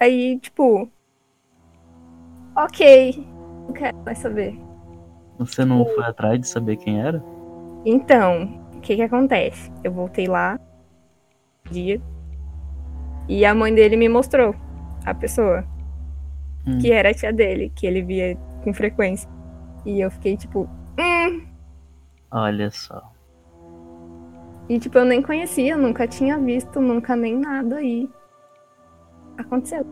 Aí, 0.00 0.38
tipo, 0.38 0.90
ok, 2.56 3.24
não 3.66 3.72
quero 3.72 3.96
mais 3.98 4.18
saber. 4.18 4.58
Você 5.38 5.64
não 5.64 5.84
foi 5.86 6.04
atrás 6.04 6.40
de 6.40 6.48
saber 6.48 6.76
quem 6.76 7.00
era? 7.00 7.22
Então, 7.84 8.60
o 8.74 8.80
que 8.80 8.96
que 8.96 9.02
acontece? 9.02 9.70
Eu 9.82 9.92
voltei 9.92 10.26
lá, 10.26 10.58
dia, 11.72 12.00
e 13.28 13.44
a 13.44 13.54
mãe 13.54 13.74
dele 13.74 13.96
me 13.96 14.08
mostrou 14.08 14.54
a 15.04 15.14
pessoa, 15.14 15.64
Hum. 16.66 16.78
que 16.78 16.92
era 16.92 17.10
a 17.10 17.14
tia 17.14 17.32
dele, 17.32 17.72
que 17.74 17.86
ele 17.86 18.02
via 18.02 18.36
com 18.62 18.72
frequência. 18.72 19.28
E 19.84 20.00
eu 20.00 20.10
fiquei 20.12 20.36
tipo, 20.36 20.68
hum. 20.98 21.42
Olha 22.30 22.70
só. 22.70 23.10
E 24.68 24.78
tipo, 24.78 24.96
eu 24.98 25.04
nem 25.04 25.20
conhecia, 25.20 25.76
nunca 25.76 26.06
tinha 26.06 26.38
visto, 26.38 26.80
nunca 26.80 27.16
nem 27.16 27.36
nada 27.36 27.82
e 27.82 28.08
aconteceu. 29.36 29.84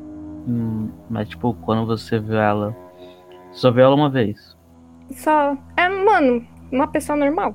Hum, 0.47 0.91
mas, 1.09 1.29
tipo, 1.29 1.55
quando 1.55 1.87
você 1.87 2.19
viu 2.19 2.39
ela. 2.39 2.75
Só 3.53 3.71
viu 3.71 3.83
ela 3.85 3.95
uma 3.97 4.09
vez? 4.09 4.57
Só, 5.11 5.57
é, 5.77 5.89
mano, 5.89 6.47
uma 6.71 6.87
pessoa 6.87 7.17
normal. 7.17 7.55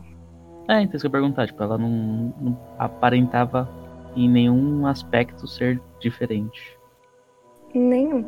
É, 0.67 0.81
então 0.81 0.97
isso 0.97 1.01
que 1.09 1.15
eu 1.15 1.19
ia 1.19 1.21
perguntar. 1.21 1.47
Tipo, 1.47 1.63
ela 1.63 1.77
não, 1.77 2.33
não 2.41 2.59
aparentava 2.77 3.69
em 4.15 4.29
nenhum 4.29 4.85
aspecto 4.87 5.47
ser 5.47 5.81
diferente. 5.99 6.77
Nenhum. 7.73 8.23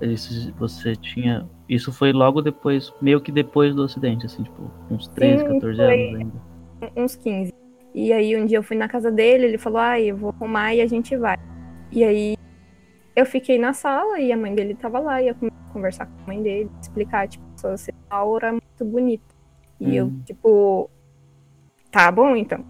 Isso 0.00 0.52
você 0.58 0.96
tinha. 0.96 1.48
Isso 1.68 1.92
foi 1.92 2.12
logo 2.12 2.42
depois, 2.42 2.92
meio 3.00 3.20
que 3.20 3.30
depois 3.30 3.74
do 3.74 3.84
acidente, 3.84 4.26
assim, 4.26 4.42
tipo, 4.42 4.70
uns 4.90 5.06
13, 5.08 5.38
Sim, 5.44 5.48
14 5.54 5.76
foi. 5.76 6.04
anos 6.10 6.20
ainda. 6.20 6.42
uns 6.96 7.14
15. 7.16 7.52
E 7.94 8.12
aí 8.12 8.36
um 8.36 8.44
dia 8.46 8.58
eu 8.58 8.62
fui 8.62 8.76
na 8.76 8.88
casa 8.88 9.12
dele, 9.12 9.44
ele 9.46 9.58
falou, 9.58 9.78
ah, 9.78 10.00
eu 10.00 10.16
vou 10.16 10.30
arrumar 10.30 10.74
e 10.74 10.80
a 10.80 10.86
gente 10.86 11.16
vai. 11.16 11.36
E 11.92 12.02
aí 12.02 12.36
eu 13.14 13.24
fiquei 13.26 13.58
na 13.58 13.72
sala 13.72 14.18
e 14.18 14.32
a 14.32 14.36
mãe 14.36 14.54
dele 14.54 14.74
tava 14.74 14.98
lá 14.98 15.22
e 15.22 15.28
eu 15.28 15.34
comecei 15.34 15.58
a 15.68 15.72
conversar 15.72 16.06
com 16.06 16.22
a 16.24 16.26
mãe 16.26 16.42
dele, 16.42 16.70
explicar, 16.80 17.28
tipo, 17.28 17.44
sua 17.56 17.76
sua 17.76 17.94
aura 18.10 18.48
é 18.48 18.52
muito 18.52 18.84
bonita. 18.84 19.34
E 19.78 19.94
eu, 19.96 20.06
Hum. 20.06 20.22
tipo, 20.24 20.90
tá 21.92 22.10
bom 22.10 22.34
então. 22.34 22.64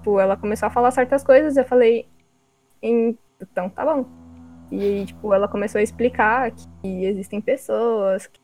Tipo, 0.00 0.18
ela 0.18 0.36
começou 0.36 0.66
a 0.66 0.70
falar 0.70 0.90
certas 0.90 1.22
coisas, 1.22 1.56
eu 1.56 1.64
falei, 1.64 2.08
então 2.82 3.68
tá 3.68 3.84
bom. 3.84 4.06
E 4.70 4.82
aí, 4.82 5.06
tipo, 5.06 5.34
ela 5.34 5.46
começou 5.46 5.78
a 5.78 5.82
explicar 5.82 6.50
que 6.52 7.04
existem 7.04 7.40
pessoas 7.40 8.26
que 8.26 8.40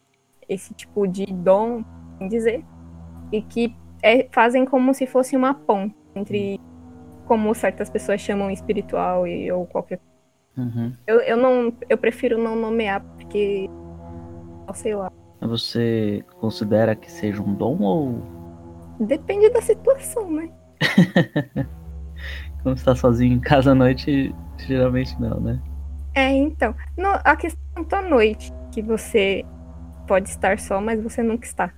esse 0.48 0.74
tipo 0.74 1.06
de 1.06 1.26
dom, 1.26 1.82
em 2.20 2.28
dizer, 2.28 2.64
e 3.32 3.42
que 3.42 3.74
é, 4.02 4.28
fazem 4.30 4.64
como 4.64 4.92
se 4.94 5.06
fosse 5.06 5.36
uma 5.36 5.54
ponte 5.54 5.94
entre 6.14 6.60
como 7.26 7.52
certas 7.54 7.90
pessoas 7.90 8.20
chamam 8.20 8.50
espiritual 8.50 9.26
e, 9.26 9.50
ou 9.50 9.66
qualquer 9.66 10.00
Uhum. 10.56 10.90
eu, 11.06 11.20
eu 11.20 11.36
não 11.36 11.70
eu 11.86 11.98
prefiro 11.98 12.38
não 12.38 12.56
nomear 12.56 13.02
porque 13.02 13.68
sei 14.72 14.94
lá 14.94 15.12
Você 15.42 16.24
considera 16.40 16.96
que 16.96 17.12
seja 17.12 17.42
um 17.42 17.52
dom 17.52 17.78
ou 17.82 18.22
depende 18.98 19.50
da 19.50 19.60
situação 19.60 20.30
né 20.30 20.50
quando 22.62 22.78
você 22.78 22.84
tá 22.84 22.94
sozinho 22.94 23.34
em 23.34 23.40
casa 23.40 23.72
à 23.72 23.74
noite, 23.74 24.34
geralmente 24.58 25.20
não, 25.20 25.40
né? 25.40 25.60
é 26.14 26.32
então 26.32 26.74
no, 26.96 27.08
a 27.22 27.36
questão 27.36 27.84
da 27.84 28.02
noite 28.02 28.52
que 28.72 28.82
você 28.82 29.44
pode 30.08 30.30
estar 30.30 30.58
só 30.58 30.80
mas 30.80 31.00
você 31.02 31.22
nunca 31.22 31.46
está 31.46 31.70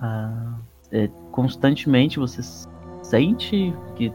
Ah, 0.00 0.58
é, 0.90 1.08
constantemente 1.30 2.18
você 2.18 2.40
sente 3.02 3.74
que 3.94 4.12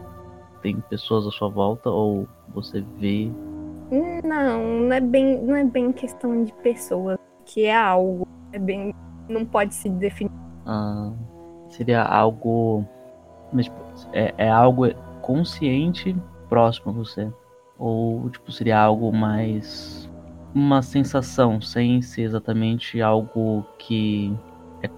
tem 0.62 0.80
pessoas 0.90 1.26
à 1.26 1.30
sua 1.30 1.48
volta 1.48 1.88
ou 1.88 2.28
você 2.52 2.84
vê. 2.98 3.30
não 4.24 4.80
não 4.80 4.92
é 4.92 5.00
bem 5.00 5.40
não 5.42 5.56
é 5.56 5.64
bem 5.64 5.92
questão 5.92 6.44
de 6.44 6.52
pessoas 6.54 7.18
que 7.44 7.64
é 7.64 7.76
algo 7.76 8.26
é 8.52 8.58
bem 8.58 8.92
não 9.28 9.44
pode 9.46 9.74
se 9.74 9.88
definir 9.88 10.32
ah, 10.66 11.12
seria 11.68 12.02
algo. 12.02 12.86
Mas, 13.52 13.66
tipo, 13.66 13.76
é, 14.12 14.34
é 14.38 14.48
algo 14.48 14.92
consciente 15.20 16.16
próximo 16.48 16.90
a 16.90 16.94
você. 16.94 17.30
Ou 17.78 18.28
tipo, 18.30 18.52
seria 18.52 18.78
algo 18.78 19.12
mais. 19.12 20.10
Uma 20.54 20.82
sensação, 20.82 21.60
sem 21.62 22.02
ser 22.02 22.22
exatamente 22.22 23.00
algo 23.00 23.64
que 23.78 24.36
é 24.82 24.90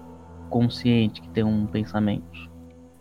consciente, 0.49 1.21
que 1.21 1.29
tem 1.29 1.45
um 1.45 1.65
pensamento. 1.65 2.51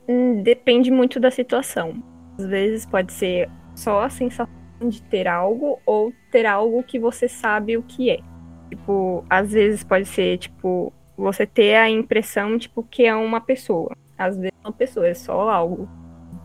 Hum, 0.08 0.40
Depende 0.42 0.90
muito 0.90 1.18
da 1.18 1.30
situação. 1.32 2.00
Às 2.38 2.46
vezes 2.46 2.86
pode 2.86 3.12
ser 3.12 3.50
só 3.74 4.04
a 4.04 4.08
sensação 4.08 4.54
de 4.88 5.02
ter 5.02 5.26
algo 5.26 5.80
ou 5.84 6.12
ter 6.30 6.46
algo 6.46 6.82
que 6.82 6.98
você 6.98 7.28
sabe 7.28 7.76
o 7.76 7.82
que 7.82 8.10
é. 8.10 8.20
Tipo, 8.70 9.24
às 9.28 9.52
vezes 9.52 9.82
pode 9.82 10.06
ser, 10.06 10.38
tipo, 10.38 10.92
você 11.16 11.46
ter 11.46 11.76
a 11.76 11.88
impressão, 11.90 12.58
tipo, 12.58 12.82
que 12.82 13.04
é 13.04 13.14
uma 13.14 13.40
pessoa. 13.40 13.92
Às 14.16 14.36
vezes 14.36 14.52
é 14.62 14.66
uma 14.66 14.72
pessoa, 14.72 15.06
é 15.06 15.14
só 15.14 15.48
algo. 15.48 15.88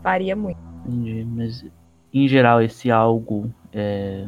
Varia 0.02 0.34
muito. 0.34 0.60
Entendi, 0.86 1.24
mas 1.24 1.64
em 2.12 2.26
geral 2.26 2.60
esse 2.62 2.90
algo 2.90 3.52
é. 3.72 4.26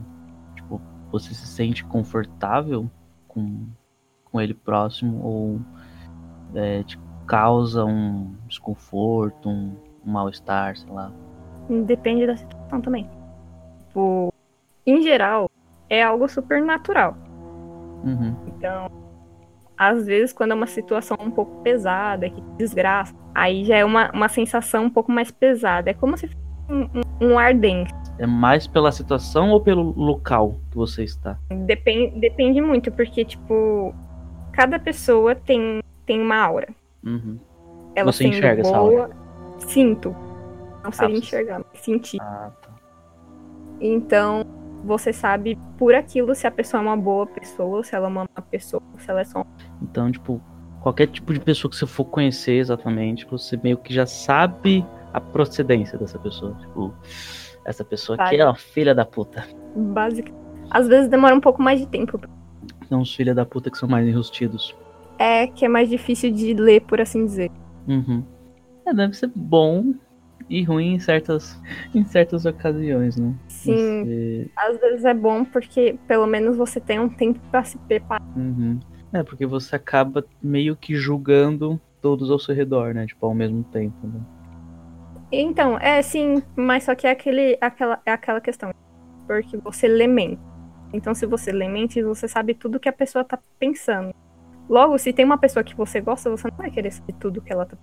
Tipo, 0.54 0.80
você 1.10 1.34
se 1.34 1.46
sente 1.46 1.84
confortável 1.84 2.90
com, 3.26 3.66
com 4.24 4.40
ele 4.40 4.54
próximo 4.54 5.22
ou 5.24 5.60
é, 6.54 6.82
te 6.82 6.98
causa 7.26 7.84
um 7.84 8.34
desconforto, 8.46 9.48
um, 9.48 9.74
um 10.04 10.12
mal-estar, 10.12 10.76
sei 10.76 10.90
lá. 10.92 11.12
Depende 11.86 12.26
da 12.26 12.36
situação 12.36 12.80
também. 12.80 13.08
Tipo, 13.86 14.32
em 14.86 15.02
geral, 15.02 15.48
é 15.88 16.02
algo 16.02 16.28
super 16.28 16.62
natural. 16.62 17.16
Uhum. 18.04 18.34
Então, 18.48 18.88
às 19.88 20.06
vezes, 20.06 20.32
quando 20.32 20.52
é 20.52 20.54
uma 20.54 20.66
situação 20.66 21.16
um 21.20 21.30
pouco 21.30 21.60
pesada, 21.62 22.30
que 22.30 22.40
desgraça, 22.56 23.12
aí 23.34 23.64
já 23.64 23.76
é 23.76 23.84
uma, 23.84 24.10
uma 24.12 24.28
sensação 24.28 24.84
um 24.84 24.90
pouco 24.90 25.10
mais 25.10 25.30
pesada. 25.30 25.90
É 25.90 25.94
como 25.94 26.16
se 26.16 26.28
fosse 26.28 26.40
um, 26.68 27.26
um, 27.26 27.38
ar 27.38 27.52
denso. 27.52 27.92
É 28.18 28.26
mais 28.26 28.66
pela 28.68 28.92
situação 28.92 29.50
ou 29.50 29.60
pelo 29.60 29.92
local 29.98 30.60
que 30.70 30.76
você 30.76 31.02
está? 31.02 31.36
Depende, 31.66 32.20
depende 32.20 32.60
muito, 32.60 32.92
porque, 32.92 33.24
tipo, 33.24 33.92
cada 34.52 34.78
pessoa 34.78 35.34
tem, 35.34 35.82
tem 36.06 36.20
uma 36.20 36.36
aura. 36.36 36.68
Uhum. 37.04 37.38
Ela 37.96 38.12
Você 38.12 38.28
enxerga 38.28 38.60
essa 38.60 38.78
boa, 38.78 39.10
Sinto. 39.58 40.14
Não 40.84 40.92
seria 40.92 41.16
você- 41.16 41.18
enxergar, 41.18 41.58
mas 41.58 41.82
sentir. 41.82 42.20
Ah, 42.20 42.52
tá. 42.62 42.70
Então, 43.80 44.44
você 44.84 45.12
sabe 45.12 45.58
por 45.78 45.94
aquilo 45.94 46.34
se 46.34 46.46
a 46.46 46.50
pessoa 46.50 46.82
é 46.82 46.86
uma 46.86 46.96
boa 46.96 47.26
pessoa, 47.26 47.82
se 47.84 47.94
ela 47.94 48.06
é 48.06 48.10
uma 48.10 48.24
má 48.24 48.42
pessoa, 48.42 48.82
se 48.98 49.10
ela 49.10 49.20
é 49.20 49.24
só. 49.24 49.44
Então, 49.82 50.10
tipo, 50.10 50.40
qualquer 50.80 51.08
tipo 51.08 51.32
de 51.32 51.40
pessoa 51.40 51.70
que 51.70 51.76
você 51.76 51.86
for 51.86 52.04
conhecer 52.04 52.54
exatamente, 52.54 53.26
você 53.26 53.58
meio 53.62 53.76
que 53.76 53.92
já 53.92 54.06
sabe 54.06 54.84
a 55.12 55.20
procedência 55.20 55.98
dessa 55.98 56.18
pessoa. 56.18 56.54
Tipo, 56.60 56.94
essa 57.64 57.84
pessoa 57.84 58.16
aqui 58.20 58.36
é 58.36 58.44
uma 58.44 58.54
filha 58.54 58.94
da 58.94 59.04
puta. 59.04 59.44
Básica. 59.76 60.32
Às 60.70 60.88
vezes 60.88 61.08
demora 61.08 61.34
um 61.34 61.40
pouco 61.40 61.62
mais 61.62 61.80
de 61.80 61.86
tempo. 61.86 62.18
Tem 62.88 62.96
uns 62.98 63.14
filha 63.14 63.34
da 63.34 63.44
puta 63.44 63.70
que 63.70 63.76
são 63.78 63.88
mais 63.88 64.06
enrustidos. 64.06 64.74
É 65.18 65.46
que 65.46 65.64
é 65.64 65.68
mais 65.68 65.88
difícil 65.88 66.32
de 66.32 66.54
ler, 66.54 66.80
por 66.82 67.00
assim 67.00 67.24
dizer. 67.24 67.50
Uhum. 67.86 68.24
É, 68.86 68.92
deve 68.94 69.14
ser 69.14 69.30
bom 69.34 69.94
e 70.48 70.62
ruim 70.64 70.94
em 70.94 70.98
certas, 70.98 71.60
em 71.94 72.04
certas 72.04 72.44
ocasiões, 72.46 73.16
né? 73.16 73.34
Sim, 73.48 73.74
Você- 73.76 74.50
às 74.56 74.80
vezes 74.80 75.04
é 75.04 75.14
bom 75.14 75.44
porque 75.44 75.96
pelo 76.08 76.26
menos 76.26 76.56
você 76.56 76.80
tem 76.80 76.98
um 76.98 77.08
tempo 77.08 77.38
pra 77.50 77.62
se 77.64 77.78
preparar. 77.78 78.22
Uhum. 78.36 78.80
É, 79.12 79.22
porque 79.22 79.46
você 79.46 79.76
acaba 79.76 80.24
meio 80.42 80.74
que 80.74 80.94
julgando 80.96 81.80
todos 82.00 82.30
ao 82.30 82.38
seu 82.38 82.54
redor, 82.54 82.94
né? 82.94 83.06
Tipo, 83.06 83.26
ao 83.26 83.34
mesmo 83.34 83.62
tempo, 83.64 84.06
né? 84.06 84.20
Então, 85.30 85.78
é 85.78 86.02
sim, 86.02 86.42
mas 86.54 86.84
só 86.84 86.94
que 86.94 87.06
é, 87.06 87.10
aquele, 87.10 87.56
aquela, 87.60 88.00
é 88.04 88.12
aquela 88.12 88.40
questão. 88.40 88.70
Porque 89.26 89.56
você 89.56 89.88
lê 89.88 90.06
mente. 90.06 90.40
Então, 90.92 91.14
se 91.14 91.24
você 91.24 91.50
lê 91.52 91.68
mente, 91.68 92.02
você 92.02 92.28
sabe 92.28 92.54
tudo 92.54 92.80
que 92.80 92.88
a 92.88 92.92
pessoa 92.92 93.24
tá 93.24 93.38
pensando. 93.58 94.14
Logo, 94.68 94.98
se 94.98 95.12
tem 95.12 95.24
uma 95.24 95.38
pessoa 95.38 95.64
que 95.64 95.74
você 95.74 96.00
gosta, 96.00 96.30
você 96.30 96.48
não 96.48 96.56
vai 96.56 96.70
querer 96.70 96.90
saber 96.90 97.14
tudo 97.14 97.40
que 97.40 97.52
ela 97.52 97.64
tá 97.64 97.76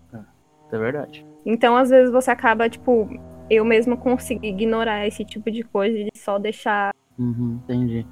É 0.72 0.78
verdade. 0.78 1.26
Então, 1.46 1.76
às 1.76 1.90
vezes, 1.90 2.12
você 2.12 2.30
acaba, 2.30 2.70
tipo, 2.70 3.10
eu 3.50 3.66
mesma 3.66 3.98
consegui 3.98 4.50
ignorar 4.50 5.08
esse 5.08 5.26
tipo 5.26 5.50
de 5.50 5.64
coisa 5.64 5.98
e 5.98 6.10
só 6.16 6.38
deixar. 6.38 6.94
Uhum, 7.18 7.60
entendi. 7.64 8.06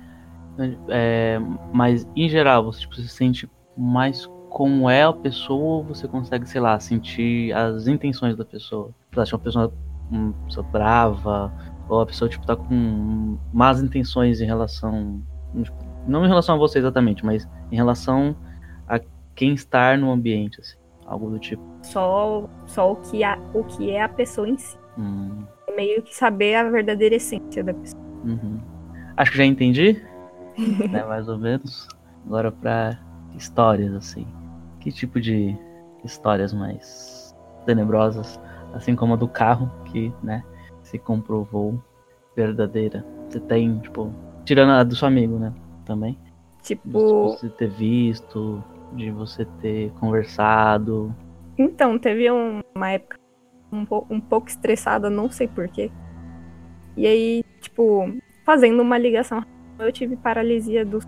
É, 0.89 1.39
mas, 1.74 2.08
em 2.16 2.28
geral, 2.30 2.64
você 2.64 2.82
tipo, 2.82 2.95
se 2.95 3.08
sente 3.08 3.49
mais 3.78 4.30
como 4.49 4.89
é 4.89 5.03
a 5.03 5.14
pessoa 5.14 5.78
ou 5.78 5.84
você 5.84 6.08
consegue, 6.08 6.47
sei 6.47 6.60
lá, 6.62 6.80
sentir 6.80 7.53
as 7.53 7.88
intenções 7.88 8.36
da 8.36 8.45
pessoa? 8.45 8.91
Você 9.12 9.20
acha 9.20 9.36
uma 9.36 9.41
pessoa, 9.43 9.74
uma 10.10 10.34
pessoa 10.45 10.66
brava 10.72 11.53
ou 11.88 12.01
a 12.01 12.05
pessoa, 12.05 12.30
tipo, 12.30 12.45
tá 12.45 12.55
com 12.55 13.38
más 13.53 13.82
intenções 13.82 14.41
em 14.41 14.45
relação... 14.45 15.22
tipo, 15.62 15.78
não 16.08 16.26
em 16.26 16.28
relação 16.28 16.55
a 16.55 16.58
você 16.58 16.80
exatamente, 16.80 17.26
mas 17.26 17.47
em 17.72 17.76
relação 17.76 18.36
a 18.88 18.99
quem 19.36 19.53
estar 19.53 19.97
no 19.97 20.12
ambiente, 20.12 20.60
assim. 20.60 20.78
Algo 21.05 21.30
do 21.30 21.39
tipo. 21.39 21.64
Só, 21.84 22.49
só 22.66 22.91
o, 22.91 22.95
que 22.97 23.24
a, 23.24 23.39
o 23.53 23.64
que 23.64 23.91
é 23.91 24.01
a 24.01 24.10
pessoa 24.10 24.49
em 24.49 24.58
si. 24.58 24.78
Hum, 24.97 25.43
Meio 25.76 26.01
que 26.01 26.14
saber 26.14 26.55
a 26.55 26.70
verdadeira 26.70 27.16
essência 27.16 27.64
da 27.64 27.74
pessoa. 27.74 28.03
uhum. 28.26 28.60
Acho 29.16 29.32
que 29.32 29.38
já 29.38 29.45
entendi, 29.45 30.03
né, 30.91 31.03
mais 31.05 31.28
ou 31.28 31.38
menos. 31.38 31.88
Agora 32.26 32.51
pra 32.51 32.97
histórias, 33.36 33.93
assim. 33.93 34.26
Que 34.80 34.91
tipo 34.91 35.20
de 35.20 35.55
histórias 36.03 36.53
mais 36.53 37.36
tenebrosas, 37.66 38.39
assim 38.74 38.95
como 38.95 39.14
a 39.14 39.18
do 39.18 39.28
carro, 39.28 39.70
que, 39.86 40.12
né, 40.24 40.43
se 40.84 40.97
comprovou 40.97 41.82
verdadeira. 42.36 43.05
Você 43.30 43.39
tem, 43.41 43.80
tipo, 43.80 44.14
tirando 44.45 44.72
a 44.72 44.84
do 44.84 44.95
seu 44.95 45.08
amigo, 45.08 45.38
né, 45.38 45.53
também. 45.86 46.18
De 46.62 46.76
Tipo, 46.76 47.30
você 47.30 47.49
ter 47.49 47.70
visto, 47.70 48.64
de 48.93 49.10
você 49.12 49.45
ter 49.62 49.91
conversado. 49.99 51.14
então, 51.58 51.97
teve 51.97 52.32
um- 52.32 52.60
uma 52.76 52.91
época 52.91 53.16
um, 53.72 53.86
po- 53.86 54.05
um 54.10 54.20
pouco 54.22 54.47
estressada, 54.47 55.10
não 55.10 55.30
sei 55.30 55.47
porquê. 55.47 55.91
E 56.95 57.05
aí, 57.05 57.43
tipo, 57.60 58.05
fazendo 58.45 58.82
uma 58.82 58.97
ligação, 58.97 59.43
eu 59.80 59.91
tive 59.91 60.15
paralisia 60.15 60.86
do. 60.86 60.99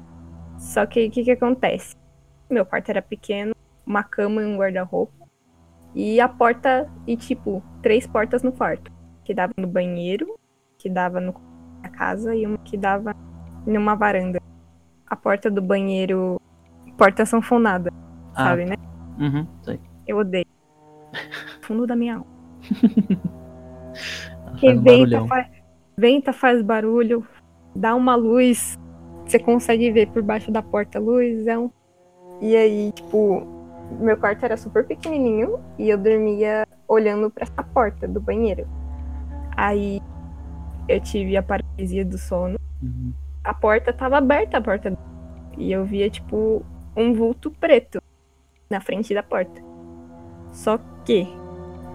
Só 0.58 0.86
que 0.86 1.08
o 1.08 1.12
que, 1.12 1.24
que 1.24 1.32
acontece? 1.32 1.96
Meu 2.50 2.66
quarto 2.66 2.90
era 2.90 3.02
pequeno, 3.02 3.54
uma 3.86 4.04
cama 4.04 4.42
e 4.42 4.46
um 4.46 4.58
guarda-roupa. 4.58 5.14
E 5.96 6.20
a 6.20 6.28
porta, 6.28 6.90
e 7.08 7.16
tipo, 7.16 7.64
três 7.82 8.06
portas 8.06 8.44
no 8.44 8.52
quarto. 8.52 8.92
Que 9.24 9.34
dava 9.34 9.54
no 9.58 9.68
banheiro, 9.68 10.36
que 10.78 10.90
dava 10.90 11.20
no 11.20 11.34
na 11.82 11.90
casa 11.90 12.36
e 12.36 12.46
uma 12.46 12.58
que 12.58 12.78
dava 12.78 13.16
numa 13.66 13.96
varanda. 13.96 14.40
A 15.08 15.16
porta 15.16 15.50
do 15.50 15.62
banheiro, 15.62 16.40
porta 16.98 17.26
sanfonada, 17.26 17.92
Ah, 18.34 18.44
sabe, 18.44 18.66
né? 18.66 18.76
Uhum, 19.18 19.48
sei. 19.62 19.80
Eu 20.08 20.18
odeio. 20.18 20.46
Fundo 21.62 21.88
da 21.88 21.96
minha 21.96 22.16
alma. 22.16 22.28
Ela 24.46 24.58
Que 24.58 24.68
faz 24.68 24.80
um 24.80 24.84
venta, 24.84 25.28
faz, 25.28 25.48
venta, 25.98 26.34
faz 26.34 26.62
barulho, 26.62 27.26
dá 27.76 27.96
uma 27.96 28.16
luz, 28.16 28.78
você 29.26 29.40
consegue 29.40 29.92
ver 29.92 30.08
por 30.08 30.22
baixo 30.22 30.52
da 30.52 30.62
porta 30.62 30.98
a 30.98 31.02
luz. 31.02 31.48
É 31.48 31.58
um... 31.58 31.70
E 32.42 32.56
aí, 32.56 32.92
tipo, 32.92 33.46
meu 34.00 34.18
quarto 34.18 34.44
era 34.44 34.58
super 34.58 34.86
pequenininho 34.86 35.60
e 35.78 35.90
eu 35.90 35.98
dormia 35.98 36.68
olhando 36.88 37.30
pra 37.30 37.44
essa 37.44 37.64
porta 37.64 38.08
do 38.08 38.20
banheiro. 38.20 38.68
Aí 39.56 40.02
eu 40.88 41.00
tive 41.00 41.38
a 41.38 41.44
paralisia 41.44 42.06
do 42.06 42.18
sono. 42.18 42.58
Uhum. 42.82 43.14
A 43.44 43.54
porta 43.54 43.92
tava 43.94 44.18
aberta, 44.18 44.58
a 44.58 44.62
porta. 44.62 44.98
E 45.58 45.72
eu 45.72 45.86
via, 45.86 46.10
tipo, 46.10 46.64
um 46.96 47.14
vulto 47.14 47.52
preto 47.52 48.02
na 48.70 48.80
frente 48.80 49.14
da 49.14 49.24
porta. 49.24 49.62
Só 50.52 50.80
que 51.06 51.28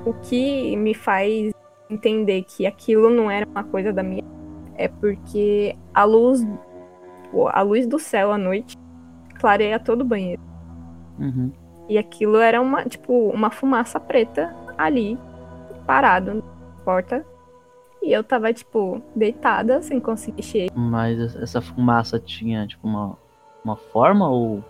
o 0.05 0.13
que 0.15 0.77
me 0.77 0.95
faz 0.95 1.53
entender 1.89 2.43
que 2.45 2.67
aquilo 2.67 3.11
não 3.11 3.31
era 3.31 3.47
uma 3.47 3.65
coisa 3.65 3.93
da 3.93 4.03
minha 4.03 4.25
é 4.77 4.89
porque 4.89 5.77
a 5.93 6.05
luz 6.05 6.47
a 7.53 7.63
luz 7.63 7.87
do 7.87 7.99
céu 7.99 8.31
à 8.33 8.39
noite 8.39 8.77
clareia 9.41 9.79
todo 9.81 10.03
o 10.03 10.05
banheiro. 10.05 10.41
Uhum. 11.19 11.51
E 11.89 11.99
aquilo 11.99 12.37
era 12.39 12.61
uma, 12.61 12.85
tipo, 12.85 13.29
uma 13.31 13.51
fumaça 13.51 13.99
preta 14.01 14.55
ali, 14.79 15.19
parado 15.87 16.35
na 16.35 16.43
porta. 16.85 17.25
E 18.03 18.13
eu 18.13 18.23
tava, 18.23 18.53
tipo, 18.53 19.03
deitada, 19.17 19.83
sem 19.83 19.99
conseguir 19.99 20.37
mexer. 20.37 20.71
Mas 20.75 21.19
es- 21.19 21.37
essa 21.37 21.61
fumaça 21.61 22.19
tinha, 22.21 22.67
tipo, 22.67 22.87
uma, 22.87 23.17
uma 23.65 23.77
forma 23.77 24.29
ou 24.31 24.63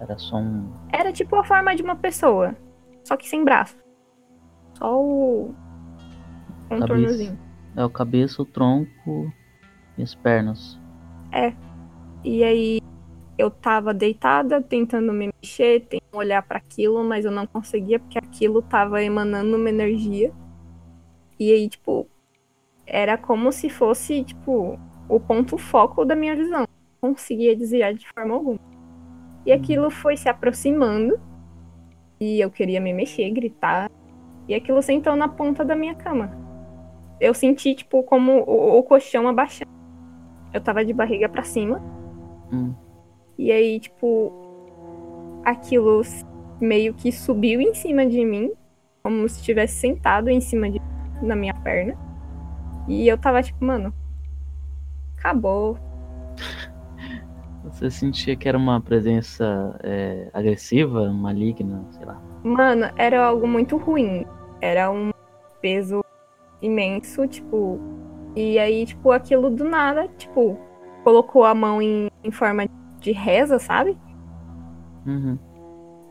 era 0.00 0.16
só 0.16 0.36
um. 0.36 0.68
Era 0.92 1.12
tipo 1.12 1.36
a 1.36 1.44
forma 1.44 1.74
de 1.76 1.82
uma 1.82 1.96
pessoa, 1.96 2.54
só 3.04 3.16
que 3.16 3.28
sem 3.28 3.44
braço. 3.44 3.76
Só 4.78 5.00
o 5.00 5.54
contornozinho. 6.68 7.38
É 7.76 7.84
o 7.84 7.90
cabeça, 7.90 8.40
o 8.40 8.44
tronco 8.44 9.32
e 9.98 10.02
as 10.02 10.14
pernas. 10.14 10.78
E 12.26 12.42
aí 12.42 12.80
eu 13.38 13.50
tava 13.50 13.94
deitada, 13.94 14.60
tentando 14.60 15.12
me 15.12 15.30
mexer, 15.40 15.86
tentando 15.86 16.16
olhar 16.16 16.42
pra 16.42 16.58
aquilo, 16.58 17.04
mas 17.04 17.24
eu 17.24 17.30
não 17.30 17.46
conseguia 17.46 18.00
porque 18.00 18.18
aquilo 18.18 18.60
tava 18.62 19.00
emanando 19.00 19.56
uma 19.56 19.68
energia. 19.68 20.32
E 21.38 21.52
aí, 21.52 21.68
tipo, 21.68 22.08
era 22.84 23.16
como 23.16 23.52
se 23.52 23.70
fosse, 23.70 24.24
tipo, 24.24 24.76
o 25.08 25.20
ponto 25.20 25.56
foco 25.56 26.04
da 26.04 26.16
minha 26.16 26.34
visão. 26.34 26.66
Não 27.00 27.12
conseguia 27.12 27.54
desviar 27.54 27.94
de 27.94 28.08
forma 28.08 28.34
alguma. 28.34 28.58
E 29.44 29.52
aquilo 29.52 29.88
foi 29.88 30.16
se 30.16 30.28
aproximando. 30.28 31.20
E 32.18 32.40
eu 32.40 32.50
queria 32.50 32.80
me 32.80 32.92
mexer, 32.92 33.30
gritar. 33.30 33.88
E 34.48 34.54
aquilo 34.54 34.82
sentou 34.82 35.14
na 35.14 35.28
ponta 35.28 35.64
da 35.64 35.76
minha 35.76 35.94
cama. 35.94 36.45
Eu 37.20 37.32
senti, 37.34 37.74
tipo, 37.74 38.02
como 38.02 38.42
o, 38.46 38.78
o 38.78 38.82
colchão 38.82 39.26
abaixando. 39.28 39.70
Eu 40.52 40.60
tava 40.60 40.84
de 40.84 40.92
barriga 40.92 41.28
pra 41.28 41.42
cima. 41.42 41.82
Hum. 42.52 42.74
E 43.38 43.50
aí, 43.52 43.80
tipo, 43.80 44.32
aquilo 45.44 46.02
meio 46.60 46.94
que 46.94 47.12
subiu 47.12 47.60
em 47.60 47.74
cima 47.74 48.06
de 48.06 48.24
mim, 48.24 48.52
como 49.02 49.28
se 49.28 49.42
tivesse 49.42 49.76
sentado 49.76 50.28
em 50.28 50.40
cima 50.40 50.70
de 50.70 50.80
na 51.22 51.36
minha 51.36 51.54
perna. 51.54 51.96
E 52.88 53.08
eu 53.08 53.18
tava 53.18 53.42
tipo, 53.42 53.64
mano, 53.64 53.92
acabou. 55.16 55.78
Você 57.64 57.90
sentia 57.90 58.36
que 58.36 58.48
era 58.48 58.56
uma 58.56 58.80
presença 58.80 59.78
é, 59.82 60.30
agressiva, 60.32 61.12
maligna, 61.12 61.84
sei 61.90 62.06
lá. 62.06 62.22
Mano, 62.44 62.90
era 62.96 63.24
algo 63.24 63.46
muito 63.46 63.76
ruim. 63.76 64.24
Era 64.60 64.90
um 64.90 65.10
peso 65.60 66.05
imenso, 66.66 67.26
tipo, 67.26 67.80
E 68.34 68.58
aí, 68.58 68.84
tipo, 68.86 69.10
aquilo 69.12 69.50
do 69.50 69.64
nada, 69.64 70.08
tipo, 70.18 70.58
colocou 71.04 71.44
a 71.44 71.54
mão 71.54 71.80
em, 71.80 72.10
em 72.24 72.30
forma 72.30 72.66
de 73.00 73.12
reza, 73.12 73.58
sabe? 73.58 73.96
Uhum. 75.06 75.38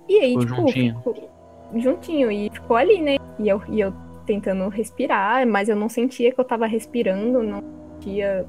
E 0.09 0.19
aí, 0.19 0.39
Ficou 0.39 0.45
tipo, 0.45 0.55
juntinho. 0.55 0.95
ficou 0.97 1.29
juntinho 1.75 2.31
e 2.31 2.49
ficou 2.51 2.77
ali, 2.77 3.01
né? 3.01 3.17
E 3.39 3.47
eu, 3.49 3.61
e 3.69 3.79
eu 3.79 3.93
tentando 4.25 4.67
respirar, 4.69 5.45
mas 5.47 5.69
eu 5.69 5.75
não 5.75 5.89
sentia 5.89 6.31
que 6.33 6.39
eu 6.39 6.45
tava 6.45 6.65
respirando, 6.65 7.43
não 7.43 7.61
sentia 7.93 8.47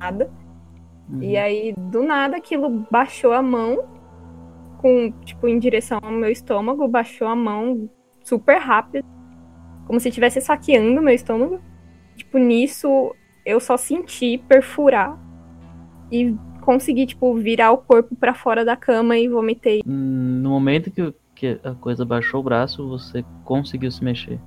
nada. 0.00 0.30
Uhum. 1.08 1.22
E 1.22 1.36
aí, 1.36 1.74
do 1.76 2.02
nada, 2.02 2.36
aquilo 2.36 2.86
baixou 2.90 3.32
a 3.32 3.42
mão, 3.42 3.84
com, 4.78 5.12
tipo, 5.24 5.48
em 5.48 5.58
direção 5.58 5.98
ao 6.02 6.12
meu 6.12 6.30
estômago, 6.30 6.86
baixou 6.88 7.28
a 7.28 7.36
mão 7.36 7.88
super 8.24 8.58
rápido, 8.58 9.06
como 9.88 9.98
se 9.98 10.08
estivesse 10.10 10.40
saqueando 10.40 11.00
meu 11.02 11.14
estômago. 11.14 11.60
Tipo, 12.14 12.36
nisso, 12.38 13.14
eu 13.44 13.58
só 13.58 13.76
senti 13.76 14.36
perfurar 14.46 15.18
e 16.12 16.36
consegui, 16.60 17.06
tipo, 17.06 17.34
virar 17.34 17.72
o 17.72 17.78
corpo 17.78 18.14
pra 18.14 18.34
fora 18.34 18.64
da 18.64 18.76
cama 18.76 19.16
e 19.16 19.26
vomitei. 19.28 19.82
No 19.86 20.50
momento 20.50 20.90
que, 20.90 21.14
que 21.34 21.58
a 21.64 21.74
coisa 21.74 22.04
baixou 22.04 22.40
o 22.40 22.42
braço, 22.42 22.86
você 22.86 23.24
conseguiu 23.44 23.90
se 23.90 24.04
mexer. 24.04 24.38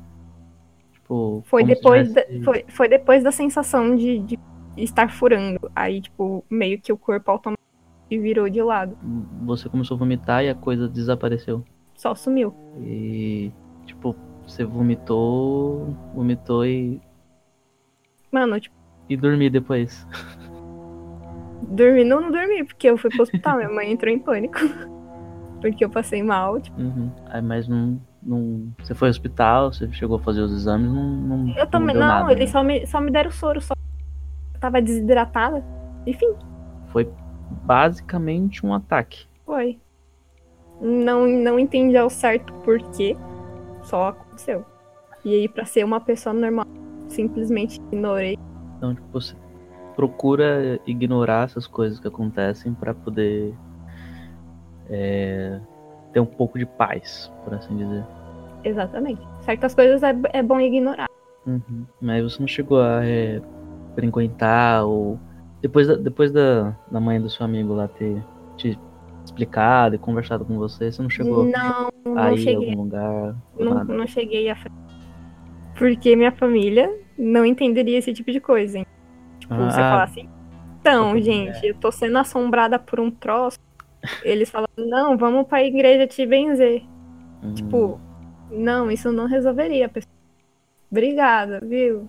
Tipo, 0.93 1.41
Foi 1.47 1.63
depois, 1.63 2.13
da, 2.13 2.21
tivesse- 2.21 2.43
foi, 2.45 2.65
foi 2.67 2.87
depois 2.87 3.23
da 3.23 3.31
sensação 3.31 3.95
de, 3.95 4.19
de 4.19 4.39
estar 4.77 5.11
furando. 5.11 5.59
Aí, 5.75 6.01
tipo, 6.01 6.45
meio 6.49 6.79
que 6.79 6.93
o 6.93 6.97
corpo 6.97 7.31
automaticamente 7.31 7.61
virou 8.11 8.47
de 8.49 8.61
lado. 8.61 8.95
Você 9.45 9.67
começou 9.67 9.95
a 9.95 9.97
vomitar 9.99 10.43
e 10.43 10.49
a 10.49 10.55
coisa 10.55 10.87
desapareceu. 10.87 11.63
Só 11.95 12.13
sumiu. 12.13 12.53
E, 12.81 13.51
você 14.47 14.63
vomitou, 14.63 15.95
vomitou 16.13 16.65
e, 16.65 16.99
Mano, 18.31 18.59
tipo, 18.59 18.75
e 19.09 19.17
dormi 19.17 19.49
depois. 19.49 20.05
dormi, 21.63 22.03
não, 22.03 22.21
não 22.21 22.31
dormi, 22.31 22.63
porque 22.63 22.87
eu 22.89 22.97
fui 22.97 23.09
pro 23.09 23.23
hospital. 23.23 23.57
Minha 23.57 23.69
mãe 23.69 23.91
entrou 23.91 24.13
em 24.13 24.19
pânico. 24.19 24.59
Porque 25.61 25.85
eu 25.85 25.91
passei 25.91 26.23
mal, 26.23 26.59
tipo, 26.59 26.81
Uhum. 26.81 27.11
Aí, 27.27 27.39
mas 27.39 27.67
não, 27.67 28.01
não. 28.23 28.73
Você 28.79 28.95
foi 28.95 29.09
ao 29.09 29.11
hospital, 29.11 29.71
você 29.71 29.87
chegou 29.93 30.17
a 30.17 30.19
fazer 30.19 30.41
os 30.41 30.51
exames, 30.51 30.89
não. 30.91 31.03
não 31.03 31.53
eu 31.55 31.67
também. 31.67 31.93
deu 31.93 32.01
Não, 32.01 32.07
nada, 32.07 32.31
eles 32.31 32.45
né? 32.45 32.51
só 32.51 32.63
me, 32.63 32.87
só 32.87 32.99
me 32.99 33.11
deram 33.11 33.29
soro, 33.29 33.61
só. 33.61 33.75
Eu 34.55 34.59
tava 34.59 34.81
desidratada. 34.81 35.63
Enfim, 36.07 36.33
Foi 36.87 37.07
basicamente 37.63 38.65
um 38.65 38.73
ataque. 38.73 39.27
foi. 39.45 39.79
Não, 40.81 41.27
não 41.27 41.59
entendi 41.59 41.95
ao 41.95 42.09
certo 42.09 42.51
porquê. 42.65 43.15
Só 43.83 44.15
aconteceu. 44.41 44.65
E 45.23 45.35
aí, 45.35 45.47
pra 45.47 45.65
ser 45.65 45.83
uma 45.83 45.99
pessoa 45.99 46.33
normal, 46.33 46.65
simplesmente 47.07 47.79
ignorei. 47.91 48.37
Então, 48.77 48.95
tipo, 48.95 49.07
você 49.11 49.35
procura 49.95 50.79
ignorar 50.87 51.45
essas 51.45 51.67
coisas 51.67 51.99
que 51.99 52.07
acontecem 52.07 52.73
pra 52.73 52.93
poder 52.93 53.53
é, 54.89 55.59
ter 56.11 56.19
um 56.19 56.25
pouco 56.25 56.57
de 56.57 56.65
paz, 56.65 57.31
por 57.43 57.53
assim 57.53 57.77
dizer. 57.77 58.03
Exatamente. 58.63 59.21
Certas 59.41 59.75
coisas 59.75 60.01
é, 60.01 60.15
é 60.33 60.41
bom 60.41 60.59
ignorar. 60.59 61.07
Uhum. 61.45 61.85
Mas 61.99 62.23
você 62.23 62.39
não 62.39 62.47
chegou 62.47 62.81
a 62.81 63.05
é, 63.05 63.41
frequentar 63.95 64.85
ou. 64.85 65.19
Depois, 65.61 65.87
da, 65.87 65.95
depois 65.95 66.31
da, 66.31 66.75
da 66.89 66.99
mãe 66.99 67.21
do 67.21 67.29
seu 67.29 67.45
amigo 67.45 67.73
lá 67.73 67.87
ter 67.87 68.15
te 68.15 68.40
explicado 69.25 69.95
e 69.95 69.97
conversado 69.97 70.43
com 70.45 70.57
você, 70.57 70.91
você 70.91 71.01
não 71.01 71.09
chegou 71.09 71.45
Não, 71.45 71.89
a 72.17 72.25
não 72.27 72.29
ir 72.29 72.33
a 72.33 72.37
cheguei. 72.37 72.69
algum 72.69 72.83
lugar? 72.83 73.35
Não, 73.59 73.83
não 73.83 74.07
cheguei 74.07 74.49
a. 74.49 74.57
Porque 75.77 76.15
minha 76.15 76.31
família 76.31 76.93
não 77.17 77.45
entenderia 77.45 77.97
esse 77.97 78.13
tipo 78.13 78.31
de 78.31 78.39
coisa, 78.39 78.79
hein? 78.79 78.85
Tipo, 79.39 79.55
você 79.55 79.81
Ah. 79.81 79.89
falar 79.89 80.03
assim. 80.03 80.29
Então, 80.79 81.19
gente, 81.21 81.65
eu 81.65 81.75
tô 81.75 81.91
sendo 81.91 82.17
assombrada 82.17 82.79
por 82.79 82.99
um 82.99 83.11
troço. 83.11 83.59
Eles 84.23 84.49
falam, 84.49 84.67
não, 84.75 85.15
vamos 85.17 85.45
pra 85.47 85.63
igreja 85.63 86.07
te 86.07 86.25
benzer. 86.25 86.83
Hum, 87.43 87.53
Tipo, 87.53 87.99
não, 88.51 88.89
isso 88.89 89.11
não 89.11 89.27
resolveria, 89.27 89.87
pessoal. 89.87 90.11
Obrigada, 90.89 91.59
viu? 91.63 92.07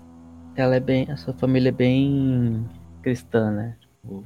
Ela 0.57 0.77
é 0.77 0.81
bem. 0.81 1.07
A 1.11 1.17
sua 1.17 1.35
família 1.35 1.69
é 1.69 1.73
bem 1.73 2.67
cristã, 3.03 3.51
né? 3.51 3.77
Tipo, 3.81 4.25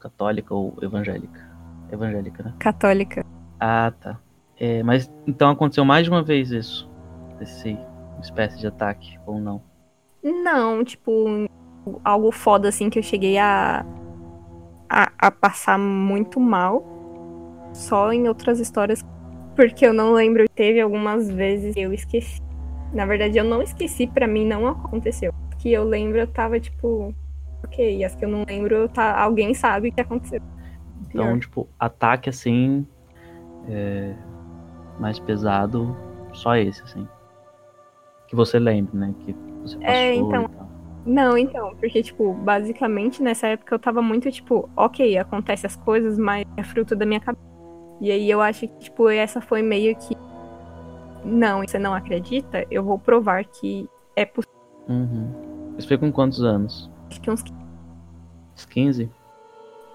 católica 0.00 0.52
ou 0.52 0.74
evangélica? 0.82 1.43
Evangélica, 1.90 2.42
né? 2.42 2.54
Católica. 2.58 3.24
Ah, 3.60 3.92
tá. 4.00 4.18
É, 4.58 4.82
mas 4.82 5.10
então 5.26 5.50
aconteceu 5.50 5.84
mais 5.84 6.04
de 6.04 6.10
uma 6.10 6.22
vez 6.22 6.50
isso? 6.50 6.90
Esse 7.40 7.76
espécie 8.20 8.58
de 8.58 8.66
ataque, 8.66 9.18
ou 9.26 9.40
não? 9.40 9.60
Não, 10.22 10.84
tipo, 10.84 11.48
algo 12.02 12.30
foda 12.30 12.68
assim 12.68 12.88
que 12.88 12.98
eu 12.98 13.02
cheguei 13.02 13.36
a, 13.38 13.84
a, 14.88 15.12
a 15.18 15.30
passar 15.30 15.78
muito 15.78 16.40
mal. 16.40 16.84
Só 17.72 18.12
em 18.12 18.28
outras 18.28 18.60
histórias. 18.60 19.04
Porque 19.56 19.84
eu 19.86 19.92
não 19.92 20.12
lembro. 20.12 20.48
Teve 20.54 20.80
algumas 20.80 21.30
vezes 21.30 21.74
que 21.74 21.80
eu 21.80 21.92
esqueci. 21.92 22.40
Na 22.92 23.04
verdade, 23.04 23.36
eu 23.36 23.44
não 23.44 23.60
esqueci, 23.60 24.06
pra 24.06 24.26
mim 24.26 24.46
não 24.46 24.66
aconteceu. 24.68 25.32
Que 25.58 25.72
eu 25.72 25.84
lembro, 25.84 26.18
eu 26.18 26.26
tava 26.26 26.58
tipo. 26.60 27.14
Ok, 27.64 28.04
as 28.04 28.14
que 28.14 28.24
eu 28.24 28.28
não 28.28 28.44
lembro, 28.46 28.88
tá, 28.90 29.18
alguém 29.18 29.54
sabe 29.54 29.88
o 29.88 29.92
que 29.92 30.00
aconteceu. 30.00 30.40
Então, 31.08 31.26
Pior. 31.26 31.40
tipo, 31.40 31.68
ataque 31.78 32.28
assim. 32.28 32.86
é, 33.68 34.14
mais 34.98 35.18
pesado, 35.18 35.96
só 36.32 36.56
esse, 36.56 36.82
assim. 36.82 37.06
Que 38.28 38.36
você 38.36 38.58
lembre, 38.58 38.96
né? 38.96 39.14
Que 39.20 39.34
você 39.62 39.76
passou 39.76 39.82
É, 39.82 40.14
então. 40.14 40.50
Não, 41.06 41.36
então, 41.36 41.74
porque, 41.76 42.02
tipo, 42.02 42.32
basicamente 42.32 43.22
nessa 43.22 43.48
época 43.48 43.74
eu 43.74 43.78
tava 43.78 44.00
muito, 44.00 44.30
tipo, 44.30 44.70
ok, 44.74 45.18
acontece 45.18 45.66
as 45.66 45.76
coisas, 45.76 46.18
mas 46.18 46.46
é 46.56 46.62
fruto 46.62 46.96
da 46.96 47.04
minha 47.04 47.20
cabeça. 47.20 47.44
E 48.00 48.10
aí 48.10 48.30
eu 48.30 48.40
acho 48.40 48.60
que, 48.60 48.78
tipo, 48.78 49.08
essa 49.08 49.40
foi 49.40 49.62
meio 49.62 49.94
que. 49.96 50.16
Não, 51.24 51.60
você 51.60 51.78
não 51.78 51.94
acredita? 51.94 52.66
Eu 52.70 52.82
vou 52.82 52.98
provar 52.98 53.44
que 53.44 53.88
é 54.16 54.24
possível. 54.24 54.54
Uhum. 54.88 55.74
Você 55.76 55.88
foi 55.88 55.98
com 55.98 56.10
quantos 56.10 56.42
anos? 56.42 56.90
Acho 57.10 57.20
que 57.20 57.30
uns. 57.30 57.44
Uns 58.56 58.64
15? 58.64 59.10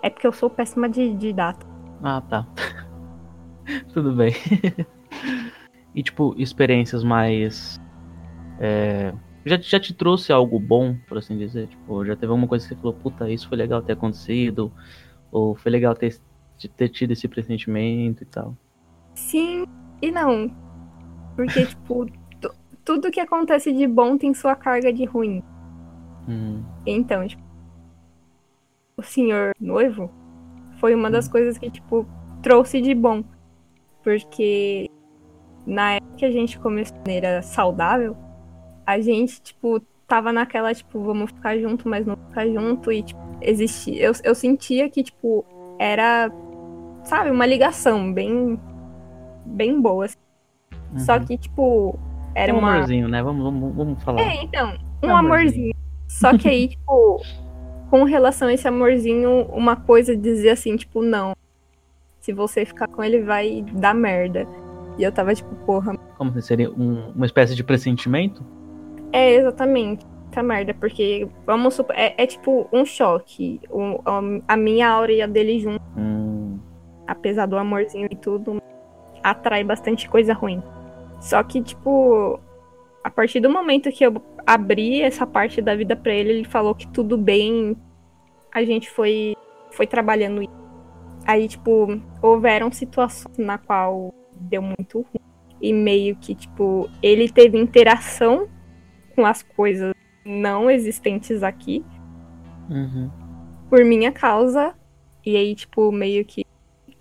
É 0.01 0.09
porque 0.09 0.25
eu 0.27 0.31
sou 0.33 0.49
péssima 0.49 0.87
de, 0.89 1.13
de 1.15 1.33
data. 1.33 1.65
Ah, 2.03 2.21
tá. 2.21 2.45
Tudo 3.93 4.13
bem. 4.13 4.33
e, 5.93 6.01
tipo, 6.03 6.33
experiências 6.37 7.03
mais. 7.03 7.77
é, 8.59 9.11
Já, 9.45 9.57
já 9.57 9.79
te 9.79 9.93
trouxe 9.93 10.31
algo 10.31 10.59
bom, 10.59 10.95
por 11.07 11.17
assim 11.17 11.37
dizer? 11.37 11.67
Tipo, 11.67 12.05
já 12.05 12.15
teve 12.15 12.27
alguma 12.31 12.47
coisa 12.47 12.65
que 12.67 12.73
você 12.73 12.79
falou, 12.79 12.93
puta, 12.93 13.29
isso 13.29 13.47
foi 13.47 13.57
legal 13.57 13.81
ter 13.81 13.93
acontecido? 13.93 14.71
Ou 15.31 15.55
foi 15.55 15.71
legal 15.71 15.93
ter, 15.95 16.17
ter 16.77 16.89
tido 16.89 17.11
esse 17.11 17.27
pressentimento 17.27 18.23
e 18.23 18.25
tal? 18.25 18.55
Sim 19.15 19.63
e 20.01 20.11
não. 20.11 20.49
Porque, 21.35 21.65
tipo, 21.67 22.05
tu- 22.41 22.53
tudo 22.85 23.11
que 23.11 23.19
acontece 23.19 23.71
de 23.73 23.85
bom 23.85 24.17
tem 24.17 24.33
sua 24.33 24.55
carga 24.55 24.91
de 24.91 25.05
ruim. 25.05 25.41
Hum, 26.27 26.63
Então, 26.85 27.27
tipo, 27.27 27.41
o 28.99 29.03
senhor 29.03 29.53
noivo 29.59 30.11
foi 30.77 30.93
uma 30.93 31.09
das 31.09 31.27
coisas 31.27 31.57
que, 31.57 31.69
tipo, 31.71 32.05
trouxe 32.41 32.81
de 32.81 32.93
bom. 32.93 33.23
Porque 34.03 34.89
na 35.65 35.93
época 35.93 36.15
que 36.17 36.25
a 36.25 36.31
gente 36.31 36.59
começou 36.59 36.95
de 36.97 36.99
maneira 37.01 37.41
saudável, 37.41 38.15
a 38.85 38.99
gente, 38.99 39.41
tipo, 39.41 39.79
tava 40.07 40.31
naquela, 40.33 40.73
tipo, 40.73 41.01
vamos 41.01 41.31
ficar 41.31 41.57
junto, 41.57 41.87
mas 41.87 42.05
não 42.05 42.17
ficar 42.29 42.45
junto. 42.47 42.91
E, 42.91 43.03
tipo, 43.03 43.21
existia. 43.41 44.01
Eu, 44.01 44.13
eu 44.23 44.35
sentia 44.35 44.89
que, 44.89 45.03
tipo, 45.03 45.45
era, 45.79 46.31
sabe, 47.03 47.31
uma 47.31 47.45
ligação 47.45 48.11
bem. 48.13 48.59
bem 49.45 49.81
boa. 49.81 50.05
assim. 50.05 50.17
Só 50.97 51.17
uhum. 51.17 51.25
que, 51.25 51.37
tipo, 51.37 51.99
era 52.35 52.53
um 52.53 52.59
uma. 52.59 52.75
amorzinho, 52.75 53.07
né? 53.07 53.21
Vamos, 53.21 53.43
vamos, 53.43 53.75
vamos 53.75 54.03
falar. 54.03 54.21
É, 54.21 54.43
então, 54.43 54.77
um 55.03 55.07
Um 55.07 55.15
amorzinho. 55.15 55.73
amorzinho. 55.73 55.73
Só 56.07 56.37
que 56.37 56.49
aí, 56.49 56.69
tipo, 56.69 57.21
com 57.89 58.03
relação 58.03 58.47
a 58.47 58.53
esse 58.53 58.67
amorzinho, 58.67 59.45
uma 59.51 59.75
coisa 59.75 60.15
dizia 60.15 60.53
assim, 60.53 60.75
tipo, 60.75 61.01
não. 61.01 61.33
Se 62.19 62.33
você 62.33 62.65
ficar 62.65 62.87
com 62.87 63.03
ele, 63.03 63.21
vai 63.21 63.63
dar 63.73 63.93
merda. 63.95 64.47
E 64.97 65.03
eu 65.03 65.11
tava 65.11 65.33
tipo, 65.33 65.53
porra. 65.65 65.97
Como 66.17 66.41
seria 66.41 66.69
um- 66.69 67.11
uma 67.15 67.25
espécie 67.25 67.55
de 67.55 67.63
pressentimento? 67.63 68.43
É 69.11 69.33
exatamente. 69.35 70.05
Tá 70.31 70.43
merda, 70.43 70.73
porque 70.73 71.27
vamos 71.45 71.73
supor. 71.73 71.95
É, 71.97 72.13
é 72.17 72.27
tipo 72.27 72.67
um 72.71 72.85
choque. 72.85 73.59
O- 73.69 73.99
a- 74.05 74.53
a 74.53 74.57
minha 74.57 74.87
aura 74.89 75.11
e 75.11 75.21
a 75.21 75.27
dele 75.27 75.59
junto, 75.59 75.81
Hum, 75.97 76.59
apesar 77.07 77.47
do 77.47 77.57
amorzinho 77.57 78.07
e 78.11 78.15
tudo, 78.15 78.61
atrai 79.23 79.63
bastante 79.63 80.07
coisa 80.07 80.33
ruim. 80.33 80.61
Só 81.19 81.41
que, 81.41 81.61
tipo, 81.61 82.39
a 83.03 83.09
partir 83.09 83.39
do 83.39 83.49
momento 83.49 83.89
que 83.91 84.05
eu 84.05 84.21
abri 84.53 85.01
essa 85.01 85.27
parte 85.27 85.61
da 85.61 85.75
vida 85.75 85.95
pra 85.95 86.11
ele, 86.13 86.29
ele 86.31 86.43
falou 86.45 86.73
que 86.73 86.87
tudo 86.87 87.17
bem. 87.17 87.77
A 88.51 88.63
gente 88.63 88.89
foi, 88.89 89.35
foi 89.71 89.85
trabalhando 89.85 90.41
isso. 90.41 90.59
Aí, 91.25 91.47
tipo, 91.47 92.01
houveram 92.21 92.71
situações 92.71 93.37
na 93.37 93.57
qual 93.59 94.13
deu 94.39 94.61
muito 94.61 95.01
ruim. 95.01 95.21
E 95.61 95.71
meio 95.73 96.15
que, 96.15 96.33
tipo, 96.33 96.89
ele 97.03 97.29
teve 97.29 97.59
interação 97.59 98.47
com 99.15 99.25
as 99.25 99.43
coisas 99.43 99.93
não 100.25 100.69
existentes 100.71 101.43
aqui 101.43 101.83
Uhum. 102.69 103.09
por 103.69 103.83
minha 103.85 104.11
causa. 104.11 104.73
E 105.25 105.35
aí, 105.35 105.53
tipo, 105.53 105.91
meio 105.91 106.23
que 106.25 106.43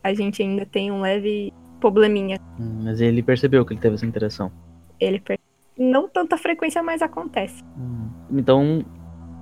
a 0.03 0.13
gente 0.13 0.43
ainda 0.43 0.67
tem 0.67 0.91
um 0.91 1.01
leve 1.01 1.53
probleminha. 1.81 2.39
Hum, 2.61 2.81
Mas 2.85 3.01
ele 3.01 3.23
percebeu 3.23 3.65
que 3.65 3.73
ele 3.73 3.81
teve 3.81 3.95
essa 3.95 4.05
interação. 4.07 4.51
Ele 5.01 5.21
per- 5.21 5.39
não 5.79 6.09
tanta 6.09 6.37
frequência, 6.37 6.83
mas 6.83 7.01
acontece. 7.03 7.63
Hum. 7.77 8.09
Então, 8.33 8.85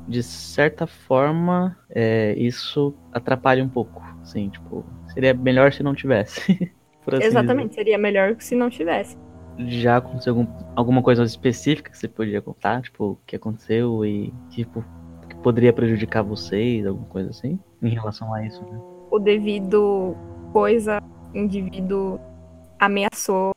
de 0.07 0.23
certa 0.23 0.87
forma, 0.87 1.77
é, 1.91 2.35
isso 2.37 2.95
atrapalha 3.13 3.65
um 3.65 3.69
pouco. 3.69 4.03
Assim, 4.23 4.49
tipo, 4.51 4.85
seria 5.13 5.33
melhor 5.35 5.73
se 5.73 5.83
não 5.83 5.95
tivesse. 5.95 6.73
por 7.05 7.15
assim 7.15 7.25
Exatamente, 7.25 7.75
seria 7.75 7.97
melhor 7.97 8.37
se 8.39 8.55
não 8.55 8.69
tivesse. 8.69 9.17
dizer. 9.57 9.81
Já 9.81 9.97
aconteceu 9.97 10.35
algum- 10.35 10.53
alguma 10.75 11.03
coisa 11.03 11.23
específica 11.25 11.91
que 11.91 11.97
você 11.97 12.07
poderia 12.09 12.43
contar? 12.43 12.83
Tipo, 12.83 13.13
o 13.13 13.19
que 13.27 13.35
aconteceu 13.37 14.05
e, 14.05 14.33
tipo, 14.51 14.85
que 15.29 15.37
poderia 15.37 15.73
prejudicar 15.73 16.23
vocês, 16.23 16.87
alguma 16.87 17.07
coisa 17.07 17.31
assim? 17.31 17.59
Em 17.83 17.89
relação 17.89 18.33
a 18.35 18.45
isso, 18.45 18.63
né? 18.65 18.79
O 19.11 19.19
devido 19.19 20.15
coisa, 20.53 21.01
indivíduo 21.35 22.21
ameaçou 22.79 23.55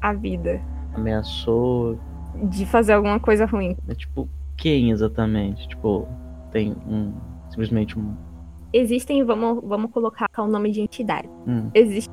a 0.00 0.12
vida 0.12 0.60
Ameaçou. 0.94 1.98
de 2.44 2.66
fazer 2.66 2.92
alguma 2.94 3.18
coisa 3.20 3.44
ruim. 3.46 3.76
É, 3.88 3.94
tipo, 3.94 4.28
quem 4.56 4.90
exatamente? 4.90 5.68
Tipo, 5.68 6.06
tem 6.50 6.74
um. 6.86 7.12
Simplesmente 7.50 7.98
um. 7.98 8.14
Existem, 8.72 9.22
vamos, 9.24 9.62
vamos 9.64 9.90
colocar 9.92 10.28
o 10.38 10.46
nome 10.46 10.70
de 10.72 10.80
entidade. 10.80 11.28
Hum, 11.46 11.70
Existem 11.74 12.12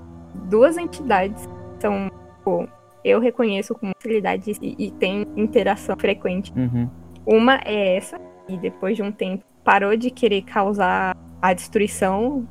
duas 0.50 0.78
entidades 0.78 1.46
que 1.48 1.82
são, 1.82 2.10
tipo, 2.38 2.68
eu 3.04 3.20
reconheço 3.20 3.74
como 3.74 3.92
facilidade 3.98 4.52
e, 4.62 4.76
e 4.78 4.92
tem 4.92 5.26
interação 5.36 5.96
frequente. 5.98 6.54
uhum, 6.56 6.88
Uma 7.26 7.56
é 7.66 7.98
essa, 7.98 8.20
e 8.48 8.58
depois 8.58 8.96
de 8.96 9.02
um 9.02 9.12
tempo 9.12 9.44
parou 9.64 9.98
de 9.98 10.12
querer 10.12 10.44
causar 10.44 11.18
a 11.42 11.54
destruição 11.54 12.48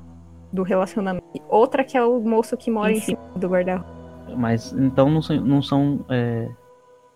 do 0.52 0.64
relacionamento. 0.64 1.24
E 1.34 1.40
outra 1.48 1.84
que 1.84 1.96
é 1.96 2.04
o 2.04 2.18
moço 2.20 2.56
que 2.56 2.68
mora 2.70 2.90
em 2.90 2.96
cima 3.00 3.18
do 3.36 3.48
guarda-roupa. 3.48 3.99
Mas 4.36 4.72
então 4.72 5.10
não 5.10 5.22
são. 5.22 5.36
Não 5.40 5.62
são, 5.62 6.04
é, 6.08 6.48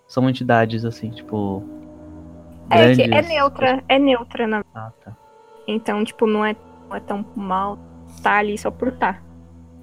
são 0.06 0.28
entidades 0.28 0.84
assim, 0.84 1.10
tipo. 1.10 1.62
É 2.70 2.92
é 2.92 3.22
neutra, 3.22 3.84
é 3.88 3.98
neutra, 3.98 4.46
na... 4.46 4.64
Ah, 4.74 4.90
tá. 5.04 5.14
então, 5.68 6.02
tipo, 6.02 6.26
não 6.26 6.42
é, 6.42 6.56
não 6.88 6.96
é 6.96 7.00
tão 7.00 7.24
mal 7.36 7.78
tá 8.22 8.38
ali 8.38 8.56
só 8.56 8.70
por 8.70 8.92
tá. 8.92 9.22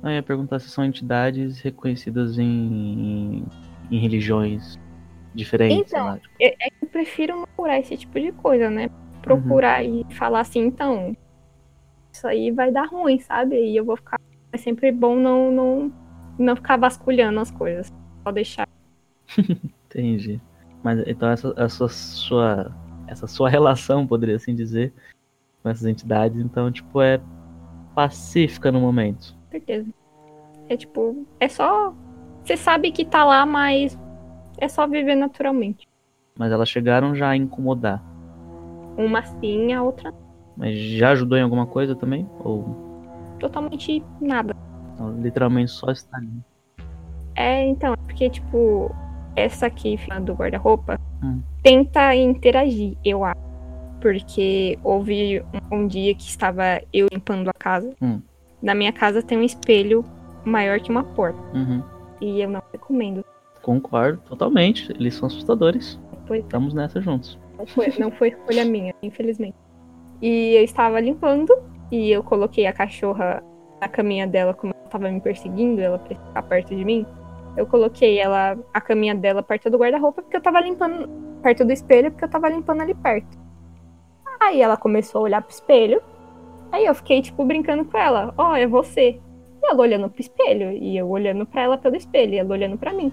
Eu 0.04 0.10
ia 0.10 0.24
perguntar 0.24 0.60
se 0.60 0.70
são 0.70 0.84
entidades 0.84 1.62
reconhecidas 1.62 2.40
em, 2.40 3.46
em 3.92 4.00
religiões 4.00 4.80
diferentes. 5.34 5.92
Então, 5.92 6.06
lá, 6.06 6.18
tipo. 6.18 6.34
É, 6.40 6.56
é 6.60 6.70
que 6.70 6.86
eu 6.86 6.90
prefiro 6.90 7.36
não 7.36 7.44
procurar 7.44 7.80
esse 7.80 7.96
tipo 7.96 8.20
de 8.20 8.32
coisa, 8.32 8.70
né? 8.70 8.90
Procurar 9.22 9.84
e 9.84 10.04
falar 10.16 10.40
assim, 10.40 10.62
então, 10.62 11.16
isso 12.12 12.28
aí 12.28 12.50
vai 12.52 12.72
dar 12.72 12.88
ruim, 12.88 13.20
sabe? 13.20 13.56
E 13.56 13.78
eu 13.78 13.86
vou 13.86 13.96
ficar. 13.96 14.20
É 14.52 14.58
sempre 14.58 14.92
bom 14.92 15.16
não, 15.16 15.52
não, 15.52 15.94
não 16.42 16.56
ficar 16.56 16.78
vasculhando 16.78 17.40
as 17.40 17.52
coisas. 17.52 17.92
Só 18.24 18.32
deixar. 18.32 18.68
Entendi. 19.90 20.40
Mas 20.84 21.06
então 21.08 21.30
essa, 21.30 21.54
essa 21.58 21.88
sua. 21.88 22.72
Essa 23.08 23.28
sua 23.28 23.50
relação, 23.50 24.08
poderia 24.08 24.38
assim 24.38 24.56
dizer, 24.56 24.94
com 25.62 25.68
essas 25.68 25.86
entidades, 25.86 26.40
então, 26.40 26.72
tipo, 26.72 27.02
é 27.02 27.20
pacífica 27.94 28.72
no 28.72 28.80
momento. 28.80 29.36
Certeza. 29.50 29.90
É 30.70 30.78
tipo, 30.78 31.28
é 31.38 31.50
só. 31.50 31.94
Você 32.42 32.56
sabe 32.56 32.90
que 32.92 33.04
tá 33.04 33.26
lá, 33.26 33.46
mas 33.46 34.00
é 34.58 34.70
só 34.70 34.88
viver 34.88 35.16
naturalmente. 35.16 35.88
Mas 36.38 36.52
elas 36.52 36.70
chegaram 36.70 37.14
já 37.14 37.30
a 37.30 37.36
incomodar. 37.36 38.02
Uma 38.98 39.24
sim, 39.24 39.74
a 39.74 39.84
outra 39.84 40.14
Mas 40.58 40.78
já 40.78 41.12
ajudou 41.12 41.38
em 41.38 41.42
alguma 41.42 41.66
coisa 41.66 41.96
também? 41.96 42.28
Ou 42.40 43.36
totalmente 43.40 44.04
nada. 44.20 44.56
Não, 45.02 45.22
literalmente 45.22 45.72
só 45.72 45.92
está 45.92 46.18
ali? 46.18 46.30
É, 47.36 47.66
então, 47.66 47.94
é 47.94 47.98
porque, 47.98 48.30
tipo, 48.30 48.94
essa 49.36 49.68
aqui 49.68 49.98
do 50.24 50.34
guarda-roupa 50.34 51.00
Hum. 51.24 51.42
tenta 51.64 52.16
interagir, 52.16 52.98
eu 53.06 53.24
acho. 53.24 53.40
Porque 54.02 54.80
houve 54.84 55.44
um, 55.72 55.78
um 55.78 55.88
dia 55.88 56.16
que 56.16 56.24
estava 56.24 56.82
eu 56.92 57.08
limpando 57.12 57.50
a 57.50 57.54
casa. 57.54 57.94
Hum. 58.02 58.20
Na 58.62 58.74
minha 58.74 58.92
casa 58.92 59.22
tem 59.22 59.38
um 59.38 59.44
espelho 59.44 60.04
maior 60.44 60.80
que 60.80 60.90
uma 60.90 61.04
porta. 61.04 61.40
Uhum. 61.56 61.84
E 62.20 62.42
eu 62.42 62.50
não 62.50 62.62
recomendo. 62.72 63.24
Concordo, 63.62 64.20
totalmente. 64.28 64.92
Eles 64.94 65.14
são 65.16 65.28
assustadores. 65.28 66.00
Pois 66.28 66.44
Estamos 66.44 66.74
nessa 66.74 67.00
juntos. 67.00 67.38
Não 67.58 67.68
foi, 67.68 67.94
não 68.00 68.12
foi 68.12 68.30
escolha 68.30 68.66
minha, 68.66 68.94
infelizmente. 69.04 69.56
E 70.20 70.56
eu 70.56 70.64
estava 70.64 71.00
limpando 71.00 71.54
e 71.92 72.10
eu 72.10 72.24
coloquei 72.24 72.66
a 72.66 72.74
cachorra 72.74 73.44
na 73.82 73.90
caminha 73.90 74.28
dela, 74.28 74.54
como 74.54 74.74
ela 74.74 74.86
estava 74.86 75.10
me 75.10 75.20
perseguindo, 75.20 75.82
ela 75.82 75.98
pra 75.98 76.16
ficar 76.16 76.44
perto 76.44 76.76
de 76.76 76.86
mim. 76.86 77.06
Eu 77.58 77.66
coloquei 77.66 78.20
ela, 78.20 78.58
a 78.74 78.80
caminha 78.80 79.16
dela 79.16 79.42
perto 79.44 79.70
do 79.70 79.78
guarda-roupa, 79.78 80.22
porque 80.22 80.38
eu 80.38 80.42
tava 80.42 80.62
limpando, 80.62 81.10
perto 81.42 81.66
do 81.66 81.74
espelho, 81.74 82.12
porque 82.12 82.24
eu 82.24 82.30
tava 82.30 82.48
limpando 82.48 82.82
ali 82.82 82.94
perto. 82.94 83.38
Aí 84.40 84.62
ela 84.62 84.78
começou 84.78 85.20
a 85.20 85.24
olhar 85.24 85.42
pro 85.42 85.52
espelho. 85.54 86.02
Aí 86.72 86.86
eu 86.86 86.96
fiquei, 86.96 87.22
tipo, 87.22 87.44
brincando 87.44 87.84
com 87.84 87.98
ela. 87.98 88.34
Ó, 88.38 88.56
é 88.56 88.66
você. 88.66 89.20
E 89.62 89.68
ela 89.70 89.82
olhando 89.82 90.10
pro 90.10 90.22
espelho. 90.22 90.72
E 90.72 90.98
eu 90.98 91.10
olhando 91.10 91.46
pra 91.46 91.64
ela 91.64 91.78
pelo 91.78 91.96
espelho. 91.96 92.34
E 92.34 92.38
ela 92.38 92.50
olhando 92.50 92.78
pra 92.78 92.94
mim. 92.94 93.12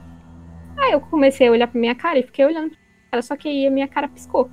Aí 0.78 0.92
eu 0.92 1.00
comecei 1.00 1.48
a 1.48 1.50
olhar 1.50 1.66
pra 1.66 1.78
minha 1.80 1.94
cara 1.94 2.18
e 2.18 2.22
fiquei 2.22 2.46
olhando 2.46 2.70
pra 2.70 2.78
cara. 3.10 3.22
Só 3.22 3.36
que 3.36 3.48
aí 3.48 3.66
a 3.66 3.70
minha 3.70 3.88
cara 3.88 4.08
piscou. 4.08 4.48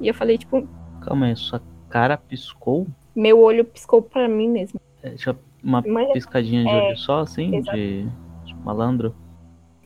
E 0.00 0.08
eu 0.08 0.14
falei, 0.14 0.38
tipo, 0.38 0.66
Calma 1.02 1.26
aí, 1.26 1.36
sua 1.36 1.60
cara 1.90 2.16
piscou? 2.16 2.86
meu 3.14 3.40
olho 3.40 3.64
piscou 3.64 4.00
pra 4.00 4.28
mim 4.28 4.48
mesmo. 4.48 4.80
É, 5.02 5.14
uma 5.62 5.82
Mas- 5.86 6.12
piscadinha 6.12 6.64
de 6.64 6.68
é, 6.70 6.82
olho 6.88 6.96
só, 6.96 7.20
assim? 7.20 7.60
De, 7.62 8.06
malandro? 8.64 9.14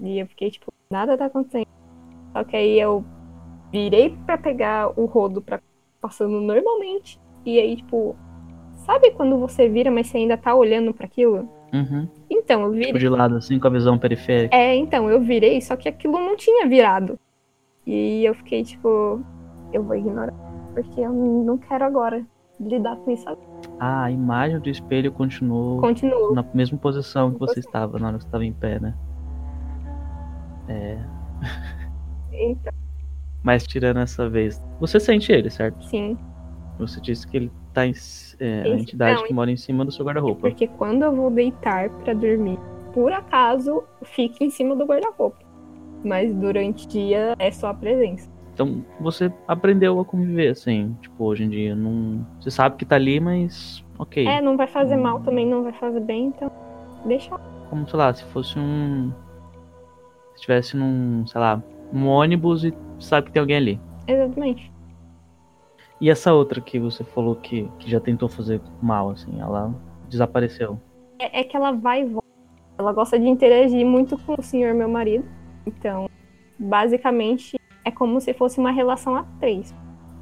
E 0.00 0.18
eu 0.18 0.26
fiquei, 0.26 0.50
tipo, 0.50 0.72
nada 0.90 1.16
tá 1.16 1.26
acontecendo. 1.26 1.66
Só 2.32 2.44
que 2.44 2.56
aí 2.56 2.78
eu 2.80 3.04
virei 3.70 4.16
pra 4.26 4.36
pegar 4.38 4.98
o 4.98 5.04
rodo 5.06 5.40
pra 5.42 5.60
passando 6.00 6.40
normalmente. 6.40 7.20
E 7.44 7.58
aí, 7.58 7.76
tipo, 7.76 8.16
sabe 8.74 9.10
quando 9.12 9.38
você 9.38 9.68
vira, 9.68 9.90
mas 9.90 10.08
você 10.08 10.18
ainda 10.18 10.36
tá 10.36 10.54
olhando 10.54 10.92
pra 10.92 11.06
aquilo? 11.06 11.48
Uhum. 11.72 12.08
Então, 12.28 12.62
eu 12.62 12.72
Tipo 12.72 12.84
virei. 12.86 13.00
de 13.00 13.08
lado, 13.08 13.36
assim, 13.36 13.58
com 13.58 13.66
a 13.66 13.70
visão 13.70 13.98
periférica. 13.98 14.54
É, 14.56 14.74
então, 14.74 15.08
eu 15.10 15.20
virei, 15.20 15.60
só 15.60 15.76
que 15.76 15.88
aquilo 15.88 16.18
não 16.18 16.36
tinha 16.36 16.66
virado. 16.66 17.18
E 17.86 18.24
eu 18.24 18.34
fiquei, 18.34 18.62
tipo, 18.64 19.20
eu 19.72 19.82
vou 19.82 19.96
ignorar. 19.96 20.34
Porque 20.74 21.00
eu 21.00 21.12
não 21.12 21.56
quero 21.58 21.84
agora 21.84 22.24
lidar 22.60 22.96
com 22.96 23.10
isso. 23.10 23.24
Ah, 23.84 24.04
a 24.04 24.10
imagem 24.12 24.60
do 24.60 24.70
espelho 24.70 25.10
continuou 25.10 25.80
Continuo. 25.80 26.32
na 26.32 26.44
mesma 26.54 26.78
posição 26.78 27.32
que 27.32 27.40
você 27.40 27.58
estava 27.58 27.98
na 27.98 28.06
hora 28.06 28.16
que 28.16 28.22
você 28.22 28.28
estava 28.28 28.44
em 28.44 28.52
pé, 28.52 28.78
né? 28.78 28.94
É. 30.68 30.98
Então, 32.34 32.72
Mas 33.42 33.66
tirando 33.66 33.98
essa 33.98 34.26
vez, 34.28 34.58
você 34.80 34.98
sente 34.98 35.30
ele, 35.30 35.50
certo? 35.50 35.84
sim. 35.84 36.16
Você 36.78 36.98
disse 37.00 37.26
que 37.26 37.36
ele 37.36 37.52
tá 37.74 37.84
em. 37.86 37.92
É, 38.40 38.62
a 38.62 38.68
entidade 38.68 39.20
não, 39.20 39.26
que 39.26 39.34
mora 39.34 39.50
em 39.50 39.56
cima 39.56 39.84
do 39.84 39.92
seu 39.92 40.04
guarda-roupa. 40.06 40.48
Porque 40.48 40.66
quando 40.66 41.02
eu 41.02 41.14
vou 41.14 41.30
deitar 41.30 41.90
pra 41.90 42.14
dormir, 42.14 42.58
por 42.94 43.12
acaso, 43.12 43.82
fica 44.02 44.42
em 44.42 44.48
cima 44.48 44.74
do 44.74 44.86
guarda-roupa. 44.86 45.38
Mas 46.02 46.34
durante 46.34 46.86
o 46.86 46.88
dia 46.88 47.34
é 47.38 47.50
só 47.50 47.68
a 47.68 47.74
presença. 47.74 48.31
Então 48.54 48.84
você 49.00 49.32
aprendeu 49.48 49.98
a 49.98 50.04
conviver, 50.04 50.48
assim, 50.48 50.96
tipo, 51.00 51.24
hoje 51.24 51.44
em 51.44 51.48
dia. 51.48 51.74
Não... 51.74 52.26
Você 52.40 52.50
sabe 52.50 52.76
que 52.76 52.84
tá 52.84 52.96
ali, 52.96 53.18
mas. 53.20 53.84
Ok. 53.98 54.26
É, 54.26 54.40
não 54.40 54.56
vai 54.56 54.66
fazer 54.66 54.96
mal 54.96 55.20
também, 55.20 55.46
não 55.46 55.62
vai 55.62 55.72
fazer 55.72 56.00
bem, 56.00 56.26
então 56.26 56.50
deixa. 57.06 57.36
Como, 57.70 57.88
sei 57.88 57.98
lá, 57.98 58.12
se 58.12 58.24
fosse 58.24 58.58
um. 58.58 59.12
Se 60.32 60.36
estivesse 60.36 60.76
num, 60.76 61.26
sei 61.26 61.40
lá, 61.40 61.62
um 61.92 62.06
ônibus 62.06 62.64
e 62.64 62.74
sabe 62.98 63.26
que 63.26 63.32
tem 63.32 63.40
alguém 63.40 63.56
ali. 63.56 63.80
Exatamente. 64.06 64.72
E 66.00 66.10
essa 66.10 66.34
outra 66.34 66.60
que 66.60 66.80
você 66.80 67.04
falou 67.04 67.36
que, 67.36 67.70
que 67.78 67.88
já 67.88 68.00
tentou 68.00 68.28
fazer 68.28 68.60
mal, 68.82 69.10
assim, 69.10 69.40
ela 69.40 69.72
desapareceu. 70.08 70.80
É, 71.18 71.40
é 71.40 71.44
que 71.44 71.56
ela 71.56 71.70
vai 71.70 72.02
e 72.02 72.04
volta. 72.06 72.26
Ela 72.76 72.92
gosta 72.92 73.18
de 73.18 73.28
interagir 73.28 73.86
muito 73.86 74.18
com 74.18 74.34
o 74.36 74.42
senhor, 74.42 74.74
meu 74.74 74.88
marido. 74.88 75.24
Então, 75.64 76.10
basicamente, 76.58 77.56
é 77.84 77.90
como 77.90 78.20
se 78.20 78.32
fosse 78.34 78.58
uma 78.58 78.70
relação 78.70 79.16
a 79.16 79.24
três. 79.40 79.74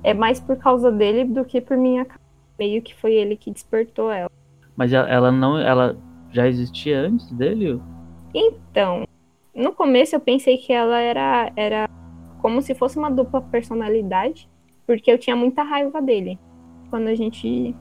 É 0.03 0.15
mais 0.15 0.41
por 0.41 0.57
causa 0.57 0.91
dele 0.91 1.25
do 1.25 1.45
que 1.45 1.61
por 1.61 1.77
minha 1.77 2.05
causa. 2.05 2.21
Meio 2.59 2.83
que 2.83 2.95
foi 2.95 3.15
ele 3.15 3.37
que 3.37 3.51
despertou 3.51 4.11
ela. 4.11 4.31
Mas 4.77 4.93
ela- 4.93 5.09
ela 5.09 5.33
não. 5.33 5.59
Ela 5.59 5.97
já 6.31 6.47
existia 6.47 7.01
antes 7.01 7.31
dele? 7.33 7.81
Então, 8.35 9.07
no 9.55 9.73
começo 9.73 10.15
eu 10.15 10.21
pensei 10.21 10.57
que 10.59 10.73
ela 10.73 10.99
era, 11.01 11.51
era 11.57 11.89
como 12.41 12.63
se 12.63 12.75
fosse 12.75 12.99
uma 12.99 13.11
dupla 13.11 13.41
personalidade, 13.41 14.49
porque 14.87 15.11
eu 15.11 15.19
tinha 15.19 15.35
muita 15.37 15.63
raiva 15.63 16.01
dele. 16.01 16.39
Quando 16.91 17.09
a 17.09 17.15
gente. 17.15 17.75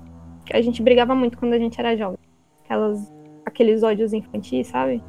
A 0.53 0.61
gente 0.61 0.81
brigava 0.81 1.13
muito 1.13 1.37
quando 1.37 1.53
a 1.53 1.59
gente 1.59 1.79
era 1.79 1.95
jovem. 1.95 2.17
Aquelas, 2.63 3.13
aqueles 3.45 3.83
ódios 3.83 4.13
infantis, 4.13 4.67
sabe? 4.67 5.01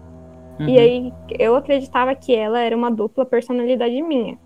Uhum. 0.58 0.68
E 0.68 0.78
aí 0.78 1.12
eu 1.38 1.56
acreditava 1.56 2.14
que 2.14 2.34
ela 2.34 2.60
era 2.60 2.76
uma 2.76 2.90
dupla 2.90 3.24
personalidade 3.24 4.00
minha. 4.02 4.38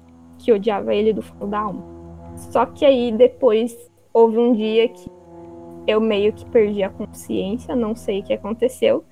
Que 0.45 0.53
odiava 0.53 0.95
ele 0.95 1.13
do 1.13 1.23
fundo 1.23 1.47
da 1.47 1.61
alma. 1.61 1.83
Só 2.37 2.67
que 2.67 2.85
aí 2.85 3.11
depois 3.11 3.91
houve 4.13 4.39
um 4.39 4.53
dia 4.53 4.89
que 4.89 5.11
eu 5.87 6.01
meio 6.01 6.33
que 6.33 6.45
perdi 6.47 6.83
a 6.83 6.91
consciência, 6.91 7.75
não 7.75 7.95
sei 7.95 8.21
o 8.21 8.23
que 8.23 8.33
aconteceu, 8.33 9.05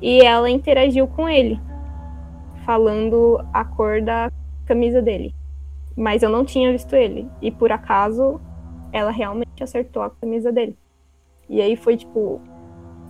e 0.00 0.20
ela 0.20 0.48
interagiu 0.48 1.06
com 1.06 1.28
ele, 1.28 1.60
falando 2.64 3.38
a 3.52 3.64
cor 3.64 4.00
da 4.00 4.30
camisa 4.66 5.02
dele. 5.02 5.34
Mas 5.96 6.22
eu 6.22 6.30
não 6.30 6.44
tinha 6.44 6.72
visto 6.72 6.94
ele, 6.94 7.28
e 7.42 7.50
por 7.50 7.70
acaso 7.70 8.40
ela 8.92 9.10
realmente 9.10 9.62
acertou 9.62 10.02
a 10.02 10.10
camisa 10.10 10.50
dele. 10.50 10.76
E 11.48 11.60
aí 11.60 11.76
foi 11.76 11.96
tipo, 11.96 12.40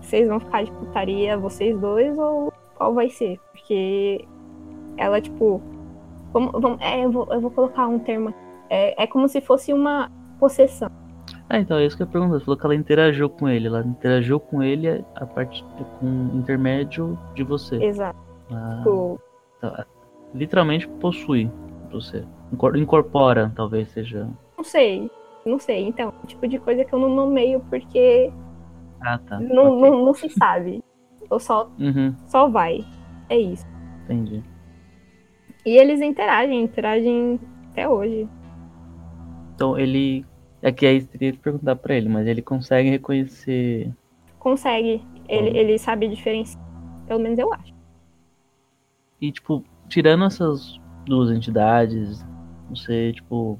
vocês 0.00 0.26
vão 0.26 0.40
ficar 0.40 0.64
de 0.64 0.72
putaria 0.72 1.36
vocês 1.36 1.78
dois 1.78 2.16
ou 2.18 2.52
qual 2.76 2.94
vai 2.94 3.10
ser? 3.10 3.38
Porque 3.52 4.24
ela, 4.96 5.20
tipo, 5.20 5.60
vamos, 6.32 6.52
vamos, 6.52 6.80
é, 6.80 7.04
eu, 7.04 7.10
vou, 7.10 7.26
eu 7.32 7.40
vou 7.40 7.50
colocar 7.50 7.86
um 7.86 7.98
termo. 7.98 8.32
É, 8.70 9.02
é 9.02 9.06
como 9.06 9.28
se 9.28 9.40
fosse 9.40 9.72
uma 9.72 10.10
possessão. 10.38 10.90
Ah, 11.48 11.58
então 11.58 11.78
é 11.78 11.86
isso 11.86 11.96
que 11.96 12.02
eu 12.02 12.06
pergunto. 12.06 12.38
Você 12.38 12.44
falou 12.44 12.58
que 12.58 12.66
ela 12.66 12.74
interagiu 12.74 13.28
com 13.30 13.48
ele. 13.48 13.66
Ela 13.68 13.80
interagiu 13.82 14.38
com 14.38 14.62
ele 14.62 15.04
a 15.14 15.24
partir 15.26 15.64
com 15.98 16.06
intermédio 16.34 17.18
de 17.34 17.42
você. 17.42 17.76
Exato. 17.82 18.18
Ah, 18.52 18.76
Tipo, 18.78 19.20
tá. 19.60 19.86
Literalmente 20.34 20.86
possui 20.86 21.50
você. 21.90 22.22
Incor- 22.52 22.76
Incorpora, 22.76 23.50
talvez 23.56 23.88
seja. 23.90 24.28
não 24.56 24.64
sei. 24.64 25.10
Não 25.46 25.58
sei. 25.58 25.86
Então, 25.88 26.12
tipo 26.26 26.46
de 26.46 26.58
coisa 26.58 26.84
que 26.84 26.92
eu 26.92 26.98
não 26.98 27.08
nomeio 27.14 27.60
porque 27.70 28.30
Ah, 29.00 29.18
tá. 29.18 29.40
não, 29.40 29.78
Ok. 29.78 29.90
não, 29.90 30.04
não 30.04 30.12
se 30.14 30.28
sabe. 30.28 30.82
Eu 31.30 31.38
só, 31.38 31.70
Uhum, 31.78 32.14
só 32.26 32.48
vai. 32.48 32.84
É 33.30 33.38
isso. 33.38 33.66
entendi. 34.04 34.42
E 35.64 35.76
eles 35.76 36.00
interagem, 36.00 36.62
interagem 36.62 37.40
até 37.70 37.88
hoje. 37.88 38.28
Então 39.54 39.78
ele. 39.78 40.24
É 40.60 40.72
que 40.72 40.84
aí 40.84 41.00
teria 41.04 41.32
que 41.32 41.38
perguntar 41.38 41.76
pra 41.76 41.94
ele, 41.94 42.08
mas 42.08 42.26
ele 42.26 42.42
consegue 42.42 42.90
reconhecer. 42.90 43.92
Consegue. 44.40 45.00
Ele, 45.28 45.56
ele 45.56 45.78
sabe 45.78 46.08
diferenciar. 46.08 46.62
Pelo 47.06 47.20
menos 47.20 47.38
eu 47.38 47.52
acho. 47.54 47.72
E, 49.20 49.30
tipo, 49.30 49.64
tirando 49.88 50.24
essas 50.24 50.80
duas 51.04 51.30
entidades, 51.30 52.24
você, 52.70 53.12
tipo, 53.12 53.58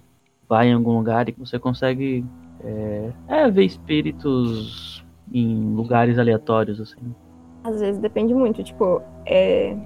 vai 0.48 0.68
em 0.68 0.74
algum 0.74 0.96
lugar 0.96 1.28
e 1.28 1.32
você 1.32 1.58
consegue 1.58 2.24
é, 2.60 3.12
é, 3.28 3.50
ver 3.50 3.64
espíritos 3.64 5.04
em 5.32 5.74
lugares 5.74 6.18
aleatórios, 6.18 6.80
assim. 6.80 7.14
Às 7.64 7.80
vezes 7.80 8.00
depende 8.00 8.34
muito. 8.34 8.62
Tipo, 8.62 9.02
é, 9.26 9.76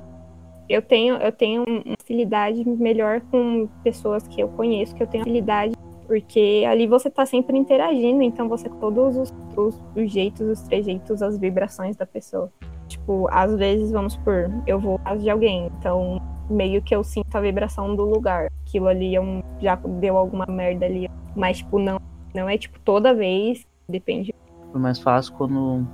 eu 0.68 0.82
tenho 0.82 1.16
eu 1.16 1.32
tenho 1.32 1.64
uma 1.64 1.96
facilidade 2.00 2.64
melhor 2.68 3.20
com 3.30 3.68
pessoas 3.82 4.26
que 4.28 4.40
eu 4.40 4.48
conheço, 4.48 4.94
que 4.94 5.02
eu 5.02 5.06
tenho 5.06 5.24
facilidade, 5.24 5.74
porque 6.06 6.64
ali 6.68 6.86
você 6.86 7.08
tá 7.08 7.24
sempre 7.24 7.56
interagindo, 7.56 8.22
então 8.22 8.48
você 8.48 8.68
todos 8.68 9.16
os, 9.16 9.34
os, 9.56 9.80
os 9.96 10.12
jeitos, 10.12 10.46
os 10.46 10.60
trejeitos, 10.62 11.22
as 11.22 11.38
vibrações 11.38 11.96
da 11.96 12.06
pessoa. 12.06 12.50
Tipo, 12.86 13.26
às 13.30 13.54
vezes, 13.56 13.90
vamos 13.90 14.16
por, 14.16 14.50
eu 14.66 14.78
vou 14.78 14.98
casa 14.98 15.22
de 15.22 15.30
alguém, 15.30 15.70
então 15.78 16.20
meio 16.50 16.82
que 16.82 16.94
eu 16.94 17.02
sinto 17.02 17.34
a 17.34 17.40
vibração 17.40 17.96
do 17.96 18.04
lugar. 18.04 18.48
Aquilo 18.66 18.88
ali 18.88 19.16
é 19.16 19.20
um, 19.20 19.42
já 19.60 19.76
deu 19.76 20.18
alguma 20.18 20.44
merda 20.46 20.84
ali. 20.84 21.10
Mas, 21.34 21.58
tipo, 21.58 21.78
não, 21.78 21.98
não 22.34 22.48
é 22.48 22.58
tipo 22.58 22.78
toda 22.80 23.14
vez, 23.14 23.66
depende. 23.88 24.34
Foi 24.70 24.80
mais 24.80 24.98
fácil 24.98 25.32
quando 25.34 25.86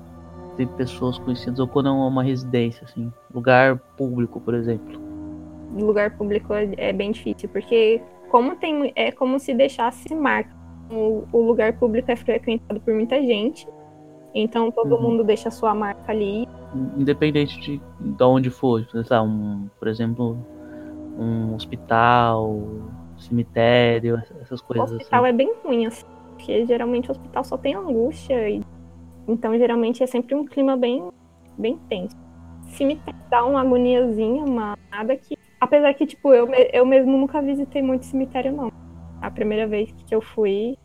tem 0.59 0.67
pessoas 0.67 1.19
conhecidas 1.19 1.59
ou 1.61 1.67
quando 1.67 1.89
é 1.89 1.93
uma 1.93 2.23
residência, 2.23 2.85
assim. 2.85 3.11
Lugar 3.33 3.79
público, 3.97 4.41
por 4.41 4.53
exemplo. 4.55 5.01
lugar 5.75 6.17
público 6.17 6.53
é, 6.53 6.69
é 6.77 6.93
bem 6.93 7.13
difícil, 7.13 7.49
porque 7.49 8.03
como 8.29 8.57
tem 8.57 8.93
é 8.97 9.11
como 9.13 9.39
se 9.39 9.55
deixasse 9.55 10.15
marca. 10.15 10.51
O, 10.91 11.25
o 11.33 11.41
lugar 11.43 11.73
público 11.79 12.11
é 12.11 12.17
frequentado 12.17 12.81
por 12.81 12.93
muita 12.95 13.21
gente, 13.23 13.67
então 14.35 14.71
todo 14.71 14.97
Uhum. 14.97 15.03
mundo 15.03 15.25
deixa 15.25 15.49
a 15.49 15.53
sua 15.53 15.75
marca 15.75 16.11
ali. 16.13 16.47
Independente 16.97 17.59
de, 17.61 17.81
de 18.01 18.23
onde 18.25 18.51
for. 18.51 18.87
Um, 19.25 19.69
por 19.79 19.87
exemplo, 19.89 20.37
um 21.19 21.55
hospital, 21.55 22.63
cemitério, 23.19 24.23
essas 24.41 24.61
O 24.61 24.65
coisas 24.65 24.91
hospital 24.93 25.25
assim. 25.25 25.33
é 25.35 25.37
bem 25.37 25.53
ruim, 25.65 25.87
assim, 25.87 26.05
porque 26.37 26.65
geralmente 26.67 27.09
o 27.09 27.13
hospital 27.13 27.45
só 27.45 27.57
tem 27.59 27.75
angústia, 27.75 28.49
e, 28.49 28.63
então 29.29 29.57
geralmente 29.59 30.03
é 30.03 30.07
sempre 30.07 30.35
um 30.35 30.45
clima 30.45 30.77
bem, 30.77 31.07
bem 31.59 31.79
tenso. 31.89 32.17
Cemitério 32.71 33.19
dá 33.31 33.45
uma 33.45 33.61
agoniazinha, 33.61 34.45
mas 34.47 34.77
nada 34.91 35.17
que. 35.17 35.37
Apesar 35.61 35.93
que, 35.95 36.07
tipo, 36.07 36.33
eu, 36.33 36.49
eu 36.73 36.87
mesmo 36.87 37.17
nunca 37.17 37.43
visitei 37.43 37.83
muito 37.83 38.07
cemitério, 38.07 38.53
não. 38.53 38.71
A 39.21 39.31
primeira 39.31 39.67
vez 39.67 39.91
que 40.07 40.15
eu 40.15 40.21
fui, 40.21 40.77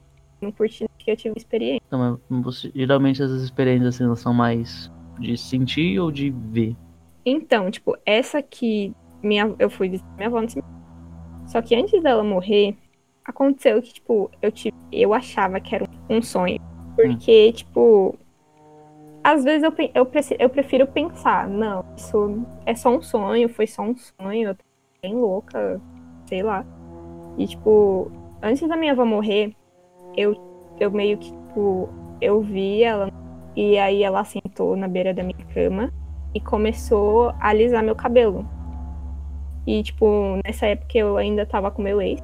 não 0.41 0.51
curti 0.51 0.85
que 0.97 1.11
eu 1.11 1.15
tive 1.15 1.35
experiência. 1.37 1.81
Então, 1.87 2.19
mas 2.29 2.43
você- 2.43 2.71
geralmente 2.73 3.21
essas 3.21 3.41
experiências 3.43 4.01
assim, 4.01 4.15
são 4.15 4.33
mais 4.33 4.91
de 5.19 5.37
sentir 5.37 5.99
ou 5.99 6.11
de 6.11 6.31
ver? 6.31 6.75
Então, 7.25 7.69
tipo, 7.69 7.95
essa 8.05 8.41
que 8.41 8.91
minha, 9.21 9.53
eu 9.59 9.69
fui 9.69 9.89
visitar 9.89 10.09
minha 10.17 10.27
avó 10.27 10.41
no 10.41 10.49
cemitério. 10.49 10.83
Só 11.47 11.61
que 11.61 11.75
antes 11.75 12.01
dela 12.01 12.23
morrer, 12.23 12.75
aconteceu 13.25 13.81
que, 13.81 13.93
tipo, 13.93 14.29
eu, 14.41 14.51
tive, 14.51 14.73
eu 14.91 15.13
achava 15.13 15.59
que 15.59 15.75
era 15.75 15.85
um 16.09 16.21
sonho. 16.21 16.57
Porque, 16.95 17.51
tipo, 17.53 18.17
às 19.23 19.43
vezes 19.43 19.63
eu, 19.63 19.73
eu, 19.95 20.11
eu 20.39 20.49
prefiro 20.49 20.85
pensar, 20.87 21.47
não, 21.47 21.85
isso 21.95 22.45
é 22.65 22.75
só 22.75 22.89
um 22.89 23.01
sonho, 23.01 23.47
foi 23.47 23.65
só 23.65 23.81
um 23.81 23.95
sonho, 23.95 24.49
eu 24.49 24.55
tô 24.55 24.63
bem 25.01 25.15
louca, 25.15 25.79
sei 26.27 26.43
lá. 26.43 26.65
E, 27.37 27.47
tipo, 27.47 28.11
antes 28.41 28.67
da 28.67 28.75
minha 28.75 28.91
avó 28.91 29.05
morrer, 29.05 29.55
eu, 30.17 30.35
eu 30.79 30.91
meio 30.91 31.17
que, 31.17 31.31
tipo, 31.31 31.89
eu 32.21 32.41
vi 32.41 32.83
ela 32.83 33.09
e 33.55 33.77
aí 33.77 34.03
ela 34.03 34.23
sentou 34.23 34.75
na 34.75 34.87
beira 34.87 35.13
da 35.13 35.23
minha 35.23 35.45
cama 35.53 35.91
e 36.33 36.39
começou 36.39 37.29
a 37.39 37.49
alisar 37.49 37.83
meu 37.83 37.95
cabelo. 37.95 38.47
E, 39.65 39.81
tipo, 39.83 40.39
nessa 40.45 40.65
época 40.67 40.97
eu 40.97 41.17
ainda 41.17 41.45
tava 41.45 41.71
com 41.71 41.81
meu 41.81 42.01
ex. 42.01 42.21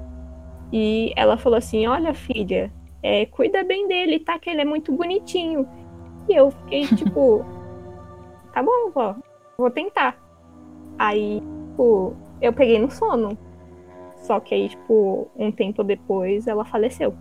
E 0.71 1.13
ela 1.15 1.37
falou 1.37 1.57
assim: 1.57 1.87
Olha, 1.87 2.13
filha, 2.13 2.71
é, 3.01 3.25
cuida 3.27 3.63
bem 3.63 3.87
dele, 3.87 4.19
tá? 4.19 4.37
Que 4.37 4.49
ele 4.49 4.61
é 4.61 4.65
muito 4.65 4.91
bonitinho. 4.91 5.67
E 6.29 6.35
eu 6.35 6.51
fiquei, 6.51 6.85
tipo, 6.87 7.43
tá 8.53 8.61
bom, 8.63 8.91
vó, 8.93 9.15
vou 9.57 9.71
tentar. 9.71 10.15
Aí, 10.97 11.41
tipo, 11.71 12.13
eu 12.41 12.53
peguei 12.53 12.77
no 12.79 12.91
sono. 12.91 13.37
Só 14.17 14.39
que 14.39 14.53
aí, 14.53 14.69
tipo, 14.69 15.27
um 15.35 15.51
tempo 15.51 15.83
depois 15.83 16.45
ela 16.47 16.63
faleceu. 16.65 17.13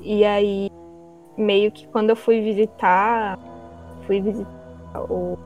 E 0.00 0.24
aí, 0.24 0.68
meio 1.36 1.72
que 1.72 1.88
quando 1.88 2.10
eu 2.10 2.16
fui 2.16 2.40
visitar, 2.42 3.38
fui 4.06 4.20
visitar 4.20 4.50
o, 5.10 5.38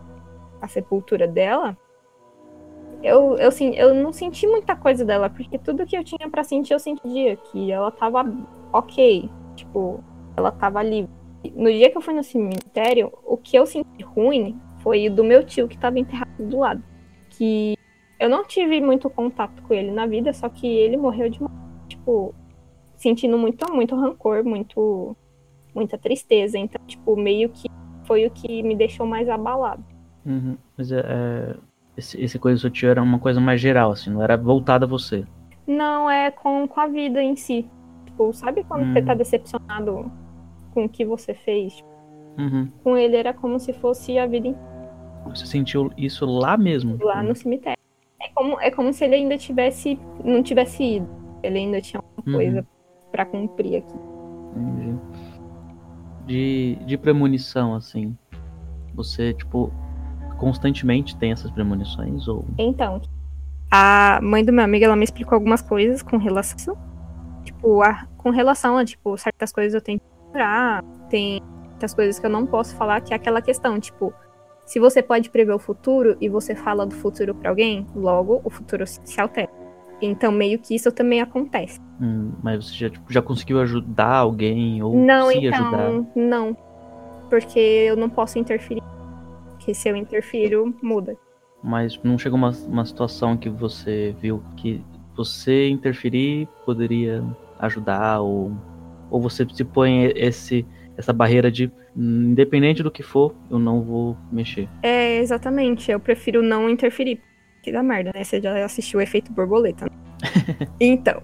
a 0.60 0.66
sepultura 0.68 1.26
dela, 1.28 1.76
eu, 3.02 3.36
eu, 3.38 3.50
sim- 3.52 3.74
eu 3.76 3.94
não 3.94 4.12
senti 4.12 4.46
muita 4.46 4.74
coisa 4.74 5.04
dela, 5.04 5.30
porque 5.30 5.56
tudo 5.58 5.86
que 5.86 5.96
eu 5.96 6.02
tinha 6.02 6.28
pra 6.28 6.42
sentir, 6.42 6.72
eu 6.74 6.80
sentia 6.80 7.36
que 7.36 7.70
ela 7.70 7.90
tava 7.92 8.24
ok. 8.72 9.30
Tipo, 9.54 10.02
ela 10.36 10.50
tava 10.50 10.80
ali. 10.80 11.08
No 11.54 11.70
dia 11.70 11.90
que 11.90 11.96
eu 11.96 12.02
fui 12.02 12.14
no 12.14 12.22
cemitério, 12.24 13.12
o 13.24 13.36
que 13.36 13.56
eu 13.56 13.66
senti 13.66 14.02
ruim 14.02 14.58
foi 14.80 15.08
o 15.08 15.14
do 15.14 15.24
meu 15.24 15.44
tio 15.44 15.68
que 15.68 15.78
tava 15.78 15.98
enterrado 15.98 16.30
do 16.38 16.58
lado. 16.58 16.82
Que 17.30 17.76
eu 18.18 18.28
não 18.28 18.44
tive 18.44 18.80
muito 18.80 19.08
contato 19.10 19.62
com 19.62 19.74
ele 19.74 19.90
na 19.90 20.06
vida, 20.06 20.32
só 20.32 20.48
que 20.48 20.66
ele 20.66 20.96
morreu 20.96 21.28
de. 21.28 21.38
Tipo, 21.88 22.34
sentindo 22.96 23.38
muito, 23.38 23.72
muito 23.72 23.94
rancor, 23.96 24.44
muito. 24.44 25.16
muita 25.74 25.96
tristeza. 25.98 26.58
Então, 26.58 26.80
tipo, 26.86 27.16
meio 27.16 27.48
que 27.50 27.68
foi 28.04 28.26
o 28.26 28.30
que 28.30 28.62
me 28.62 28.74
deixou 28.74 29.06
mais 29.06 29.28
abalado. 29.28 29.84
Uhum. 30.24 30.56
Mas 30.76 30.90
é, 30.90 31.00
é, 31.00 31.56
esse, 31.96 32.20
esse 32.20 32.38
coisa 32.38 32.56
do 32.56 32.60
seu 32.60 32.70
tio 32.70 32.88
era 32.90 33.02
uma 33.02 33.18
coisa 33.18 33.40
mais 33.40 33.60
geral, 33.60 33.92
assim, 33.92 34.10
não 34.10 34.22
era 34.22 34.36
voltada 34.36 34.84
a 34.84 34.88
você. 34.88 35.24
Não, 35.66 36.08
é 36.10 36.30
com, 36.30 36.66
com 36.66 36.80
a 36.80 36.86
vida 36.86 37.22
em 37.22 37.36
si. 37.36 37.68
Tipo, 38.06 38.32
sabe 38.32 38.64
quando 38.64 38.84
Hum. 38.84 38.92
você 38.92 39.02
tá 39.02 39.14
decepcionado 39.14 40.10
com 40.78 40.84
o 40.84 40.88
que 40.88 41.04
você 41.04 41.34
fez? 41.34 41.82
Uhum. 42.38 42.68
Com 42.84 42.96
ele 42.96 43.16
era 43.16 43.34
como 43.34 43.58
se 43.58 43.72
fosse 43.72 44.16
a 44.16 44.26
vida 44.26 44.46
inteira 44.46 44.68
Você 45.26 45.44
sentiu 45.44 45.90
isso 45.96 46.24
lá 46.24 46.56
mesmo? 46.56 46.96
lá 47.04 47.20
no 47.20 47.34
cemitério. 47.34 47.76
É 48.22 48.28
como, 48.32 48.60
é 48.60 48.70
como 48.70 48.92
se 48.92 49.04
ele 49.04 49.16
ainda 49.16 49.36
tivesse. 49.36 49.98
não 50.24 50.40
tivesse 50.42 50.82
ido. 50.84 51.08
Ele 51.42 51.58
ainda 51.58 51.80
tinha 51.80 52.00
Uhum. 52.00 52.22
uma 52.26 52.36
coisa 52.36 52.66
pra 53.10 53.24
cumprir 53.26 53.78
aqui. 53.78 53.94
Entendi. 54.56 54.98
De, 56.26 56.78
de 56.86 56.96
premonição, 56.96 57.74
assim. 57.74 58.16
Você, 58.94 59.32
tipo, 59.34 59.72
constantemente 60.38 61.16
tem 61.16 61.32
essas 61.32 61.50
premonições? 61.50 62.28
Ou. 62.28 62.44
Então, 62.56 63.00
a 63.70 64.20
mãe 64.22 64.44
do 64.44 64.52
meu 64.52 64.64
amigo, 64.64 64.84
ela 64.84 64.94
me 64.96 65.04
explicou 65.04 65.34
algumas 65.34 65.60
coisas 65.62 66.02
com 66.02 66.18
relação. 66.18 66.76
Tipo, 67.44 67.82
a, 67.82 68.06
com 68.16 68.30
relação 68.30 68.76
a, 68.76 68.84
tipo, 68.84 69.16
certas 69.16 69.52
coisas 69.52 69.74
eu 69.74 69.80
tenho 69.80 70.00
curar, 70.30 70.82
tem 71.10 71.42
certas 71.70 71.94
coisas 71.94 72.18
que 72.18 72.26
eu 72.26 72.30
não 72.30 72.46
posso 72.46 72.74
falar, 72.76 73.00
que 73.00 73.12
é 73.12 73.16
aquela 73.16 73.40
questão, 73.40 73.78
tipo, 73.78 74.12
se 74.66 74.78
você 74.78 75.02
pode 75.02 75.30
prever 75.30 75.54
o 75.54 75.58
futuro 75.58 76.16
e 76.20 76.28
você 76.28 76.54
fala 76.54 76.84
do 76.86 76.94
futuro 76.94 77.34
pra 77.34 77.50
alguém, 77.50 77.86
logo 77.94 78.40
o 78.44 78.50
futuro 78.50 78.86
se 78.86 79.00
se 79.04 79.20
altera. 79.20 79.50
Então, 80.00 80.30
meio 80.30 80.58
que 80.58 80.74
isso 80.74 80.92
também 80.92 81.20
acontece. 81.20 81.80
Hum, 82.00 82.32
mas 82.42 82.64
você 82.64 82.74
já, 82.74 82.90
tipo, 82.90 83.12
já 83.12 83.20
conseguiu 83.20 83.60
ajudar 83.60 84.16
alguém 84.16 84.82
ou 84.82 84.96
não, 84.96 85.28
se 85.28 85.38
então, 85.38 85.58
ajudar? 85.58 86.04
não. 86.14 86.56
Porque 87.28 87.58
eu 87.58 87.96
não 87.96 88.08
posso 88.08 88.38
interferir. 88.38 88.82
Porque 89.50 89.74
se 89.74 89.88
eu 89.88 89.96
interfiro, 89.96 90.74
muda. 90.82 91.16
Mas 91.62 92.00
não 92.02 92.16
chegou 92.16 92.38
uma, 92.38 92.50
uma 92.68 92.86
situação 92.86 93.36
que 93.36 93.48
você 93.48 94.14
viu 94.20 94.42
que 94.56 94.80
você 95.16 95.68
interferir 95.68 96.46
poderia 96.64 97.24
ajudar 97.58 98.20
ou, 98.20 98.52
ou 99.10 99.20
você 99.20 99.46
se 99.52 99.64
põe 99.64 100.12
esse, 100.16 100.66
essa 100.96 101.12
barreira 101.12 101.50
de 101.50 101.66
"Hum, 101.96 102.30
independente 102.32 102.82
do 102.82 102.90
que 102.90 103.02
for, 103.02 103.34
eu 103.50 103.58
não 103.58 103.82
vou 103.82 104.16
mexer. 104.32 104.68
É, 104.82 105.18
exatamente. 105.18 105.90
Eu 105.90 106.00
prefiro 106.00 106.42
não 106.42 106.68
interferir. 106.68 107.20
Que 107.62 107.72
dá 107.72 107.82
merda, 107.82 108.12
né? 108.14 108.22
Você 108.24 108.40
já 108.40 108.64
assistiu 108.64 108.98
o 109.00 109.02
efeito 109.02 109.32
borboleta. 109.32 109.84
né? 109.86 109.90
então, 110.80 111.20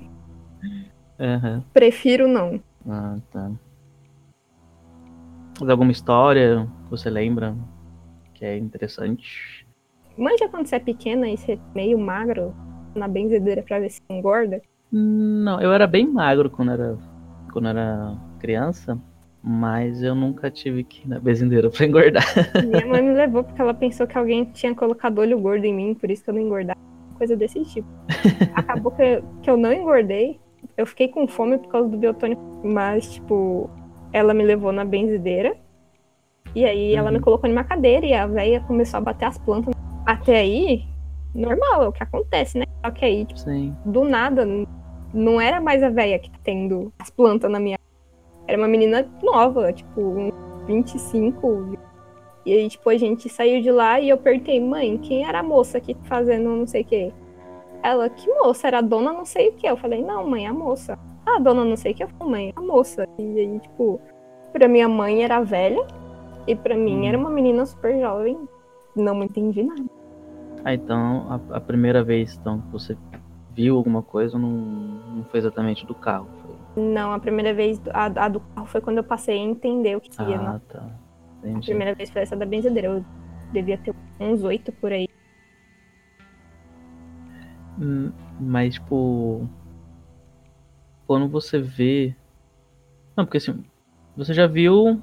Aham. 1.18 1.62
prefiro 1.72 2.26
não. 2.28 2.60
Ah, 2.88 3.18
tá. 3.30 3.50
Mas 5.60 5.68
alguma 5.68 5.92
história 5.92 6.68
que 6.84 6.90
você 6.90 7.08
lembra 7.08 7.54
que 8.34 8.44
é 8.44 8.58
interessante? 8.58 9.64
Manja 10.18 10.48
quando 10.48 10.66
você 10.66 10.76
é 10.76 10.80
pequena 10.80 11.28
e 11.28 11.36
você 11.36 11.52
é 11.52 11.58
meio 11.74 11.98
magro 11.98 12.54
na 12.94 13.06
benzedeira 13.08 13.62
pra 13.62 13.78
ver 13.78 13.90
se 13.90 14.00
engorda. 14.10 14.60
Não, 14.90 15.60
eu 15.60 15.72
era 15.72 15.86
bem 15.86 16.06
magro 16.06 16.50
quando 16.50 16.72
era, 16.72 16.96
quando 17.54 17.68
era 17.68 18.16
criança, 18.40 18.98
mas 19.40 20.02
eu 20.02 20.12
nunca 20.12 20.50
tive 20.50 20.82
que 20.82 21.06
ir 21.06 21.08
na 21.08 21.20
bezendeira 21.20 21.70
pra 21.70 21.86
engordar. 21.86 22.24
Minha 22.66 22.84
mãe 22.84 23.00
me 23.00 23.14
levou 23.14 23.44
porque 23.44 23.62
ela 23.62 23.72
pensou 23.72 24.08
que 24.08 24.18
alguém 24.18 24.44
tinha 24.46 24.74
colocado 24.74 25.20
olho 25.20 25.38
gordo 25.38 25.64
em 25.64 25.72
mim, 25.72 25.94
por 25.94 26.10
isso 26.10 26.24
que 26.24 26.30
eu 26.30 26.34
não 26.34 26.42
engordava. 26.42 26.78
Coisa 27.16 27.36
desse 27.36 27.64
tipo. 27.64 27.86
Acabou 28.56 28.90
que 28.90 29.02
eu, 29.02 29.24
que 29.40 29.48
eu 29.48 29.56
não 29.56 29.72
engordei. 29.72 30.40
Eu 30.76 30.84
fiquei 30.84 31.06
com 31.06 31.28
fome 31.28 31.58
por 31.58 31.68
causa 31.68 31.88
do 31.88 31.96
biotônico, 31.96 32.42
mas, 32.64 33.12
tipo, 33.12 33.70
ela 34.12 34.34
me 34.34 34.42
levou 34.42 34.72
na 34.72 34.84
benzedeira. 34.84 35.56
E 36.54 36.64
aí 36.64 36.94
ela 36.94 37.12
me 37.12 37.20
colocou 37.20 37.48
numa 37.48 37.62
cadeira 37.62 38.04
e 38.04 38.14
a 38.14 38.26
velha 38.26 38.60
começou 38.62 38.98
a 38.98 39.00
bater 39.00 39.26
as 39.26 39.38
plantas. 39.38 39.74
Até 40.04 40.38
aí, 40.38 40.84
normal, 41.32 41.84
é 41.84 41.88
o 41.88 41.92
que 41.92 42.02
acontece, 42.02 42.58
né? 42.58 42.64
Só 42.84 42.90
que 42.90 43.04
aí, 43.04 43.24
tipo, 43.24 43.40
do 43.84 44.04
nada, 44.04 44.44
não 45.14 45.40
era 45.40 45.60
mais 45.60 45.82
a 45.82 45.88
velha 45.88 46.18
que 46.18 46.28
tá 46.30 46.38
tendo 46.42 46.92
as 46.98 47.08
plantas 47.08 47.50
na 47.50 47.60
minha. 47.60 47.78
Era 48.46 48.58
uma 48.58 48.68
menina 48.68 49.08
nova, 49.22 49.72
tipo, 49.72 50.00
uns 50.00 50.32
25. 50.66 51.78
E 52.44 52.52
aí, 52.52 52.68
tipo, 52.68 52.90
a 52.90 52.96
gente 52.98 53.28
saiu 53.28 53.62
de 53.62 53.70
lá 53.70 54.00
e 54.00 54.10
eu 54.10 54.18
perguntei, 54.18 54.60
mãe, 54.60 54.98
quem 54.98 55.24
era 55.24 55.38
a 55.40 55.42
moça 55.42 55.78
aqui 55.78 55.96
fazendo 56.04 56.50
não 56.50 56.66
sei 56.66 56.82
o 56.82 56.84
quê? 56.84 57.12
Ela, 57.82 58.10
que 58.10 58.28
moça? 58.28 58.66
Era 58.66 58.78
a 58.78 58.82
dona 58.82 59.12
não 59.12 59.24
sei 59.24 59.48
o 59.50 59.52
quê. 59.52 59.66
Eu 59.68 59.76
falei, 59.76 60.02
não, 60.02 60.28
mãe, 60.28 60.46
a 60.46 60.52
moça. 60.52 60.98
Ah, 61.24 61.36
a 61.36 61.38
dona 61.38 61.64
não 61.64 61.76
sei 61.76 61.92
o 61.92 61.94
quê. 61.94 62.04
Eu 62.04 62.08
falei, 62.08 62.30
mãe, 62.30 62.52
a 62.56 62.60
moça. 62.60 63.08
E 63.18 63.38
aí, 63.38 63.60
tipo, 63.60 64.00
pra 64.52 64.68
minha 64.68 64.88
mãe 64.88 65.22
era 65.22 65.40
velha 65.40 65.86
e 66.46 66.54
pra 66.54 66.76
mim 66.76 67.00
Hum. 67.00 67.04
era 67.06 67.16
uma 67.16 67.30
menina 67.30 67.64
super 67.64 67.98
jovem. 67.98 68.38
Não 68.94 69.22
entendi 69.22 69.62
nada. 69.62 69.84
Ah, 70.64 70.74
então 70.74 71.26
a, 71.50 71.56
a 71.56 71.60
primeira 71.60 72.02
vez 72.02 72.36
então, 72.40 72.60
que 72.60 72.72
você 72.72 72.96
viu 73.54 73.76
alguma 73.76 74.02
coisa 74.02 74.38
não, 74.38 74.50
não 74.50 75.24
foi 75.24 75.38
exatamente 75.38 75.86
do 75.86 75.94
carro. 75.94 76.28
Foi... 76.42 76.82
Não, 76.82 77.12
a 77.12 77.18
primeira 77.20 77.54
vez, 77.54 77.80
a, 77.92 78.06
a 78.06 78.28
do 78.28 78.40
carro 78.40 78.66
foi 78.66 78.80
quando 78.80 78.98
eu 78.98 79.04
passei 79.04 79.38
a 79.38 79.42
entender 79.42 79.96
o 79.96 80.00
que 80.00 80.22
ia. 80.22 80.40
Ah, 80.40 80.60
tá. 80.68 80.80
A 81.42 81.46
Entendi. 81.46 81.66
primeira 81.66 81.94
vez 81.94 82.10
foi 82.10 82.22
essa 82.22 82.34
da 82.36 82.46
benzedeira. 82.46 82.88
Eu 82.88 83.04
devia 83.52 83.78
ter 83.78 83.94
uns 84.18 84.42
oito 84.42 84.72
por 84.72 84.92
aí. 84.92 85.06
Hum, 87.80 88.10
Mas, 88.40 88.74
tipo. 88.74 89.48
Quando 91.06 91.28
você 91.28 91.58
vê. 91.58 92.14
Não, 93.16 93.24
porque 93.24 93.38
assim. 93.38 93.64
Você 94.16 94.32
já 94.32 94.46
viu 94.46 95.00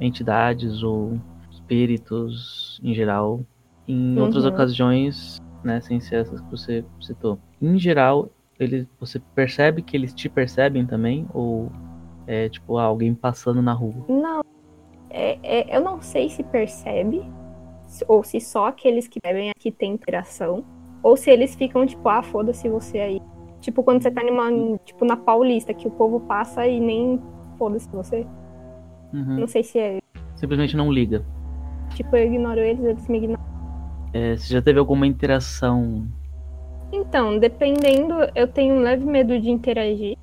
entidades 0.00 0.82
ou 0.82 1.20
espíritos 1.50 2.80
em 2.82 2.94
geral 2.94 3.40
em 3.88 4.18
outras 4.20 4.44
Uhum. 4.44 4.50
ocasiões, 4.50 5.36
né? 5.64 5.80
Sem 5.80 6.00
ser 6.00 6.16
essas 6.16 6.40
que 6.40 6.50
você 6.50 6.84
citou. 7.00 7.38
Em 7.60 7.78
geral, 7.78 8.28
eles, 8.58 8.86
você 8.98 9.18
percebe 9.34 9.82
que 9.82 9.96
eles 9.96 10.12
te 10.14 10.28
percebem 10.28 10.86
também? 10.86 11.26
Ou 11.32 11.70
é 12.26 12.48
tipo 12.48 12.76
ah, 12.78 12.84
alguém 12.84 13.14
passando 13.14 13.62
na 13.62 13.72
rua? 13.72 14.04
Não, 14.08 14.40
é, 15.10 15.38
é- 15.42 15.76
eu 15.76 15.80
não 15.82 16.00
sei 16.02 16.28
se 16.28 16.42
percebe, 16.42 17.22
ou 18.08 18.22
se 18.22 18.40
só 18.40 18.66
aqueles 18.66 19.08
que 19.08 19.18
bebem 19.22 19.50
aqui 19.50 19.70
têm 19.70 19.92
interação, 19.94 20.64
ou 21.02 21.16
se 21.16 21.30
eles 21.30 21.54
ficam 21.54 21.86
tipo, 21.86 22.08
ah, 22.08 22.22
foda-se 22.22 22.68
você 22.68 22.98
aí. 22.98 23.20
Tipo, 23.60 23.82
quando 23.82 24.02
você 24.02 24.10
tá 24.10 24.22
numa, 24.22 24.50
tipo, 24.84 25.04
na 25.04 25.16
Paulista, 25.16 25.72
que 25.72 25.88
o 25.88 25.90
povo 25.90 26.20
passa 26.20 26.66
e 26.66 26.78
nem 26.78 27.20
foda-se 27.58 27.88
você. 27.90 28.26
Uhum. 29.12 29.40
Não 29.40 29.46
sei 29.46 29.62
se 29.62 29.78
é, 29.78 29.98
Simplesmente 30.34 30.76
não 30.76 30.92
liga. 30.92 31.24
tipo, 31.94 32.14
eu 32.16 32.26
ignoro 32.26 32.60
eles, 32.60 32.84
eles 32.84 33.08
me 33.08 33.18
ignoram. 33.18 33.40
É, 34.12 34.36
você 34.36 34.52
já 34.52 34.60
teve 34.60 34.78
alguma 34.78 35.06
interação? 35.06 36.06
Então, 36.92 37.38
dependendo, 37.38 38.14
eu 38.34 38.46
tenho 38.46 38.76
um 38.76 38.80
leve 38.80 39.04
medo 39.04 39.38
de 39.38 39.50
interagir. 39.50 40.16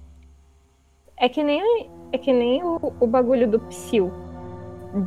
É 1.17 1.27
que 1.29 1.43
nem, 1.43 1.89
é 2.11 2.17
que 2.17 2.33
nem 2.33 2.63
o, 2.63 2.93
o 2.99 3.07
bagulho 3.07 3.49
do 3.49 3.59
psil 3.61 4.11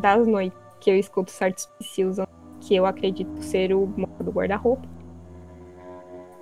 das 0.01 0.27
noites, 0.27 0.59
que 0.81 0.91
eu 0.91 0.97
escuto 0.97 1.31
certos 1.31 1.67
psils 1.79 2.19
que 2.61 2.75
eu 2.75 2.87
acredito 2.87 3.43
ser 3.43 3.73
o 3.73 3.87
moço 3.87 4.23
do 4.23 4.31
guarda-roupa. 4.31 4.87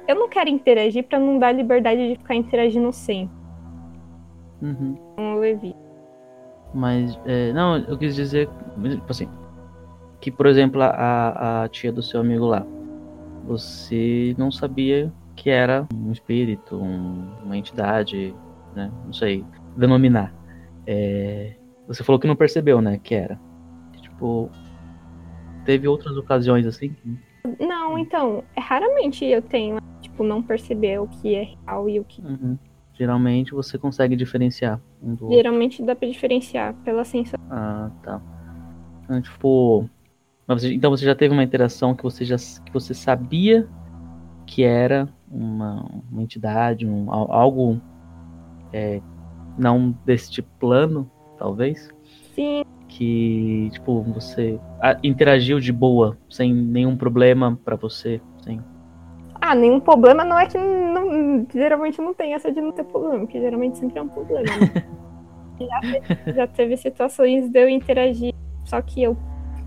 Eu 0.06 0.16
não 0.16 0.28
quero 0.28 0.50
interagir 0.50 1.04
pra 1.04 1.18
não 1.18 1.38
dar 1.38 1.52
liberdade 1.52 2.08
de 2.08 2.16
ficar 2.16 2.34
interagindo 2.34 2.92
sempre. 2.92 3.34
Uhum. 4.62 4.96
Então 5.12 5.36
eu 5.36 5.44
evito. 5.44 5.78
Mas, 6.72 7.18
é, 7.24 7.52
não, 7.52 7.78
eu 7.78 7.96
quis 7.96 8.14
dizer, 8.14 8.48
tipo 8.82 9.10
assim, 9.10 9.28
que, 10.20 10.30
por 10.30 10.46
exemplo, 10.46 10.82
a, 10.82 11.62
a 11.62 11.68
tia 11.68 11.92
do 11.92 12.02
seu 12.02 12.20
amigo 12.20 12.46
lá, 12.46 12.66
você 13.46 14.34
não 14.38 14.50
sabia 14.50 15.12
que 15.36 15.50
era 15.50 15.86
um 15.94 16.12
espírito, 16.12 16.76
um- 16.76 17.26
uma 17.44 17.56
entidade, 17.56 18.34
né? 18.74 18.90
Não 19.04 19.12
sei 19.12 19.44
denominar. 19.76 20.32
É, 20.86 21.54
você 21.86 22.02
falou 22.04 22.18
que 22.20 22.26
não 22.26 22.36
percebeu, 22.36 22.80
né? 22.80 22.98
Que 23.02 23.14
era. 23.14 23.38
Tipo, 24.00 24.50
teve 25.64 25.88
outras 25.88 26.16
ocasiões 26.16 26.66
assim? 26.66 26.94
Não, 27.60 27.98
então, 27.98 28.42
raramente 28.56 29.24
eu 29.24 29.42
tenho, 29.42 29.78
tipo, 30.00 30.24
não 30.24 30.42
perceber 30.42 31.00
o 31.00 31.06
que 31.08 31.34
é 31.34 31.42
real 31.66 31.88
e 31.88 32.00
o 32.00 32.04
que. 32.04 32.22
Uhum. 32.22 32.56
Geralmente 32.94 33.52
você 33.52 33.76
consegue 33.76 34.14
diferenciar 34.14 34.80
um 35.02 35.14
do 35.14 35.24
outro. 35.24 35.36
Geralmente 35.36 35.82
dá 35.82 35.96
pra 35.96 36.08
diferenciar 36.08 36.74
pela 36.84 37.04
sensação. 37.04 37.44
Ah, 37.50 37.90
tá. 38.02 38.20
Então, 39.02 39.20
tipo. 39.20 39.90
Mas 40.46 40.62
você- 40.62 40.74
então 40.74 40.90
você 40.90 41.04
já 41.04 41.14
teve 41.14 41.32
uma 41.32 41.42
interação 41.42 41.94
que 41.94 42.02
você 42.02 42.24
já 42.24 42.36
que 42.36 42.72
você 42.72 42.92
sabia 42.94 43.66
que 44.46 44.62
era 44.62 45.08
uma, 45.30 45.84
uma 46.10 46.22
entidade, 46.22 46.86
um, 46.86 47.10
al- 47.12 47.32
algo 47.32 47.80
é, 48.72 49.00
não 49.56 49.94
desse 50.04 50.30
tipo 50.30 50.48
plano, 50.58 51.10
talvez, 51.38 51.88
Sim, 52.34 52.62
que 52.88 53.68
tipo 53.72 54.02
você 54.02 54.58
interagiu 55.02 55.58
de 55.60 55.72
boa, 55.72 56.18
sem 56.28 56.52
nenhum 56.52 56.96
problema 56.96 57.58
pra 57.64 57.76
você, 57.76 58.20
sem. 58.42 58.60
Ah, 59.40 59.54
nenhum 59.54 59.80
problema 59.80 60.24
não 60.24 60.38
é 60.38 60.46
que 60.46 60.58
não- 60.58 61.46
geralmente 61.52 62.00
não 62.00 62.12
tem 62.14 62.34
essa 62.34 62.50
de 62.52 62.60
não 62.60 62.72
ter 62.72 62.84
problema, 62.84 63.20
porque 63.20 63.40
geralmente 63.40 63.78
sempre 63.78 63.98
é 63.98 64.02
um 64.02 64.08
problema. 64.08 64.42
né? 64.44 64.84
já, 65.60 65.80
teve, 65.80 66.32
já 66.36 66.46
teve 66.46 66.76
situações 66.76 67.48
de 67.48 67.58
eu 67.62 67.68
interagir, 67.68 68.32
só 68.64 68.80
que 68.82 69.02
eu 69.02 69.16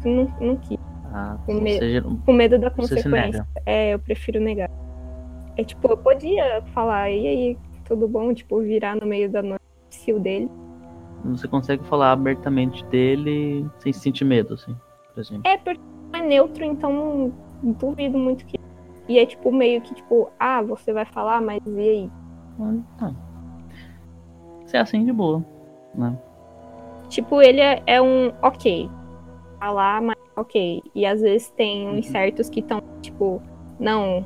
não, 0.07 0.47
não 0.47 0.55
quis, 0.57 0.77
Ah, 1.05 1.37
Com 1.45 1.53
medo. 1.55 1.77
você, 1.79 1.91
ger- 1.91 2.03
com 2.25 2.33
medo 2.33 2.57
da 2.59 2.69
você 2.69 2.97
se 2.97 3.03
consequência. 3.03 3.47
É, 3.65 3.93
eu 3.93 3.99
prefiro 3.99 4.39
negar. 4.39 4.69
É 5.57 5.63
tipo, 5.63 5.87
eu 5.87 5.97
podia 5.97 6.61
falar, 6.73 7.09
e 7.09 7.27
aí, 7.27 7.57
tudo 7.85 8.07
bom? 8.07 8.33
Tipo, 8.33 8.59
virar 8.61 8.95
no 8.95 9.07
meio 9.07 9.29
da 9.31 9.41
noite 9.41 9.59
o 10.09 10.19
dele. 10.19 10.49
Você 11.25 11.47
consegue 11.47 11.83
falar 11.85 12.11
abertamente 12.11 12.85
dele 12.85 13.65
sem 13.79 13.91
sentir 13.91 14.23
medo, 14.23 14.53
assim, 14.53 14.75
por 15.13 15.19
exemplo. 15.19 15.43
É, 15.49 15.57
porque 15.57 15.79
é 16.13 16.21
neutro, 16.21 16.63
então 16.63 16.93
não 16.93 17.73
duvido 17.73 18.17
muito 18.17 18.45
que. 18.45 18.57
E 19.09 19.17
é 19.17 19.25
tipo 19.25 19.51
meio 19.51 19.81
que 19.81 19.95
tipo, 19.95 20.29
ah, 20.39 20.61
você 20.61 20.93
vai 20.93 21.05
falar, 21.05 21.41
mas 21.41 21.59
e 21.65 21.79
aí? 21.79 22.11
Ah, 22.99 23.11
Se 24.65 24.77
é 24.77 24.79
assim 24.79 25.03
de 25.05 25.11
boa, 25.11 25.43
né? 25.95 26.15
Tipo, 27.09 27.41
ele 27.41 27.61
é, 27.61 27.81
é 27.87 28.01
um 28.01 28.31
ok. 28.41 28.89
Falar, 29.59 30.01
mas 30.01 30.15
ok. 30.35 30.81
E 30.93 31.05
às 31.05 31.21
vezes 31.21 31.49
tem 31.51 31.87
uns 31.87 32.05
Uhum. 32.05 32.11
certos 32.11 32.49
que 32.49 32.59
estão, 32.59 32.81
tipo, 33.01 33.41
não, 33.79 34.25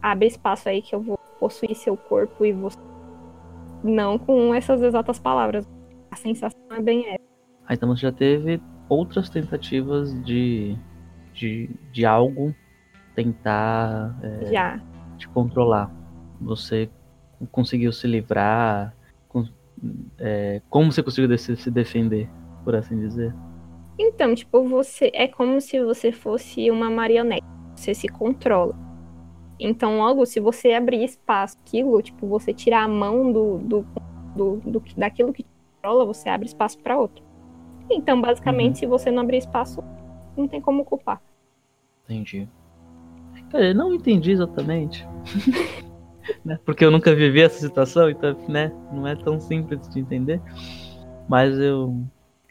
abre 0.00 0.26
espaço 0.26 0.68
aí 0.68 0.80
que 0.80 0.94
eu 0.94 1.00
vou 1.00 1.18
possuir 1.38 1.74
seu 1.74 1.96
corpo 1.96 2.44
e 2.44 2.52
você. 2.52 2.78
Não 3.82 4.18
com 4.18 4.54
essas 4.54 4.80
exatas 4.80 5.18
palavras. 5.18 5.66
A 6.10 6.16
sensação 6.16 6.58
é 6.70 6.80
bem 6.80 7.06
essa. 7.08 7.18
Ah, 7.66 7.74
então 7.74 7.88
você 7.88 8.02
já 8.02 8.12
teve 8.12 8.60
outras 8.88 9.28
tentativas 9.28 10.14
de, 10.24 10.76
de, 11.34 11.68
de 11.92 12.06
algo 12.06 12.54
tentar 13.14 14.14
é, 14.22 14.46
Já. 14.52 14.80
te 15.18 15.28
controlar. 15.28 15.90
você 16.40 16.90
conseguiu 17.52 17.92
se 17.92 18.06
livrar? 18.06 18.94
Com- 19.28 19.46
é, 20.18 20.60
como 20.70 20.90
você 20.92 21.02
conseguiu 21.02 21.28
de- 21.28 21.38
se 21.38 21.70
defender, 21.70 22.28
por 22.64 22.74
assim 22.74 22.98
dizer? 22.98 23.34
Então, 23.98 24.34
tipo, 24.34 24.64
você. 24.64 25.10
É 25.14 25.28
como 25.28 25.60
se 25.60 25.82
você 25.84 26.10
fosse 26.12 26.70
uma 26.70 26.90
marionete. 26.90 27.44
Você 27.76 27.94
se 27.94 28.08
controla. 28.08 28.74
Então, 29.58 29.98
logo, 29.98 30.26
se 30.26 30.40
você 30.40 30.72
abrir 30.72 31.04
espaço 31.04 31.56
aquilo, 31.64 32.00
tipo, 32.02 32.26
você 32.26 32.52
tirar 32.52 32.82
a 32.84 32.88
mão 32.88 33.30
do, 33.32 33.58
do, 33.58 33.86
do, 34.34 34.56
do- 34.64 34.82
daquilo 34.96 35.32
que 35.32 35.44
te 35.44 35.48
controla, 35.76 36.04
você 36.04 36.28
abre 36.28 36.46
espaço 36.46 36.78
para 36.80 36.98
outro. 36.98 37.22
Então, 37.90 38.20
basicamente, 38.20 38.70
Uhum. 38.70 38.74
se 38.80 38.86
você 38.86 39.10
não 39.10 39.22
abrir 39.22 39.38
espaço, 39.38 39.82
não 40.36 40.48
tem 40.48 40.60
como 40.60 40.84
culpar. 40.84 41.22
Entendi. 42.04 42.48
Cara, 43.50 43.66
eu 43.68 43.74
não 43.74 43.94
entendi 43.94 44.32
exatamente. 44.32 45.06
né? 46.44 46.58
Porque 46.64 46.84
eu 46.84 46.90
nunca 46.90 47.14
vivi 47.14 47.40
essa 47.42 47.58
situação, 47.60 48.10
então, 48.10 48.36
né? 48.48 48.72
Não 48.92 49.06
é 49.06 49.14
tão 49.14 49.38
simples 49.38 49.88
de 49.88 50.00
entender. 50.00 50.40
Mas 51.28 51.56
eu 51.58 51.88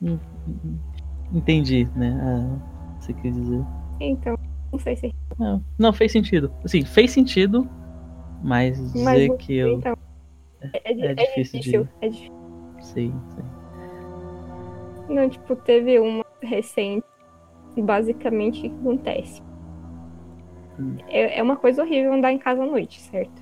hum, 0.01 0.19
hum, 0.47 0.77
entendi, 1.33 1.87
né? 1.95 2.17
Ah, 2.21 2.99
você 2.99 3.13
quer 3.13 3.31
dizer. 3.31 3.61
Então, 3.99 4.37
não 4.71 4.79
sei 4.79 4.95
se. 4.95 5.13
Não, 5.37 5.63
não, 5.77 5.91
fez 5.93 6.11
sentido. 6.11 6.51
Assim, 6.63 6.83
fez 6.85 7.11
sentido, 7.11 7.67
mas 8.43 8.77
dizer 8.93 9.03
Mas, 9.29 9.37
que 9.37 9.55
eu 9.55 9.77
Então, 9.79 9.95
é, 10.61 10.67
é, 10.91 10.93
é 10.93 11.11
é 11.11 11.13
difícil 11.15 11.59
difícil. 11.59 11.83
de- 11.83 11.89
É 12.01 12.09
difícil. 12.09 12.33
sei, 12.81 13.13
sei. 13.35 13.43
Não, 15.15 15.29
tipo, 15.29 15.55
teve 15.55 15.99
uma 15.99 16.25
recente. 16.41 17.03
Basicamente, 17.75 18.59
o 18.59 18.69
que 18.69 18.75
acontece? 18.81 19.41
Hum. 20.79 20.95
É, 21.07 21.39
é 21.39 21.43
uma 21.43 21.55
coisa 21.55 21.81
horrível 21.83 22.13
andar 22.13 22.31
em 22.31 22.37
casa 22.37 22.61
à 22.63 22.65
noite, 22.65 23.01
certo? 23.01 23.41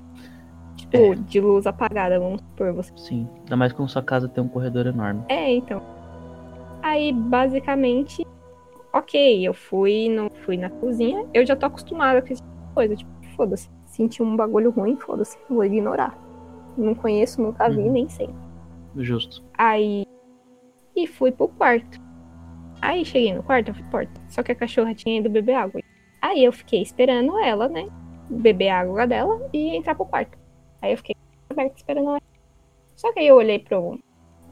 Tipo, 0.76 0.96
É. 0.96 1.14
de 1.14 1.40
luz 1.40 1.66
apagada, 1.66 2.18
vamos 2.18 2.40
supor. 2.40 2.72
Você 2.72 2.92
Sim. 2.96 3.28
Ainda 3.40 3.56
mais 3.56 3.72
quando 3.72 3.88
sua 3.90 4.02
casa 4.02 4.28
tem 4.28 4.42
um 4.42 4.48
corredor 4.48 4.86
enorme. 4.86 5.22
É, 5.28 5.52
então. 5.54 5.82
Aí, 6.82 7.12
basicamente, 7.12 8.26
ok, 8.92 9.46
eu 9.46 9.54
fui, 9.54 10.08
não 10.08 10.28
fui 10.44 10.56
na 10.56 10.68
cozinha, 10.68 11.26
eu 11.32 11.46
já 11.46 11.54
tô 11.56 11.66
acostumada 11.66 12.20
com 12.20 12.32
esse 12.32 12.42
tipo 12.42 12.66
de 12.68 12.74
coisa. 12.74 12.96
Tipo, 12.96 13.10
foda-se. 13.36 13.70
Senti 13.86 14.22
um 14.22 14.34
bagulho 14.36 14.70
ruim, 14.70 14.96
foda-se, 14.96 15.38
vou 15.48 15.64
ignorar. 15.64 16.18
Não 16.76 16.94
conheço, 16.94 17.42
nunca 17.42 17.68
vi, 17.68 17.78
Uhum. 17.82 17.92
nem 17.92 18.08
sei. 18.08 18.28
Justo. 18.96 19.44
Aí. 19.56 20.04
E 20.96 21.06
fui 21.06 21.30
pro 21.30 21.48
quarto. 21.48 21.98
Aí 22.80 23.04
cheguei 23.04 23.32
no 23.32 23.42
quarto, 23.42 23.70
abri 23.70 23.82
a 23.82 23.90
porta. 23.90 24.20
Só 24.28 24.42
que 24.42 24.52
a 24.52 24.54
cachorra 24.54 24.94
tinha 24.94 25.18
ido 25.18 25.30
beber 25.30 25.54
água. 25.54 25.80
Aí 26.20 26.44
eu 26.44 26.52
fiquei 26.52 26.82
esperando 26.82 27.38
ela, 27.38 27.68
né? 27.68 27.86
Beber 28.28 28.68
a 28.70 28.80
água 28.80 29.06
dela 29.06 29.48
e 29.52 29.76
entrar 29.76 29.94
pro 29.94 30.04
quarto. 30.06 30.36
Aí 30.80 30.92
eu 30.92 30.96
fiquei 30.96 31.14
aberta 31.50 31.76
esperando 31.76 32.08
ela. 32.10 32.18
Só 32.96 33.12
que 33.12 33.20
aí 33.20 33.26
eu 33.26 33.36
olhei 33.36 33.58
pro, 33.58 33.98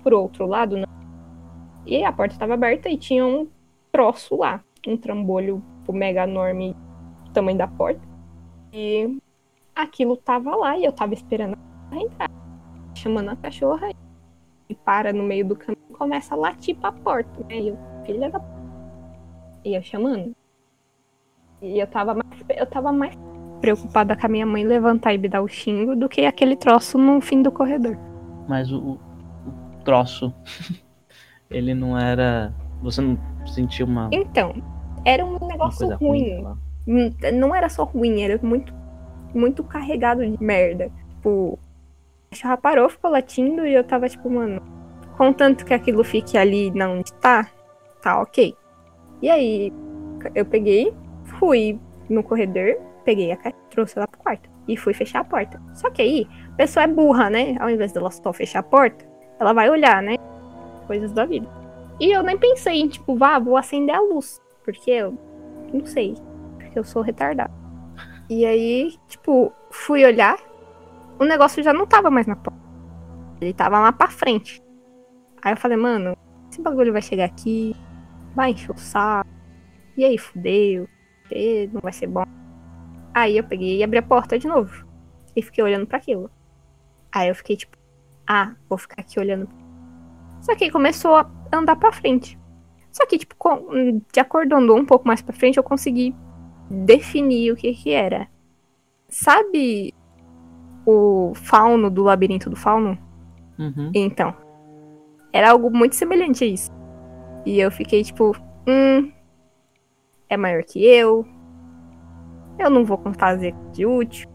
pro 0.02 0.20
outro 0.20 0.46
lado, 0.46 0.76
né? 0.76 0.84
E 1.90 2.04
a 2.04 2.12
porta 2.12 2.34
estava 2.34 2.54
aberta 2.54 2.88
e 2.88 2.96
tinha 2.96 3.26
um 3.26 3.46
troço 3.92 4.36
lá. 4.36 4.60
Um 4.86 4.96
trambolho 4.96 5.62
tipo, 5.80 5.92
mega 5.92 6.22
enorme, 6.24 6.76
tamanho 7.34 7.58
da 7.58 7.66
porta. 7.68 8.00
E 8.72 9.18
aquilo 9.74 10.16
tava 10.16 10.54
lá 10.54 10.78
e 10.78 10.84
eu 10.84 10.92
tava 10.92 11.12
esperando 11.14 11.58
ela 11.90 12.02
entrar. 12.02 12.30
Chamando 12.94 13.30
a 13.30 13.36
cachorra 13.36 13.90
e 14.68 14.74
para 14.74 15.12
no 15.12 15.22
meio 15.24 15.44
do 15.46 15.56
caminho 15.56 15.82
e 15.90 15.92
começa 15.94 16.34
a 16.34 16.38
latir 16.38 16.76
pra 16.76 16.92
porta, 16.92 17.30
né? 17.48 17.58
E 17.60 17.68
eu, 17.68 17.78
filha 18.06 18.30
da. 18.30 18.40
E 19.64 19.74
eu 19.74 19.82
chamando. 19.82 20.32
E 21.60 21.78
eu 21.78 21.86
tava 21.86 22.14
mais, 22.14 22.44
eu 22.56 22.66
tava 22.66 22.92
mais 22.92 23.14
preocupada 23.60 24.16
com 24.16 24.24
a 24.26 24.28
minha 24.28 24.46
mãe 24.46 24.64
levantar 24.64 25.12
e 25.12 25.18
me 25.18 25.28
dar 25.28 25.42
o 25.42 25.48
xingo 25.48 25.94
do 25.94 26.08
que 26.08 26.24
aquele 26.24 26.56
troço 26.56 26.96
no 26.96 27.20
fim 27.20 27.42
do 27.42 27.52
corredor. 27.52 27.98
Mas 28.48 28.72
o- 28.72 28.92
o 28.94 29.84
troço, 29.84 30.32
ele 31.50 31.74
não 31.74 31.98
era. 31.98 32.54
Você 32.82 33.00
não 33.00 33.18
sentiu 33.46 33.86
uma, 33.86 34.08
Então, 34.12 34.54
era 35.04 35.24
um 35.24 35.46
negócio 35.46 35.94
ruim. 35.96 36.42
ruim? 36.42 36.56
Hum, 36.88 37.10
Não 37.34 37.54
era 37.54 37.68
só 37.68 37.84
ruim, 37.84 38.22
era 38.22 38.38
muito, 38.42 38.72
muito 39.34 39.62
carregado 39.62 40.24
de 40.26 40.42
merda. 40.42 40.90
Tipo, 41.10 41.58
a 42.26 42.30
cachorra 42.30 42.56
parou, 42.56 42.88
ficou 42.88 43.10
latindo 43.10 43.66
e 43.66 43.74
eu 43.74 43.84
tava 43.84 44.08
tipo, 44.08 44.30
mano, 44.30 44.62
contanto 45.18 45.64
que 45.66 45.74
aquilo 45.74 46.02
fique 46.02 46.38
ali 46.38 46.70
na 46.70 46.88
onde 46.88 47.12
tá, 47.14 47.50
tá 48.00 48.22
ok. 48.22 48.54
E 49.20 49.28
aí, 49.28 49.72
eu 50.34 50.46
peguei, 50.46 50.94
fui 51.38 51.78
no 52.08 52.22
corredor, 52.22 52.76
peguei 53.04 53.30
a 53.32 53.36
caixa, 53.36 53.56
trouxe 53.68 53.98
ela 53.98 54.08
pro 54.08 54.20
quarto 54.20 54.48
e 54.66 54.76
fui 54.76 54.94
fechar 54.94 55.20
a 55.20 55.24
porta. 55.24 55.60
Só 55.74 55.90
que 55.90 56.00
aí, 56.00 56.26
a 56.52 56.56
pessoa 56.56 56.84
é 56.84 56.86
burra, 56.86 57.28
né? 57.28 57.56
Ao 57.60 57.68
invés 57.68 57.92
dela 57.92 58.10
só 58.10 58.32
fechar 58.32 58.60
a 58.60 58.62
porta, 58.62 59.04
ela 59.38 59.52
vai 59.52 59.68
olhar, 59.68 60.02
né? 60.02 60.14
Coisas 60.90 61.12
da 61.12 61.24
vida. 61.24 61.48
E 62.00 62.10
eu 62.10 62.20
nem 62.20 62.36
pensei 62.36 62.80
em, 62.80 62.88
tipo, 62.88 63.14
vá, 63.14 63.38
vou 63.38 63.56
acender 63.56 63.94
a 63.94 64.00
luz. 64.00 64.42
Porque 64.64 64.90
eu 64.90 65.16
não 65.72 65.86
sei. 65.86 66.16
Porque 66.58 66.76
eu 66.76 66.82
sou 66.82 67.00
retardada. 67.00 67.52
E 68.28 68.44
aí, 68.44 68.98
tipo, 69.06 69.52
fui 69.70 70.04
olhar. 70.04 70.36
O 71.16 71.24
negócio 71.24 71.62
já 71.62 71.72
não 71.72 71.86
tava 71.86 72.10
mais 72.10 72.26
na 72.26 72.34
porta. 72.34 72.58
Ele 73.40 73.52
tava 73.52 73.78
lá 73.78 73.92
pra 73.92 74.08
frente. 74.08 74.60
Aí 75.40 75.52
eu 75.52 75.56
falei, 75.56 75.76
mano, 75.76 76.16
esse 76.50 76.60
bagulho 76.60 76.92
vai 76.92 77.02
chegar 77.02 77.26
aqui, 77.26 77.76
vai 78.34 78.50
encher 78.50 78.72
o 78.72 78.76
saco. 78.76 79.30
E 79.96 80.04
aí, 80.04 80.18
fudeu. 80.18 80.88
Não 81.72 81.80
vai 81.80 81.92
ser 81.92 82.08
bom. 82.08 82.24
Aí 83.14 83.36
eu 83.36 83.44
peguei 83.44 83.76
e 83.76 83.84
abri 83.84 83.98
a 83.98 84.02
porta 84.02 84.36
de 84.36 84.48
novo. 84.48 84.84
E 85.36 85.40
fiquei 85.40 85.62
olhando 85.62 85.86
pra 85.86 85.98
aquilo. 85.98 86.28
Aí 87.12 87.28
eu 87.28 87.34
fiquei 87.36 87.56
tipo, 87.56 87.78
ah, 88.26 88.56
vou 88.68 88.76
ficar 88.76 89.00
aqui 89.00 89.20
olhando. 89.20 89.48
Só 90.40 90.54
que 90.54 90.70
começou 90.70 91.16
a 91.16 91.30
andar 91.52 91.76
pra 91.76 91.92
frente. 91.92 92.38
Só 92.92 93.06
que, 93.06 93.18
tipo, 93.18 93.34
com- 93.36 94.00
de 94.12 94.20
acordo 94.20 94.54
andou 94.56 94.76
um 94.76 94.84
pouco 94.86 95.06
mais 95.06 95.22
pra 95.22 95.34
frente, 95.34 95.56
eu 95.56 95.62
consegui 95.62 96.14
definir 96.68 97.52
o 97.52 97.56
que 97.56 97.72
que 97.74 97.90
era. 97.90 98.28
Sabe 99.08 99.94
o 100.86 101.32
fauno 101.34 101.90
do 101.90 102.02
labirinto 102.02 102.48
do 102.50 102.56
fauno? 102.56 102.98
Uhum. 103.58 103.90
Então, 103.94 104.34
era 105.32 105.50
algo 105.50 105.70
muito 105.70 105.94
semelhante 105.94 106.44
a 106.44 106.46
isso. 106.46 106.70
E 107.44 107.58
eu 107.60 107.70
fiquei 107.70 108.02
tipo, 108.02 108.34
hum, 108.66 109.10
é 110.28 110.36
maior 110.36 110.62
que 110.64 110.84
eu. 110.84 111.26
Eu 112.58 112.70
não 112.70 112.84
vou 112.84 113.00
fazer 113.18 113.54
de 113.72 113.86
útil. 113.86 114.28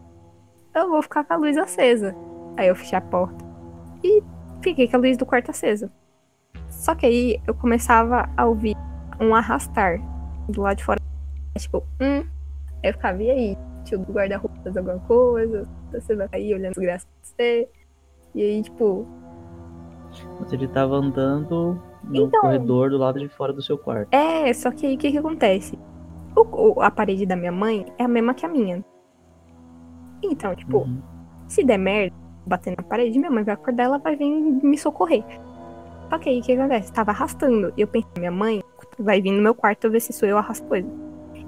Eu 0.74 0.90
vou 0.90 1.02
ficar 1.02 1.24
com 1.24 1.32
a 1.34 1.36
luz 1.36 1.56
acesa. 1.56 2.14
Aí 2.56 2.68
eu 2.68 2.74
fechei 2.76 2.98
a 2.98 3.00
porta 3.00 3.44
e 4.02 4.22
fiquei 4.70 4.88
com 4.88 4.96
a 4.96 5.00
luz 5.00 5.16
do 5.16 5.24
quarto 5.24 5.50
acesa. 5.50 5.90
Só 6.68 6.94
que 6.94 7.06
aí 7.06 7.40
eu 7.46 7.54
começava 7.54 8.28
a 8.36 8.44
ouvir 8.44 8.74
um 9.20 9.34
arrastar 9.34 9.98
do 10.48 10.62
lado 10.62 10.76
de 10.78 10.84
fora. 10.84 11.00
Tipo, 11.56 11.84
hum. 12.00 12.24
Aí 12.82 12.90
eu 12.90 12.92
ficava, 12.92 13.22
e 13.22 13.30
aí? 13.30 13.58
Tio 13.84 13.98
do 14.00 14.12
guarda-roupa 14.12 14.56
faz 14.64 14.76
alguma 14.76 14.98
coisa? 15.00 15.68
Você 15.92 16.16
vai 16.16 16.28
cair 16.28 16.54
olhando 16.54 16.72
as 16.72 16.82
graças 16.82 17.04
pra 17.06 17.14
você? 17.22 17.68
E 18.34 18.42
aí, 18.42 18.62
tipo, 18.62 19.06
Mas 20.40 20.52
ele 20.52 20.66
tava 20.68 20.96
andando 20.96 21.80
no 22.04 22.24
Então. 22.26 22.40
corredor 22.40 22.90
do 22.90 22.98
lado 22.98 23.18
de 23.20 23.28
fora 23.28 23.52
do 23.52 23.62
seu 23.62 23.78
quarto. 23.78 24.12
É, 24.12 24.52
só 24.52 24.70
que 24.72 24.86
aí 24.86 24.94
o 24.96 24.98
que, 24.98 25.12
que 25.12 25.18
acontece? 25.18 25.78
O- 26.34 26.74
o- 26.78 26.80
a 26.82 26.90
parede 26.90 27.24
da 27.24 27.36
minha 27.36 27.52
mãe 27.52 27.86
é 27.98 28.04
a 28.04 28.08
mesma 28.08 28.34
que 28.34 28.44
a 28.44 28.48
minha. 28.48 28.84
Então, 30.22 30.54
tipo, 30.54 30.78
Uhum. 30.78 31.00
se 31.46 31.62
der 31.64 31.78
merda, 31.78 32.14
bater 32.46 32.74
na 32.76 32.82
parede, 32.82 33.18
minha 33.18 33.30
mãe 33.30 33.44
vai 33.44 33.54
acordar, 33.54 33.84
ela 33.84 33.98
vai 33.98 34.16
vir 34.16 34.30
me 34.30 34.78
socorrer. 34.78 35.24
Só 36.08 36.18
que 36.18 36.38
o 36.38 36.42
que 36.42 36.52
acontece? 36.52 36.92
Tava 36.92 37.10
arrastando. 37.10 37.72
Eu 37.76 37.88
pensei, 37.88 38.10
minha 38.18 38.30
mãe 38.30 38.62
vai 38.98 39.20
vir 39.20 39.32
no 39.32 39.42
meu 39.42 39.54
quarto 39.54 39.90
ver 39.90 40.00
se 40.00 40.12
sou 40.12 40.28
eu 40.28 40.38
arrasto 40.38 40.66
coisa. 40.66 40.88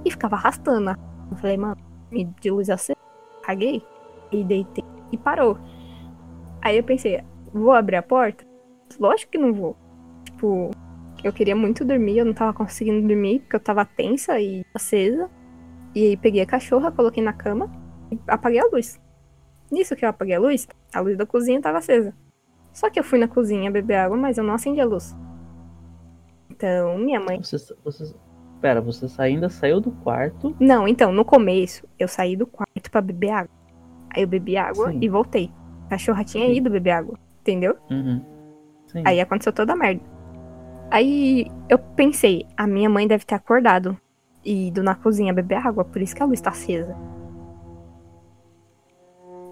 E 0.04 0.10
ficava 0.10 0.36
arrastando. 0.36 0.90
Eu 1.30 1.36
falei, 1.36 1.56
mano, 1.56 1.76
me 2.10 2.24
de 2.40 2.50
luz 2.50 2.68
acesa. 2.68 2.98
Caguei. 3.42 3.82
E 4.32 4.42
deitei. 4.42 4.84
E 5.12 5.16
parou. 5.16 5.56
Aí 6.60 6.76
eu 6.76 6.82
pensei, 6.82 7.22
vou 7.52 7.72
abrir 7.72 7.96
a 7.96 8.02
porta? 8.02 8.44
Lógico 8.98 9.32
que 9.32 9.38
não 9.38 9.52
vou. 9.52 9.76
Tipo, 10.24 10.70
eu 11.22 11.32
queria 11.32 11.54
muito 11.54 11.84
dormir, 11.84 12.18
eu 12.18 12.24
não 12.24 12.34
tava 12.34 12.52
conseguindo 12.52 13.06
dormir, 13.06 13.40
porque 13.40 13.56
eu 13.56 13.60
tava 13.60 13.84
tensa 13.84 14.40
e 14.40 14.64
acesa. 14.74 15.30
E 15.94 16.08
aí 16.08 16.16
peguei 16.16 16.42
a 16.42 16.46
cachorra, 16.46 16.92
coloquei 16.92 17.22
na 17.22 17.32
cama 17.32 17.70
e 18.10 18.18
apaguei 18.26 18.60
a 18.60 18.66
luz. 18.66 19.00
Nisso 19.70 19.94
que 19.94 20.04
eu 20.04 20.08
apaguei 20.08 20.34
a 20.34 20.40
luz, 20.40 20.66
a 20.92 21.00
luz 21.00 21.16
da 21.16 21.26
cozinha 21.26 21.60
tava 21.60 21.78
acesa. 21.78 22.14
Só 22.72 22.88
que 22.88 22.98
eu 22.98 23.04
fui 23.04 23.18
na 23.18 23.28
cozinha 23.28 23.70
beber 23.70 23.96
água, 23.96 24.16
mas 24.16 24.38
eu 24.38 24.44
não 24.44 24.54
acendi 24.54 24.80
a 24.80 24.86
luz. 24.86 25.16
Então, 26.50 26.98
minha 26.98 27.20
mãe. 27.20 27.42
Você, 27.42 27.56
você, 27.84 28.14
pera, 28.60 28.80
você 28.80 29.06
ainda 29.20 29.48
saiu 29.48 29.80
do 29.80 29.90
quarto. 29.90 30.54
Não, 30.58 30.86
então, 30.86 31.12
no 31.12 31.24
começo, 31.24 31.86
eu 31.98 32.08
saí 32.08 32.36
do 32.36 32.46
quarto 32.46 32.90
pra 32.90 33.00
beber 33.00 33.30
água. 33.30 33.50
Aí 34.14 34.22
eu 34.22 34.28
bebi 34.28 34.56
água 34.56 34.90
Sim. 34.90 34.98
e 35.02 35.08
voltei. 35.08 35.52
A 35.86 35.90
cachorra 35.90 36.24
tinha 36.24 36.46
Sim. 36.46 36.54
ido 36.54 36.70
beber 36.70 36.90
água, 36.90 37.18
entendeu? 37.40 37.76
Uhum. 37.90 38.24
Aí 39.04 39.20
aconteceu 39.20 39.52
toda 39.52 39.72
a 39.72 39.76
merda. 39.76 40.02
Aí 40.90 41.46
eu 41.68 41.78
pensei, 41.78 42.46
a 42.56 42.66
minha 42.66 42.88
mãe 42.88 43.06
deve 43.06 43.24
ter 43.24 43.34
acordado 43.34 43.96
e 44.44 44.68
ido 44.68 44.82
na 44.82 44.94
cozinha 44.94 45.32
beber 45.34 45.56
água, 45.66 45.84
por 45.84 46.00
isso 46.00 46.16
que 46.16 46.22
a 46.22 46.26
luz 46.26 46.40
tá 46.40 46.50
acesa. 46.50 46.96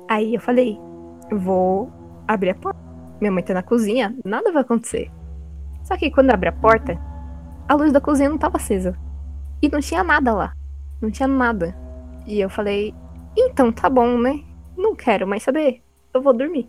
Aí 0.08 0.34
eu 0.34 0.40
falei, 0.40 0.78
vou 1.32 1.90
abrir 2.26 2.50
a 2.50 2.54
porta. 2.54 2.78
Minha 3.20 3.32
mãe 3.32 3.42
tá 3.42 3.54
na 3.54 3.62
cozinha, 3.62 4.14
nada 4.24 4.52
vai 4.52 4.62
acontecer. 4.62 5.10
Só 5.82 5.96
que 5.96 6.10
quando 6.10 6.28
eu 6.28 6.34
abri 6.34 6.48
a 6.48 6.52
porta, 6.52 6.98
a 7.68 7.74
luz 7.74 7.92
da 7.92 8.00
cozinha 8.00 8.28
não 8.28 8.38
tava 8.38 8.56
acesa. 8.56 8.96
E 9.62 9.68
não 9.68 9.80
tinha 9.80 10.04
nada 10.04 10.34
lá. 10.34 10.52
Não 11.00 11.10
tinha 11.10 11.26
nada. 11.26 11.76
E 12.26 12.40
eu 12.40 12.50
falei, 12.50 12.94
então 13.36 13.72
tá 13.72 13.88
bom, 13.88 14.18
né? 14.18 14.42
Não 14.76 14.94
quero 14.94 15.26
mais 15.26 15.42
saber. 15.42 15.82
Eu 16.12 16.22
vou 16.22 16.32
dormir. 16.32 16.68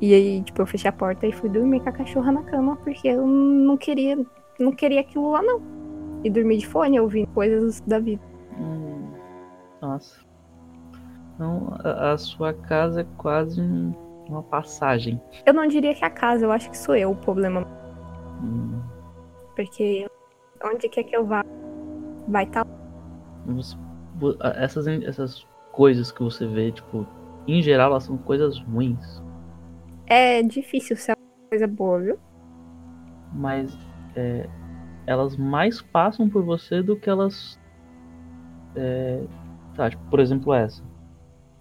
E 0.00 0.14
aí, 0.14 0.42
tipo, 0.42 0.60
eu 0.60 0.66
fechei 0.66 0.88
a 0.88 0.92
porta 0.92 1.26
e 1.26 1.32
fui 1.32 1.48
dormir 1.48 1.80
com 1.80 1.88
a 1.88 1.92
cachorra 1.92 2.32
na 2.32 2.42
cama, 2.42 2.76
porque 2.76 3.08
eu 3.08 3.26
não 3.26 3.76
queria, 3.76 4.18
não 4.58 4.72
queria 4.72 5.00
aquilo 5.00 5.30
lá, 5.30 5.42
não. 5.42 5.62
E 6.24 6.30
dormir 6.30 6.58
de 6.58 6.66
fone, 6.66 6.98
ouvindo 6.98 7.28
coisas 7.28 7.80
da 7.82 7.98
vida. 7.98 8.22
Hum, 8.58 9.12
nossa. 9.80 10.31
Então, 11.34 11.74
a, 11.82 12.12
a 12.12 12.18
sua 12.18 12.52
casa 12.52 13.00
é 13.02 13.06
quase 13.16 13.60
um- 13.60 13.92
uma 14.28 14.42
passagem. 14.42 15.20
Eu 15.44 15.52
não 15.54 15.66
diria 15.66 15.94
que 15.94 16.04
é 16.04 16.06
a 16.06 16.10
casa, 16.10 16.44
eu 16.44 16.52
acho 16.52 16.70
que 16.70 16.78
sou 16.78 16.94
eu 16.94 17.10
o 17.10 17.16
problema. 17.16 17.64
Hum, 18.42 18.80
Porque 19.56 20.06
onde 20.64 20.88
quer 20.88 21.04
que 21.04 21.16
eu 21.16 21.26
vá, 21.26 21.42
vai 22.28 22.44
estar. 22.44 22.64
a- 24.40 24.48
essas, 24.62 24.86
essas 24.86 25.46
coisas 25.72 26.12
que 26.12 26.22
você 26.22 26.46
vê, 26.46 26.70
tipo, 26.72 27.06
em 27.46 27.60
geral, 27.62 27.90
elas 27.90 28.04
são 28.04 28.16
coisas 28.16 28.58
ruins. 28.60 29.22
É 30.06 30.42
difícil 30.42 30.96
ser 30.96 31.12
uma 31.12 31.48
coisa 31.50 31.66
boa, 31.66 32.00
viu? 32.00 32.18
mas 33.34 33.76
é, 34.14 34.46
elas 35.06 35.36
mais 35.36 35.80
passam 35.80 36.28
por 36.28 36.44
você 36.44 36.82
do 36.82 36.96
que 36.96 37.08
elas. 37.08 37.58
É, 38.76 39.22
tá, 39.74 39.90
tipo, 39.90 40.02
por 40.10 40.20
exemplo, 40.20 40.52
essa. 40.52 40.82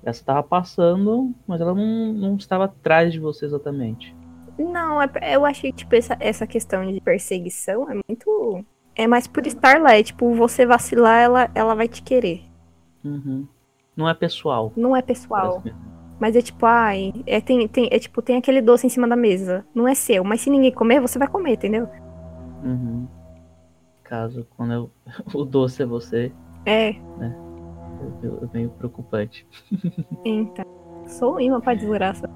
Essa 0.04 0.24
tava 0.26 0.42
passando, 0.44 1.34
mas 1.48 1.62
ela 1.62 1.74
não, 1.76 2.14
não 2.14 2.36
estava 2.36 2.66
atrás 2.66 3.12
de 3.14 3.20
você 3.20 3.46
exatamente. 3.46 4.16
Não, 4.58 5.02
é- 5.02 5.10
eu 5.36 5.46
achei, 5.46 5.72
tipo, 5.72 5.96
essa, 5.96 6.18
essa 6.20 6.46
questão 6.48 6.86
de 6.92 7.00
perseguição 7.02 7.90
é 7.90 7.94
muito. 8.08 8.66
É 8.96 9.08
mais 9.08 9.28
por 9.28 9.46
estar 9.48 9.80
lá. 9.82 9.96
É 9.96 10.04
tipo, 10.04 10.34
você 10.34 10.66
vacilar, 10.66 11.22
ela, 11.22 11.50
ela 11.56 11.74
vai 11.76 11.88
te 11.88 12.02
querer. 12.02 12.44
Uhum. 13.04 13.48
Não 13.96 14.10
é 14.10 14.14
pessoal. 14.14 14.72
Não 14.76 14.96
é 14.96 15.02
pessoal. 15.02 15.64
Mas 16.20 16.36
é 16.36 16.42
tipo, 16.42 16.66
ai, 16.66 17.14
é, 17.26 17.42
tem, 17.42 17.68
tem, 17.68 17.88
é 17.92 17.98
tipo, 17.98 18.22
tem 18.22 18.38
aquele 18.38 18.62
doce 18.62 18.86
em 18.86 18.90
cima 18.90 19.08
da 19.08 19.16
mesa. 19.16 19.66
Não 19.74 19.88
é 19.88 19.96
seu, 19.96 20.24
mas 20.24 20.42
se 20.42 20.50
ninguém 20.50 20.72
comer, 20.72 21.00
você 21.00 21.18
vai 21.18 21.28
comer, 21.28 21.54
entendeu? 21.54 21.88
Uhum. 22.64 23.08
Caso 24.04 24.46
quando 24.58 24.74
eu- 24.74 24.92
o 25.34 25.44
doce 25.46 25.82
é 25.82 25.86
você, 25.86 26.32
É, 26.66 26.90
é, 26.90 26.94
é 26.94 27.51
meio 28.54 28.70
preocupante. 28.72 29.48
então. 30.26 30.66
Sou 31.08 31.40
imã 31.40 31.60
pra 31.60 31.74
desgraça. 31.74 32.28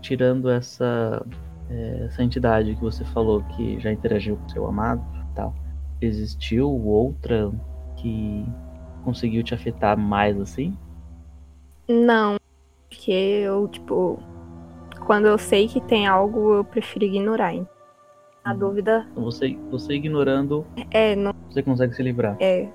Tirando 0.00 0.48
essa, 0.48 1.24
é, 1.68 2.04
essa 2.06 2.22
entidade 2.22 2.74
que 2.74 2.80
você 2.80 3.04
falou 3.04 3.42
que 3.56 3.78
já 3.80 3.92
interagiu 3.92 4.36
com 4.36 4.48
seu 4.48 4.66
amado 4.66 5.02
e 5.30 5.34
tal, 5.34 5.54
existiu 6.00 6.70
outra 6.70 7.50
que 7.96 8.46
conseguiu 9.04 9.42
te 9.42 9.54
afetar 9.54 9.98
mais 9.98 10.38
assim? 10.40 10.76
Não, 11.88 12.36
porque 12.88 13.10
eu, 13.10 13.66
tipo, 13.68 14.18
quando 15.06 15.26
eu 15.26 15.38
sei 15.38 15.66
que 15.66 15.80
tem 15.80 16.06
algo, 16.06 16.54
eu 16.54 16.64
prefiro 16.64 17.04
ignorar. 17.04 17.54
hein? 17.54 17.66
A 18.44 18.52
Uhum. 18.52 18.58
dúvida 18.58 19.06
Então 19.10 19.24
você, 19.24 19.58
você 19.70 19.94
ignorando, 19.94 20.64
é, 20.90 21.16
não 21.16 21.32
você 21.50 21.62
consegue 21.62 21.94
se 21.94 22.02
livrar. 22.02 22.36
é. 22.40 22.68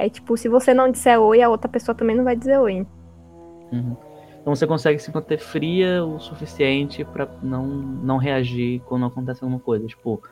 É 0.00 0.08
tipo, 0.08 0.34
se 0.34 0.48
você 0.48 0.72
não 0.72 0.90
disser 0.90 1.20
oi, 1.20 1.42
a 1.42 1.50
outra 1.50 1.68
pessoa 1.68 1.94
também 1.94 2.16
não 2.16 2.24
vai 2.24 2.34
dizer 2.34 2.58
oi. 2.58 2.86
Uhum. 3.70 3.94
Então 4.40 4.54
você 4.56 4.66
consegue 4.66 4.98
se 4.98 5.12
manter 5.14 5.38
fria 5.38 6.02
o 6.02 6.18
suficiente 6.18 7.04
pra 7.04 7.28
não, 7.42 7.66
não 7.66 8.16
reagir 8.16 8.80
quando 8.86 9.04
acontece 9.04 9.44
alguma 9.44 9.60
coisa. 9.60 9.86
Tipo, 9.86 10.22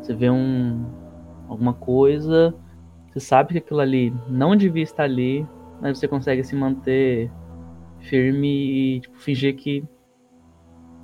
você 0.00 0.14
vê 0.14 0.30
um 0.30 0.86
alguma 1.50 1.74
coisa, 1.74 2.54
você 3.10 3.20
sabe 3.20 3.52
que 3.52 3.58
aquilo 3.58 3.80
ali 3.80 4.10
não 4.26 4.56
devia 4.56 4.82
estar 4.82 5.04
ali, 5.04 5.46
mas 5.82 5.98
você 5.98 6.08
consegue 6.08 6.42
se 6.42 6.56
manter 6.56 7.30
firme 8.00 8.96
e 8.96 9.00
tipo, 9.00 9.18
fingir 9.18 9.54
que 9.54 9.84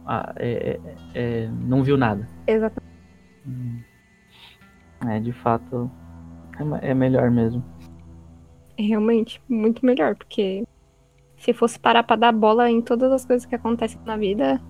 ah, 0.07 0.33
é- 0.37 0.81
é- 0.83 0.97
é- 1.15 1.51
não 1.67 1.83
viu 1.83 1.99
nada. 1.99 2.27
Exatamente. 2.47 2.95
É, 5.07 5.21
de 5.21 5.33
fato, 5.33 5.91
é, 6.81 6.91
é 6.91 6.95
melhor 6.95 7.31
mesmo. 7.31 7.63
É 8.77 8.83
realmente 8.83 9.41
muito 9.49 9.85
melhor, 9.85 10.17
porque 10.17 10.65
se 11.37 11.53
fosse 11.53 11.79
parar 11.79 12.03
pra 12.03 12.17
dar 12.17 12.33
bola 12.33 12.71
em 12.71 12.81
todas 12.83 13.13
as 13.13 13.25
coisas 13.25 13.47
que 13.47 13.55
acontecem 13.55 14.01
na 14.05 14.17
vida, 14.17 14.61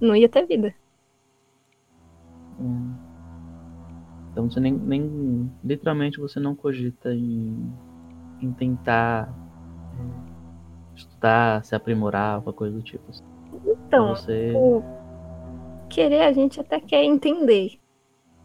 não 0.00 0.16
ia 0.16 0.28
ter 0.28 0.46
vida. 0.46 0.74
Hum. 2.58 2.94
Então 4.32 4.48
você 4.48 4.60
nem, 4.60 4.72
nem- 4.72 5.50
literalmente 5.62 6.18
você 6.18 6.40
não 6.40 6.54
cogita 6.54 7.12
em, 7.12 7.72
em 8.40 8.52
tentar 8.52 9.28
é, 9.98 10.96
estudar, 10.96 11.64
se 11.64 11.74
aprimorar, 11.74 12.36
alguma 12.36 12.52
coisa 12.52 12.76
do 12.76 12.82
tipo. 12.82 13.04
assim. 13.10 13.24
Então, 13.86 14.14
você 14.14 14.46
tipo, 14.48 14.84
querer 15.88 16.22
a 16.22 16.32
gente 16.32 16.60
até 16.60 16.80
quer 16.80 17.04
entender. 17.04 17.78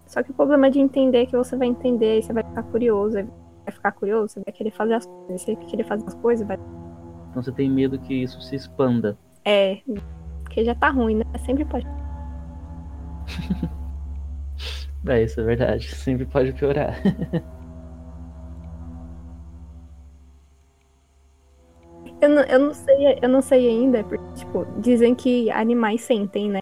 Só 0.06 0.22
que 0.22 0.32
o 0.32 0.34
problema 0.34 0.70
de 0.70 0.80
entender 0.80 1.20
é 1.20 1.26
que 1.26 1.38
você 1.38 1.56
vai 1.56 1.68
entender, 1.68 2.22
você 2.22 2.34
vai 2.34 2.44
ficar 2.44 2.64
curioso, 2.64 3.18
aí 3.18 3.28
vai 3.66 3.74
ficar 3.74 3.92
curioso, 3.92 4.34
você 4.34 4.42
vai 4.42 4.54
querer 4.54 4.72
fazer 4.72 4.94
as 4.94 5.06
coisas. 5.06 5.42
Você 5.42 5.56
querer 5.56 5.84
fazer 5.84 6.08
as 6.08 6.14
coisas, 6.16 6.48
vai. 6.48 6.58
então 7.30 7.44
você 7.44 7.52
tem 7.52 7.70
medo 7.70 8.00
que 8.00 8.14
isso 8.14 8.42
se 8.42 8.56
expanda. 8.56 9.18
É. 9.44 9.80
Porque 10.44 10.64
já 10.64 10.76
tá 10.76 10.90
ruim, 10.90 11.16
né? 11.16 11.26
Sempre 11.46 11.66
pode. 11.66 11.86
É, 15.08 15.22
isso 15.22 15.40
é 15.40 15.44
verdade. 15.44 15.88
Sempre 15.94 16.26
pode 16.26 16.52
piorar. 16.54 16.96
Eu 22.22 22.30
não, 22.30 22.44
eu 22.44 22.60
não 22.60 22.74
sei, 22.74 23.20
eu 23.22 23.30
não 23.30 23.42
sei 23.42 23.68
ainda, 23.68 24.04
porque, 24.04 24.34
tipo, 24.34 24.66
dizem 24.80 25.14
que 25.14 25.52
animais 25.52 26.02
sentem, 26.02 26.50
né? 26.50 26.60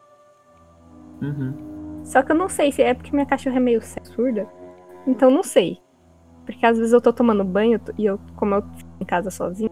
Uhum. 1.21 2.01
Só 2.03 2.21
que 2.21 2.31
eu 2.31 2.35
não 2.35 2.49
sei 2.49 2.71
se 2.71 2.81
é 2.81 2.93
porque 2.93 3.13
minha 3.13 3.25
cachorra 3.25 3.57
é 3.57 3.59
meio 3.59 3.81
surda. 3.81 4.47
Então 5.07 5.31
não 5.31 5.43
sei. 5.43 5.79
Porque 6.45 6.65
às 6.65 6.77
vezes 6.77 6.93
eu 6.93 7.01
tô 7.01 7.13
tomando 7.13 7.43
banho 7.43 7.79
e 7.97 8.05
eu, 8.05 8.19
como 8.35 8.55
eu 8.55 8.61
fico 8.77 8.89
em 8.99 9.05
casa 9.05 9.29
sozinha, 9.31 9.69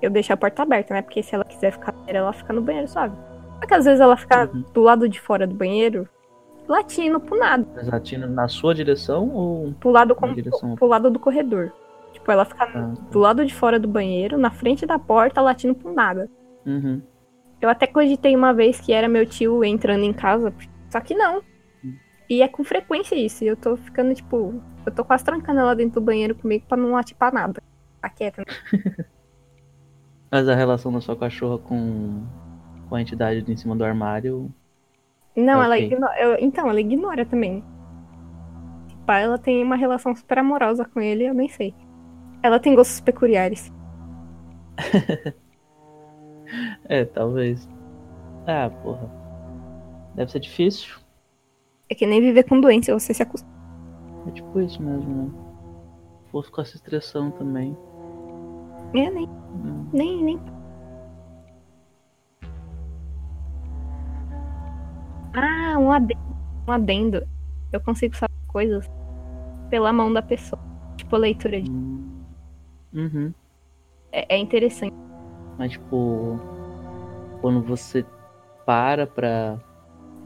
eu 0.00 0.10
deixo 0.10 0.32
a 0.32 0.36
porta 0.36 0.62
aberta, 0.62 0.94
né? 0.94 1.02
Porque 1.02 1.22
se 1.22 1.34
ela 1.34 1.44
quiser 1.44 1.72
ficar 1.72 1.94
ela 2.06 2.32
fica 2.32 2.52
no 2.52 2.62
banheiro 2.62 2.88
suave. 2.88 3.14
Só 3.60 3.66
que 3.66 3.74
às 3.74 3.84
vezes 3.84 4.00
ela 4.00 4.16
fica 4.16 4.50
Uhum. 4.52 4.64
do 4.72 4.80
lado 4.82 5.08
de 5.08 5.20
fora 5.20 5.46
do 5.46 5.54
banheiro, 5.54 6.08
latindo 6.68 7.18
pro 7.20 7.38
nada. 7.38 7.66
Mas 7.74 7.88
latindo 7.88 8.26
na 8.28 8.46
sua 8.48 8.74
direção 8.74 9.28
ou. 9.30 9.72
Pro 9.80 9.90
lado, 9.90 10.14
como, 10.14 10.34
direção- 10.34 10.74
pro 10.76 10.86
lado 10.86 11.10
do 11.10 11.18
corredor. 11.18 11.72
Tipo, 12.12 12.30
ela 12.30 12.44
fica 12.44 12.64
Ah, 12.64 12.94
do 13.10 13.18
lado 13.18 13.44
de 13.44 13.52
fora 13.54 13.78
do 13.78 13.88
banheiro, 13.88 14.38
na 14.38 14.50
frente 14.50 14.86
da 14.86 14.98
porta, 14.98 15.40
latindo 15.40 15.74
pro 15.74 15.92
nada. 15.92 16.28
uhum. 16.66 17.00
Eu 17.60 17.68
até 17.70 17.86
cogitei 17.86 18.36
uma 18.36 18.52
vez 18.52 18.78
que 18.78 18.92
era 18.92 19.08
meu 19.08 19.24
tio 19.24 19.64
entrando 19.64 20.04
em 20.04 20.12
casa, 20.12 20.52
só 20.90 21.00
que 21.00 21.14
não. 21.14 21.40
E 22.28 22.42
é 22.42 22.48
com 22.48 22.62
frequência 22.62 23.14
isso. 23.14 23.42
E 23.42 23.46
eu 23.46 23.56
tô 23.56 23.74
ficando, 23.76 24.14
tipo, 24.14 24.60
eu 24.86 24.92
tô 24.92 25.04
quase 25.04 25.24
trancando 25.24 25.60
ela 25.60 25.74
dentro 25.74 26.00
do 26.00 26.04
banheiro 26.04 26.34
comigo 26.34 26.64
pra 26.68 26.76
não 26.76 26.92
latir 26.92 27.16
pra 27.16 27.30
nada. 27.32 27.62
Tá 28.00 28.08
quieta, 28.08 28.42
né? 28.46 28.46
Mas 30.30 30.48
a 30.48 30.54
relação 30.54 30.92
da 30.92 31.00
sua 31.00 31.16
cachorra 31.16 31.58
com, 31.58 32.24
com 32.88 32.94
a 32.94 33.00
entidade 33.00 33.42
de 33.42 33.52
em 33.52 33.56
cima 33.56 33.76
do 33.76 33.84
armário. 33.84 34.52
Não, 35.36 35.62
ela 35.62 35.74
Ok. 35.74 35.86
ignora. 35.86 36.20
eu- 36.20 36.36
então, 36.40 36.68
ela 36.68 36.80
ignora 36.80 37.24
também. 37.24 37.62
Tipo, 38.88 39.12
ela 39.12 39.38
tem 39.38 39.62
uma 39.62 39.76
relação 39.76 40.14
super 40.14 40.38
amorosa 40.38 40.84
com 40.84 41.00
ele, 41.00 41.24
eu 41.28 41.34
nem 41.34 41.48
sei. 41.48 41.74
Ela 42.42 42.58
tem 42.60 42.74
gostos 42.74 43.00
peculiares. 43.00 43.72
É, 46.88 47.04
talvez. 47.04 47.68
Ah, 48.46 48.70
porra. 48.82 49.10
Deve 50.14 50.30
ser 50.30 50.40
difícil. 50.40 50.96
É 51.88 51.94
que 51.94 52.06
nem 52.06 52.20
viver 52.20 52.44
com 52.44 52.60
doença, 52.60 52.92
você 52.92 53.14
se 53.14 53.22
acostuma. 53.22 53.53
É 54.26 54.30
tipo 54.30 54.60
isso 54.60 54.82
mesmo, 54.82 55.14
né? 55.24 55.30
Vou 56.32 56.42
ficar 56.42 56.64
se 56.64 56.76
estressando 56.76 57.32
também. 57.32 57.76
É, 58.94 59.10
nem, 59.10 59.28
Hum. 59.28 59.86
nem, 59.92 60.22
nem. 60.24 60.40
Ah, 65.34 65.78
um 65.78 65.90
adendo. 65.90 66.20
Um 66.68 66.72
adendo. 66.72 67.26
Eu 67.72 67.80
consigo 67.80 68.14
saber 68.16 68.32
coisas 68.48 68.88
pela 69.68 69.92
mão 69.92 70.12
da 70.12 70.22
pessoa. 70.22 70.60
Tipo, 70.96 71.16
leitura 71.16 71.60
de. 71.60 71.70
Hum. 71.70 72.22
Uhum. 72.94 73.34
É, 74.12 74.36
é 74.36 74.38
interessante. 74.38 74.94
Mas 75.58 75.72
tipo. 75.72 76.38
Quando 77.40 77.60
você 77.62 78.04
para 78.64 79.06
pra. 79.06 79.58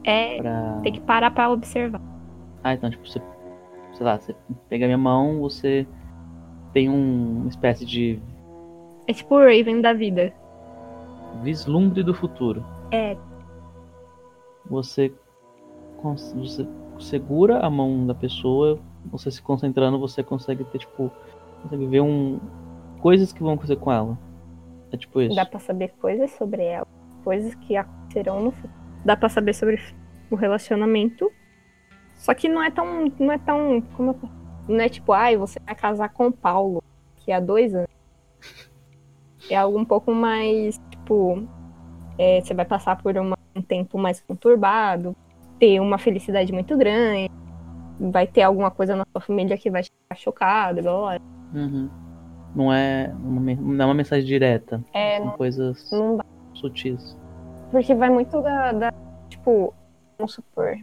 É. 0.03 0.37
pra... 0.37 0.79
Tem 0.83 0.93
que 0.93 1.01
parar 1.01 1.31
pra 1.31 1.49
observar. 1.49 2.01
Ah, 2.63 2.73
então, 2.73 2.89
tipo, 2.89 3.05
você. 3.07 3.21
Sei 3.99 4.05
lá, 4.05 4.17
você 4.17 4.33
pega 4.69 4.85
a 4.85 4.87
minha 4.87 4.97
mão, 4.97 5.41
você 5.41 5.85
tem 6.71 6.89
um- 6.89 7.39
uma 7.41 7.49
espécie 7.49 7.85
de 7.85 8.17
É 9.07 9.11
tipo 9.13 9.35
o 9.35 9.39
Raven 9.39 9.81
da 9.81 9.91
vida. 9.91 10.31
Vislumbre 11.43 12.01
do 12.01 12.13
futuro. 12.13 12.63
É. 12.93 13.17
Você, 14.69 15.11
você 16.01 16.65
segura 16.97 17.59
a 17.59 17.69
mão 17.69 18.07
da 18.07 18.15
pessoa, 18.15 18.79
você 19.11 19.29
se 19.29 19.41
concentrando, 19.41 19.99
você 19.99 20.23
consegue 20.23 20.63
ter, 20.63 20.77
tipo, 20.79 21.11
consegue 21.63 21.85
ver 21.87 21.99
um. 22.01 22.39
coisas 23.01 23.33
que 23.33 23.41
vão 23.43 23.53
acontecer 23.53 23.75
com 23.75 23.91
ela. 23.91 24.17
É 24.93 24.97
tipo 24.97 25.19
isso. 25.21 25.35
Dá 25.35 25.45
pra 25.45 25.59
saber 25.59 25.89
coisas 25.99 26.31
sobre 26.31 26.63
ela, 26.63 26.87
coisas 27.25 27.53
que 27.55 27.75
acontecerão 27.75 28.41
no 28.43 28.51
futuro. 28.51 28.73
Dá 29.03 29.17
pra 29.17 29.27
saber 29.27 29.53
sobre 29.53 29.77
o 30.31 30.35
relacionamento. 30.37 31.29
Só 32.19 32.33
que 32.35 32.47
não 32.47 32.61
é 32.61 32.69
tão. 32.69 33.11
Não 33.17 33.31
é 33.31 33.37
tão. 33.39 33.81
Como 33.95 34.11
eu 34.11 34.29
Não 34.75 34.81
é 34.81 34.87
tipo, 34.89 35.11
ai, 35.13 35.35
você 35.35 35.59
vai 35.65 35.73
casar 35.73 36.09
com 36.09 36.27
o 36.27 36.31
Paulo, 36.31 36.83
que 37.17 37.31
há 37.31 37.39
dois 37.39 37.73
anos. 37.73 37.89
É 39.49 39.55
algo 39.55 39.79
um 39.79 39.85
pouco 39.85 40.11
mais, 40.13 40.79
tipo. 40.91 41.43
é, 42.17 42.41
você 42.41 42.53
vai 42.53 42.65
passar 42.65 42.97
por 43.01 43.15
uma- 43.17 43.37
um 43.55 43.61
tempo 43.61 43.97
mais 43.97 44.19
conturbado, 44.21 45.15
ter 45.57 45.79
uma 45.79 45.97
felicidade 45.97 46.51
muito 46.51 46.75
grande, 46.77 47.31
vai 47.97 48.27
ter 48.27 48.41
alguma 48.41 48.69
coisa 48.69 48.93
na 48.95 49.05
sua 49.11 49.21
família 49.21 49.57
que 49.57 49.71
vai 49.71 49.83
ficar 49.83 50.15
chocada, 50.17 50.81
blá 50.81 50.91
blá. 50.99 51.19
Uhum. 51.53 51.89
Não 52.53 52.73
é 52.73 53.09
uma, 53.23 53.39
não 53.55 53.83
é 53.83 53.85
uma 53.87 53.93
mensagem 53.93 54.25
direta. 54.25 54.83
É, 54.93 55.17
São 55.17 55.27
não, 55.27 55.37
coisas 55.37 55.89
não 55.91 56.19
sutis. 56.53 57.17
Porque 57.71 57.95
vai 57.95 58.09
muito 58.09 58.41
da, 58.41 58.71
da- 58.73 58.93
Tipo, 59.29 59.73
vamos 60.17 60.33
supor. 60.33 60.75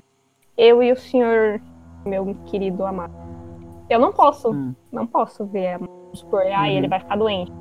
Eu 0.56 0.82
e 0.82 0.92
o 0.92 0.96
senhor, 0.96 1.60
meu 2.04 2.34
querido 2.46 2.84
amado. 2.84 3.12
Eu 3.88 3.98
não 4.00 4.12
posso, 4.12 4.50
Hum. 4.52 4.74
não 4.90 5.06
posso 5.06 5.44
ver. 5.46 5.78
Vamos 5.78 6.18
supor, 6.18 6.42
ah, 6.52 6.60
Uhum. 6.62 6.66
ele 6.66 6.88
vai 6.88 6.98
ficar 7.00 7.16
doente. 7.16 7.52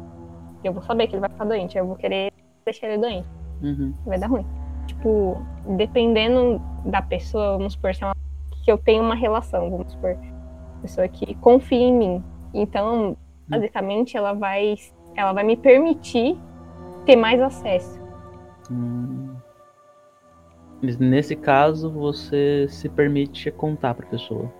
Eu 0.63 0.73
vou 0.73 0.81
saber 0.81 1.07
que 1.07 1.13
ele 1.13 1.19
vai 1.21 1.29
ficar 1.29 1.45
doente. 1.45 1.77
Eu 1.77 1.85
vou 1.85 1.95
querer 1.95 2.31
deixar 2.63 2.87
ele 2.87 2.97
doente. 3.01 3.27
Uhum. 3.61 3.93
Vai 4.05 4.17
dar 4.19 4.27
ruim. 4.27 4.45
Tipo, 4.87 5.37
dependendo 5.77 6.61
da 6.85 7.01
pessoa, 7.01 7.57
vamos 7.57 7.73
supor, 7.73 7.93
se 7.93 8.03
é 8.03 8.07
uma, 8.07 8.15
que 8.63 8.71
eu 8.71 8.77
tenho 8.77 9.03
uma 9.03 9.15
relação, 9.15 9.69
vamos 9.69 9.91
supor. 9.91 10.17
Pessoa 10.81 11.07
que 11.07 11.35
confia 11.35 11.79
em 11.79 11.93
mim. 11.93 12.23
Então, 12.53 13.15
basicamente, 13.47 14.15
ela 14.17 14.33
vai, 14.33 14.75
ela 15.15 15.33
vai 15.33 15.43
me 15.43 15.55
permitir 15.57 16.37
ter 17.05 17.15
mais 17.15 17.39
acesso. 17.41 17.99
Hum. 18.71 19.24
Nesse 20.99 21.35
caso, 21.35 21.89
você 21.91 22.67
se 22.69 22.89
permite 22.89 23.51
contar 23.51 23.93
pra 23.93 24.05
pessoa. 24.07 24.51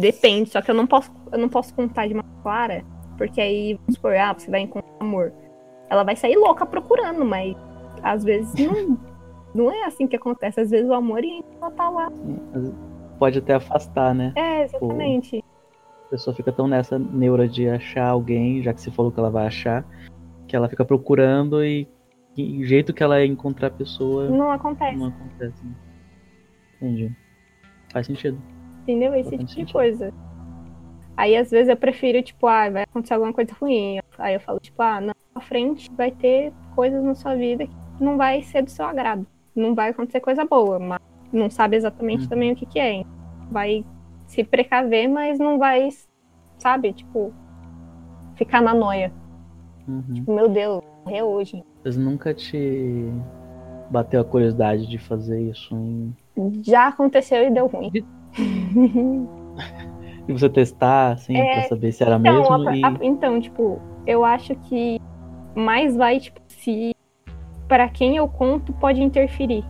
Depende, 0.00 0.50
só 0.50 0.62
que 0.62 0.70
eu 0.70 0.74
não 0.74 0.86
posso, 0.86 1.10
eu 1.30 1.38
não 1.38 1.48
posso 1.48 1.74
contar 1.74 2.06
de 2.06 2.14
uma 2.14 2.24
clara, 2.42 2.82
porque 3.18 3.40
aí, 3.40 3.74
vamos 3.74 3.94
supor, 3.94 4.16
ah, 4.16 4.32
você 4.32 4.50
vai 4.50 4.60
encontrar 4.60 4.90
amor. 4.98 5.32
Ela 5.90 6.02
vai 6.02 6.16
sair 6.16 6.36
louca 6.36 6.64
procurando, 6.64 7.24
mas 7.24 7.54
às 8.02 8.24
vezes 8.24 8.54
não, 8.66 8.98
não 9.54 9.70
é 9.70 9.84
assim 9.84 10.06
que 10.06 10.16
acontece. 10.16 10.60
Às 10.60 10.70
vezes 10.70 10.88
o 10.88 10.94
amor 10.94 11.22
e 11.24 11.44
ela 11.60 11.70
tá 11.70 11.88
lá. 11.88 12.10
Pode 13.18 13.38
até 13.38 13.54
afastar, 13.54 14.14
né? 14.14 14.32
É, 14.36 14.64
exatamente. 14.64 15.44
A 16.06 16.10
pessoa 16.10 16.34
fica 16.34 16.52
tão 16.52 16.66
nessa 16.66 16.98
neura 16.98 17.46
de 17.48 17.68
achar 17.68 18.08
alguém, 18.08 18.62
já 18.62 18.72
que 18.72 18.80
você 18.80 18.90
falou 18.90 19.12
que 19.12 19.18
ela 19.18 19.30
vai 19.30 19.46
achar, 19.46 19.84
que 20.46 20.56
ela 20.56 20.68
fica 20.68 20.84
procurando 20.84 21.64
e, 21.64 21.88
e 22.36 22.62
o 22.62 22.66
jeito 22.66 22.92
que 22.92 23.02
ela 23.02 23.24
encontrar 23.24 23.68
a 23.68 23.70
pessoa 23.70 24.28
Não 24.28 24.50
acontece, 24.50 24.96
não 24.98 25.06
acontece. 25.08 25.64
Né? 25.64 25.74
Entendi. 26.76 27.12
Faz 27.92 28.06
sentido. 28.06 28.38
entendeu? 28.82 29.14
Esse 29.14 29.30
faz 29.30 29.40
tipo 29.40 29.44
de 29.46 29.52
sentido. 29.54 29.72
coisa. 29.72 30.12
Aí 31.16 31.36
às 31.36 31.50
vezes 31.50 31.68
eu 31.68 31.76
prefiro, 31.76 32.20
tipo, 32.22 32.46
ah, 32.46 32.68
vai 32.68 32.82
acontecer 32.82 33.14
alguma 33.14 33.32
coisa 33.32 33.52
ruim. 33.60 34.00
Aí 34.18 34.34
eu 34.34 34.40
falo, 34.40 34.58
tipo, 34.58 34.82
ah, 34.82 35.00
à 35.34 35.40
frente 35.40 35.90
vai 35.96 36.10
ter 36.10 36.52
coisas 36.74 37.02
na 37.04 37.14
sua 37.14 37.36
vida 37.36 37.66
que 37.66 37.74
não 38.00 38.16
vai 38.16 38.42
ser 38.42 38.62
do 38.62 38.70
seu 38.70 38.84
agrado. 38.84 39.24
Não 39.54 39.74
vai 39.74 39.90
acontecer 39.90 40.18
coisa 40.20 40.44
boa, 40.44 40.78
mas 40.80 41.00
não 41.32 41.48
sabe 41.48 41.76
exatamente 41.76 42.24
Uhum. 42.24 42.28
também 42.28 42.52
o 42.52 42.56
que, 42.56 42.66
que 42.66 42.80
é. 42.80 43.04
Vai 43.50 43.84
se 44.26 44.42
precaver, 44.42 45.08
mas 45.08 45.38
não 45.38 45.56
vai, 45.58 45.88
sabe, 46.58 46.92
tipo, 46.92 47.32
ficar 48.34 48.60
na 48.60 48.74
noia. 48.74 49.12
Uhum. 49.86 50.24
Meu 50.26 50.48
Deus, 50.48 50.82
morrer 51.04 51.22
hoje. 51.22 51.62
Mas 51.84 51.96
nunca 51.96 52.32
te 52.32 53.06
bateu 53.90 54.20
a 54.20 54.24
curiosidade 54.24 54.86
de 54.86 54.98
fazer 54.98 55.40
isso 55.50 55.74
em... 55.76 56.14
Já 56.62 56.88
aconteceu 56.88 57.46
e 57.46 57.50
deu 57.50 57.66
ruim. 57.66 57.90
E 60.26 60.32
você 60.32 60.48
testar, 60.48 61.12
assim, 61.12 61.36
É, 61.36 61.52
pra 61.60 61.68
saber 61.68 61.92
se 61.92 62.02
era 62.02 62.18
Então, 62.18 62.32
mesmo 62.32 62.68
a- 62.68 62.74
e... 62.74 62.82
a- 62.84 62.98
então, 63.02 63.38
tipo, 63.38 63.78
eu 64.06 64.24
acho 64.24 64.54
que 64.56 64.98
mais 65.54 65.94
vai, 65.96 66.18
tipo, 66.18 66.40
se 66.48 66.94
para 67.68 67.88
quem 67.90 68.16
eu 68.16 68.26
conto 68.26 68.72
pode 68.72 69.02
interferir. 69.02 69.62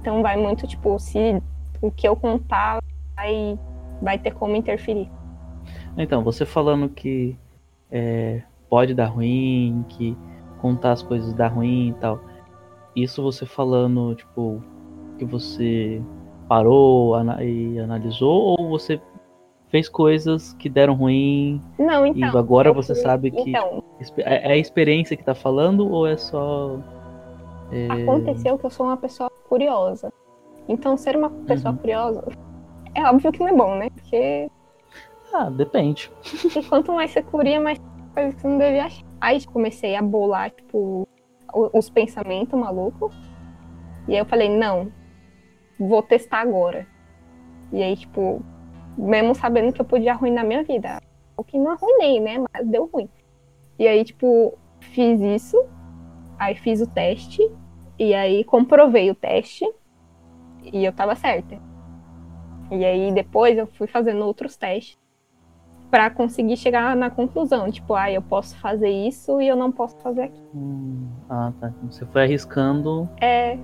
Então 0.00 0.22
vai 0.22 0.36
muito, 0.36 0.68
tipo, 0.68 0.96
se 1.00 1.42
o 1.82 1.90
que 1.90 2.06
eu 2.06 2.14
contar 2.14 2.78
vai, 3.16 3.58
vai 4.00 4.18
ter 4.18 4.30
como 4.32 4.54
interferir. 4.54 5.10
Então, 5.96 6.22
você 6.22 6.46
falando 6.46 6.88
que 6.88 7.36
é, 7.90 8.42
pode 8.70 8.94
dar 8.94 9.06
ruim, 9.06 9.84
que 9.88 10.16
contar 10.60 10.92
as 10.92 11.02
coisas 11.02 11.32
dá 11.32 11.48
ruim 11.48 11.90
e 11.90 11.94
tal. 11.94 12.20
Isso 12.94 13.22
você 13.22 13.46
falando, 13.46 14.14
tipo, 14.14 14.62
que 15.18 15.24
você 15.24 16.02
parou 16.48 17.14
e 17.42 17.78
analisou, 17.78 18.56
ou 18.58 18.68
você 18.70 19.00
fez 19.68 19.88
coisas 19.88 20.52
que 20.54 20.68
deram 20.68 20.94
ruim 20.94 21.60
Não, 21.78 22.06
e 22.06 22.22
então. 22.24 22.38
agora 22.38 22.68
eu 22.70 22.74
você 22.74 22.94
fui- 22.94 23.02
sabe 23.02 23.30
que 23.30 23.50
Então, 23.50 23.82
é 24.18 24.48
é 24.48 24.52
a 24.52 24.56
experiência 24.56 25.16
que 25.16 25.22
tá 25.24 25.34
falando 25.34 25.90
ou 25.90 26.06
é 26.06 26.16
só. 26.16 26.78
é, 27.70 27.86
aconteceu 28.02 28.58
que 28.58 28.64
eu 28.66 28.70
sou 28.70 28.86
uma 28.86 28.96
pessoa 28.96 29.30
curiosa. 29.48 30.10
Então, 30.66 30.96
ser 30.96 31.16
uma 31.16 31.30
pessoa 31.30 31.72
Uhum. 31.72 31.78
curiosa 31.80 32.24
é 32.94 33.02
óbvio 33.04 33.30
que 33.32 33.40
não 33.40 33.48
é 33.48 33.52
bom, 33.54 33.76
né? 33.76 33.88
Porque 33.90 34.48
Ah, 35.32 35.50
depende. 35.50 36.10
E 36.56 36.62
quanto 36.64 36.92
mais 36.92 37.10
você 37.10 37.22
curia, 37.22 37.60
mais 37.60 37.78
coisa 38.14 38.34
que 38.34 38.40
você 38.40 38.48
não 38.48 38.58
devia 38.58 38.86
achar. 38.86 39.04
Aí 39.20 39.44
comecei 39.46 39.96
a 39.96 40.02
bolar, 40.02 40.50
tipo, 40.50 41.08
os 41.52 41.90
pensamentos 41.90 42.58
malucos. 42.58 43.14
E 44.06 44.12
aí 44.12 44.18
eu 44.18 44.24
falei, 44.24 44.48
não, 44.48 44.92
vou 45.78 46.02
testar 46.02 46.40
agora. 46.40 46.86
E 47.72 47.82
aí, 47.82 47.96
tipo, 47.96 48.42
mesmo 48.96 49.34
sabendo 49.34 49.72
que 49.72 49.80
eu 49.80 49.84
podia 49.84 50.12
arruinar 50.12 50.44
minha 50.44 50.62
vida. 50.62 51.00
O 51.36 51.44
que 51.44 51.58
não 51.58 51.72
arruinei, 51.72 52.20
né? 52.20 52.44
Mas 52.52 52.66
deu 52.66 52.88
ruim. 52.92 53.08
E 53.78 53.86
aí, 53.86 54.04
tipo, 54.04 54.56
fiz 54.80 55.20
isso. 55.20 55.62
Aí 56.38 56.54
fiz 56.54 56.80
o 56.80 56.86
teste. 56.86 57.42
E 57.98 58.14
aí 58.14 58.44
comprovei 58.44 59.10
o 59.10 59.14
teste. 59.14 59.64
E 60.72 60.84
eu 60.84 60.92
tava 60.92 61.14
certa. 61.14 61.58
E 62.70 62.84
aí 62.84 63.12
depois 63.12 63.56
eu 63.56 63.66
fui 63.66 63.86
fazendo 63.86 64.24
outros 64.24 64.56
testes 64.56 64.98
Pra 65.90 66.10
conseguir 66.10 66.56
chegar 66.56 66.94
na 66.94 67.08
conclusão, 67.08 67.70
tipo, 67.70 67.94
ah, 67.94 68.10
eu 68.10 68.20
posso 68.20 68.56
fazer 68.58 68.90
isso 68.90 69.40
e 69.40 69.48
eu 69.48 69.56
não 69.56 69.72
posso 69.72 69.96
fazer 69.98 70.22
aquilo. 70.22 70.48
Hum, 70.54 71.08
ah, 71.30 71.52
tá. 71.58 71.72
Você 71.90 72.04
foi 72.06 72.24
arriscando. 72.24 73.08
É, 73.20 73.58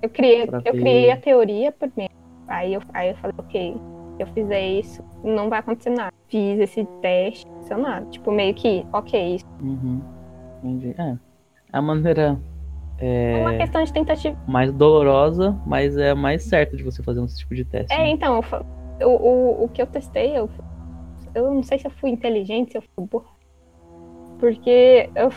eu 0.00 0.08
criei, 0.08 0.42
eu 0.42 0.72
criei 0.72 1.10
a 1.10 1.16
teoria 1.16 1.70
primeiro. 1.70 2.12
Aí 2.48 2.74
eu, 2.74 2.82
aí 2.92 3.10
eu 3.10 3.16
falei, 3.16 3.34
ok, 3.38 3.76
eu 4.18 4.26
fizer 4.28 4.66
isso, 4.66 5.02
não 5.22 5.50
vai 5.50 5.58
acontecer 5.58 5.90
nada. 5.90 6.12
Fiz 6.28 6.58
esse 6.58 6.84
teste, 7.02 7.46
não 7.46 7.54
aconteceu 7.54 7.78
nada. 7.78 8.06
Tipo, 8.06 8.32
meio 8.32 8.54
que, 8.54 8.86
ok, 8.92 9.36
isso 9.36 9.44
Uhum, 9.60 10.00
entendi. 10.62 10.94
É. 10.98 11.16
É 11.72 11.78
a 11.78 11.82
maneira 11.82 12.38
é 12.98 13.40
uma 13.40 13.56
questão 13.56 13.82
de 13.82 13.92
tentativa. 13.92 14.36
mais 14.46 14.72
dolorosa, 14.72 15.56
mas 15.66 15.96
é 15.96 16.14
mais 16.14 16.44
certa 16.44 16.76
de 16.76 16.82
você 16.82 17.02
fazer 17.02 17.22
esse 17.24 17.38
tipo 17.38 17.54
de 17.54 17.64
teste. 17.64 17.92
É, 17.92 17.98
né? 17.98 18.08
então, 18.08 18.40
o, 19.02 19.06
o, 19.06 19.64
o 19.64 19.68
que 19.68 19.82
eu 19.82 19.86
testei, 19.86 20.36
eu, 20.36 20.48
eu 21.34 21.52
não 21.52 21.62
sei 21.62 21.78
se 21.78 21.86
eu 21.86 21.90
fui 21.90 22.10
inteligente, 22.10 22.72
se 22.72 22.78
eu 22.78 22.82
fui 22.82 23.06
burra. 23.06 23.30
Porque 24.38 25.10
eu, 25.14 25.30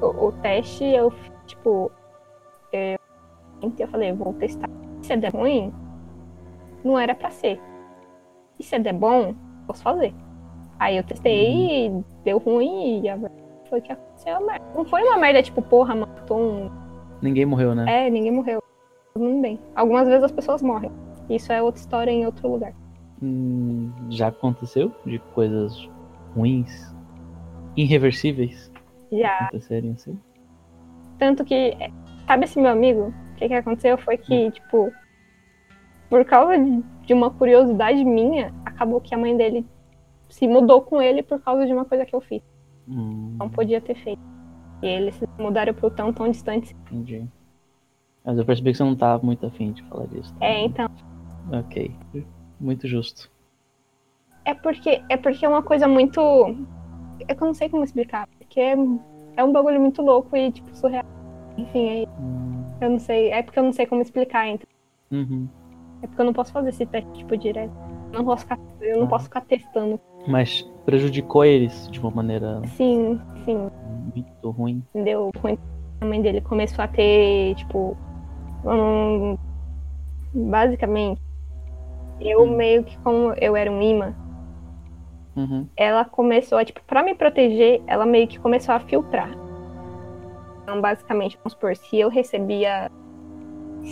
o, 0.00 0.26
o 0.26 0.32
teste, 0.32 0.84
eu, 0.84 1.12
tipo, 1.46 1.90
eu, 2.72 2.98
eu 3.78 3.88
falei, 3.88 4.12
vou 4.12 4.32
testar. 4.34 4.68
Se 5.02 5.12
é 5.12 5.16
der 5.16 5.32
ruim, 5.32 5.72
não 6.84 6.98
era 6.98 7.14
pra 7.14 7.30
ser. 7.30 7.60
E 8.58 8.62
se 8.62 8.74
é 8.74 8.78
der 8.78 8.94
bom, 8.94 9.34
posso 9.66 9.82
fazer. 9.82 10.14
Aí 10.78 10.96
eu 10.96 11.04
testei, 11.04 11.86
e 11.86 12.04
deu 12.24 12.38
ruim 12.38 13.02
e 13.02 13.08
a 13.08 13.16
verdade 13.16 13.42
foi 13.68 13.80
que 13.80 13.92
aconteceu. 13.92 14.38
Não 14.74 14.84
foi 14.84 15.02
uma 15.02 15.16
merda 15.18 15.42
tipo, 15.42 15.62
porra, 15.62 15.94
matou 15.94 16.38
um. 16.38 16.70
Ninguém 17.20 17.46
morreu, 17.46 17.74
né? 17.74 18.06
É, 18.06 18.10
ninguém 18.10 18.30
morreu. 18.30 18.62
Todo 19.14 19.22
mundo 19.24 19.42
bem. 19.42 19.58
Algumas 19.74 20.06
vezes 20.06 20.24
as 20.24 20.32
pessoas 20.32 20.62
morrem. 20.62 20.92
Isso 21.28 21.52
é 21.52 21.62
outra 21.62 21.80
história 21.80 22.10
em 22.10 22.26
outro 22.26 22.48
lugar. 22.48 22.72
Hum, 23.22 23.90
já 24.10 24.28
aconteceu 24.28 24.92
de 25.04 25.18
coisas 25.34 25.88
ruins, 26.34 26.94
irreversíveis 27.76 28.70
Já. 29.10 29.34
acontecerem 29.38 29.92
assim? 29.92 30.18
Tanto 31.18 31.44
que, 31.44 31.74
sabe 32.26 32.44
esse 32.44 32.60
meu 32.60 32.70
amigo? 32.70 33.14
O 33.32 33.34
que, 33.36 33.48
que 33.48 33.54
aconteceu 33.54 33.96
foi 33.98 34.18
que, 34.18 34.50
tipo, 34.50 34.92
por 36.10 36.24
causa 36.24 36.56
de- 36.58 37.12
uma 37.14 37.30
curiosidade 37.30 38.04
minha, 38.04 38.52
acabou 38.64 39.00
que 39.00 39.14
a 39.14 39.18
mãe 39.18 39.36
dele 39.36 39.64
se 40.28 40.46
mudou 40.48 40.82
com 40.82 41.00
ele 41.00 41.22
por 41.22 41.40
causa 41.40 41.64
de 41.66 41.72
uma 41.72 41.84
coisa 41.84 42.04
que 42.04 42.14
eu 42.14 42.20
fiz. 42.20 42.42
Hum, 42.88 43.36
Não 43.38 43.48
podia 43.48 43.80
ter 43.80 43.94
feito. 43.94 44.20
E 44.82 44.86
eles 44.86 45.14
se 45.14 45.26
mudaram 45.38 45.72
pro 45.72 45.90
tão, 45.90 46.12
tão 46.12 46.28
distante. 46.28 46.74
Entendi. 46.86 47.24
Mas 48.24 48.36
eu 48.38 48.44
percebi 48.44 48.72
que 48.72 48.76
você 48.76 48.82
não 48.84 48.96
tava 48.96 49.24
muito 49.24 49.46
afim 49.46 49.72
de 49.72 49.82
falar 49.84 50.06
disso. 50.08 50.34
É, 50.40 50.64
então. 50.64 50.86
Ok. 51.52 51.94
Muito 52.60 52.86
justo. 52.88 53.30
É 54.44 54.54
porque 54.54 55.02
é 55.08 55.16
porque 55.16 55.44
é 55.44 55.48
uma 55.48 55.62
coisa 55.62 55.86
muito. 55.88 56.20
É 57.28 57.34
que 57.34 57.42
eu 57.42 57.46
não 57.46 57.54
sei 57.54 57.68
como 57.68 57.84
explicar. 57.84 58.28
Porque 58.38 58.60
é, 58.60 58.74
é 59.36 59.44
um 59.44 59.52
bagulho 59.52 59.80
muito 59.80 60.02
louco 60.02 60.36
e, 60.36 60.52
tipo, 60.52 60.74
surreal. 60.76 61.04
Enfim, 61.58 61.88
aí 61.88 62.08
Hum, 62.20 62.64
eu 62.80 62.90
não 62.90 62.98
sei. 62.98 63.30
É 63.30 63.42
porque 63.42 63.58
eu 63.58 63.64
não 63.64 63.72
sei 63.72 63.86
como 63.86 64.02
explicar, 64.02 64.46
então. 64.48 64.66
uhum. 65.10 65.48
É 66.02 66.06
porque 66.06 66.20
eu 66.20 66.26
não 66.26 66.32
posso 66.32 66.52
fazer 66.52 66.68
esse 66.68 66.86
teste, 66.86 67.10
tipo, 67.14 67.36
direto. 67.36 67.72
Eu 68.12 68.18
não 68.18 68.24
posso 68.24 68.42
ficar, 68.42 68.58
eu 68.80 68.98
não 68.98 69.06
Ah. 69.06 69.08
posso 69.08 69.24
ficar 69.24 69.40
testando. 69.42 69.98
Mas 70.28 70.62
prejudicou 70.84 71.44
eles 71.44 71.88
de 71.90 71.98
uma 71.98 72.10
maneira 72.10 72.60
Sim, 72.66 73.20
sim. 73.44 73.68
muito 74.14 74.50
ruim. 74.50 74.82
Deu 74.94 75.30
ruim. 75.42 75.58
A 76.00 76.04
mãe 76.04 76.20
dele 76.22 76.40
começou 76.40 76.84
a 76.84 76.88
ter, 76.88 77.54
tipo. 77.56 77.96
Um, 78.64 79.36
basicamente, 80.34 81.20
eu 82.20 82.44
Hum. 82.44 82.56
meio 82.56 82.84
que 82.84 82.96
como 82.98 83.32
eu 83.40 83.56
era 83.56 83.70
um 83.70 83.82
imã, 83.82 84.14
Uhum. 85.36 85.66
ela 85.76 86.04
começou 86.04 86.56
a, 86.58 86.64
tipo, 86.64 86.80
pra 86.86 87.02
me 87.02 87.14
proteger, 87.14 87.82
ela 87.86 88.06
meio 88.06 88.26
que 88.26 88.38
começou 88.38 88.74
a 88.74 88.80
filtrar. 88.80 89.30
Então, 90.62 90.80
basicamente, 90.80 91.36
vamos 91.38 91.52
supor, 91.52 91.76
se 91.76 91.98
eu 91.98 92.08
recebia 92.08 92.90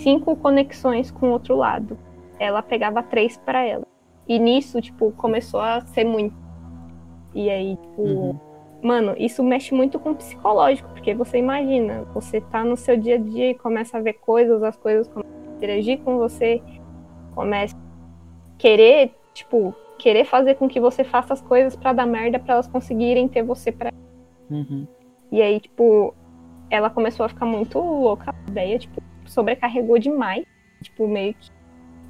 cinco 0.03 0.35
conexões 0.37 1.11
com 1.11 1.29
o 1.29 1.33
outro 1.33 1.55
lado, 1.57 1.97
ela 2.39 2.63
pegava 2.63 3.03
três 3.03 3.37
pra 3.37 3.63
ela. 3.65 3.85
E 4.27 4.39
nisso, 4.39 4.81
tipo, 4.81 5.13
começou 5.13 5.61
a 5.61 5.83
ser 5.83 6.05
muito. 6.05 6.35
E 7.35 7.51
aí, 7.51 7.77
tipo, 7.77 8.03
Uhum. 8.03 8.39
mano, 8.83 9.15
isso 9.19 9.43
mexe 9.45 9.75
muito 9.75 9.99
com 10.01 10.13
o 10.13 10.15
psicológico, 10.17 10.89
porque 10.89 11.15
você 11.15 11.39
imagina, 11.39 12.05
você 12.15 12.41
tá 12.41 12.65
no 12.65 12.77
seu 12.77 12.97
dia 12.97 13.17
a 13.17 13.19
dia 13.19 13.51
e 13.51 13.55
começa 13.55 13.99
a 13.99 14.01
ver 14.01 14.15
coisas, 14.15 14.63
as 14.63 14.77
coisas 14.77 15.07
começam 15.09 15.31
a 15.53 15.57
interagir 15.57 15.99
com 16.01 16.17
você, 16.17 16.63
começa 17.35 17.75
querer, 18.65 19.15
tipo, 19.35 19.75
querer 19.99 20.25
fazer 20.25 20.55
com 20.55 20.67
que 20.67 20.81
você 20.81 21.05
faça 21.05 21.35
as 21.35 21.43
coisas 21.43 21.77
pra 21.77 21.93
dar 21.93 22.07
merda 22.07 22.39
pra 22.39 22.55
elas 22.55 22.67
conseguirem 22.67 23.29
ter 23.29 23.43
você 23.43 23.71
pra. 23.71 23.93
Uhum. 24.51 24.87
E 25.31 25.43
aí, 25.43 25.61
tipo, 25.61 26.15
ela 26.71 26.89
começou 26.89 27.27
a 27.27 27.29
ficar 27.29 27.45
muito 27.45 27.79
louca, 27.79 28.31
a 28.31 28.51
ideia, 28.51 28.79
tipo, 28.79 29.03
sobrecarregou 29.27 29.99
demais, 29.99 30.47
tipo, 30.81 31.07
meio 31.07 31.35
que 31.35 31.51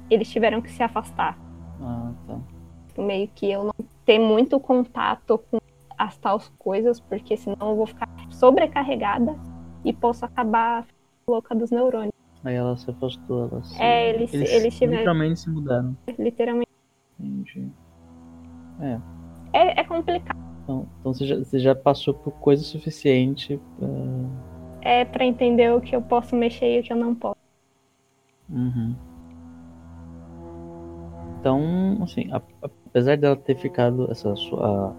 eles 0.09 0.31
tiveram 0.31 0.61
que 0.61 0.71
se 0.71 0.81
afastar, 0.81 1.37
Ah, 1.81 2.13
tá. 2.25 2.39
tipo, 2.87 3.01
meio 3.01 3.27
que 3.35 3.51
eu 3.51 3.65
não 3.65 3.75
ter 4.05 4.17
muito 4.17 4.57
contato 4.57 5.37
com 5.51 5.57
as 5.97 6.15
tais 6.17 6.47
coisas, 6.57 7.01
porque 7.01 7.35
senão 7.35 7.71
eu 7.71 7.75
vou 7.75 7.85
ficar 7.85 8.07
sobrecarregada 8.29 9.35
e 9.83 9.91
posso 9.91 10.23
acabar 10.23 10.83
ficando 10.83 11.03
louca 11.27 11.53
dos 11.53 11.69
neurônios. 11.69 12.13
Aí 12.45 12.53
ela 12.55 12.77
se 12.77 12.89
afastou, 12.89 13.49
ela 13.49 13.63
se... 13.63 13.81
É, 13.81 14.09
eles, 14.11 14.31
eles, 14.33 14.77
tiveram 14.77 14.97
literalmente 14.99 15.39
se 15.39 15.49
mudaram. 15.49 15.97
literalmente. 16.17 16.69
Entendi. 17.19 17.71
É, 19.51 19.81
é 19.81 19.83
complicado. 19.83 20.37
Então, 20.63 20.87
então 20.99 21.13
você, 21.13 21.25
já, 21.25 21.37
você 21.37 21.59
já 21.59 21.73
passou 21.75 22.13
por 22.13 22.31
coisa 22.33 22.63
suficiente 22.63 23.59
pra... 23.79 23.87
É 24.81 25.05
pra 25.05 25.25
entender 25.25 25.73
o 25.73 25.81
que 25.81 25.95
eu 25.95 26.01
posso 26.01 26.35
mexer 26.35 26.77
e 26.77 26.79
o 26.79 26.83
que 26.83 26.93
eu 26.93 26.97
não 26.97 27.15
posso. 27.15 27.35
Uhum. 28.47 28.95
Então, 31.39 31.97
assim, 32.03 32.31
a- 32.31 32.37
a- 32.37 32.69
apesar 32.87 33.17
dela 33.17 33.35
ter 33.35 33.55
ficado, 33.55 34.09
essa 34.11 34.35
sua 34.35 34.95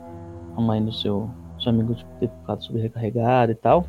a 0.57 0.61
mãe 0.61 0.85
do 0.85 0.93
seu, 0.93 1.31
seu 1.61 1.71
amigo 1.71 1.95
tipo, 1.95 2.11
ter 2.19 2.29
ficado 2.29 2.65
sobrecarregada 2.65 3.53
e 3.53 3.55
tal, 3.55 3.85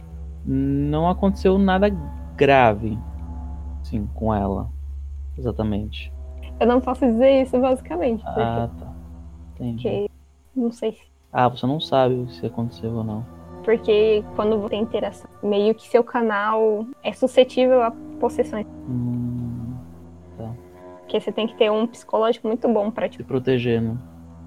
não 0.45 1.09
aconteceu 1.09 1.57
nada 1.57 1.89
grave, 2.35 2.97
assim, 3.87 4.07
com 4.13 4.33
ela, 4.33 4.69
exatamente. 5.37 6.11
Eu 6.59 6.67
não 6.67 6.81
posso 6.81 7.05
dizer 7.05 7.43
isso 7.43 7.57
basicamente, 7.59 8.23
porque, 8.23 8.39
Ah, 8.41 8.69
tá. 8.79 8.93
Entendi. 9.55 9.83
porque 9.83 10.09
não 10.55 10.71
sei 10.71 10.91
se 10.93 11.01
Ah, 11.31 11.47
você 11.47 11.65
não 11.65 11.79
sabe 11.79 12.27
se 12.33 12.45
aconteceu 12.45 12.91
ou 12.93 13.03
não. 13.03 13.25
porque 13.63 14.23
quando 14.35 14.57
você 14.59 14.69
tem 14.69 14.81
interação, 14.81 15.29
meio 15.43 15.73
que 15.75 15.87
seu 15.87 16.03
canal 16.03 16.85
é 17.03 17.11
suscetível 17.13 17.81
a 17.81 17.91
possessões. 18.19 18.65
Hum, 18.89 19.75
Porque 21.01 21.21
você 21.21 21.31
tem 21.31 21.47
que 21.47 21.55
ter 21.55 21.71
um 21.71 21.87
psicológico 21.87 22.47
muito 22.49 22.67
bom 22.67 22.91
pra 22.91 23.05
se 23.05 23.11
tipo. 23.13 23.23
proteger, 23.29 23.81
né? 23.81 23.97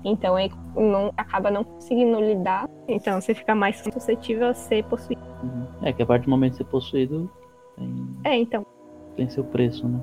Então 0.05 0.37
aí 0.37 0.51
não, 0.77 1.11
acaba 1.17 1.51
não 1.51 1.65
conseguindo 1.65 2.21
lidar. 2.21 2.69
Então 2.87 3.19
você 3.21 3.35
fica 3.35 3.55
mais 3.55 3.79
suscetível 3.79 4.49
a 4.49 4.55
ser 4.55 4.85
possuído. 4.85 5.23
Uhum. 5.43 5.67
É 5.83 5.91
que 5.93 6.03
a 6.03 6.07
partir 6.07 6.25
do 6.27 6.31
momento 6.31 6.53
de 6.53 6.57
ser 6.59 6.65
possuído, 6.65 7.31
tem, 7.77 8.17
É, 8.25 8.37
então, 8.37 8.67
tem 9.17 9.29
seu 9.29 9.45
preço, 9.45 9.89
né? 9.89 10.01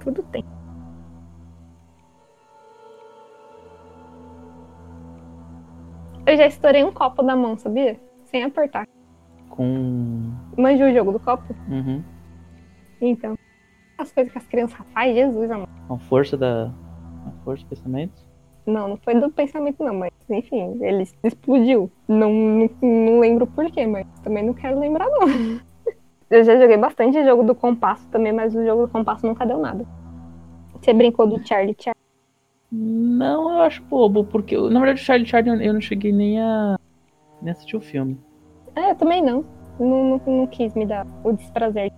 tudo 0.00 0.22
tem. 0.24 0.44
Eu 6.26 6.36
já 6.36 6.46
estourei 6.46 6.84
um 6.84 6.92
copo 6.92 7.22
da 7.22 7.36
mão, 7.36 7.56
sabia? 7.56 7.98
Sem 8.24 8.42
apertar. 8.44 8.86
Com. 9.48 10.32
Manjou 10.56 10.88
o 10.88 10.92
jogo 10.92 11.12
do 11.12 11.20
copo? 11.20 11.54
Uhum. 11.68 12.02
Então. 13.00 13.36
As 13.98 14.12
coisas 14.12 14.32
que 14.32 14.38
as 14.38 14.46
crianças 14.46 14.78
fazem, 14.94 15.14
Jesus, 15.14 15.50
amor. 15.50 15.68
Com 15.86 15.94
a 15.94 15.98
força 15.98 16.36
da. 16.36 16.72
A 17.26 17.30
força 17.44 17.64
do 17.64 17.68
pensamento. 17.68 18.30
Não, 18.66 18.88
não 18.88 18.96
foi 18.98 19.14
do 19.18 19.30
pensamento, 19.30 19.82
não, 19.82 19.94
mas 19.94 20.12
enfim, 20.28 20.78
ele 20.82 21.04
explodiu. 21.24 21.90
Não, 22.06 22.32
não, 22.32 22.70
não 22.82 23.20
lembro 23.20 23.46
porquê, 23.46 23.86
mas 23.86 24.06
também 24.22 24.44
não 24.44 24.54
quero 24.54 24.78
lembrar, 24.78 25.08
não. 25.08 25.60
Eu 26.30 26.44
já 26.44 26.56
joguei 26.56 26.76
bastante 26.76 27.24
jogo 27.24 27.42
do 27.42 27.56
compasso 27.56 28.06
também, 28.08 28.32
mas 28.32 28.54
o 28.54 28.64
jogo 28.64 28.86
do 28.86 28.92
compasso 28.92 29.26
nunca 29.26 29.44
deu 29.44 29.58
nada. 29.58 29.84
Você 30.80 30.92
brincou 30.92 31.26
do 31.26 31.44
Charlie 31.44 31.76
Charlie? 31.76 32.00
Não, 32.70 33.52
eu 33.52 33.62
acho 33.62 33.82
bobo, 33.82 34.24
porque. 34.24 34.56
Na 34.56 34.78
verdade, 34.78 35.02
o 35.02 35.04
Charlie 35.04 35.26
Charlie 35.26 35.66
eu 35.66 35.74
não 35.74 35.80
cheguei 35.80 36.12
nem 36.12 36.40
a. 36.40 36.78
nem 37.42 37.50
assistir 37.50 37.76
o 37.76 37.80
filme. 37.80 38.16
É, 38.76 38.92
eu 38.92 38.94
também 38.94 39.20
não. 39.20 39.44
Não, 39.78 40.10
não. 40.10 40.20
não 40.24 40.46
quis 40.46 40.72
me 40.74 40.86
dar 40.86 41.04
o 41.24 41.32
desprazer. 41.32 41.92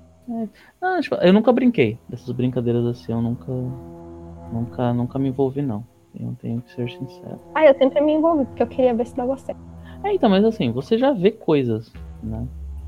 Ah, 0.81 0.99
tipo, 1.01 1.17
eu 1.17 1.33
nunca 1.33 1.53
brinquei 1.53 1.99
dessas 2.09 2.31
brincadeiras 2.33 2.87
assim, 2.87 3.13
eu 3.13 3.21
nunca. 3.21 3.53
Nunca, 4.51 4.95
nunca 4.95 5.19
me 5.19 5.29
envolvi, 5.29 5.61
não. 5.61 5.85
Eu 6.19 6.35
tenho 6.41 6.63
que 6.63 6.73
ser 6.73 6.91
sincero. 6.91 7.39
Ah, 7.55 7.67
eu 7.67 7.75
sempre 7.75 8.01
me 8.01 8.13
envolvi, 8.13 8.47
porque 8.47 8.63
eu 8.63 8.67
queria 8.67 8.95
ver 8.95 9.07
se 9.07 9.17
dava 9.17 9.37
certo. 9.37 9.61
É, 10.05 10.15
então, 10.15 10.31
mas 10.31 10.45
assim, 10.45 10.73
você 10.73 10.97
já 10.97 11.13
vê 11.13 11.31
coisas, 11.31 11.93
né? 12.23 12.47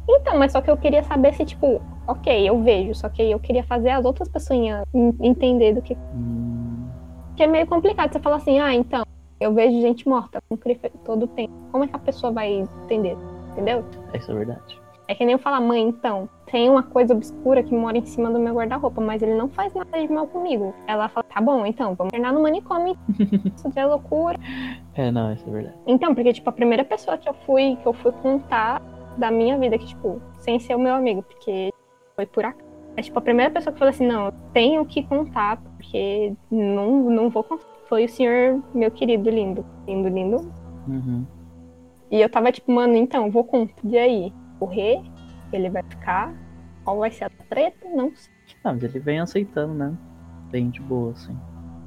Então, 0.09 0.39
mas 0.39 0.53
só 0.53 0.61
que 0.61 0.71
eu 0.71 0.77
queria 0.77 1.03
saber 1.03 1.33
se, 1.35 1.45
tipo, 1.45 1.81
ok, 2.07 2.49
eu 2.49 2.63
vejo, 2.63 2.95
só 2.95 3.09
que 3.09 3.23
eu 3.23 3.39
queria 3.39 3.65
fazer 3.65 3.91
as 3.91 4.05
outras 4.05 4.29
pessoas 4.29 4.59
en- 4.93 5.15
entender 5.21 5.75
do 5.75 5.83
que. 5.83 5.97
Hum, 6.15 6.89
Que 7.37 7.43
é 7.43 7.47
meio 7.47 7.67
complicado. 7.67 8.13
Você 8.13 8.21
fala 8.21 8.37
assim, 8.37 8.61
ah, 8.61 8.75
então, 8.75 9.03
eu 9.41 9.53
vejo 9.55 9.81
gente 9.81 10.09
morta 10.09 10.41
com 10.49 10.57
crife 10.57 10.89
todo 11.05 11.27
tempo. 11.27 11.53
Como 11.73 11.85
é 11.85 11.87
que 11.89 11.97
a 11.97 11.99
pessoa 11.99 12.33
vai 12.33 12.53
entender? 12.53 13.17
Entendeu? 13.53 13.85
isso 14.15 14.31
é 14.31 14.35
verdade. 14.35 14.81
É 15.07 15.15
que 15.15 15.23
nem 15.25 15.35
eu 15.35 15.39
falar, 15.39 15.61
mãe, 15.61 15.83
então, 15.83 16.29
tem 16.51 16.69
uma 16.71 16.83
coisa 16.83 17.13
obscura 17.13 17.63
que 17.63 17.75
mora 17.75 17.99
em 17.99 18.07
cima 18.07 18.31
do 18.31 18.39
meu 18.39 18.55
guarda-roupa, 18.55 19.03
mas 19.03 19.23
ele 19.23 19.35
não 19.35 19.51
faz 19.51 19.75
nada 19.75 20.01
de 20.01 20.11
mal 20.11 20.27
comigo. 20.27 20.75
Ela 20.87 21.09
fala, 21.11 21.25
tá 21.25 21.41
bom, 21.43 21.67
então, 21.67 21.95
vamos 21.95 22.11
internar 22.11 22.33
no 22.33 22.41
manicômio. 22.43 22.97
Isso 23.55 23.71
é 23.77 23.85
loucura. 23.85 24.39
É, 24.95 25.11
não, 25.11 25.33
isso 25.33 25.45
é 25.47 25.53
verdade. 25.53 25.77
Então, 25.87 26.15
porque, 26.15 26.33
tipo, 26.33 26.49
a 26.49 26.53
primeira 26.53 26.85
pessoa 26.85 27.19
que 27.19 27.29
eu 27.29 27.35
fui, 27.45 27.77
que 27.83 27.87
eu 27.87 27.93
fui 27.93 28.13
contar 28.13 28.81
da 29.17 29.31
minha 29.31 29.59
vida, 29.59 29.79
que, 29.79 29.87
tipo, 29.87 30.21
sem 30.39 30.59
ser 30.59 30.75
o 30.75 30.79
meu 30.79 30.95
amigo, 30.95 31.23
porque 31.23 31.73
foi 32.15 32.27
por 32.27 32.45
acaso. 32.45 32.65
É, 32.97 33.03
tipo, 33.03 33.19
a 33.19 33.23
primeira 33.23 33.51
pessoa 33.51 33.73
que 33.73 33.79
falou 33.79 33.91
assim, 33.91 34.07
não, 34.07 34.27
eu 34.27 34.33
tenho 34.53 34.85
que 34.85 35.03
contar, 35.03 35.57
porque 35.57 36.33
não, 36.51 37.11
não 37.11 37.29
vou 37.29 37.43
contar. 37.43 37.65
Foi 37.89 38.05
o 38.05 38.09
senhor, 38.09 38.63
meu 38.73 38.91
querido, 38.91 39.29
lindo. 39.31 39.65
Lindo, 39.87 40.09
lindo. 40.09 40.37
Uhum. 40.87 41.27
E 42.11 42.21
eu 42.21 42.29
tava 42.29 42.53
tipo, 42.53 42.71
mano, 42.71 42.95
então, 42.95 43.31
vou 43.31 43.45
contar. 43.45 43.75
E 43.85 43.99
aí? 43.99 44.33
Correr? 44.59 45.03
Ele 45.53 45.71
vai 45.71 45.83
ficar? 45.83 46.33
Qual 46.85 46.99
vai 46.99 47.11
ser 47.11 47.25
a 47.25 47.31
treta? 47.31 47.89
Não 47.89 48.15
sei. 48.15 48.33
Ah, 48.63 48.73
mas 48.73 48.83
ele 48.83 48.99
vem 48.99 49.21
aceitando, 49.21 49.75
né? 49.75 49.97
Bem 50.51 50.71
de 50.71 50.81
boa, 50.81 51.13
assim. 51.13 51.37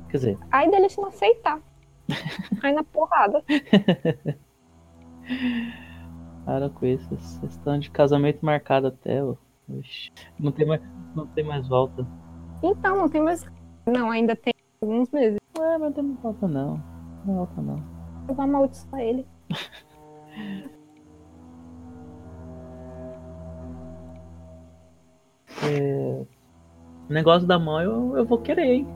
Quer 0.10 0.18
dizer, 0.18 0.38
Aí 0.52 0.70
dele 0.70 0.90
se 0.90 1.00
não 1.00 1.08
aceitar. 1.08 1.60
Aí 2.62 2.74
na 2.74 2.84
porrada. 2.84 3.44
para 6.48 6.70
com 6.70 6.86
isso. 6.86 7.06
Vocês 7.10 7.52
estão 7.52 7.78
de 7.78 7.92
casamento 7.92 8.40
marcado 8.44 8.88
até, 8.88 9.22
ó. 9.22 9.36
Oxi. 9.70 10.14
Não 10.40 10.50
tem 10.50 10.66
mais, 10.66 10.82
não 11.14 11.28
tem 11.28 11.44
mais 11.44 11.68
volta. 11.68 12.08
Então, 12.64 12.96
não 12.96 13.10
tem 13.10 13.22
mais. 13.22 13.46
Não, 13.86 14.10
ainda 14.10 14.34
tem 14.34 14.54
alguns 14.82 15.12
meses. 15.12 15.38
Ué, 15.60 15.78
mas 15.78 15.82
não 15.82 15.92
tem 15.92 16.14
volta 16.24 16.48
não. 16.48 16.82
Não 17.26 17.36
volta 17.36 17.62
não. 17.62 17.84
Eu 18.30 18.34
vou 18.34 18.46
amaldiçoar 18.46 19.02
ele. 19.02 19.28
É... 25.64 26.26
O 27.10 27.14
negócio 27.14 27.48
da 27.48 27.58
mão 27.58 27.82
eu, 27.82 28.16
eu 28.16 28.26
vou 28.26 28.38
querer, 28.38 28.66
hein? 28.66 28.88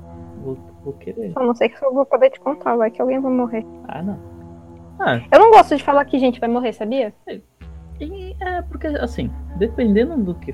Vou, 0.43 0.55
vou 0.83 0.93
querer. 0.93 1.33
Só 1.33 1.43
não 1.43 1.55
sei 1.55 1.69
se 1.69 1.83
eu 1.83 1.91
vou 1.91 2.05
poder 2.05 2.29
te 2.29 2.39
contar, 2.39 2.77
vai 2.77 2.91
que 2.91 3.01
alguém 3.01 3.19
vai 3.19 3.31
morrer. 3.31 3.65
Ah, 3.87 4.01
não. 4.03 4.30
Ah, 5.03 5.19
Eu 5.31 5.39
não 5.39 5.49
gosto 5.51 5.75
de 5.75 5.83
falar 5.83 6.05
que 6.05 6.19
gente 6.19 6.39
vai 6.39 6.47
morrer, 6.47 6.73
sabia? 6.73 7.11
E 7.99 8.35
é 8.39 8.61
porque, 8.61 8.87
assim, 8.87 9.31
dependendo 9.57 10.15
do 10.17 10.35
que. 10.35 10.53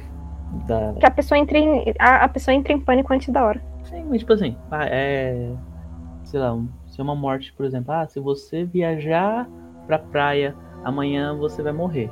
Da... 0.65 0.93
Que 0.99 1.05
a 1.05 1.11
pessoa 1.11 1.37
entre 1.37 1.59
em, 1.59 1.93
a, 1.99 2.23
a 2.23 2.29
pessoa 2.29 2.55
entra 2.55 2.71
em 2.71 2.79
pânico 2.79 3.13
antes 3.13 3.29
da 3.29 3.43
hora. 3.43 3.61
Sim, 3.83 4.05
mas 4.09 4.19
tipo 4.19 4.33
assim, 4.33 4.57
ah, 4.71 4.85
é. 4.85 5.53
Sei 6.23 6.39
lá, 6.39 6.57
se 6.87 6.99
é 6.99 7.03
uma 7.03 7.15
morte, 7.15 7.53
por 7.53 7.65
exemplo, 7.65 7.93
ah, 7.93 8.05
se 8.07 8.19
você 8.19 8.63
viajar 8.63 9.47
pra 9.85 9.99
praia, 9.99 10.55
amanhã 10.83 11.35
você 11.35 11.61
vai 11.61 11.73
morrer. 11.73 12.11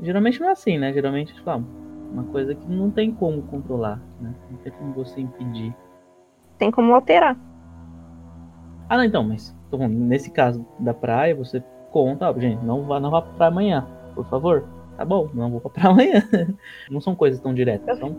Geralmente 0.00 0.40
não 0.40 0.48
é 0.48 0.52
assim, 0.52 0.78
né? 0.78 0.92
Geralmente, 0.92 1.34
tipo, 1.34 1.50
ah, 1.50 1.60
uma 2.12 2.24
coisa 2.24 2.54
que 2.54 2.66
não 2.68 2.90
tem 2.90 3.12
como 3.12 3.42
controlar, 3.42 4.00
né? 4.20 4.32
Não 4.50 4.58
tem 4.58 4.72
como 4.72 4.92
você 4.94 5.20
impedir. 5.20 5.74
Tem 6.58 6.70
como 6.70 6.94
alterar. 6.94 7.36
Ah, 8.88 8.96
não, 8.96 9.04
então, 9.04 9.22
mas 9.22 9.56
falando, 9.70 9.92
nesse 9.94 10.30
caso 10.30 10.64
da 10.78 10.94
praia, 10.94 11.34
você 11.34 11.62
conta, 11.90 12.32
gente, 12.38 12.64
não 12.64 12.84
vá, 12.84 12.98
não 13.00 13.10
vá 13.10 13.22
pra 13.22 13.32
praia 13.32 13.50
amanhã, 13.52 13.86
por 14.14 14.26
favor. 14.28 14.64
Tá 14.96 15.04
bom, 15.04 15.28
não 15.34 15.50
vou 15.50 15.60
pra 15.62 15.70
praia 15.70 15.90
amanhã. 15.90 16.22
Não 16.90 17.00
são 17.00 17.14
coisas 17.14 17.40
tão 17.40 17.54
diretas. 17.54 17.96
Então, 17.96 18.16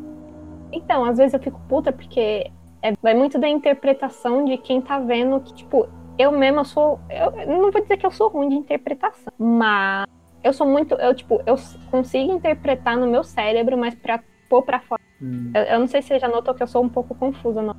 Então, 0.72 1.04
às 1.06 1.18
vezes 1.18 1.34
eu 1.34 1.40
fico 1.40 1.60
puta 1.68 1.92
porque 1.92 2.52
é, 2.82 2.94
vai 3.02 3.14
muito 3.14 3.38
da 3.40 3.50
interpretação 3.50 4.46
de 4.46 4.58
quem 4.58 4.82
tá 4.82 5.00
vendo 5.00 5.40
que, 5.42 5.54
tipo, 5.54 5.88
eu 6.18 6.32
mesma 6.32 6.64
sou. 6.64 7.00
Eu, 7.10 7.32
não 7.48 7.72
vou 7.72 7.82
dizer 7.82 7.98
que 7.98 8.06
eu 8.06 8.12
sou 8.12 8.30
ruim 8.30 8.50
de 8.50 8.56
interpretação, 8.56 9.34
mas 9.38 10.06
eu 10.44 10.54
sou 10.54 10.68
muito. 10.68 10.96
Eu, 10.96 11.14
tipo, 11.14 11.42
eu 11.46 11.56
consigo 11.92 12.32
interpretar 12.34 12.98
no 12.98 13.08
meu 13.08 13.24
cérebro, 13.24 13.78
mas 13.78 13.96
pra 13.96 14.24
pôr 14.50 14.64
pra 14.64 14.80
fora. 14.80 15.02
hum, 15.22 15.52
Eu, 15.54 15.62
eu 15.64 15.80
não 15.80 15.88
sei 15.88 16.02
se 16.02 16.10
você 16.10 16.20
já 16.20 16.28
notou 16.28 16.54
que 16.54 16.64
eu 16.64 16.68
sou 16.68 16.84
um 16.84 16.90
pouco 16.90 17.14
confusa, 17.16 17.62
não. 17.62 17.76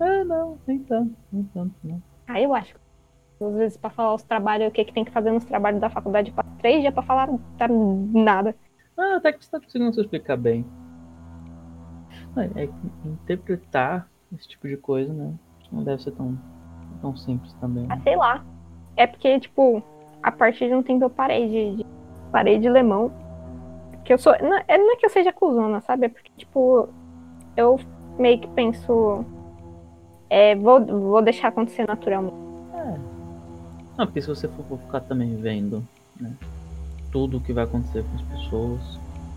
ah, 0.00 0.24
não, 0.24 0.58
nem 0.66 0.78
tanto, 0.80 1.14
nem 1.32 1.44
tanto, 1.54 1.74
não. 1.82 2.02
Aí 2.26 2.44
eu 2.44 2.54
acho. 2.54 2.74
Às 3.40 3.54
vezes, 3.54 3.76
pra 3.76 3.90
falar 3.90 4.14
os 4.14 4.22
trabalhos, 4.22 4.68
o 4.68 4.70
que, 4.70 4.84
que 4.84 4.92
tem 4.92 5.04
que 5.04 5.10
fazer 5.10 5.32
nos 5.32 5.44
trabalhos 5.44 5.80
da 5.80 5.90
faculdade, 5.90 6.30
passa 6.30 6.48
três 6.58 6.80
dias 6.80 6.94
pra 6.94 7.02
falar 7.02 7.28
tá 7.58 7.66
nada. 7.68 8.54
Ah, 8.96 9.16
até 9.16 9.32
que 9.32 9.44
você 9.44 9.50
tá 9.50 9.60
conseguindo 9.60 9.92
se 9.92 10.00
explicar 10.00 10.36
bem. 10.36 10.64
É, 12.36 12.64
é 12.64 12.68
interpretar 13.04 14.08
esse 14.32 14.48
tipo 14.48 14.68
de 14.68 14.76
coisa, 14.76 15.12
né? 15.12 15.34
Não 15.72 15.82
deve 15.82 16.02
ser 16.02 16.12
tão, 16.12 16.38
tão 17.00 17.16
simples 17.16 17.52
também. 17.54 17.86
Ah, 17.90 17.96
né? 17.96 18.02
sei 18.04 18.16
lá. 18.16 18.44
É 18.96 19.06
porque, 19.06 19.40
tipo, 19.40 19.82
a 20.22 20.30
partir 20.30 20.68
de 20.68 20.74
um 20.74 20.82
tempo 20.82 21.04
eu 21.04 21.10
parei 21.10 21.48
de, 21.48 21.76
de 21.76 21.86
parei 22.30 22.58
de 22.58 22.68
lemão. 22.68 23.10
Que 24.04 24.12
eu 24.12 24.18
sou. 24.18 24.32
Não 24.40 24.56
é, 24.68 24.78
não 24.78 24.92
é 24.92 24.96
que 24.96 25.06
eu 25.06 25.10
seja 25.10 25.32
cuzona, 25.32 25.80
sabe? 25.80 26.06
É 26.06 26.08
porque, 26.08 26.30
tipo, 26.36 26.88
eu 27.56 27.80
meio 28.16 28.38
que 28.38 28.48
penso. 28.48 29.24
É, 30.30 30.54
vou, 30.54 30.84
vou 30.84 31.22
deixar 31.22 31.48
acontecer 31.48 31.86
naturalmente. 31.86 32.44
Não, 33.96 34.06
porque 34.06 34.20
se 34.20 34.28
você 34.28 34.48
for 34.48 34.78
ficar 34.78 35.00
também 35.00 35.36
vendo, 35.36 35.86
né? 36.20 36.34
Tudo 37.12 37.36
o 37.36 37.40
que 37.40 37.52
vai 37.52 37.64
acontecer 37.64 38.02
com 38.02 38.16
as 38.16 38.22
pessoas, 38.22 38.80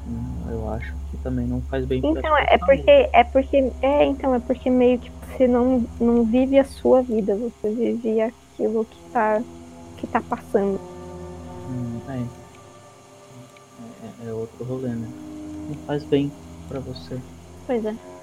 hum, 0.08 0.52
eu 0.52 0.70
acho 0.72 0.94
que 1.12 1.18
também 1.18 1.46
não 1.46 1.62
faz 1.62 1.86
bem 1.86 2.02
pra 2.02 2.10
Então, 2.12 2.38
é 2.38 2.58
porque. 2.58 3.10
É 3.14 3.24
porque. 3.24 3.72
É, 3.82 4.06
então, 4.06 4.34
é 4.34 4.40
porque 4.40 4.70
meio 4.70 4.98
que 4.98 5.12
você 5.12 5.48
não, 5.48 5.86
não 6.00 6.24
vive 6.24 6.58
a 6.58 6.64
sua 6.64 7.04
vida, 7.04 7.36
você 7.36 7.70
vive 7.70 8.20
aquilo 8.22 8.84
que 8.86 9.12
tá, 9.12 9.42
que 9.98 10.08
tá 10.08 10.22
passando. 10.22 10.80
Hum, 11.70 12.00
é. 12.10 12.48
É, 14.26 14.30
é 14.30 14.34
outro 14.34 14.66
rolê, 14.66 14.90
né? 14.90 15.08
Não 15.70 15.76
faz 15.86 16.04
bem 16.04 16.32
pra 16.68 16.80
você. 16.80 17.20
Pois 17.68 17.86
é. 17.86 18.17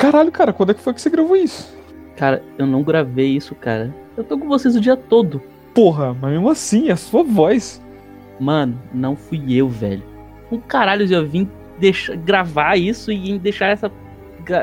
Caralho, 0.00 0.32
cara, 0.32 0.50
quando 0.50 0.70
é 0.70 0.74
que 0.74 0.80
foi 0.80 0.94
que 0.94 1.00
você 1.02 1.10
gravou 1.10 1.36
isso? 1.36 1.76
Cara, 2.16 2.42
eu 2.56 2.66
não 2.66 2.82
gravei 2.82 3.36
isso, 3.36 3.54
cara. 3.54 3.94
Eu 4.16 4.24
tô 4.24 4.38
com 4.38 4.48
vocês 4.48 4.74
o 4.74 4.80
dia 4.80 4.96
todo. 4.96 5.42
Porra, 5.74 6.16
mas 6.18 6.32
mesmo 6.32 6.48
assim, 6.48 6.88
é 6.88 6.92
a 6.92 6.96
sua 6.96 7.22
voz. 7.22 7.82
Mano, 8.40 8.80
não 8.94 9.14
fui 9.14 9.52
eu, 9.52 9.68
velho. 9.68 10.02
Um 10.50 10.58
caralho, 10.58 11.04
eu 11.12 11.28
vim 11.28 11.46
deixar, 11.78 12.16
gravar 12.16 12.76
isso 12.76 13.12
e 13.12 13.38
deixar 13.38 13.66
essa, 13.66 13.92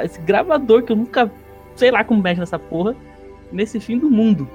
esse 0.03 0.19
gravador 0.21 0.81
que 0.81 0.91
eu 0.91 0.95
nunca. 0.95 1.31
Sei 1.75 1.91
lá 1.91 2.03
como 2.03 2.19
mexe 2.19 2.39
nessa 2.39 2.57
porra. 2.57 2.95
Nesse 3.51 3.79
fim 3.79 3.99
do 3.99 4.09
mundo. 4.09 4.49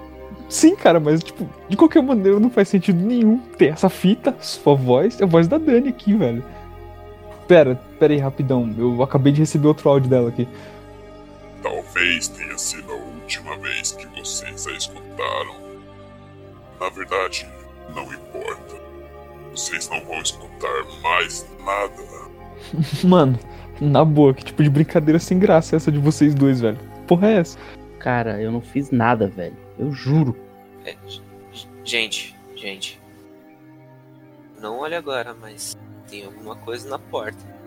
Sim, 0.48 0.74
cara, 0.74 0.98
mas 0.98 1.22
tipo, 1.22 1.48
de 1.68 1.76
qualquer 1.76 2.02
maneira 2.02 2.40
não 2.40 2.50
faz 2.50 2.66
sentido 2.66 3.00
nenhum 3.00 3.38
ter 3.56 3.66
essa 3.66 3.88
fita, 3.88 4.34
sua 4.40 4.74
voz, 4.74 5.20
e 5.20 5.22
a 5.22 5.26
voz 5.26 5.46
da 5.46 5.58
Dani 5.58 5.90
aqui, 5.90 6.12
velho. 6.12 6.44
Pera, 7.52 7.78
pera 7.98 8.14
aí, 8.14 8.18
rapidão. 8.18 8.74
Eu 8.78 9.02
acabei 9.02 9.30
de 9.30 9.40
receber 9.40 9.66
outro 9.66 9.86
áudio 9.90 10.08
dela 10.08 10.30
aqui. 10.30 10.48
Talvez 11.62 12.26
tenha 12.28 12.56
sido 12.56 12.90
a 12.90 12.96
última 12.96 13.58
vez 13.58 13.92
que 13.92 14.06
vocês 14.18 14.66
a 14.66 14.70
escutaram. 14.72 15.56
Na 16.80 16.88
verdade, 16.88 17.46
não 17.94 18.04
importa. 18.10 18.74
Vocês 19.50 19.86
não 19.90 20.02
vão 20.06 20.22
escutar 20.22 20.82
mais 21.02 21.46
nada. 21.62 22.02
Mano, 23.04 23.38
na 23.78 24.02
boa, 24.02 24.32
que 24.32 24.46
tipo 24.46 24.62
de 24.62 24.70
brincadeira 24.70 25.18
sem 25.18 25.38
graça 25.38 25.74
é 25.74 25.76
essa 25.76 25.92
de 25.92 25.98
vocês 25.98 26.34
dois, 26.34 26.58
velho? 26.62 26.78
Porra 27.06 27.28
é 27.28 27.34
essa? 27.34 27.58
Cara, 27.98 28.40
eu 28.40 28.50
não 28.50 28.62
fiz 28.62 28.90
nada, 28.90 29.28
velho. 29.28 29.58
Eu 29.78 29.92
juro. 29.92 30.34
É, 30.86 30.96
gente, 31.84 32.34
gente. 32.56 32.98
Não 34.58 34.78
olhe 34.78 34.94
agora, 34.94 35.36
mas 35.38 35.76
tem 36.12 36.26
alguma 36.26 36.54
coisa 36.54 36.90
na 36.90 36.98
porta. 36.98 37.61